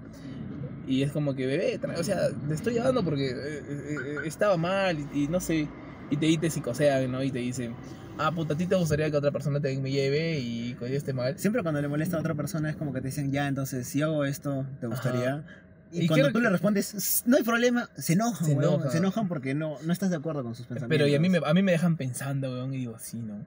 Y 0.86 1.02
es 1.02 1.12
como 1.12 1.34
que, 1.34 1.48
bebé, 1.48 1.80
o 1.98 2.04
sea, 2.04 2.30
te 2.48 2.54
estoy 2.54 2.74
llevando 2.74 3.04
porque 3.04 3.30
eh, 3.30 3.36
eh, 3.36 3.96
eh, 4.06 4.16
estaba 4.26 4.56
mal 4.58 4.98
y, 5.00 5.24
y 5.24 5.28
no 5.28 5.40
sé, 5.40 5.68
y 6.12 6.18
te, 6.18 6.28
y 6.28 6.38
te 6.38 6.50
psicosean, 6.50 7.12
¿no? 7.12 7.24
Y 7.24 7.32
te 7.32 7.40
dicen, 7.40 7.76
ah, 8.20 8.32
puta, 8.32 8.54
a 8.54 8.58
ti 8.58 8.66
te 8.68 8.76
gustaría 8.76 9.10
que 9.10 9.18
otra 9.18 9.32
persona 9.32 9.60
te 9.60 9.76
me 9.80 9.92
lleve 9.92 10.40
y 10.40 10.76
yo 10.80 10.86
esté 10.86 11.14
mal. 11.14 11.38
Siempre 11.40 11.62
cuando 11.64 11.82
le 11.82 11.88
molesta 11.88 12.18
a 12.18 12.20
otra 12.20 12.36
persona 12.36 12.70
es 12.70 12.76
como 12.76 12.94
que 12.94 13.02
te 13.02 13.08
dicen, 13.08 13.32
ya, 13.32 13.48
entonces, 13.48 13.88
si 13.88 14.02
hago 14.02 14.26
esto, 14.26 14.66
¿te 14.80 14.88
gustaría? 14.88 15.44
Y, 15.92 16.04
Y 16.04 16.08
cuando 16.08 16.28
tú 16.28 16.34
que- 16.34 16.42
le 16.44 16.50
respondes, 16.52 16.94
"S- 16.94 17.24
no 17.26 17.38
hay 17.38 17.44
problema, 17.44 17.90
se 17.98 18.14
enojan, 18.14 18.46
Se 18.46 18.52
enojan. 18.54 18.92
se 18.92 18.98
enojan 19.00 19.28
porque 19.28 19.56
no, 19.56 19.78
no 19.84 19.92
estás 19.92 20.12
de 20.12 20.18
acuerdo 20.18 20.44
con 20.44 20.54
sus 20.54 20.68
pensamientos. 20.68 20.96
Pero 20.96 21.08
y 21.08 21.16
a 21.16 21.20
mí, 21.20 21.30
me, 21.30 21.40
a 21.44 21.54
mí 21.54 21.64
me 21.64 21.72
dejan 21.72 21.98
pensando, 21.98 22.52
weón, 22.52 22.74
y 22.76 22.78
digo, 22.78 23.00
sí, 23.00 23.18
¿no? 23.18 23.44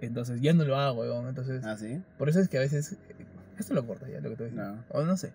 Entonces 0.00 0.40
ya 0.40 0.52
no 0.54 0.64
lo 0.64 0.76
hago, 0.78 1.00
weón. 1.00 1.28
Entonces, 1.28 1.64
¿Ah, 1.64 1.76
sí? 1.76 2.00
por 2.16 2.28
eso 2.30 2.40
es 2.40 2.48
que 2.48 2.56
a 2.58 2.60
veces. 2.60 2.96
Esto 3.58 3.74
lo 3.74 3.84
corta 3.86 4.08
ya, 4.08 4.20
lo 4.20 4.30
que 4.30 4.36
te 4.36 4.44
voy 4.44 4.52
a 4.58 4.62
decir. 4.64 4.74
No. 4.76 4.84
O 4.90 5.04
no 5.04 5.16
sé. 5.16 5.32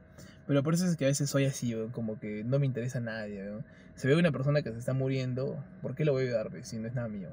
Pero 0.47 0.63
por 0.63 0.73
eso 0.73 0.85
es 0.87 0.95
que 0.95 1.05
a 1.05 1.09
veces 1.09 1.29
soy 1.29 1.45
así, 1.45 1.75
weón, 1.75 1.91
como 1.91 2.19
que 2.19 2.43
no 2.45 2.57
me 2.59 2.65
interesa 2.65 2.97
a 2.99 3.01
nadie, 3.01 3.43
weón. 3.43 3.65
Se 3.95 4.07
ve 4.07 4.15
una 4.15 4.31
persona 4.31 4.61
que 4.63 4.71
se 4.71 4.79
está 4.79 4.93
muriendo, 4.93 5.61
¿por 5.81 5.93
qué 5.93 6.03
lo 6.05 6.13
voy 6.13 6.23
a 6.23 6.27
ayudar, 6.29 6.49
pues, 6.49 6.67
si 6.67 6.77
no 6.77 6.87
es 6.87 6.95
nada 6.95 7.09
mío? 7.09 7.27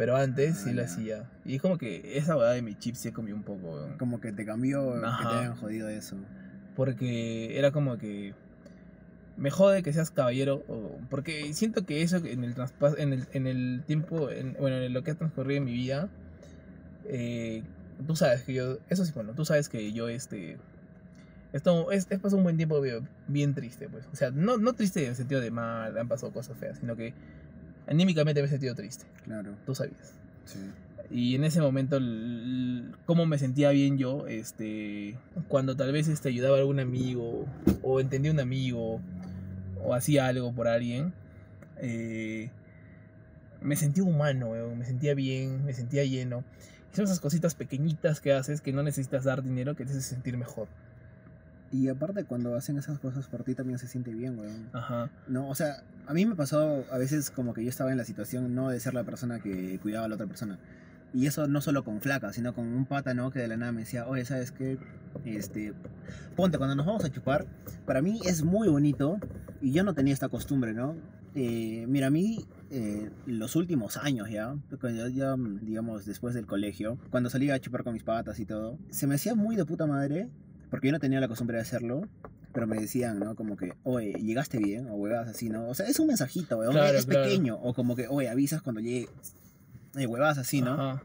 Pero 0.00 0.16
antes 0.16 0.56
sí 0.56 0.70
Ah, 0.70 0.72
lo 0.72 0.80
ya. 0.80 0.84
hacía. 0.86 1.30
Y 1.44 1.56
es 1.56 1.60
como 1.60 1.76
que 1.76 2.16
esa 2.16 2.34
weá 2.34 2.52
de 2.52 2.62
mi 2.62 2.74
chip 2.74 2.94
se 2.94 3.12
comió 3.12 3.34
un 3.34 3.42
poco, 3.42 3.66
weón. 3.68 3.98
Como 3.98 4.18
que 4.18 4.32
te 4.32 4.46
cambió, 4.46 4.94
que 4.94 4.98
te 5.00 5.06
Ajá. 5.06 5.38
hayan 5.40 5.56
jodido 5.56 5.90
eso. 5.90 6.16
Porque 6.74 7.58
era 7.58 7.70
como 7.70 7.98
que 7.98 8.32
me 9.36 9.50
jode 9.50 9.82
que 9.82 9.92
seas 9.92 10.10
caballero. 10.10 10.64
o- 10.68 10.98
porque 11.10 11.52
siento 11.52 11.84
que 11.84 12.00
eso 12.00 12.16
en 12.16 12.44
el 12.44 12.54
traspas- 12.54 12.94
en 12.98 13.12
el, 13.12 13.26
en 13.34 13.46
el 13.46 13.82
tiempo, 13.86 14.30
en- 14.30 14.54
bueno, 14.58 14.76
en 14.78 14.90
lo 14.94 15.02
que 15.04 15.10
ha 15.10 15.14
transcurrido 15.16 15.58
en 15.58 15.64
mi 15.66 15.72
vida, 15.74 16.08
eh, 17.06 17.62
tú 18.06 18.16
sabes 18.16 18.42
que 18.44 18.54
yo, 18.54 18.78
eso 18.88 19.04
sí, 19.04 19.12
bueno, 19.14 19.34
tú 19.34 19.44
sabes 19.44 19.68
que 19.68 19.92
yo 19.92 20.08
este... 20.08 20.56
Esto 21.52 21.90
es, 21.90 22.06
es 22.08 22.18
pasado 22.20 22.38
un 22.38 22.44
buen 22.44 22.56
tiempo 22.56 22.80
bien, 22.80 23.06
bien 23.28 23.54
triste, 23.54 23.86
pues. 23.90 24.06
O 24.12 24.16
sea, 24.16 24.30
no, 24.30 24.56
no 24.56 24.72
triste 24.72 25.02
en 25.02 25.10
el 25.10 25.16
sentido 25.16 25.42
de 25.42 25.50
mal, 25.50 25.98
han 25.98 26.08
pasado 26.08 26.32
cosas 26.32 26.56
feas, 26.56 26.78
sino 26.78 26.96
que 26.96 27.12
anímicamente 27.90 28.40
me 28.40 28.46
he 28.46 28.50
sentido 28.50 28.74
triste. 28.74 29.04
Claro, 29.24 29.50
Tú 29.66 29.74
sabías. 29.74 30.14
sí. 30.46 30.58
Y 31.12 31.34
en 31.34 31.42
ese 31.42 31.60
momento, 31.60 31.98
cómo 33.04 33.26
me 33.26 33.36
sentía 33.36 33.70
bien 33.70 33.98
yo, 33.98 34.28
este, 34.28 35.16
cuando 35.48 35.74
tal 35.74 35.90
vez 35.90 36.06
este, 36.06 36.28
ayudaba 36.28 36.56
a 36.56 36.60
algún 36.60 36.78
amigo, 36.78 37.46
o 37.82 37.98
entendía 37.98 38.30
a 38.30 38.34
un 38.34 38.38
amigo, 38.38 39.00
o 39.82 39.92
hacía 39.92 40.28
algo 40.28 40.52
por 40.52 40.68
alguien, 40.68 41.12
eh, 41.78 42.50
me 43.60 43.74
sentía 43.74 44.04
humano, 44.04 44.52
me 44.76 44.84
sentía 44.84 45.14
bien, 45.14 45.64
me 45.64 45.72
sentía 45.72 46.04
lleno. 46.04 46.44
Son 46.92 47.04
esas 47.06 47.18
cositas 47.18 47.56
pequeñitas 47.56 48.20
que 48.20 48.32
haces 48.32 48.60
que 48.60 48.72
no 48.72 48.84
necesitas 48.84 49.24
dar 49.24 49.42
dinero 49.42 49.74
que 49.74 49.84
te 49.84 49.90
hace 49.90 50.02
sentir 50.02 50.36
mejor. 50.36 50.68
Y 51.72 51.88
aparte 51.88 52.24
cuando 52.24 52.56
hacen 52.56 52.78
esas 52.78 52.98
cosas 52.98 53.26
por 53.28 53.44
ti 53.44 53.54
también 53.54 53.78
se 53.78 53.86
siente 53.86 54.12
bien, 54.12 54.38
weón. 54.38 54.68
Ajá. 54.72 55.10
No, 55.28 55.48
o 55.48 55.54
sea, 55.54 55.82
a 56.06 56.14
mí 56.14 56.26
me 56.26 56.34
pasó 56.34 56.84
a 56.90 56.98
veces 56.98 57.30
como 57.30 57.54
que 57.54 57.62
yo 57.62 57.68
estaba 57.68 57.92
en 57.92 57.98
la 57.98 58.04
situación 58.04 58.54
no 58.54 58.70
de 58.70 58.80
ser 58.80 58.94
la 58.94 59.04
persona 59.04 59.38
que 59.38 59.78
cuidaba 59.80 60.06
a 60.06 60.08
la 60.08 60.16
otra 60.16 60.26
persona. 60.26 60.58
Y 61.12 61.26
eso 61.26 61.48
no 61.48 61.60
solo 61.60 61.84
con 61.84 62.00
flaca, 62.00 62.32
sino 62.32 62.54
con 62.54 62.66
un 62.66 62.86
pata, 62.86 63.14
¿no? 63.14 63.30
Que 63.30 63.40
de 63.40 63.48
la 63.48 63.56
nada 63.56 63.72
me 63.72 63.80
decía, 63.80 64.06
oye, 64.06 64.24
¿sabes 64.24 64.52
qué? 64.52 64.78
Este, 65.24 65.72
ponte, 66.36 66.56
cuando 66.58 66.76
nos 66.76 66.86
vamos 66.86 67.04
a 67.04 67.10
chupar, 67.10 67.46
para 67.84 68.00
mí 68.00 68.20
es 68.24 68.44
muy 68.44 68.68
bonito 68.68 69.18
y 69.60 69.72
yo 69.72 69.82
no 69.82 69.94
tenía 69.94 70.14
esta 70.14 70.28
costumbre, 70.28 70.72
¿no? 70.72 70.94
Eh, 71.34 71.84
mira, 71.88 72.08
a 72.08 72.10
mí, 72.10 72.44
eh, 72.70 73.10
los 73.26 73.56
últimos 73.56 73.96
años 73.96 74.30
ya, 74.30 74.56
cuando 74.80 75.08
ya, 75.08 75.36
digamos, 75.62 76.04
después 76.06 76.34
del 76.34 76.46
colegio, 76.46 76.98
cuando 77.10 77.30
salía 77.30 77.54
a 77.54 77.60
chupar 77.60 77.84
con 77.84 77.92
mis 77.92 78.02
patas 78.04 78.38
y 78.40 78.46
todo, 78.46 78.78
se 78.90 79.06
me 79.06 79.16
hacía 79.16 79.34
muy 79.34 79.56
de 79.56 79.64
puta 79.64 79.86
madre, 79.86 80.28
porque 80.70 80.88
yo 80.88 80.92
no 80.92 81.00
tenía 81.00 81.20
la 81.20 81.28
costumbre 81.28 81.56
de 81.56 81.62
hacerlo, 81.62 82.08
pero 82.52 82.66
me 82.66 82.78
decían, 82.78 83.18
¿no? 83.18 83.34
Como 83.34 83.56
que, 83.56 83.74
oye, 83.84 84.12
llegaste 84.14 84.58
bien, 84.58 84.88
o 84.88 84.94
huevadas 84.94 85.28
así, 85.28 85.48
¿no? 85.48 85.68
O 85.68 85.74
sea, 85.74 85.86
es 85.86 85.98
un 86.00 86.06
mensajito, 86.08 86.58
weón, 86.58 86.72
Claro, 86.72 86.96
es 86.98 87.06
claro. 87.06 87.24
pequeño, 87.24 87.56
o 87.56 87.74
como 87.74 87.94
que, 87.96 88.08
oye, 88.08 88.28
avisas 88.28 88.62
cuando 88.62 88.80
llegue, 88.80 89.08
eh, 89.96 90.06
huevadas 90.06 90.38
así, 90.38 90.62
¿no? 90.62 90.72
Ajá. 90.72 91.02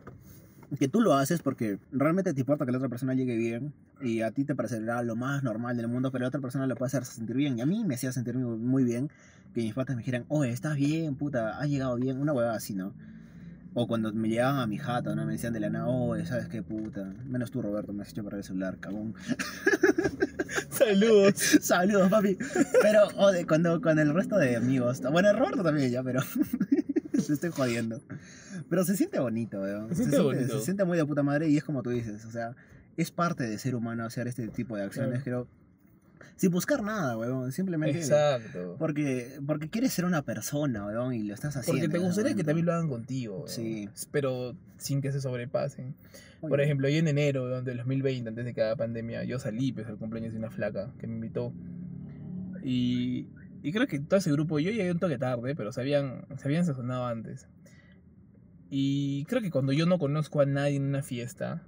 que 0.80 0.88
tú 0.88 1.00
lo 1.00 1.14
haces 1.14 1.42
porque 1.42 1.78
realmente 1.92 2.34
te 2.34 2.40
importa 2.40 2.66
que 2.66 2.72
la 2.72 2.80
otra 2.80 2.90
persona 2.90 3.14
llegue 3.14 3.38
bien 3.38 3.72
y 4.02 4.22
a 4.22 4.32
ti 4.32 4.44
te 4.44 4.56
parecerá 4.56 5.04
lo 5.04 5.16
más 5.16 5.44
normal 5.44 5.78
del 5.78 5.88
mundo, 5.88 6.12
pero 6.12 6.24
la 6.24 6.30
otra 6.30 6.42
persona 6.42 6.66
lo 6.68 6.76
puede 6.76 6.88
hacer 6.88 7.06
sentir 7.06 7.36
bien. 7.36 7.58
Y 7.58 7.62
a 7.62 7.66
mí 7.68 7.86
me 7.86 7.94
hacía 7.96 8.12
sentir 8.12 8.36
muy, 8.36 8.58
muy 8.58 8.84
bien 8.84 9.10
que 9.54 9.62
mis 9.62 9.74
patas 9.74 9.96
me 9.96 10.02
dijeran, 10.02 10.26
oye, 10.28 10.50
estás 10.52 10.76
bien, 10.76 11.16
puta, 11.16 11.60
has 11.60 11.70
llegado 11.70 11.96
bien, 11.96 12.20
una 12.20 12.34
huevada 12.34 12.56
así, 12.56 12.74
¿no? 12.74 12.94
O 13.78 13.88
cuando 13.88 14.12
me 14.14 14.30
llegaban 14.30 14.60
a 14.60 14.68
mi 14.68 14.78
jato, 14.78 15.14
¿no? 15.16 15.26
Me 15.26 15.34
decían 15.34 15.52
de 15.52 15.60
la 15.60 15.70
nada, 15.70 15.88
oye, 15.88 16.26
¿sabes 16.26 16.48
qué 16.48 16.64
puta? 16.64 17.14
Menos 17.26 17.52
tú, 17.52 17.62
Roberto, 17.62 17.92
me 17.92 18.04
has 18.04 18.10
hecho 18.10 18.24
perder 18.24 18.38
el 18.40 18.44
celular, 18.46 18.78
cagón. 18.80 19.14
Saludos. 20.70 21.34
Saludos, 21.62 22.10
papi. 22.10 22.38
Pero 22.82 23.08
o 23.18 23.32
de- 23.32 23.46
cuando 23.46 23.82
con 23.82 24.00
el 24.00 24.14
resto 24.14 24.38
de 24.38 24.56
amigos, 24.56 25.02
bueno, 25.12 25.32
Roberto 25.34 25.64
también 25.64 25.92
ya, 25.92 26.04
pero 26.04 26.22
se 27.22 27.34
estoy 27.34 27.52
jodiendo. 27.52 28.02
Pero 28.70 28.84
se 28.86 28.96
siente 28.96 29.20
bonito, 29.20 29.62
weón. 29.62 29.90
Se 29.90 29.96
siente 29.96 30.20
bonito. 30.20 30.60
se 30.60 30.66
siente 30.66 30.86
muy 30.86 30.98
de 30.98 31.06
puta 31.06 31.24
madre 31.24 31.50
y 31.50 31.58
es 31.58 31.64
como 31.64 31.84
tú 31.84 31.90
dices, 31.90 32.26
o 32.26 32.32
sea, 32.32 32.56
es 32.98 33.12
parte 33.12 33.44
de 33.44 33.58
ser 33.58 33.76
humano 33.76 34.06
hacer 34.06 34.28
este 34.28 34.48
tipo 34.48 34.76
de 34.78 34.84
acciones, 34.84 35.22
creo. 35.24 35.48
Sin 36.36 36.52
buscar 36.52 36.84
nada, 36.84 37.18
weón, 37.18 37.52
simplemente 37.52 37.98
Exacto. 38.00 38.76
porque 38.78 39.40
porque 39.46 39.70
quieres 39.70 39.94
ser 39.94 40.06
una 40.06 40.22
persona, 40.22 40.86
weón, 40.86 41.14
y 41.14 41.24
lo 41.24 41.34
estás 41.34 41.56
haciendo. 41.58 41.82
Porque 41.82 41.92
te 41.92 42.04
gustaría 42.04 42.36
que 42.36 42.44
también 42.44 42.66
lo 42.66 42.74
hagan 42.74 42.90
contigo. 42.90 43.36
weón. 43.38 43.50
Sí. 43.50 43.90
Pero 44.12 44.56
sin 44.78 45.02
que 45.02 45.12
se 45.12 45.22
sobrepasen. 45.22 45.96
Oye, 46.42 46.50
Por 46.50 46.62
ejemplo, 46.62 46.90
yo 46.90 46.98
en 46.98 47.08
enero 47.08 47.44
weón, 47.44 47.64
del 47.64 47.78
2020, 47.78 48.30
antes 48.30 48.46
de 48.46 48.54
que 48.54 48.62
haga 48.62 48.76
pandemia, 48.76 49.24
yo 49.24 49.40
salí 49.40 49.72
pues, 49.72 49.88
al 49.88 49.98
cumpleaños 49.98 50.34
de 50.34 50.40
una 50.40 50.52
flaca 50.52 50.92
que 51.00 51.08
me 51.08 51.16
invitó. 51.16 51.54
Y, 52.64 53.28
y 53.62 53.72
creo 53.72 53.88
que 53.88 54.00
todo 54.00 54.18
ese 54.18 54.32
grupo, 54.32 54.60
yo 54.60 54.72
llegué 54.72 54.92
un 54.92 55.00
toque 55.00 55.18
tarde, 55.18 55.56
pero 55.56 55.72
se 55.72 55.82
habían, 55.82 56.26
se 56.38 56.48
habían 56.48 56.66
sazonado 56.66 57.06
antes. 57.06 57.48
Y 58.70 59.26
creo 59.26 59.42
que 59.42 59.52
cuando 59.52 59.72
yo 59.72 59.86
no 59.86 60.00
conozco 60.00 60.42
a 60.42 60.46
nadie 60.46 60.78
en 60.78 60.84
una 60.84 61.04
fiesta, 61.04 61.64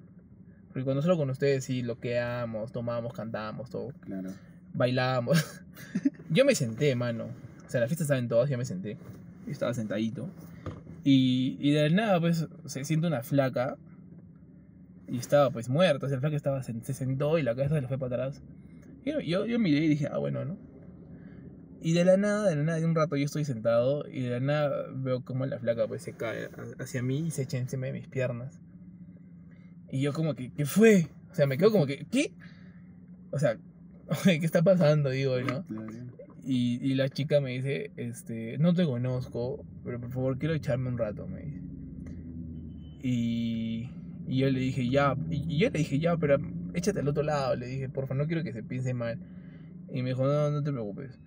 porque 0.78 0.86
cuando 0.86 1.02
solo 1.02 1.18
con 1.18 1.28
ustedes 1.32 1.64
sí 1.66 1.82
loqueamos, 1.82 2.72
tomamos, 2.72 3.12
cantamos, 3.12 3.68
todo, 3.72 3.94
Claro. 4.02 4.30
bailábamos. 4.76 5.44
yo 6.30 6.46
me 6.46 6.54
senté, 6.54 6.94
mano. 6.94 7.30
O 7.66 7.68
sea, 7.68 7.82
la 7.82 7.88
fiesta 7.88 8.04
estaba 8.04 8.20
en 8.20 8.28
todas, 8.28 8.48
yo 8.48 8.60
me 8.60 8.64
senté. 8.66 8.96
Yo 9.48 9.52
estaba 9.52 9.74
sentadito. 9.74 10.30
Y, 11.04 11.58
y 11.60 11.72
de 11.72 11.90
la 11.90 11.96
nada, 11.96 12.20
pues, 12.20 12.48
se 12.68 12.84
siente 12.86 13.08
una 13.08 13.24
flaca. 13.24 13.76
Y 15.08 15.18
estaba, 15.18 15.50
pues, 15.50 15.68
muerta. 15.68 16.06
O 16.06 16.10
sea, 16.10 16.18
la 16.18 16.22
flaca 16.22 16.36
estaba, 16.36 16.62
se, 16.62 16.80
se 16.84 16.94
sentó 16.94 17.40
y 17.40 17.42
la 17.42 17.56
cabeza 17.56 17.74
se 17.74 17.82
le 17.82 17.88
fue 17.88 17.98
para 17.98 18.26
atrás. 18.26 18.44
Y 19.04 19.14
yo, 19.14 19.20
yo, 19.20 19.46
yo 19.48 19.58
miré 19.58 19.80
y 19.80 19.88
dije, 19.88 20.08
ah, 20.12 20.20
bueno, 20.20 20.46
¿no? 20.46 20.58
Y 21.82 21.94
de 21.94 22.06
la 22.06 22.18
nada, 22.18 22.48
de 22.48 22.56
la 22.56 22.62
nada, 22.62 22.78
de 22.80 22.86
un 22.86 22.94
rato 22.94 23.16
yo 23.16 23.26
estoy 23.26 23.46
sentado 23.46 24.08
y 24.08 24.22
de 24.22 24.30
la 24.30 24.40
nada 24.42 24.86
veo 24.94 25.26
como 25.26 25.44
la 25.48 25.58
flaca, 25.58 25.88
pues, 25.88 26.04
se 26.04 26.14
cae 26.14 26.50
hacia 26.78 27.02
mí 27.02 27.18
y 27.26 27.32
se 27.32 27.42
echa 27.42 27.58
encima 27.58 27.88
de 27.88 27.94
mis 27.94 28.08
piernas. 28.08 28.60
Y 29.92 30.02
yo 30.02 30.14
como 30.14 30.36
que, 30.36 30.52
¿qué 30.52 30.66
fue? 30.66 31.08
O 31.32 31.36
sea, 31.36 31.48
me 31.48 31.58
quedo 31.58 31.72
como 31.72 31.86
que, 31.86 32.06
¿qué? 32.12 32.34
O 33.32 33.40
sea, 33.40 33.58
¿qué 34.24 34.46
está 34.46 34.62
pasando? 34.62 35.10
Digo, 35.10 35.40
¿no? 35.42 35.66
Y, 36.44 36.80
y 36.82 36.96
la 36.96 37.10
chica 37.10 37.42
me 37.42 37.52
dice, 37.52 37.92
este, 37.98 38.58
no 38.58 38.74
te 38.74 38.86
conozco, 38.86 39.66
pero 39.84 40.00
por 40.00 40.12
favor 40.12 40.38
quiero 40.38 40.54
echarme 40.54 40.90
un 40.90 40.98
rato, 40.98 41.28
me 41.28 41.42
dice. 41.42 41.62
Y, 43.04 43.90
y 44.28 44.38
yo 44.38 44.50
le 44.50 44.60
dije, 44.60 44.90
ya, 44.90 45.16
y 45.30 45.58
yo 45.58 45.70
le 45.70 45.80
dije, 45.80 46.00
ya, 46.00 46.18
pero 46.18 46.38
échate 46.74 47.00
al 47.00 47.08
otro 47.08 47.24
lado, 47.24 47.56
le 47.56 47.68
dije, 47.68 47.90
por 47.90 48.08
favor, 48.08 48.24
no 48.24 48.28
quiero 48.28 48.44
que 48.44 48.54
se 48.54 48.64
piense 48.64 48.94
mal. 48.94 49.20
Y 49.92 50.04
me 50.04 50.10
dijo, 50.10 50.26
no, 50.26 50.52
no 50.52 50.64
te 50.64 50.72
preocupes. 50.72 51.20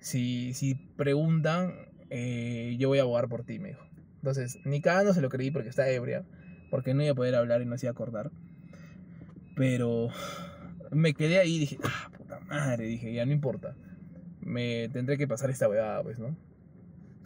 Si, 0.00 0.52
si 0.54 0.74
preguntan, 0.74 1.74
eh, 2.10 2.76
yo 2.78 2.88
voy 2.88 2.98
a 2.98 3.02
abogar 3.02 3.28
por 3.28 3.44
ti, 3.44 3.58
me 3.58 3.68
dijo. 3.70 3.84
Entonces, 4.16 4.58
ni 4.64 4.80
cada 4.80 5.02
no 5.04 5.14
se 5.14 5.20
lo 5.20 5.28
creí 5.28 5.50
porque 5.50 5.68
está 5.68 5.88
ebria, 5.90 6.24
porque 6.72 6.92
no 6.92 7.04
iba 7.04 7.12
a 7.12 7.14
poder 7.14 7.36
hablar 7.36 7.62
y 7.62 7.66
no 7.66 7.78
se 7.78 7.86
iba 7.86 7.90
a 7.90 7.92
acordar. 7.92 8.32
Pero 9.54 10.08
me 10.90 11.14
quedé 11.14 11.38
ahí 11.38 11.54
y 11.54 11.58
dije, 11.60 11.78
ah, 11.84 12.10
puta 12.16 12.40
madre, 12.40 12.86
dije, 12.86 13.12
ya 13.12 13.24
no 13.24 13.30
importa 13.30 13.76
me 14.44 14.88
tendré 14.92 15.16
que 15.16 15.28
pasar 15.28 15.50
esta 15.50 15.68
huevada, 15.68 16.02
pues, 16.02 16.18
¿no? 16.18 16.36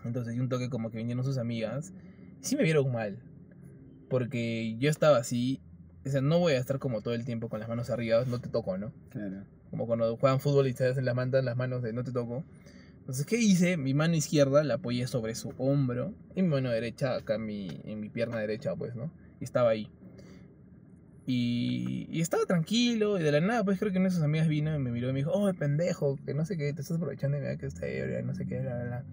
Entonces, 0.04 0.38
un 0.38 0.48
toque 0.48 0.68
como 0.70 0.90
que 0.90 0.98
vinieron 0.98 1.24
sus 1.24 1.38
amigas, 1.38 1.92
sí 2.40 2.56
me 2.56 2.62
vieron 2.62 2.92
mal, 2.92 3.18
porque 4.08 4.76
yo 4.78 4.88
estaba 4.88 5.16
así, 5.16 5.60
o 6.04 6.08
sea, 6.08 6.20
no 6.20 6.38
voy 6.38 6.52
a 6.52 6.58
estar 6.58 6.78
como 6.78 7.00
todo 7.00 7.14
el 7.14 7.24
tiempo 7.24 7.48
con 7.48 7.58
las 7.58 7.68
manos 7.68 7.90
arriba, 7.90 8.24
no 8.26 8.40
te 8.40 8.48
toco, 8.48 8.78
¿no? 8.78 8.92
Claro. 9.10 9.44
Como 9.70 9.86
cuando 9.86 10.16
juegan 10.16 10.40
fútbol 10.40 10.68
y 10.68 10.72
se 10.74 10.86
hacen 10.86 11.04
las 11.04 11.14
mandan 11.14 11.44
las 11.44 11.56
manos 11.56 11.82
de 11.82 11.92
no 11.92 12.04
te 12.04 12.12
toco. 12.12 12.44
Entonces, 12.98 13.26
¿qué 13.26 13.36
hice? 13.36 13.76
Mi 13.76 13.94
mano 13.94 14.14
izquierda 14.14 14.62
la 14.62 14.74
apoyé 14.74 15.06
sobre 15.06 15.34
su 15.34 15.52
hombro 15.58 16.14
y 16.34 16.42
mi 16.42 16.48
mano 16.48 16.70
derecha 16.70 17.16
acá 17.16 17.36
en 17.36 17.46
mi, 17.46 17.68
en 17.84 18.00
mi 18.00 18.08
pierna 18.08 18.38
derecha, 18.38 18.74
pues, 18.76 18.94
¿no? 18.94 19.10
Y 19.40 19.44
estaba 19.44 19.70
ahí. 19.70 19.90
Y, 21.26 22.20
estaba 22.20 22.44
tranquilo 22.46 23.18
y 23.18 23.22
de 23.22 23.32
la 23.32 23.40
nada, 23.40 23.64
pues 23.64 23.78
creo 23.78 23.90
que 23.90 23.98
una 23.98 24.08
de 24.08 24.14
sus 24.14 24.22
amigas 24.22 24.46
vino 24.46 24.74
y 24.74 24.78
me 24.78 24.90
miró 24.92 25.10
y 25.10 25.12
me 25.12 25.18
dijo, 25.18 25.32
oh, 25.32 25.52
pendejo, 25.54 26.18
que 26.24 26.34
no 26.34 26.44
sé 26.44 26.56
qué, 26.56 26.72
te 26.72 26.82
estás 26.82 26.96
aprovechando 26.96 27.38
de 27.38 27.50
mí 27.50 27.58
que 27.58 27.66
está 27.66 27.86
ebria, 27.86 28.22
no 28.22 28.34
sé 28.34 28.46
qué, 28.46 28.60
bla, 28.60 28.84
bla. 28.84 29.04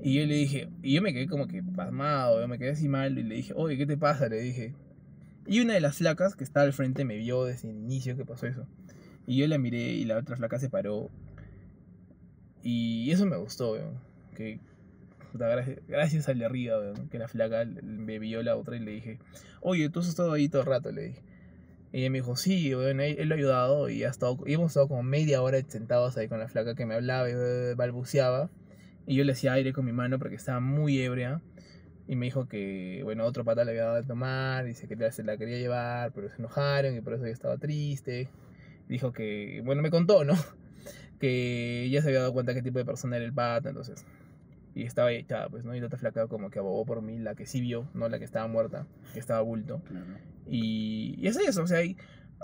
Y 0.00 0.14
yo 0.14 0.26
le 0.26 0.34
dije, 0.34 0.68
y 0.82 0.94
yo 0.94 1.02
me 1.02 1.12
quedé 1.12 1.26
como 1.26 1.46
que 1.48 1.62
pasmado, 1.62 2.46
me 2.46 2.58
quedé 2.58 2.70
así 2.70 2.88
mal 2.88 3.18
y 3.18 3.22
le 3.22 3.34
dije, 3.36 3.52
oye, 3.56 3.76
¿qué 3.76 3.86
te 3.86 3.96
pasa? 3.96 4.28
Le 4.28 4.40
dije. 4.40 4.74
Y 5.46 5.60
una 5.60 5.74
de 5.74 5.80
las 5.80 5.96
flacas 5.96 6.36
que 6.36 6.44
estaba 6.44 6.66
al 6.66 6.72
frente 6.72 7.04
me 7.04 7.16
vio 7.16 7.44
desde 7.44 7.70
el 7.70 7.76
inicio 7.76 8.16
que 8.16 8.24
pasó 8.24 8.46
eso. 8.46 8.66
Y 9.26 9.36
yo 9.38 9.46
la 9.46 9.58
miré 9.58 9.92
y 9.92 10.04
la 10.04 10.18
otra 10.18 10.36
flaca 10.36 10.58
se 10.58 10.70
paró. 10.70 11.10
Y 12.62 13.10
eso 13.10 13.26
me 13.26 13.36
gustó. 13.36 13.76
Que, 14.36 14.60
gracias, 15.38 16.28
al 16.28 16.38
de 16.38 16.44
arriba. 16.44 16.76
Que 17.10 17.18
la 17.18 17.28
flaca 17.28 17.64
me 17.82 18.18
vio 18.18 18.42
la 18.42 18.56
otra 18.56 18.76
y 18.76 18.80
le 18.80 18.92
dije, 18.92 19.18
oye, 19.60 19.88
tú 19.90 20.00
has 20.00 20.08
estado 20.08 20.32
ahí 20.32 20.48
todo 20.48 20.62
el 20.62 20.68
rato, 20.68 20.92
le 20.92 21.02
dije. 21.02 21.22
Y 21.92 22.00
ella 22.00 22.10
me 22.10 22.18
dijo, 22.18 22.34
sí, 22.36 22.74
weón, 22.74 23.00
él, 23.00 23.16
él 23.18 23.28
lo 23.28 23.34
ha 23.34 23.38
ayudado 23.38 23.88
y, 23.88 24.02
ha 24.02 24.08
estado, 24.08 24.38
y 24.46 24.54
hemos 24.54 24.72
estado 24.72 24.88
como 24.88 25.04
media 25.04 25.42
hora 25.42 25.60
sentados 25.68 26.16
ahí 26.16 26.26
con 26.26 26.40
la 26.40 26.48
flaca 26.48 26.74
que 26.74 26.86
me 26.86 26.94
hablaba 26.94 27.28
y 27.30 27.32
eh, 27.36 27.74
balbuceaba. 27.76 28.50
Y 29.06 29.14
yo 29.16 29.24
le 29.24 29.32
hacía 29.32 29.52
aire 29.52 29.72
con 29.72 29.84
mi 29.84 29.92
mano 29.92 30.18
porque 30.18 30.34
estaba 30.36 30.60
muy 30.60 30.98
ebria. 31.00 31.40
Y 32.06 32.16
me 32.16 32.26
dijo 32.26 32.48
que, 32.48 33.00
bueno, 33.04 33.24
otro 33.24 33.44
pata 33.44 33.64
le 33.64 33.70
había 33.70 33.84
dado 33.84 33.96
de 33.96 34.02
tomar, 34.02 34.64
dice 34.64 34.88
que 34.88 35.12
se 35.12 35.22
la 35.22 35.36
quería 35.36 35.58
llevar, 35.58 36.12
pero 36.12 36.28
se 36.28 36.36
enojaron 36.36 36.96
y 36.96 37.00
por 37.00 37.14
eso 37.14 37.26
yo 37.26 37.32
estaba 37.32 37.56
triste. 37.58 38.28
Dijo 38.88 39.12
que, 39.12 39.62
bueno, 39.64 39.80
me 39.80 39.90
contó, 39.90 40.24
¿no? 40.24 40.34
que 41.20 41.88
ya 41.90 42.02
se 42.02 42.08
había 42.08 42.20
dado 42.20 42.32
cuenta 42.32 42.54
qué 42.54 42.62
tipo 42.62 42.78
de 42.78 42.84
persona 42.84 43.16
era 43.16 43.24
el 43.24 43.32
pata, 43.32 43.68
entonces. 43.68 44.04
Y 44.74 44.82
estaba 44.84 45.08
ahí 45.08 45.16
echada, 45.16 45.48
pues, 45.48 45.64
¿no? 45.64 45.74
Y 45.74 45.80
la 45.80 45.86
otra 45.86 45.98
flaca 45.98 46.26
como 46.26 46.50
que 46.50 46.58
abogó 46.58 46.84
por 46.84 47.00
mí, 47.00 47.18
la 47.18 47.34
que 47.34 47.46
sí 47.46 47.60
vio, 47.60 47.88
no 47.94 48.08
la 48.08 48.18
que 48.18 48.24
estaba 48.24 48.46
muerta, 48.48 48.86
que 49.12 49.20
estaba 49.20 49.40
bulto. 49.40 49.80
Claro. 49.88 50.06
Y, 50.48 51.14
y 51.18 51.26
es 51.28 51.36
eso, 51.36 51.62
o 51.62 51.66
sea, 51.66 51.78
hay- 51.78 51.96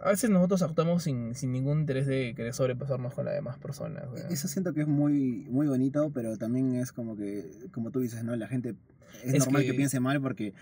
a 0.02 0.10
veces 0.10 0.30
nosotros 0.30 0.62
actuamos 0.62 1.02
sin, 1.02 1.34
sin 1.34 1.52
ningún 1.52 1.80
interés 1.80 2.06
de 2.06 2.32
querer 2.34 2.54
sobrepasarnos 2.54 3.12
con 3.12 3.24
las 3.26 3.34
demás 3.34 3.58
personas. 3.58 4.04
sea. 4.14 4.28
Eso 4.28 4.48
siento 4.48 4.72
que 4.72 4.82
es 4.82 4.86
muy, 4.86 5.44
muy 5.50 5.66
bonito, 5.66 6.10
pero 6.14 6.36
también 6.38 6.76
es 6.76 6.92
como 6.92 7.16
que, 7.16 7.50
como 7.72 7.90
tú 7.90 8.00
dices, 8.00 8.22
¿no? 8.24 8.34
La 8.36 8.46
gente 8.48 8.76
es, 9.24 9.34
Es 9.34 9.44
normal 9.44 9.62
que... 9.62 9.68
que- 9.72 9.74
piense 9.74 10.00
mal 10.00 10.20
porque, 10.22 10.54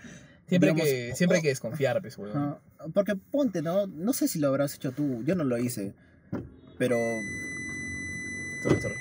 Siempre, 0.47 0.69
digamos, 0.71 0.87
hay 0.91 1.09
que, 1.09 1.15
siempre 1.15 1.35
hay 1.37 1.39
oh, 1.39 1.43
que 1.43 1.49
desconfiar, 1.49 2.01
pues, 2.01 2.17
ajá, 2.17 2.59
porque 2.93 3.15
ponte, 3.15 3.61
¿no? 3.61 3.85
No 3.85 4.13
sé 4.13 4.27
si 4.27 4.39
lo 4.39 4.47
habrás 4.47 4.73
hecho 4.73 4.91
tú, 4.91 5.23
yo 5.23 5.35
no 5.35 5.43
lo 5.43 5.59
hice, 5.59 5.93
pero 6.79 6.97
Sorry, 8.63 8.81
sorry. 8.81 8.95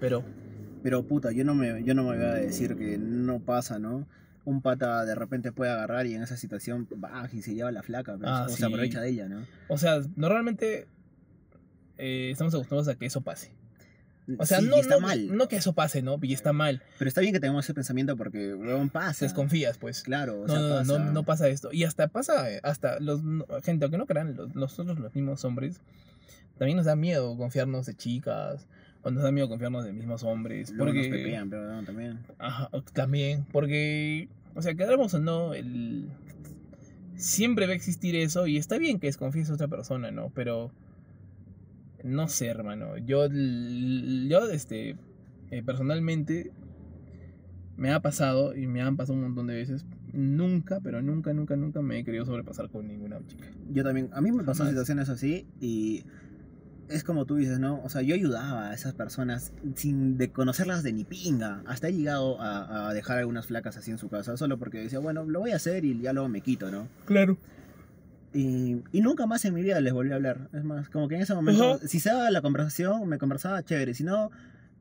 Pero, 0.00 0.24
Pero 0.82 1.02
puta, 1.04 1.32
yo 1.32 1.44
no 1.44 1.54
me, 1.54 1.82
yo 1.84 1.94
no 1.94 2.04
me 2.04 2.16
voy 2.16 2.24
a 2.24 2.34
decir 2.34 2.76
que 2.76 2.98
no 2.98 3.40
pasa, 3.40 3.78
¿no? 3.78 4.06
Un 4.44 4.62
pata 4.62 5.04
de 5.04 5.14
repente 5.14 5.52
puede 5.52 5.70
agarrar 5.72 6.06
y 6.06 6.14
en 6.14 6.22
esa 6.22 6.36
situación 6.36 6.86
baja 6.96 7.28
y 7.32 7.42
se 7.42 7.54
lleva 7.54 7.70
la 7.72 7.82
flaca, 7.82 8.16
pues, 8.16 8.30
Ah, 8.30 8.44
o 8.46 8.48
sí. 8.48 8.56
se 8.58 8.64
aprovecha 8.66 9.00
de 9.00 9.10
ella, 9.10 9.28
¿no? 9.28 9.44
o 9.68 9.76
sea, 9.76 10.00
normalmente 10.16 10.86
eh, 11.98 12.30
estamos 12.32 12.54
acostumbrados 12.54 12.88
a 12.88 12.94
que 12.96 13.06
eso 13.06 13.20
pase. 13.20 13.50
O 14.38 14.44
sea, 14.44 14.60
Sí, 14.60 14.66
no, 14.66 14.76
está 14.76 14.96
no, 14.96 15.00
mal. 15.00 15.34
no 15.36 15.48
que 15.48 15.56
eso 15.56 15.72
pase, 15.72 16.02
¿no? 16.02 16.18
Y 16.22 16.34
está 16.34 16.52
mal. 16.52 16.82
Pero 16.98 17.08
está 17.08 17.22
bien 17.22 17.32
que 17.32 17.40
tengamos 17.40 17.64
ese 17.64 17.72
pensamiento 17.74 18.14
porque, 18.16 18.54
weón, 18.54 18.90
pasa. 18.90 19.24
Desconfías, 19.24 19.78
pues. 19.78 20.02
Claro, 20.02 20.42
o 20.42 20.46
No, 20.46 20.52
sea, 20.54 20.60
no, 20.62 20.68
pasa. 20.78 20.98
no, 20.98 21.12
no 21.12 21.22
pasa 21.24 21.48
esto. 21.48 21.70
Y 21.72 21.84
hasta 21.84 22.08
pasa, 22.08 22.46
hasta 22.62 23.00
los, 23.00 23.22
gente, 23.64 23.86
aunque 23.86 23.96
no 23.96 24.04
crean, 24.06 24.36
los, 24.36 24.54
nosotros 24.54 24.98
los 24.98 25.14
mismos 25.14 25.44
hombres, 25.46 25.80
también 26.58 26.76
nos 26.76 26.84
da 26.86 26.94
miedo 26.94 27.36
confiarnos 27.38 27.86
de 27.86 27.94
chicas, 27.94 28.66
o 29.02 29.10
nos 29.10 29.22
da 29.22 29.32
miedo 29.32 29.48
confiarnos 29.48 29.84
de 29.84 29.92
mismos 29.92 30.22
hombres. 30.24 30.70
Luego 30.70 30.86
Porque, 30.86 31.08
nos 31.08 31.18
pepean, 31.18 31.50
pero 31.50 31.72
no, 31.72 31.84
también. 31.84 32.18
Ajá, 32.38 32.70
también, 32.92 33.46
porque, 33.52 34.28
o 34.54 34.62
sea, 34.62 34.74
quedamos 34.74 35.14
o 35.14 35.18
no, 35.20 35.54
el... 35.54 36.08
siempre 37.16 37.66
va 37.66 37.72
a 37.72 37.76
existir 37.76 38.16
eso 38.16 38.46
y 38.46 38.56
está 38.56 38.78
bien 38.78 38.98
que 38.98 39.06
desconfíes 39.06 39.50
a 39.50 39.54
otra 39.54 39.68
persona, 39.68 40.10
¿no? 40.10 40.30
Pero, 40.34 40.72
no 42.02 42.28
sé, 42.28 42.46
hermano, 42.46 42.96
yo, 42.98 43.28
yo, 43.28 44.48
este, 44.50 44.96
eh, 45.50 45.62
personalmente, 45.64 46.50
me 47.76 47.92
ha 47.92 48.00
pasado 48.00 48.56
y 48.56 48.66
me 48.66 48.82
han 48.82 48.96
pasado 48.96 49.16
un 49.16 49.24
montón 49.24 49.46
de 49.46 49.54
veces, 49.54 49.86
nunca, 50.12 50.80
pero 50.80 51.00
nunca, 51.02 51.32
nunca, 51.32 51.54
nunca 51.56 51.80
me 51.80 51.98
he 51.98 52.04
querido 52.04 52.24
sobrepasar 52.24 52.68
con 52.70 52.88
ninguna 52.88 53.20
chica. 53.26 53.46
Yo 53.70 53.84
también, 53.84 54.10
a 54.12 54.20
mí 54.20 54.32
me 54.32 54.42
Jamás. 54.42 54.68
situaciones 54.68 55.08
así 55.08 55.46
y 55.60 56.04
es 56.88 57.04
como 57.04 57.24
tú 57.24 57.36
dices, 57.36 57.58
¿no? 57.58 57.80
O 57.84 57.88
sea, 57.88 58.02
yo 58.02 58.14
ayudaba 58.14 58.70
a 58.70 58.74
esas 58.74 58.94
personas 58.94 59.52
sin 59.74 60.16
de 60.18 60.30
conocerlas 60.30 60.82
de 60.82 60.92
ni 60.92 61.04
pinga. 61.04 61.62
Hasta 61.66 61.88
he 61.88 61.92
llegado 61.92 62.40
a, 62.40 62.88
a 62.88 62.94
dejar 62.94 63.18
algunas 63.18 63.46
flacas 63.46 63.76
así 63.76 63.90
en 63.90 63.98
su 63.98 64.08
casa, 64.08 64.36
solo 64.36 64.58
porque 64.58 64.78
decía, 64.78 64.98
bueno, 64.98 65.24
lo 65.24 65.40
voy 65.40 65.50
a 65.52 65.56
hacer 65.56 65.84
y 65.84 66.00
ya 66.00 66.12
luego 66.12 66.28
me 66.28 66.40
quito, 66.40 66.70
¿no? 66.70 66.88
Claro. 67.06 67.36
Y, 68.34 68.82
y 68.92 69.00
nunca 69.00 69.26
más 69.26 69.44
en 69.46 69.54
mi 69.54 69.62
vida 69.62 69.80
les 69.80 69.92
volví 69.92 70.12
a 70.12 70.16
hablar. 70.16 70.48
Es 70.52 70.62
más, 70.64 70.88
como 70.90 71.08
que 71.08 71.14
en 71.16 71.22
ese 71.22 71.34
momento, 71.34 71.74
Ajá. 71.76 71.86
si 71.88 71.98
se 72.00 72.10
daba 72.10 72.30
la 72.30 72.42
conversación, 72.42 73.08
me 73.08 73.18
conversaba 73.18 73.62
chévere. 73.62 73.94
Si 73.94 74.04
no, 74.04 74.30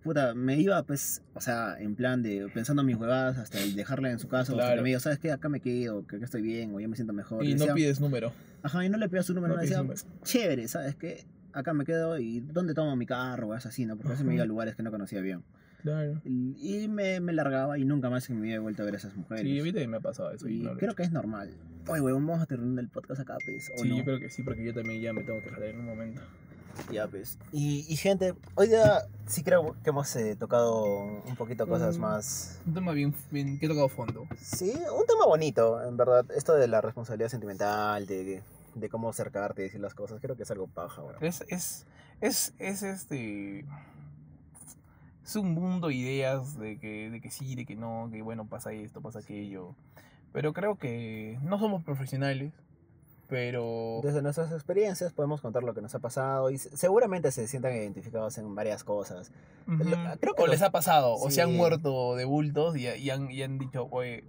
puta, 0.04 0.34
me 0.34 0.58
iba, 0.60 0.84
pues, 0.84 1.22
o 1.34 1.40
sea, 1.42 1.78
en 1.80 1.96
plan 1.96 2.22
de 2.24 2.50
pensando 2.54 2.82
en 2.82 2.88
mis 2.88 2.98
huevadas 2.98 3.38
hasta 3.38 3.60
el 3.62 3.76
dejarla 3.76 4.12
en 4.12 4.20
su 4.20 4.28
casa. 4.28 4.54
O 4.54 4.58
que 4.58 4.82
me 4.82 4.90
diga, 4.90 5.00
¿sabes 5.00 5.20
qué? 5.20 5.32
Acá 5.32 5.48
me 5.50 5.62
quedo, 5.62 6.06
que 6.06 6.18
acá 6.18 6.26
estoy 6.26 6.42
bien, 6.42 6.76
o 6.76 6.80
ya 6.80 6.88
me 6.90 6.96
siento 6.96 7.14
mejor. 7.14 7.44
Y 7.46 7.54
no 7.54 7.60
decía, 7.60 7.74
pides 7.74 8.00
número. 8.02 8.34
Ajá, 8.64 8.84
y 8.86 8.90
no 8.90 8.98
le 8.98 9.08
pidas 9.08 9.26
su 9.26 9.34
número, 9.34 9.54
No 9.56 9.62
me 9.62 9.66
pides 9.66 9.78
decía, 9.78 9.84
número. 9.84 10.24
chévere, 10.24 10.68
¿sabes 10.68 10.96
qué? 10.96 11.26
Acá 11.54 11.74
me 11.74 11.86
quedo 11.86 12.20
y 12.20 12.40
¿dónde 12.42 12.74
tomo 12.74 12.96
mi 12.96 13.06
carro? 13.06 13.48
O 13.50 13.56
es 13.56 13.66
así, 13.66 13.86
¿no? 13.86 13.96
Porque 13.96 14.10
a 14.10 14.12
veces 14.12 14.26
me 14.26 14.34
iba 14.36 14.44
a 14.44 14.48
lugares 14.48 14.76
que 14.76 14.84
no 14.84 14.92
conocía 14.92 15.22
bien. 15.22 15.44
Claro. 15.82 16.22
Y 16.26 16.88
me, 16.90 17.20
me 17.20 17.34
largaba 17.34 17.78
y 17.78 17.86
nunca 17.86 18.10
más 18.10 18.28
vida 18.30 18.56
he 18.56 18.60
vuelto 18.60 18.82
a 18.82 18.86
ver 18.86 18.96
a 18.96 18.98
esas 18.98 19.16
mujeres. 19.16 19.44
Sí, 19.44 19.62
mí 19.62 19.72
también 19.72 19.92
me 19.92 19.98
ha 19.98 20.02
pasado 20.02 20.32
eso. 20.32 20.48
y 20.48 20.58
y 20.58 20.64
no 20.64 20.72
he 20.74 20.78
creo 20.78 20.96
que 20.96 21.04
es 21.04 21.12
normal. 21.12 21.52
Oye, 21.88 22.02
weón, 22.02 22.26
vamos 22.28 22.42
a 22.44 22.46
terminar 22.46 22.84
el 22.84 22.90
podcast 22.90 23.22
acá, 23.22 23.38
pues. 23.46 23.72
¿o 23.78 23.84
Sí, 23.84 23.90
no? 23.90 23.98
yo 23.98 24.04
creo 24.04 24.20
que 24.20 24.30
sí, 24.30 24.44
porque 24.44 24.64
yo 24.66 24.74
también 24.74 25.02
ya 25.02 25.14
me 25.14 25.24
tengo 25.24 25.42
que 25.42 25.50
jalar 25.50 25.70
en 25.70 25.80
un 25.80 25.86
momento. 25.86 26.22
Ya, 26.92 27.08
pues. 27.08 27.40
Y, 27.52 27.86
y 27.90 27.96
gente, 27.96 28.34
hoy 28.56 28.68
día 28.68 29.04
sí 29.26 29.42
creo 29.44 29.76
que 29.84 29.90
hemos 29.90 30.14
eh, 30.16 30.36
tocado 30.36 30.84
un 31.26 31.36
poquito 31.38 31.66
cosas 31.68 31.98
Mm. 31.98 32.02
más... 32.02 32.60
Un 32.68 32.74
tema 32.74 32.92
bien, 32.92 33.14
bien 33.32 33.58
que 33.58 33.66
he 33.66 33.70
tocado 33.70 33.88
fondo. 33.90 34.28
Sí, 34.40 34.72
un 34.72 35.06
tema 35.08 35.26
bonito, 35.26 35.82
en 35.84 35.96
verdad. 35.98 36.26
Esto 36.36 36.54
de 36.56 36.68
la 36.68 36.82
responsabilidad 36.82 37.30
sentimental, 37.30 38.06
de, 38.06 38.42
de 38.80 38.90
cómo 38.90 39.10
acercarte 39.10 39.62
y 39.62 39.66
decir 39.66 39.80
las 39.82 39.94
cosas, 39.94 40.20
creo 40.22 40.36
que 40.36 40.44
es 40.44 40.52
algo 40.52 40.68
paja, 40.68 41.02
weón. 41.04 41.16
Es, 41.24 41.44
es, 41.50 41.86
es, 42.22 42.54
es 42.60 42.84
este. 42.84 43.66
Es 45.24 45.36
un 45.36 45.54
mundo 45.54 45.90
de 45.90 45.96
ideas 45.96 46.58
de 46.58 46.80
que, 46.80 47.10
de 47.10 47.20
que 47.20 47.30
sí, 47.30 47.56
de 47.56 47.66
que 47.66 47.76
no, 47.76 48.10
que 48.12 48.22
bueno, 48.22 48.46
pasa 48.48 48.72
esto, 48.72 49.02
pasa 49.02 49.20
aquello. 49.20 49.76
Pero 50.32 50.54
creo 50.54 50.76
que 50.78 51.38
no 51.42 51.60
somos 51.60 51.84
profesionales, 51.84 52.54
pero. 53.28 54.00
Desde 54.04 54.22
nuestras 54.22 54.52
experiencias 54.54 55.12
podemos 55.12 55.42
contar 55.42 55.64
lo 55.64 55.74
que 55.74 55.82
nos 55.82 55.94
ha 55.96 56.00
pasado 56.00 56.50
y 56.50 56.58
se- 56.58 56.76
seguramente 56.78 57.32
se 57.32 57.48
sientan 57.48 57.74
identificados 57.74 58.38
en 58.38 58.56
varias 58.56 58.84
cosas. 58.86 59.32
Ujú. 59.68 59.84
lo- 59.84 59.98
creo 60.22 60.34
que 60.34 60.44
o 60.44 60.48
los- 60.48 60.56
les 60.56 60.62
ha 60.62 60.70
pasado, 60.72 61.16
o 61.16 61.30
se 61.30 61.42
han 61.42 61.50
Sí. 61.50 61.58
muerto 61.58 62.16
de 62.16 62.24
bultos 62.24 62.78
y, 62.78 62.88
y 62.88 63.10
han, 63.10 63.30
y 63.30 63.44
han 63.44 63.58
dicho, 63.60 63.88
oye, 63.92 64.24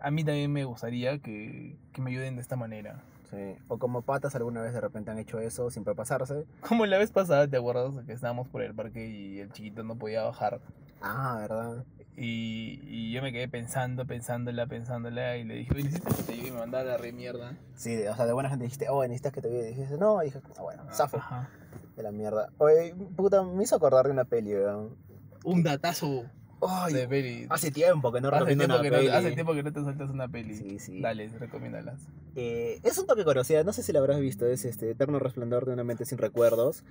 a 0.00 0.12
mí 0.12 0.22
también 0.22 0.52
me 0.52 0.62
gustaría 0.64 1.18
que, 1.18 1.76
que 1.92 2.00
me 2.00 2.12
ayuden 2.12 2.36
de 2.36 2.42
esta 2.42 2.54
manera. 2.54 3.02
Sí. 3.30 3.56
O 3.68 3.78
como 3.78 4.02
patas 4.02 4.34
alguna 4.34 4.62
vez 4.62 4.72
de 4.72 4.80
repente 4.80 5.10
han 5.10 5.18
hecho 5.18 5.38
eso 5.38 5.70
sin 5.70 5.84
pasarse. 5.84 6.46
Como 6.66 6.86
la 6.86 6.98
vez 6.98 7.10
pasada, 7.10 7.46
¿te 7.46 7.56
acuerdas? 7.56 7.94
Que 8.06 8.12
estábamos 8.12 8.48
por 8.48 8.62
el 8.62 8.74
parque 8.74 9.06
y 9.06 9.40
el 9.40 9.52
chiquito 9.52 9.82
no 9.84 9.96
podía 9.96 10.22
bajar. 10.22 10.60
Ah, 11.02 11.36
¿verdad? 11.40 11.84
Y, 12.16 12.80
y 12.84 13.12
yo 13.12 13.22
me 13.22 13.30
quedé 13.32 13.46
pensando, 13.48 14.04
pensándola, 14.04 14.66
pensándola 14.66 15.36
y 15.36 15.44
le 15.44 15.54
dije, 15.54 15.72
oye, 15.72 15.84
necesitas 15.84 16.16
que 16.16 16.22
te 16.24 16.32
ayude 16.32 16.48
y 16.48 16.50
me 16.50 16.58
mandaba 16.58 16.84
la 16.84 16.96
re 16.96 17.12
mierda. 17.12 17.56
Sí, 17.76 17.96
o 18.06 18.16
sea, 18.16 18.26
de 18.26 18.32
buena 18.32 18.48
gente 18.48 18.64
dijiste, 18.64 18.88
oh, 18.88 19.02
necesitas 19.02 19.32
que 19.32 19.40
te 19.40 19.48
vea. 19.48 19.62
Y 19.70 19.74
dijiste, 19.74 19.98
no, 19.98 20.20
y 20.22 20.26
dije, 20.26 20.40
ah, 20.56 20.62
bueno, 20.62 20.82
zafo 20.90 21.18
Ajá. 21.18 21.48
de 21.96 22.02
la 22.02 22.10
mierda. 22.10 22.50
Oye, 22.58 22.94
puta, 23.16 23.44
me 23.44 23.62
hizo 23.62 23.76
acordar 23.76 24.06
de 24.06 24.12
una 24.12 24.24
peli, 24.24 24.52
weón. 24.54 24.96
Un 25.44 25.62
datazo 25.62 26.24
Ay, 26.60 26.92
de 26.94 27.08
peli. 27.08 27.46
hace 27.50 27.70
tiempo 27.70 28.12
que 28.12 28.20
no 28.20 28.28
hace, 28.28 28.38
recomiendo 28.38 28.64
una 28.64 28.82
que 28.82 28.90
no, 28.90 28.96
peli. 28.96 29.08
hace 29.08 29.32
tiempo 29.32 29.54
que 29.54 29.62
no 29.62 29.72
te 29.72 29.80
sueltas 29.80 30.10
una 30.10 30.28
peli. 30.28 30.56
Sí, 30.56 30.78
sí. 30.78 31.00
Dale, 31.00 31.28
recomiéndalas. 31.38 32.00
Eh, 32.36 32.80
es 32.82 32.98
un 32.98 33.06
toque 33.06 33.24
conocida, 33.24 33.62
no 33.64 33.72
sé 33.72 33.82
si 33.82 33.92
la 33.92 34.00
habrás 34.00 34.20
visto, 34.20 34.46
es 34.46 34.64
este 34.64 34.90
Eterno 34.90 35.18
Resplandor 35.18 35.66
de 35.66 35.72
una 35.72 35.84
mente 35.84 36.04
sin 36.04 36.18
recuerdos. 36.18 36.84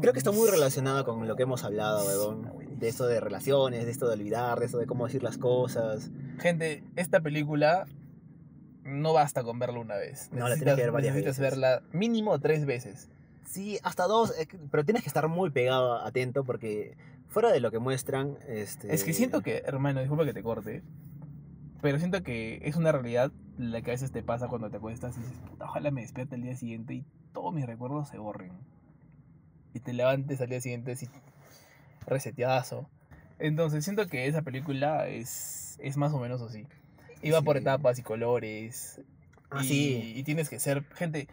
Creo 0.00 0.12
que 0.12 0.18
está 0.20 0.30
muy 0.30 0.48
relacionado 0.48 1.04
con 1.04 1.26
lo 1.26 1.34
que 1.34 1.42
hemos 1.42 1.64
hablado, 1.64 2.06
weón. 2.06 2.78
De 2.78 2.88
esto 2.88 3.06
de 3.06 3.18
relaciones, 3.18 3.84
de 3.86 3.90
esto 3.90 4.06
de 4.06 4.14
olvidar, 4.14 4.60
de 4.60 4.66
esto 4.66 4.78
de 4.78 4.86
cómo 4.86 5.06
decir 5.06 5.22
las 5.22 5.36
cosas. 5.36 6.10
Gente, 6.38 6.84
esta 6.94 7.20
película 7.20 7.86
no 8.84 9.12
basta 9.12 9.42
con 9.42 9.58
verla 9.58 9.80
una 9.80 9.96
vez. 9.96 10.30
No, 10.32 10.48
la 10.48 10.54
tienes 10.54 10.76
que 10.76 10.82
ver 10.82 10.92
varias 10.92 11.14
necesitas 11.14 11.38
veces. 11.40 11.58
verla 11.58 11.82
mínimo 11.92 12.38
tres 12.38 12.66
veces. 12.66 13.08
Sí, 13.44 13.78
hasta 13.82 14.04
dos, 14.06 14.32
eh, 14.38 14.46
pero 14.70 14.84
tienes 14.84 15.02
que 15.02 15.08
estar 15.08 15.26
muy 15.28 15.50
pegado, 15.50 15.94
atento, 16.04 16.44
porque 16.44 16.96
fuera 17.28 17.50
de 17.50 17.60
lo 17.60 17.70
que 17.70 17.78
muestran, 17.78 18.36
este... 18.46 18.94
Es 18.94 19.02
que 19.04 19.12
siento 19.12 19.40
que, 19.42 19.62
hermano, 19.66 20.00
disculpa 20.00 20.24
que 20.24 20.32
te 20.34 20.42
corte, 20.42 20.82
pero 21.82 21.98
siento 21.98 22.22
que 22.22 22.60
es 22.62 22.76
una 22.76 22.92
realidad 22.92 23.32
la 23.58 23.82
que 23.82 23.90
a 23.90 23.94
veces 23.94 24.12
te 24.12 24.22
pasa 24.22 24.48
cuando 24.48 24.70
te 24.70 24.76
acuestas 24.76 25.16
y 25.16 25.20
dices, 25.20 25.38
puta, 25.48 25.64
ojalá 25.64 25.90
me 25.90 26.02
despierte 26.02 26.34
el 26.36 26.42
día 26.42 26.56
siguiente 26.56 26.94
y 26.94 27.04
todos 27.32 27.52
mis 27.52 27.66
recuerdos 27.66 28.08
se 28.08 28.18
borren. 28.18 28.52
Y 29.74 29.80
te 29.80 29.92
levantes 29.92 30.40
al 30.40 30.48
día 30.48 30.60
siguiente 30.60 30.92
así, 30.92 31.08
reseteadazo. 32.06 32.88
Entonces 33.38 33.84
siento 33.84 34.06
que 34.06 34.26
esa 34.26 34.42
película 34.42 35.08
es, 35.08 35.78
es 35.80 35.96
más 35.96 36.12
o 36.12 36.18
menos 36.18 36.42
así. 36.42 36.66
Iba 37.22 37.42
por 37.42 37.56
Sí. 37.56 37.62
etapas 37.62 37.98
y 37.98 38.02
colores. 38.02 39.00
Ah, 39.50 39.62
y, 39.62 39.66
sí. 39.66 40.12
y 40.16 40.22
tienes 40.22 40.48
que 40.48 40.58
ser, 40.58 40.84
gente, 40.94 41.28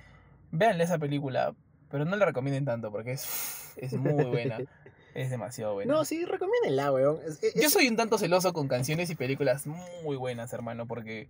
véanle 0.52 0.84
esa 0.84 0.98
película, 0.98 1.54
pero 1.90 2.06
no 2.06 2.16
la 2.16 2.26
recomienden 2.26 2.66
tanto 2.66 2.92
porque 2.92 3.14
es, 3.14 3.74
es 3.78 3.94
muy 3.94 4.24
buena. 4.26 4.60
Es 5.14 5.32
demasiado 5.32 5.74
buena. 5.74 5.92
No, 5.96 6.06
sí, 6.06 6.26
recomiéndenla, 6.26 6.92
weón. 6.92 7.18
Es- 7.26 7.42
es- 7.42 7.56
Yo 7.56 7.72
soy 7.72 7.88
un 7.88 7.96
tanto 7.96 8.20
celoso 8.20 8.54
con 8.54 8.68
canciones 8.68 9.10
y 9.10 9.16
películas 9.16 9.66
muy 9.66 10.16
buenas, 10.16 10.54
hermano, 10.54 10.86
porque 10.86 11.28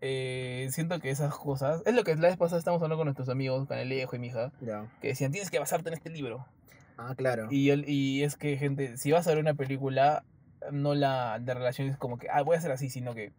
eh, 0.00 0.68
siento 0.70 0.98
que 1.00 1.10
esas 1.10 1.34
cosas. 1.34 1.80
Es 1.86 1.94
lo 1.94 2.04
que 2.04 2.14
la 2.16 2.28
vez 2.28 2.36
pasada 2.36 2.58
estamos 2.58 2.78
hablando 2.82 2.96
con 2.98 3.06
nuestros 3.06 3.28
amigos, 3.28 3.66
con 3.66 3.78
Alejo 3.78 4.16
y 4.16 4.18
mi 4.18 4.26
hija, 4.26 4.52
Ya. 4.60 4.86
que 5.00 5.08
decían: 5.08 5.32
tienes 5.32 5.50
que 5.50 5.58
basarte 5.58 5.88
en 5.88 5.94
este 5.94 6.10
libro. 6.10 6.44
Ah, 6.98 7.14
claro. 7.16 7.48
Y, 7.50 7.70
el- 7.70 7.88
y 7.88 8.22
es 8.22 8.36
que, 8.36 8.56
gente, 8.56 8.96
si 8.98 9.12
vas 9.12 9.26
a 9.26 9.30
ver 9.30 9.38
una 9.38 9.54
película, 9.54 10.24
no 10.70 10.94
la 10.94 11.38
de 11.40 11.54
relaciones 11.54 11.96
como 11.96 12.18
que, 12.18 12.28
ah, 12.30 12.42
voy 12.42 12.56
a 12.56 12.58
hacer 12.58 12.72
así, 12.72 12.90
sino 12.90 13.14
que 13.14 13.32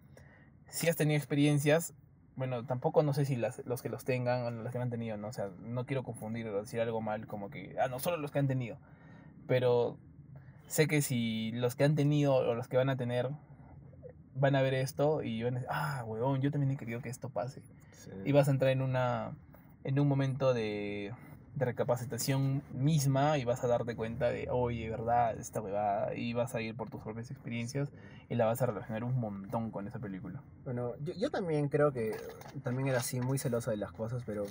si 0.70 0.88
has 0.90 0.96
tenido 0.96 1.18
experiencias. 1.18 1.94
Bueno, 2.36 2.66
tampoco 2.66 3.04
no 3.04 3.14
sé 3.14 3.26
si 3.26 3.36
las, 3.36 3.64
los 3.66 3.82
que 3.82 3.90
los 3.90 4.06
tengan 4.06 4.44
o 4.44 4.52
los 4.52 4.72
que 4.72 4.78
no 4.78 4.84
han 4.84 4.90
tenido, 4.90 5.18
¿no? 5.18 5.28
O 5.28 5.34
sea, 5.34 5.50
no 5.62 5.86
quiero 5.86 6.04
confundir 6.04 6.48
o 6.48 6.62
decir 6.62 6.82
algo 6.82 7.00
mal, 7.02 7.28
como 7.28 7.50
que, 7.50 7.76
ah, 7.80 7.88
no, 7.88 8.00
solo 8.00 8.18
los 8.18 8.32
que 8.32 8.40
han 8.40 8.48
tenido. 8.48 8.78
Pero 9.48 9.98
sé 10.68 10.88
que 10.88 11.02
si 11.02 11.52
los 11.54 11.76
que 11.76 11.84
han 11.84 11.96
tenido 11.96 12.36
o 12.36 12.56
los 12.56 12.68
que 12.68 12.78
van 12.78 12.90
a 12.90 12.98
tener 12.98 13.30
van 14.36 14.56
a 14.56 14.62
ver 14.64 14.74
esto 14.74 15.22
y 15.22 15.44
van 15.44 15.58
a 15.58 15.60
decir, 15.60 15.70
ah, 15.72 16.04
huevón, 16.06 16.42
yo 16.42 16.50
también 16.50 16.72
he 16.72 16.78
querido 16.78 17.02
que 17.02 17.10
esto 17.10 17.30
pase. 17.30 17.62
Sí. 17.92 18.12
Y 18.26 18.32
vas 18.32 18.48
a 18.48 18.52
entrar 18.52 18.72
en 18.72 18.82
una 18.82 19.34
en 19.84 20.00
un 20.00 20.08
momento 20.08 20.54
de, 20.54 21.14
de 21.56 21.66
recapacitación 21.66 22.64
misma 22.74 23.38
y 23.38 23.46
vas 23.46 23.64
a 23.64 23.68
darte 23.68 23.96
cuenta 23.96 24.30
de, 24.30 24.48
oye, 24.50 24.90
verdad, 24.90 25.38
esta 25.38 25.62
huevada, 25.62 26.16
y 26.16 26.34
vas 26.34 26.56
a 26.56 26.62
ir 26.62 26.76
por 26.76 26.90
tus 26.90 27.02
propias 27.02 27.30
experiencias 27.30 27.90
y 28.30 28.36
la 28.36 28.46
vas 28.46 28.62
a 28.62 28.66
relacionar 28.66 29.04
un 29.04 29.20
montón 29.20 29.70
con 29.70 29.88
esa 29.88 30.00
película. 30.00 30.42
Bueno, 30.66 30.94
yo, 31.04 31.14
yo 31.14 31.30
también 31.30 31.70
creo 31.70 31.92
que 31.92 32.16
también 32.64 32.88
era 32.88 33.00
así, 33.00 33.22
muy 33.22 33.38
celoso 33.38 33.72
de 33.72 33.78
las 33.78 33.92
cosas, 33.92 34.24
pero. 34.26 34.46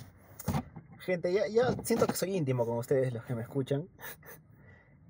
Gente, 0.99 1.33
ya, 1.33 1.47
ya 1.47 1.75
siento 1.83 2.07
que 2.07 2.13
soy 2.13 2.37
íntimo 2.37 2.65
con 2.65 2.77
ustedes, 2.77 3.13
los 3.13 3.25
que 3.25 3.35
me 3.35 3.41
escuchan. 3.41 3.87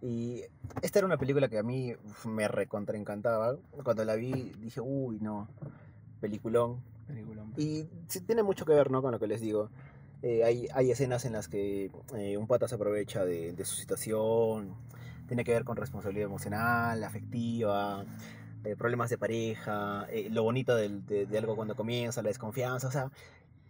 Y 0.06 0.42
esta 0.82 1.00
era 1.00 1.06
una 1.06 1.16
película 1.16 1.48
que 1.48 1.58
a 1.58 1.64
mí 1.64 1.96
uf, 1.96 2.26
me 2.26 2.46
recontra 2.50 2.98
encantaba. 2.98 3.56
Cuando 3.86 4.04
la 4.04 4.16
vi 4.16 4.52
dije, 4.60 4.82
uy, 4.82 5.18
no, 5.22 5.48
peliculón. 6.20 6.84
Película. 7.08 7.46
Y 7.56 7.88
sí, 8.10 8.20
tiene 8.20 8.44
mucho 8.44 8.66
que 8.66 8.74
ver, 8.74 8.92
¿no? 8.92 9.02
Con 9.02 9.14
lo 9.14 9.20
que 9.20 9.28
les 9.28 9.40
digo. 9.40 9.70
Eh, 10.24 10.44
hay, 10.44 10.68
hay 10.74 10.90
escenas 10.90 11.26
en 11.26 11.34
las 11.34 11.48
que 11.50 11.92
eh, 12.16 12.38
un 12.38 12.48
pata 12.48 12.68
se 12.68 12.76
aprovecha 12.76 13.26
de, 13.26 13.54
de 13.54 13.66
su 13.66 13.76
situación. 13.76 14.74
Tiene 15.28 15.44
que 15.44 15.52
ver 15.52 15.66
con 15.66 15.76
responsabilidad 15.76 16.28
emocional, 16.28 17.04
afectiva, 17.04 18.06
eh, 18.64 18.76
problemas 18.78 19.10
de 19.10 19.18
pareja, 19.18 20.08
lo 20.32 20.44
bonito 20.44 20.76
de, 20.76 20.90
de 21.26 21.38
algo 21.38 21.56
cuando 21.56 21.76
comienza, 21.76 22.22
la 22.22 22.30
desconfianza. 22.30 22.88
O 22.88 22.92
sea, 22.92 23.12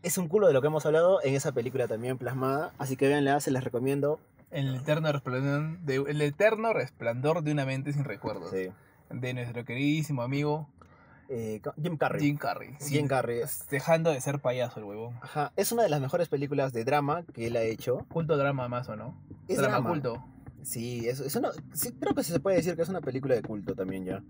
es 0.04 0.18
un 0.18 0.28
culo 0.28 0.48
de 0.48 0.54
lo 0.54 0.62
que 0.62 0.68
hemos 0.68 0.86
hablado 0.86 1.24
en 1.24 1.34
esa 1.34 1.52
película 1.54 1.88
también 1.88 2.18
plasmada. 2.18 2.72
Así 2.78 2.98
que 2.98 3.08
véanla, 3.08 3.40
se 3.40 3.50
las 3.52 3.64
recomiendo. 3.64 4.20
El 4.52 4.76
eterno 4.76 5.12
resplandor 5.12 5.80
de, 5.80 5.96
el 5.96 6.22
eterno 6.22 6.74
resplandor 6.74 7.42
de 7.42 7.52
una 7.52 7.66
mente 7.66 7.94
sin 7.94 8.04
recuerdos. 8.04 8.52
Sí. 8.52 8.70
De 9.10 9.34
nuestro 9.34 9.66
queridísimo 9.66 10.22
amigo 10.22 10.68
Eh, 11.36 11.62
Jim 11.82 11.98
Carrey. 11.98 12.22
Jim 12.22 12.38
Carrey. 12.38 12.78
Jim 12.80 13.08
Carrey. 13.08 13.42
Dejando 13.72 14.12
de 14.12 14.22
ser 14.22 14.40
payaso 14.40 14.80
el 14.80 14.86
huevón. 14.86 15.16
Ajá, 15.22 15.52
es 15.56 15.72
una 15.72 15.82
de 15.82 15.90
las 15.90 16.00
mejores 16.00 16.30
películas 16.30 16.74
de 16.74 16.84
drama 16.84 17.24
que 17.34 17.48
él 17.48 17.56
ha 17.56 17.64
hecho. 17.64 18.06
Culto 18.10 18.38
drama 18.38 18.68
más 18.68 18.88
o 18.90 18.96
no. 18.96 19.18
Es 19.48 19.58
drama, 19.58 19.78
drama. 19.78 19.90
culto. 19.90 20.24
Sí, 20.62 21.08
es, 21.10 21.20
es 21.20 21.36
una, 21.36 21.50
sí, 21.74 21.92
creo 22.00 22.14
que 22.14 22.24
se 22.24 22.40
puede 22.40 22.58
decir 22.58 22.76
que 22.76 22.84
es 22.84 22.90
una 22.90 23.02
película 23.02 23.34
de 23.34 23.42
culto 23.42 23.74
también 23.74 24.06
ya. 24.06 24.22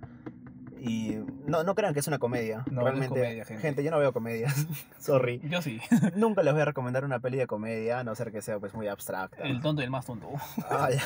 Y 0.79 1.17
no, 1.45 1.63
no 1.63 1.75
crean 1.75 1.93
que 1.93 1.99
es 1.99 2.07
una 2.07 2.19
comedia. 2.19 2.63
No, 2.67 2.73
no 2.73 2.81
es 2.81 2.85
Realmente, 2.85 3.19
comedia, 3.19 3.45
gente. 3.45 3.83
yo 3.83 3.91
no 3.91 3.99
veo 3.99 4.11
comedias. 4.11 4.65
Sorry. 4.99 5.41
Yo 5.43 5.61
sí. 5.61 5.79
Nunca 6.15 6.41
les 6.41 6.53
voy 6.53 6.61
a 6.61 6.65
recomendar 6.65 7.03
una 7.05 7.19
peli 7.19 7.37
de 7.37 7.47
comedia, 7.47 7.99
a 7.99 8.03
no 8.03 8.15
ser 8.15 8.31
que 8.31 8.41
sea 8.41 8.59
pues 8.59 8.73
muy 8.73 8.87
abstracta. 8.87 9.43
El 9.43 9.61
tonto 9.61 9.81
y 9.81 9.85
el 9.85 9.91
más 9.91 10.05
tonto. 10.05 10.29
Ah, 10.69 10.89
ya. 10.89 11.01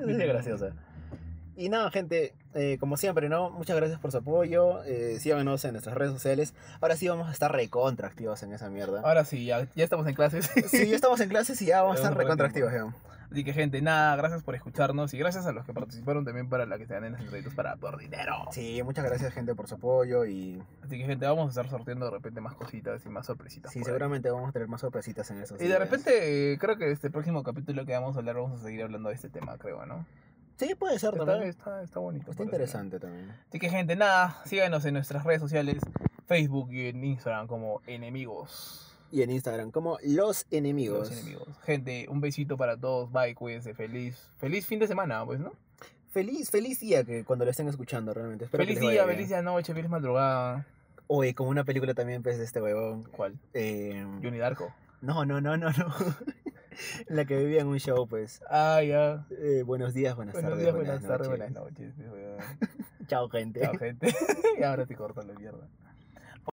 Es 0.06 0.18
graciosa. 0.18 0.72
Y 1.60 1.68
nada, 1.68 1.90
gente, 1.90 2.32
eh, 2.54 2.78
como 2.80 2.96
siempre, 2.96 3.28
¿no? 3.28 3.50
Muchas 3.50 3.76
gracias 3.76 4.00
por 4.00 4.10
su 4.10 4.16
apoyo. 4.16 4.82
Eh, 4.84 5.18
síganos 5.20 5.62
en 5.66 5.72
nuestras 5.72 5.94
redes 5.94 6.12
sociales. 6.14 6.54
Ahora 6.80 6.96
sí 6.96 7.06
vamos 7.06 7.28
a 7.28 7.32
estar 7.32 7.52
recontra 7.52 8.08
activos 8.08 8.42
en 8.42 8.54
esa 8.54 8.70
mierda. 8.70 9.02
Ahora 9.02 9.26
sí, 9.26 9.44
ya, 9.44 9.66
ya 9.74 9.84
estamos 9.84 10.06
en 10.06 10.14
clases. 10.14 10.50
Sí, 10.68 10.88
ya 10.88 10.96
estamos 10.96 11.20
en 11.20 11.28
clases 11.28 11.60
y 11.60 11.66
ya 11.66 11.82
vamos 11.82 11.96
a 11.96 11.98
estar 11.98 12.12
Vamos 12.12 12.20
a 12.20 12.24
recontra 12.24 12.48
tiempo. 12.48 12.68
activos, 12.70 12.94
ya. 12.94 13.26
Así 13.30 13.44
que, 13.44 13.52
gente, 13.52 13.80
nada, 13.82 14.16
gracias 14.16 14.42
por 14.42 14.54
escucharnos 14.56 15.12
y 15.14 15.18
gracias 15.18 15.46
a 15.46 15.52
los 15.52 15.64
que 15.66 15.72
participaron 15.74 16.24
también 16.24 16.48
para 16.48 16.64
la 16.66 16.78
que 16.78 16.86
se 16.86 16.94
ganen 16.94 17.12
los 17.12 17.22
créditos 17.24 17.54
para 17.54 17.76
por 17.76 17.98
dinero. 17.98 18.34
Sí, 18.52 18.80
muchas 18.82 19.04
gracias, 19.04 19.32
gente, 19.34 19.54
por 19.54 19.68
su 19.68 19.74
apoyo 19.74 20.24
y 20.24 20.60
Así 20.82 20.98
que, 20.98 21.04
gente, 21.04 21.26
vamos 21.26 21.46
a 21.46 21.50
estar 21.50 21.68
sorteando 21.68 22.06
de 22.06 22.10
repente 22.12 22.40
más 22.40 22.54
cositas 22.54 23.04
y 23.04 23.08
más 23.10 23.26
sorpresitas. 23.26 23.70
sí, 23.70 23.80
ahí. 23.80 23.84
seguramente 23.84 24.30
vamos 24.30 24.48
a 24.48 24.52
tener 24.52 24.66
más 24.66 24.80
sorpresitas 24.80 25.30
en 25.30 25.42
esos 25.42 25.58
Y 25.60 25.64
de 25.64 25.68
días. 25.68 25.78
repente, 25.78 26.52
eh, 26.54 26.58
creo 26.58 26.78
que 26.78 26.90
este 26.90 27.10
próximo 27.10 27.42
capítulo 27.44 27.84
que 27.84 27.92
vamos 27.92 28.16
a 28.16 28.18
hablar, 28.20 28.36
vamos 28.36 28.60
a 28.60 28.64
seguir 28.64 28.82
hablando 28.82 29.10
de 29.10 29.14
este 29.14 29.28
tema, 29.28 29.58
creo, 29.58 29.84
¿no? 29.86 30.06
Sí, 30.60 30.74
puede 30.74 30.98
ser 30.98 31.14
Está, 31.14 31.24
también. 31.24 31.48
está, 31.48 31.82
está 31.82 32.00
bonito. 32.00 32.32
Está 32.32 32.42
interesante 32.42 33.00
también. 33.00 33.34
Así 33.48 33.58
que, 33.58 33.70
gente, 33.70 33.96
nada, 33.96 34.42
síganos 34.44 34.84
en 34.84 34.92
nuestras 34.92 35.24
redes 35.24 35.40
sociales, 35.40 35.78
Facebook 36.26 36.70
y 36.70 36.88
en 36.88 37.02
Instagram 37.02 37.46
como 37.46 37.80
enemigos. 37.86 38.94
Y 39.10 39.22
en 39.22 39.30
Instagram, 39.30 39.70
como 39.70 39.96
Los 40.02 40.44
Enemigos. 40.50 41.08
Los 41.08 41.18
enemigos. 41.18 41.48
Gente, 41.64 42.06
un 42.10 42.20
besito 42.20 42.58
para 42.58 42.76
todos. 42.76 43.10
Bye, 43.10 43.34
cuídense. 43.34 43.72
Feliz, 43.72 44.30
feliz 44.36 44.66
fin 44.66 44.78
de 44.78 44.86
semana, 44.86 45.24
pues, 45.24 45.40
¿no? 45.40 45.54
Feliz, 46.10 46.50
feliz 46.50 46.78
día 46.80 47.04
que 47.04 47.24
cuando 47.24 47.46
lo 47.46 47.50
estén 47.52 47.68
escuchando, 47.68 48.12
realmente. 48.12 48.44
Espero 48.44 48.62
feliz 48.62 48.78
que 48.78 48.90
día, 48.90 49.06
feliz 49.06 49.28
día 49.28 49.40
noche, 49.40 49.72
feliz 49.72 49.88
madrugada. 49.88 50.66
Oye, 51.06 51.34
como 51.34 51.48
una 51.48 51.64
película 51.64 51.94
también, 51.94 52.22
pues, 52.22 52.36
de 52.36 52.44
este 52.44 52.60
huevón. 52.60 53.04
¿Cuál? 53.04 53.38
Eh, 53.54 54.04
Johnny 54.22 54.36
Darko. 54.36 54.74
No, 55.00 55.24
no, 55.24 55.40
no, 55.40 55.56
no, 55.56 55.70
no. 55.70 55.94
en 57.08 57.16
la 57.16 57.24
que 57.24 57.38
vivía 57.38 57.60
en 57.60 57.68
un 57.68 57.78
show, 57.78 58.06
pues. 58.06 58.42
Ah, 58.48 58.82
ya. 58.82 59.26
Eh, 59.30 59.62
buenos 59.64 59.94
días, 59.94 60.14
buenas 60.16 60.34
Buenos 60.34 60.50
tardes. 60.50 60.64
días, 60.64 60.74
buenas 60.76 61.02
tardes, 61.02 61.28
noches. 61.28 61.52
buenas 61.52 61.52
noches. 61.52 61.94
Chao, 63.06 63.28
gente. 63.28 63.60
Chao, 63.60 63.76
gente. 63.78 64.14
y 64.58 64.62
ahora 64.62 64.86
te 64.86 64.94
corto 64.94 65.22
la 65.22 65.34
mierda. 65.34 65.66